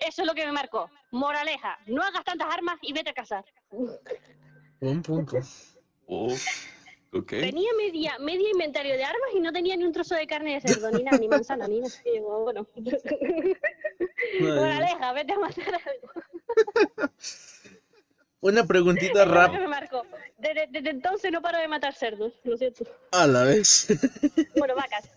Eso 0.00 0.22
es 0.22 0.26
lo 0.26 0.34
que 0.34 0.44
me 0.44 0.50
marcó. 0.50 0.90
Moraleja, 1.12 1.78
no 1.86 2.02
hagas 2.02 2.24
tantas 2.24 2.52
armas 2.52 2.76
y 2.82 2.92
vete 2.92 3.10
a 3.10 3.14
cazar. 3.14 3.44
Un 3.70 5.02
punto. 5.02 5.38
Oh, 6.06 6.34
ok. 7.12 7.28
Tenía 7.28 7.70
media, 7.78 8.18
media 8.18 8.50
inventario 8.50 8.96
de 8.96 9.04
armas 9.04 9.30
y 9.32 9.40
no 9.40 9.52
tenía 9.52 9.76
ni 9.76 9.84
un 9.84 9.92
trozo 9.92 10.16
de 10.16 10.26
carne 10.26 10.54
de 10.54 10.60
cerdo, 10.60 10.90
ni 10.90 11.04
nada, 11.04 11.18
ni 11.18 11.28
manzana, 11.28 11.68
ni 11.68 11.80
nada. 11.80 11.94
Y 12.04 12.10
digo, 12.14 12.42
bueno. 12.42 12.66
Moraleja, 14.40 15.12
vete 15.12 15.34
a 15.34 15.38
matar 15.38 15.80
algo. 15.86 16.08
Una 18.46 18.64
preguntita 18.64 19.24
rápida. 19.24 19.66
Desde, 20.38 20.66
desde 20.70 20.90
entonces 20.90 21.32
no 21.32 21.42
paro 21.42 21.58
de 21.58 21.66
matar 21.66 21.94
cerdos, 21.94 22.32
lo 22.44 22.56
siento. 22.56 22.84
a 23.12 23.26
la 23.26 23.42
vez. 23.44 23.88
Bueno, 24.56 24.74
vacas. 24.76 25.10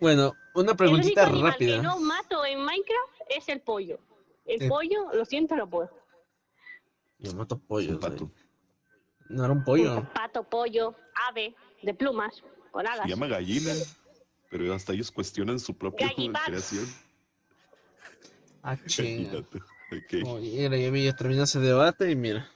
Bueno, 0.00 0.32
una 0.54 0.54
El 0.54 0.58
único 0.62 0.76
preguntita 0.76 1.26
animal 1.26 1.52
rápida. 1.52 1.76
que 1.76 1.82
no 1.82 1.98
mato 1.98 2.44
en 2.44 2.60
Minecraft 2.60 3.12
es 3.36 3.48
el 3.48 3.60
pollo. 3.62 3.98
El 4.46 4.62
Eh. 4.62 4.68
pollo, 4.68 5.08
lo 5.12 5.24
siento, 5.24 5.56
no 5.56 5.68
puedo. 5.68 5.90
Yo 7.18 7.32
mato 7.34 7.58
pollos. 7.58 7.94
Un 7.94 8.00
pato. 8.00 8.30
No 9.30 9.44
era 9.44 9.52
un 9.52 9.64
pollo. 9.64 10.06
Pato, 10.14 10.44
pollo, 10.44 10.94
ave, 11.28 11.54
de 11.82 11.94
plumas, 11.94 12.42
con 12.70 12.86
alas. 12.86 13.04
Se 13.04 13.08
llama 13.10 13.26
gallina, 13.26 13.72
pero 14.50 14.72
hasta 14.74 14.92
ellos 14.92 15.10
cuestionan 15.10 15.58
su 15.58 15.76
propia 15.76 16.12
creación. 16.46 16.86
Ah, 18.62 18.76
mira, 20.20 20.76
ya, 20.76 20.90
ya 20.90 21.12
terminó 21.16 21.42
ese 21.44 21.60
debate 21.60 22.10
y 22.10 22.16
mira. 22.16 22.48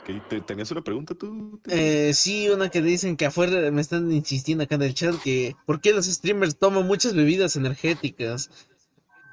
ok. 0.00 0.28
¿Te- 0.28 0.40
¿Tenías 0.40 0.70
una 0.70 0.82
pregunta 0.82 1.14
tú? 1.14 1.60
Eh, 1.68 2.12
sí, 2.14 2.48
una 2.48 2.70
que 2.70 2.80
dicen 2.82 3.16
que 3.16 3.26
afuera 3.26 3.70
me 3.70 3.80
están 3.80 4.10
insistiendo 4.12 4.64
acá 4.64 4.74
en 4.76 4.82
el 4.82 4.94
chat 4.94 5.20
que 5.20 5.56
¿por 5.66 5.80
qué 5.80 5.92
los 5.92 6.06
streamers 6.06 6.58
toman 6.58 6.86
muchas 6.86 7.14
bebidas 7.14 7.56
energéticas? 7.56 8.50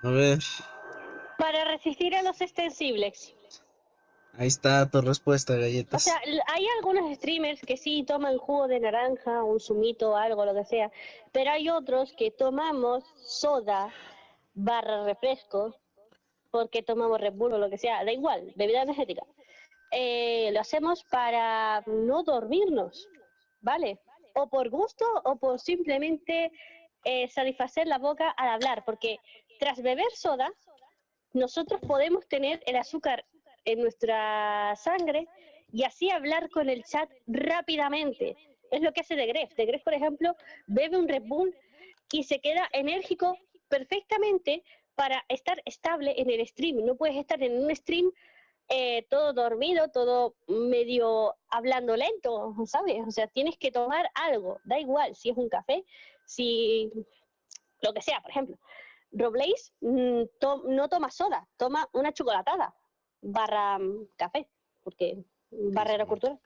A 0.03 0.09
ver, 0.09 0.39
Para 1.37 1.65
resistir 1.65 2.15
a 2.15 2.21
los 2.23 2.39
extensibles. 2.41 3.33
ahí 4.37 4.47
está 4.47 4.89
tu 4.89 5.01
respuesta, 5.01 5.53
O 5.55 5.59
galletas. 5.59 6.03
sea, 6.03 6.17
l- 6.25 6.41
hay 6.47 6.65
algunos 6.77 7.13
streamers 7.15 7.61
que 7.61 7.77
sí 7.77 8.03
toman 8.03 8.37
jugo 8.37 8.67
de 8.67 8.79
naranja, 8.79 9.43
un 9.43 9.59
zumito, 9.59 10.15
algo, 10.15 10.45
lo 10.45 10.53
que 10.53 10.65
sea, 10.65 10.91
pero 11.31 11.51
hay 11.51 11.69
otros 11.69 12.13
que 12.13 12.31
tomamos 12.31 13.03
soda 13.23 13.93
barra 14.53 15.05
refresco, 15.05 15.75
porque 16.55 16.83
tomamos 16.83 17.19
Red 17.19 17.33
Bull 17.33 17.51
o 17.51 17.57
lo 17.57 17.69
que 17.69 17.77
sea, 17.77 18.05
da 18.05 18.13
igual, 18.13 18.53
bebida 18.55 18.83
energética. 18.83 19.23
Eh, 19.91 20.51
lo 20.53 20.61
hacemos 20.61 21.03
para 21.03 21.83
no 21.85 22.23
dormirnos, 22.23 23.09
¿vale? 23.59 23.99
O 24.35 24.47
por 24.47 24.69
gusto 24.69 25.03
o 25.25 25.35
por 25.35 25.59
simplemente 25.59 26.53
eh, 27.03 27.27
satisfacer 27.27 27.87
la 27.87 27.97
boca 27.97 28.29
al 28.29 28.47
hablar, 28.47 28.85
porque 28.85 29.17
tras 29.59 29.81
beber 29.81 30.09
soda, 30.13 30.49
nosotros 31.33 31.81
podemos 31.85 32.25
tener 32.29 32.63
el 32.65 32.77
azúcar 32.77 33.25
en 33.65 33.81
nuestra 33.81 34.77
sangre 34.77 35.27
y 35.73 35.83
así 35.83 36.09
hablar 36.09 36.49
con 36.51 36.69
el 36.69 36.85
chat 36.85 37.09
rápidamente. 37.27 38.37
Es 38.71 38.81
lo 38.81 38.93
que 38.93 39.01
hace 39.01 39.17
De 39.17 39.27
Gref. 39.27 39.53
De 39.55 39.65
Gref, 39.65 39.83
por 39.83 39.93
ejemplo, 39.93 40.37
bebe 40.67 40.95
un 40.95 41.09
Red 41.09 41.23
Bull 41.25 41.53
y 42.13 42.23
se 42.23 42.39
queda 42.39 42.69
enérgico 42.71 43.37
perfectamente 43.67 44.63
para 44.95 45.23
estar 45.29 45.61
estable 45.65 46.13
en 46.19 46.29
el 46.29 46.45
stream. 46.47 46.85
No 46.85 46.95
puedes 46.95 47.17
estar 47.17 47.41
en 47.43 47.63
un 47.63 47.75
stream 47.75 48.11
eh, 48.69 49.05
todo 49.09 49.33
dormido, 49.33 49.89
todo 49.91 50.35
medio 50.47 51.35
hablando 51.49 51.95
lento, 51.95 52.55
¿sabes? 52.65 52.97
O 53.07 53.11
sea, 53.11 53.27
tienes 53.27 53.57
que 53.57 53.71
tomar 53.71 54.09
algo, 54.15 54.59
da 54.63 54.79
igual 54.79 55.15
si 55.15 55.29
es 55.29 55.37
un 55.37 55.49
café, 55.49 55.85
si 56.25 56.91
lo 57.81 57.93
que 57.93 58.01
sea, 58.01 58.21
por 58.21 58.31
ejemplo. 58.31 58.57
Roblaze 59.11 59.71
mm, 59.81 60.23
to- 60.39 60.63
no 60.65 60.89
toma 60.89 61.11
soda, 61.11 61.47
toma 61.57 61.87
una 61.93 62.11
chocolatada 62.11 62.73
barra 63.21 63.77
mm, 63.77 64.07
café, 64.17 64.49
porque 64.83 65.23
barrera 65.51 66.05
cultural. 66.05 66.39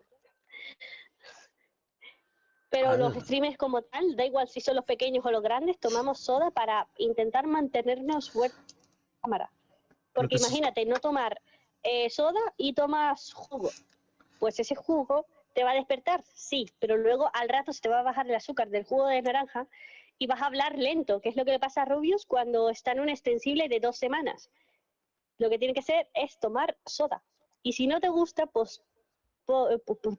Pero 2.69 2.97
los 2.97 3.15
Ah. 3.15 3.19
streamers 3.21 3.57
como 3.57 3.81
tal, 3.81 4.15
da 4.15 4.25
igual 4.25 4.47
si 4.47 4.61
son 4.61 4.75
los 4.75 4.85
pequeños 4.85 5.25
o 5.25 5.31
los 5.31 5.41
grandes, 5.41 5.79
tomamos 5.79 6.19
soda 6.19 6.51
para 6.51 6.87
intentar 6.97 7.47
mantenernos 7.47 8.29
fuertes 8.29 8.59
la 8.75 9.21
cámara. 9.21 9.51
Porque 10.13 10.35
imagínate, 10.37 10.85
no 10.85 10.99
tomar 10.99 11.41
eh, 11.83 12.09
soda 12.09 12.39
y 12.57 12.73
tomas 12.73 13.33
jugo. 13.33 13.69
Pues 14.39 14.59
ese 14.59 14.75
jugo 14.75 15.25
te 15.53 15.63
va 15.63 15.71
a 15.71 15.75
despertar, 15.75 16.23
sí, 16.33 16.69
pero 16.79 16.97
luego 16.97 17.29
al 17.33 17.49
rato 17.49 17.73
se 17.73 17.81
te 17.81 17.89
va 17.89 17.99
a 17.99 18.03
bajar 18.03 18.27
el 18.27 18.35
azúcar 18.35 18.69
del 18.69 18.83
jugo 18.83 19.07
de 19.07 19.21
naranja 19.21 19.67
y 20.17 20.27
vas 20.27 20.41
a 20.41 20.45
hablar 20.45 20.77
lento, 20.77 21.21
que 21.21 21.29
es 21.29 21.35
lo 21.35 21.45
que 21.45 21.51
le 21.51 21.59
pasa 21.59 21.83
a 21.83 21.85
Rubius 21.85 22.25
cuando 22.25 22.69
está 22.69 22.91
en 22.91 22.99
un 22.99 23.09
extensible 23.09 23.67
de 23.69 23.79
dos 23.79 23.97
semanas. 23.97 24.51
Lo 25.37 25.49
que 25.49 25.57
tiene 25.57 25.73
que 25.73 25.79
hacer 25.79 26.09
es 26.13 26.37
tomar 26.39 26.77
soda. 26.85 27.23
Y 27.63 27.73
si 27.73 27.87
no 27.87 27.99
te 27.99 28.09
gusta, 28.09 28.45
pues, 28.45 28.81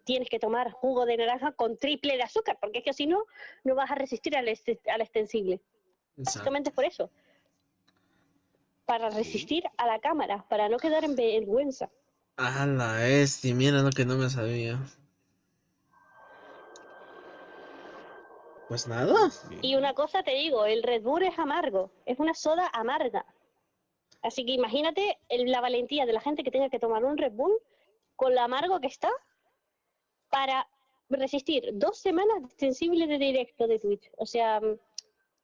tienes 0.05 0.29
que 0.29 0.39
tomar 0.39 0.71
jugo 0.73 1.07
de 1.07 1.17
naranja 1.17 1.53
con 1.53 1.77
triple 1.77 2.17
de 2.17 2.23
azúcar, 2.23 2.59
porque 2.61 2.79
es 2.79 2.85
que 2.85 2.93
si 2.93 3.07
no, 3.07 3.25
no 3.65 3.75
vas 3.75 3.91
a 3.91 3.95
resistir 3.95 4.37
al, 4.37 4.49
este- 4.49 4.81
al 4.91 5.01
extensible. 5.01 5.55
Exacto. 5.55 6.23
Básicamente 6.25 6.71
es 6.71 6.75
por 6.75 6.85
eso. 6.85 7.11
Para 8.87 9.11
resistir 9.11 9.65
a 9.77 9.87
la 9.87 10.01
cámara, 10.01 10.45
para 10.49 10.69
no 10.69 10.79
quedar 10.79 11.05
en 11.05 11.15
vergüenza. 11.15 11.91
A 12.37 12.67
la 12.67 12.95
bestia, 12.95 13.55
mira 13.55 13.83
lo 13.83 13.91
que 13.91 14.05
no 14.05 14.17
me 14.17 14.29
sabía. 14.29 14.79
Pues 18.69 18.87
nada. 18.87 19.15
Y 19.63 19.75
una 19.75 19.95
cosa 19.95 20.23
te 20.23 20.33
digo, 20.33 20.65
el 20.65 20.83
Red 20.83 21.03
Bull 21.03 21.23
es 21.25 21.39
amargo, 21.39 21.91
es 22.07 22.19
una 22.19 22.35
soda 22.35 22.69
amarga. 22.73 23.27
Así 24.23 24.45
que 24.45 24.53
imagínate 24.53 25.19
el- 25.29 25.51
la 25.51 25.61
valentía 25.61 26.07
de 26.07 26.13
la 26.13 26.21
gente 26.21 26.43
que 26.43 26.51
tenga 26.51 26.69
que 26.69 26.79
tomar 26.79 27.05
un 27.05 27.17
Red 27.19 27.33
Bull 27.33 27.59
con 28.21 28.35
lo 28.35 28.43
amargo 28.43 28.79
que 28.81 28.89
está 28.89 29.11
para 30.29 30.69
resistir 31.09 31.71
dos 31.73 31.97
semanas 31.97 32.41
de 32.41 32.49
extensible 32.49 33.07
de 33.07 33.17
directo 33.17 33.67
de 33.67 33.79
Twitch. 33.79 34.11
O 34.19 34.27
sea, 34.27 34.61
mm, 34.61 34.79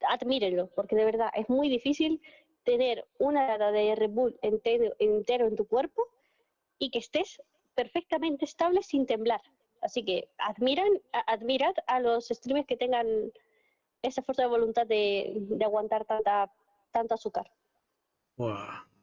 admírenlo, 0.07 0.67
porque 0.77 0.95
de 0.95 1.07
verdad 1.07 1.31
es 1.35 1.49
muy 1.49 1.71
difícil 1.71 2.21
tener 2.65 3.07
una 3.19 3.49
lata 3.49 3.73
de 3.73 3.95
Red 3.95 4.11
Bull 4.11 4.39
entero, 4.43 4.95
entero 4.99 5.47
en 5.47 5.57
tu 5.57 5.67
cuerpo 5.67 6.03
y 6.79 6.91
que 6.91 6.99
estés 6.99 7.41
perfectamente 7.75 8.45
estable 8.45 8.83
sin 8.83 9.07
temblar. 9.07 9.41
Así 9.81 10.05
que 10.05 10.29
admiran, 10.37 11.01
admirad 11.13 11.75
a 11.87 11.99
los 12.01 12.29
streamers 12.29 12.67
que 12.67 12.77
tengan 12.77 13.07
esa 14.03 14.21
fuerza 14.21 14.43
de 14.43 14.49
voluntad 14.49 14.87
de, 14.87 15.33
de 15.35 15.65
aguantar 15.65 16.05
tanta, 16.05 16.53
tanto 16.93 17.15
azúcar. 17.15 17.51
Buah. 18.37 18.96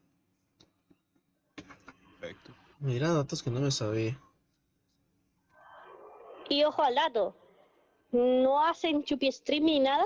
Mira 2.83 3.13
datos 3.13 3.41
que 3.41 3.49
no 3.49 3.61
me 3.61 3.71
sabía. 3.71 4.19
Y 6.49 6.65
ojo 6.65 6.83
al 6.83 6.95
dato, 6.95 7.33
no 8.11 8.59
hacen 8.65 9.05
chupi 9.05 9.31
stream 9.31 9.63
ni 9.63 9.79
nada, 9.79 10.03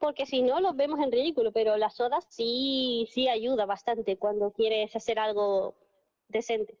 porque 0.00 0.26
si 0.26 0.42
no 0.42 0.58
los 0.58 0.74
vemos 0.74 0.98
en 0.98 1.12
ridículo, 1.12 1.52
pero 1.52 1.76
la 1.76 1.88
soda 1.88 2.20
sí, 2.28 3.08
sí 3.12 3.28
ayuda 3.28 3.64
bastante 3.64 4.16
cuando 4.16 4.50
quieres 4.50 4.94
hacer 4.96 5.20
algo 5.20 5.76
decente, 6.26 6.76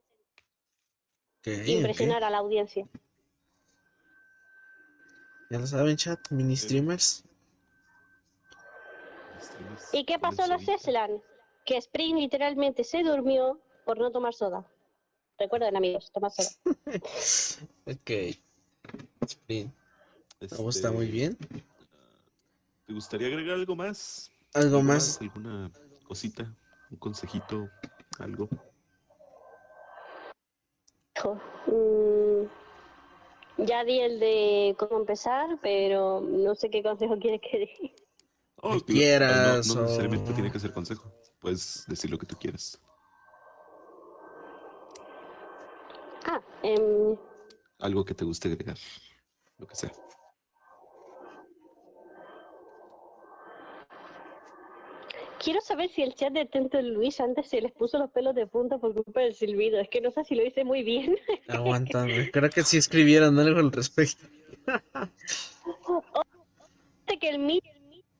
impresionar 1.44 2.24
a 2.24 2.30
la 2.30 2.38
audiencia. 2.38 2.88
Ya 5.48 5.60
lo 5.60 5.66
saben, 5.68 5.96
chat, 5.96 6.18
mini 6.30 6.56
streamers. 6.56 7.22
¿Y 9.92 10.04
qué 10.04 10.18
pasó 10.18 10.42
en 10.42 10.50
la. 10.50 10.58
Ceslan? 10.58 11.22
Que 11.64 11.76
Spring 11.76 12.16
literalmente 12.16 12.82
se 12.82 13.04
durmió 13.04 13.60
por 13.84 13.96
no 13.98 14.10
tomar 14.10 14.34
soda. 14.34 14.66
Recuerden 15.40 15.74
amigos, 15.74 16.10
tomar 16.12 16.30
soda. 16.30 16.48
Ok. 17.86 18.10
Sprint. 19.26 19.72
Me 20.40 20.48
gusta 20.58 20.92
muy 20.92 21.06
Este, 21.06 21.12
bien. 21.16 21.38
¿Te 22.86 22.92
gustaría 22.92 23.26
agregar 23.28 23.54
algo 23.56 23.74
más? 23.74 24.30
Algo 24.54 24.82
más. 24.82 25.18
¿Alguna 25.20 25.70
cosita? 26.06 26.54
¿Un 26.90 26.98
consejito? 26.98 27.70
¿Algo? 28.18 28.48
Hijo, 31.16 31.34
mm, 31.66 32.44
ya 33.64 33.84
di 33.84 34.00
el 34.00 34.20
de 34.20 34.76
cómo 34.78 34.98
empezar, 35.00 35.58
pero 35.62 36.20
no 36.20 36.54
sé 36.54 36.68
qué 36.70 36.82
consejo 36.82 37.18
quieres 37.20 37.40
que 37.40 37.58
dé. 37.60 37.94
Oh, 38.62 38.78
quieras, 38.80 39.66
No, 39.68 39.74
no 39.74 39.82
necesariamente 39.82 40.32
o- 40.32 40.34
tiene 40.34 40.52
que 40.52 40.60
ser 40.60 40.72
consejo. 40.72 41.10
Puedes 41.40 41.86
decir 41.88 42.10
lo 42.10 42.18
que 42.18 42.26
tú 42.26 42.36
quieras. 42.36 42.78
Em, 46.62 47.16
Algo 47.78 48.04
que 48.04 48.14
te 48.14 48.24
guste 48.24 48.48
agregar. 48.48 48.76
Lo 49.58 49.66
que 49.66 49.76
sea. 49.76 49.92
quiero 55.42 55.60
saber 55.60 55.90
si 55.90 56.02
el 56.02 56.14
chat 56.14 56.32
de 56.32 56.46
Tento 56.46 56.80
Luis 56.82 57.18
antes 57.20 57.48
se 57.48 57.60
les 57.60 57.72
puso 57.72 57.98
los 57.98 58.10
pelos 58.10 58.34
de 58.34 58.46
punta 58.46 58.78
por 58.78 58.94
culpa 58.94 59.20
del 59.20 59.34
silbido. 59.34 59.80
Es 59.80 59.88
que 59.88 60.00
no 60.00 60.10
sé 60.10 60.24
si 60.24 60.34
lo 60.34 60.44
hice 60.44 60.64
muy 60.64 60.82
bien. 60.82 61.16
Aguantando. 61.48 62.14
Creo 62.32 62.50
que 62.50 62.62
sí 62.62 62.76
escribieron 62.76 63.38
algo 63.38 63.58
al 63.58 63.72
respecto. 63.72 64.26
Imagínate 64.66 65.10
que 67.20 67.28
el 67.28 67.38
Michi, 67.38 67.68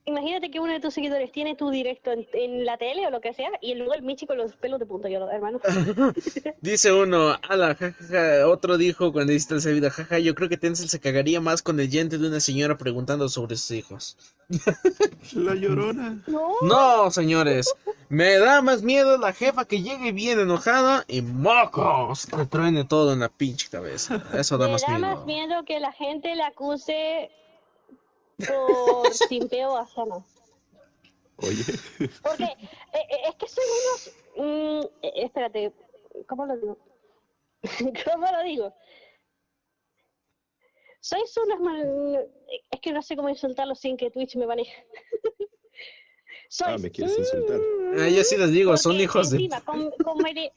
imagínate 0.05 0.51
que 0.51 0.61
uno 0.61 0.73
de 0.73 0.81
tus 0.81 0.95
seguidores 0.95 1.31
tiene 1.33 1.55
tu 1.55 1.71
directo 1.71 2.11
en, 2.13 2.27
en 2.33 2.65
la 2.65 2.77
tele 2.79 3.07
o 3.07 3.11
lo 3.11 3.21
que 3.21 3.33
sea, 3.35 3.51
y 3.61 3.75
luego 3.75 3.95
el 3.95 4.03
Michi 4.03 4.27
con 4.27 4.37
los 4.39 4.55
pelos 4.57 4.79
de 4.81 4.87
punta, 4.87 5.09
yo, 5.09 5.29
hermano. 5.31 5.61
Dice 6.61 6.93
uno, 6.93 7.37
ala, 7.49 7.75
jajaja. 7.75 8.47
Otro 8.49 8.77
dijo 8.79 9.13
cuando 9.13 9.33
hiciste 9.33 9.57
el 9.69 9.75
video, 9.75 9.91
jaja, 9.91 10.19
yo 10.19 10.35
creo 10.35 10.49
que 10.49 10.57
Tencel 10.57 10.89
se 10.89 11.01
cagaría 11.01 11.41
más 11.41 11.63
con 11.63 11.79
el 11.81 11.89
yente 11.91 12.19
de 12.19 12.29
una 12.29 12.41
señora 12.41 12.77
preguntando 12.79 13.29
sobre 13.29 13.57
sus 13.57 13.71
hijos. 13.73 14.17
La 15.33 15.55
llorona. 15.55 16.23
No, 16.27 16.53
No, 16.63 17.11
señores. 17.11 17.73
Me 18.09 18.39
da 18.39 18.61
más 18.61 18.83
miedo 18.83 19.19
la 19.19 19.33
jefa 19.33 19.65
que 19.65 19.83
llegue 19.83 20.11
bien 20.11 20.41
enojada 20.41 21.05
y 21.07 21.23
mocos, 21.23 22.27
que 22.27 22.45
truene 22.47 22.85
todo 22.85 23.13
en 23.13 23.21
la 23.21 23.29
pinche 23.29 23.69
cabeza. 23.71 24.25
Eso 24.35 24.59
da 24.59 24.67
me 24.67 24.73
más 24.73 24.83
da 24.83 24.99
miedo. 24.99 25.01
más 25.01 25.25
miedo 25.27 25.65
que 25.65 25.79
la 25.79 25.93
gente 25.93 26.35
le 26.35 26.43
acuse 26.43 27.31
por 28.47 29.15
simpeo 29.15 29.77
a 29.77 29.87
Sana. 29.87 30.25
Oye, 31.43 31.65
Porque 32.23 32.45
eh, 32.45 33.07
eh, 33.09 33.21
es 33.29 33.35
que 33.37 33.49
son 33.49 33.65
unos... 33.81 34.13
mm, 34.37 34.87
eh, 35.03 35.13
espérate, 35.17 35.73
¿cómo 36.29 36.45
lo 36.47 36.57
digo? 36.57 36.79
¿Cómo 38.05 38.27
lo 38.31 38.43
digo? 38.45 38.75
Sois 41.01 41.35
unos... 41.39 41.61
mal- 41.61 42.29
Es 42.71 42.81
que 42.81 42.93
no 42.93 43.01
sé 43.03 43.17
cómo 43.17 43.29
insultarlos 43.31 43.81
sin 43.81 43.97
que 43.97 44.11
Twitch 44.11 44.37
me 44.37 44.47
maneje. 44.47 44.87
ah, 46.65 46.77
me 46.79 46.91
quieres 46.91 47.19
insultar. 47.19 47.59
Ah, 47.99 48.09
yo 48.09 48.23
sí 48.23 48.37
les 48.37 48.51
digo, 48.53 48.77
son 48.77 49.01
hijos 49.01 49.31
de... 49.31 49.49
Con, 49.65 49.91
con, 49.93 50.19
Mari- 50.19 50.53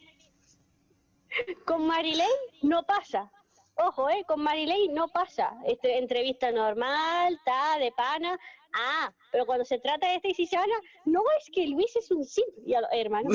con 1.65 1.87
Marilyn 1.87 2.27
no 2.61 2.83
pasa. 2.83 3.31
Ojo, 3.75 4.09
eh, 4.09 4.23
con 4.27 4.41
Marilyn 4.41 4.93
no 4.93 5.07
pasa. 5.07 5.53
Este, 5.65 5.97
entrevista 5.97 6.51
normal, 6.51 7.39
ta, 7.43 7.77
de 7.79 7.91
pana. 7.91 8.39
Ah, 8.73 9.11
pero 9.31 9.45
cuando 9.45 9.65
se 9.65 9.79
trata 9.79 10.07
de 10.09 10.15
Stacy 10.15 10.45
Sana, 10.47 10.75
no 11.05 11.21
es 11.39 11.49
que 11.51 11.67
Luis 11.67 11.95
es 11.95 12.11
un 12.11 12.23
simp, 12.23 12.47
hermano. 12.91 13.29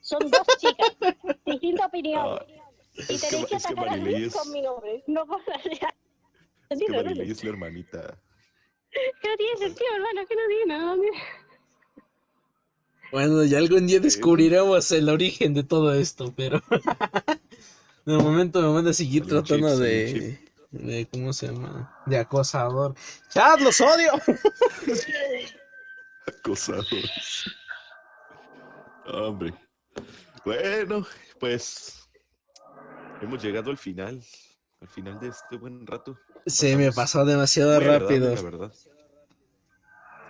Son 0.00 0.18
dos 0.30 0.46
chicas, 0.58 0.96
distinta 1.44 1.86
opinión. 1.86 2.38
Ah, 2.38 2.46
y 2.94 3.14
es 3.14 3.22
que, 3.22 3.28
tenéis 3.28 3.48
que 3.48 3.56
es 3.56 3.66
que 3.66 3.72
atacar 3.72 3.88
a 3.88 3.90
Marilei 3.90 4.12
Luis 4.20 4.26
es, 4.26 4.34
con 4.34 4.52
mi 4.52 4.62
nombre, 4.62 5.04
no 5.06 5.26
con 5.26 5.40
la 5.46 5.56
es 5.56 6.78
que. 6.78 6.88
Marilei 6.90 7.30
es 7.30 7.44
la 7.44 7.50
hermanita. 7.50 8.18
Que 8.90 9.28
no 9.28 9.36
tiene 9.36 9.56
sentido, 9.58 9.88
hermano, 9.94 10.26
que 10.26 10.36
no 10.36 10.42
tiene 10.48 10.66
nada. 10.66 10.96
Bueno, 13.10 13.44
ya 13.44 13.58
algún 13.58 13.86
día 13.86 14.00
descubriremos 14.00 14.90
el 14.92 15.08
origen 15.08 15.54
de 15.54 15.62
todo 15.62 15.94
esto, 15.94 16.32
pero... 16.36 16.60
De 18.08 18.16
momento 18.16 18.62
me 18.62 18.68
van 18.68 18.86
a 18.86 18.92
seguir 18.94 19.26
tratando 19.26 19.68
chip, 19.68 19.80
de... 19.80 20.40
de... 20.70 21.06
¿Cómo 21.12 21.30
se 21.34 21.48
llama? 21.48 21.94
De 22.06 22.16
acosador. 22.16 22.94
¡Chat, 23.28 23.60
los 23.60 23.78
odio! 23.82 24.12
Acosadores. 26.26 27.44
Hombre. 29.12 29.52
Bueno, 30.42 31.06
pues 31.38 32.08
hemos 33.20 33.42
llegado 33.42 33.70
al 33.70 33.76
final. 33.76 34.24
Al 34.80 34.88
final 34.88 35.20
de 35.20 35.28
este 35.28 35.58
buen 35.58 35.86
rato. 35.86 36.18
Se 36.46 36.76
me 36.76 36.90
pasó 36.90 37.26
demasiado 37.26 37.78
rápido. 37.78 38.34
La 38.34 38.40
verdad. 38.40 38.72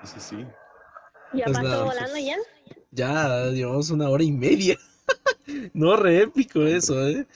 Sí, 0.02 0.14
sí, 0.14 0.20
sí. 0.20 0.46
Ya 1.32 1.44
Pues 1.44 1.58
pasó 1.58 1.68
nada, 1.68 1.84
volando 1.84 2.18
ya. 2.18 2.36
Ya, 2.90 3.44
llevamos 3.52 3.90
una 3.90 4.08
hora 4.08 4.24
y 4.24 4.32
media. 4.32 4.76
No, 5.72 5.96
re 5.96 6.24
épico 6.24 6.62
eso, 6.64 7.08
¿eh? 7.08 7.26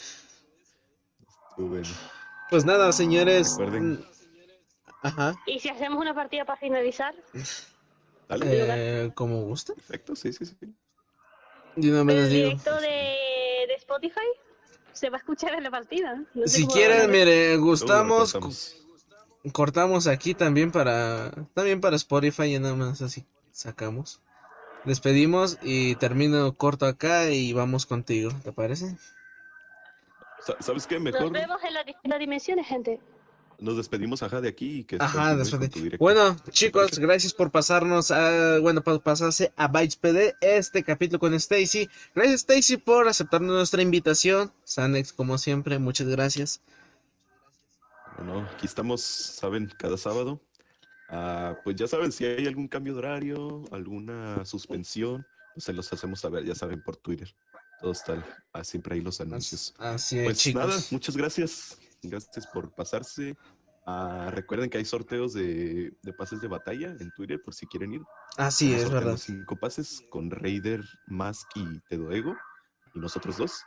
Bueno. 1.57 1.89
Pues 2.51 2.65
nada, 2.65 2.93
señores. 2.93 3.51
Recuerden. 3.59 3.93
mm, 3.93 4.05
Ajá. 5.03 5.35
Y 5.47 5.59
si 5.59 5.69
hacemos 5.69 5.99
una 6.01 6.15
partida 6.15 6.45
para 6.45 6.59
finalizar, 6.59 7.15
Dale. 8.29 8.47
Eh, 9.07 9.11
como 9.15 9.43
gusta. 9.43 9.75
Perfecto, 9.75 10.15
sí, 10.17 10.33
sí, 10.33 10.47
sí. 10.47 10.57
De 11.77 11.91
una 11.91 12.05
vez 12.05 12.25
el 12.25 12.31
digo. 12.31 12.49
directo 12.51 12.81
de, 12.81 13.67
de 13.69 13.75
Spotify 13.79 14.21
se 14.93 15.11
va 15.11 15.17
a 15.17 15.19
escuchar 15.21 15.55
en 15.55 15.63
la 15.65 15.71
partida. 15.71 16.23
No 16.35 16.47
sé 16.47 16.59
Si 16.59 16.67
quieren, 16.67 17.11
mire, 17.11 17.57
gustamos, 17.57 18.33
cortamos. 18.33 18.77
co- 19.43 19.51
cortamos 19.53 20.07
aquí 20.07 20.35
también 20.35 20.71
para, 20.71 21.31
también 21.55 21.81
para 21.81 21.97
Spotify 21.97 22.55
y 22.55 22.59
nada 22.59 22.75
más 22.75 23.03
así 23.03 23.25
sacamos. 23.51 24.21
Despedimos 24.85 25.59
y 25.63 25.95
termino 25.97 26.55
corto 26.55 26.87
acá 26.87 27.31
y 27.31 27.53
vamos 27.53 27.87
contigo, 27.87 28.31
¿te 28.45 28.53
parece? 28.53 28.97
Sa- 30.45 30.57
¿Sabes 30.61 30.87
qué? 30.87 30.97
Nos 30.97 31.05
Mejor 31.05 31.33
vemos 31.33 31.63
en 31.65 31.75
las 31.75 31.87
distintas 31.87 32.19
dimensiones, 32.19 32.67
gente. 32.67 33.01
nos 33.59 33.77
despedimos 33.77 34.23
ajá 34.25 34.41
de 34.41 34.49
aquí 34.49 34.79
y 34.81 34.85
que 34.85 34.97
Ajá, 34.99 35.37
de- 35.37 35.45
tu 35.69 35.79
directo. 35.81 35.99
Bueno, 36.05 36.35
¿Te 36.37 36.51
chicos, 36.51 36.99
gracias 36.99 37.33
por 37.33 37.53
pasarnos 37.53 38.11
a, 38.11 38.59
bueno, 38.59 38.83
por 38.83 39.01
pasarse 39.03 39.53
a 39.57 39.69
Bytes 39.69 39.97
PD 39.97 40.35
este 40.41 40.83
capítulo 40.83 41.21
con 41.21 41.33
Stacy. 41.35 41.89
Gracias 42.15 42.41
Stacy 42.41 42.77
por 42.79 43.07
aceptar 43.07 43.41
nuestra 43.41 43.81
invitación. 43.83 44.53
Sanex, 44.65 45.13
como 45.13 45.39
siempre, 45.39 45.79
muchas 45.79 46.09
gracias. 46.09 46.61
Bueno, 48.17 48.49
aquí 48.55 48.67
estamos, 48.67 49.01
saben, 49.01 49.73
cada 49.79 49.97
sábado. 49.97 50.41
Ah, 51.09 51.57
pues 51.63 51.77
ya 51.77 51.87
saben, 51.87 52.11
si 52.11 52.25
hay 52.25 52.47
algún 52.47 52.69
cambio 52.69 52.95
de 52.95 52.99
horario, 53.01 53.63
alguna 53.71 54.45
suspensión, 54.45 55.27
pues 55.55 55.65
se 55.65 55.73
los 55.73 55.93
hacemos 55.93 56.21
saber, 56.21 56.45
ya 56.45 56.55
saben, 56.55 56.83
por 56.83 56.97
Twitter. 56.97 57.33
Todo 57.83 57.93
está 57.93 58.25
ah, 58.55 58.65
siempre 58.65 58.95
ahí 58.95 59.01
los 59.03 59.21
anuncios. 59.21 59.75
Así 59.79 60.19
es, 60.21 60.25
Pues 60.25 60.39
chicos. 60.39 60.67
nada, 60.67 60.81
muchas 60.91 61.17
gracias. 61.17 61.79
Gracias 62.03 62.47
por 62.47 62.73
pasarse. 62.75 63.37
Ah, 63.85 64.31
recuerden 64.33 64.71
que 64.71 64.79
hay 64.79 64.85
sorteos 64.85 65.33
de, 65.35 65.93
de 66.03 66.13
pases 66.13 66.41
de 66.41 66.47
batalla 66.49 66.95
en 67.01 67.11
Twitter 67.17 67.41
por 67.45 67.53
si 67.55 67.67
quieren 67.67 67.95
ir. 67.95 68.03
Así 68.37 68.73
Estamos 68.73 68.85
es, 68.87 68.93
verdad. 69.05 69.17
cinco 69.19 69.57
pases 69.57 70.03
con 70.11 70.31
Raider, 70.31 70.83
Mask 71.09 71.49
y 71.57 71.81
Tedoego 71.89 72.37
y 72.95 73.01
nosotros 73.01 73.37
dos. 73.39 73.61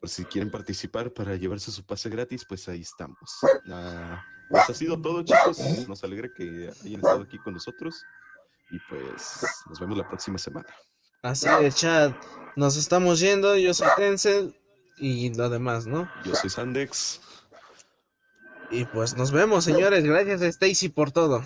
Por 0.00 0.08
si 0.08 0.24
quieren 0.24 0.50
participar 0.50 1.12
para 1.12 1.36
llevarse 1.36 1.70
su 1.70 1.84
pase 1.84 2.08
gratis, 2.08 2.44
pues 2.48 2.66
ahí 2.68 2.80
estamos. 2.80 3.38
Ah, 3.70 4.24
pues 4.50 4.70
ha 4.70 4.74
sido 4.74 5.00
todo, 5.00 5.22
chicos. 5.22 5.58
Nos 5.88 6.02
alegra 6.04 6.28
que 6.34 6.70
hayan 6.82 7.00
estado 7.00 7.22
aquí 7.22 7.38
con 7.38 7.52
nosotros. 7.54 8.02
Y 8.70 8.78
pues 8.88 9.40
nos 9.68 9.78
vemos 9.78 9.96
la 9.98 10.08
próxima 10.08 10.38
semana. 10.38 10.66
Así 11.24 11.48
es, 11.62 11.76
chat. 11.76 12.14
Nos 12.54 12.76
estamos 12.76 13.18
yendo. 13.18 13.56
Yo 13.56 13.72
soy 13.72 13.88
Tencel 13.96 14.54
y 14.98 15.34
lo 15.34 15.48
demás, 15.48 15.86
¿no? 15.86 16.06
Yo 16.22 16.34
soy 16.34 16.50
Sandex. 16.50 17.18
Y 18.70 18.84
pues 18.84 19.16
nos 19.16 19.32
vemos, 19.32 19.64
señores. 19.64 20.04
Gracias 20.04 20.42
a 20.42 20.46
Stacy 20.48 20.90
por 20.90 21.12
todo. 21.12 21.42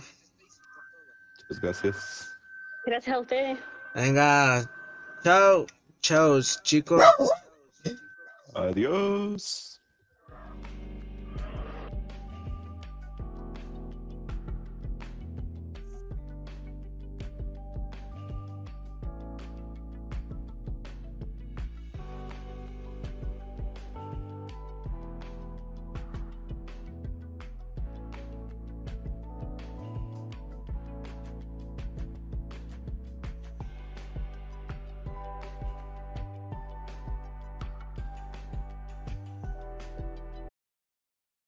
Muchas 1.48 1.62
gracias. 1.62 2.28
Gracias 2.86 3.16
a 3.16 3.20
ustedes. 3.20 3.58
Venga, 3.94 4.68
chao, 5.22 5.64
chao, 6.00 6.40
chicos. 6.62 7.04
Adiós. 8.54 9.77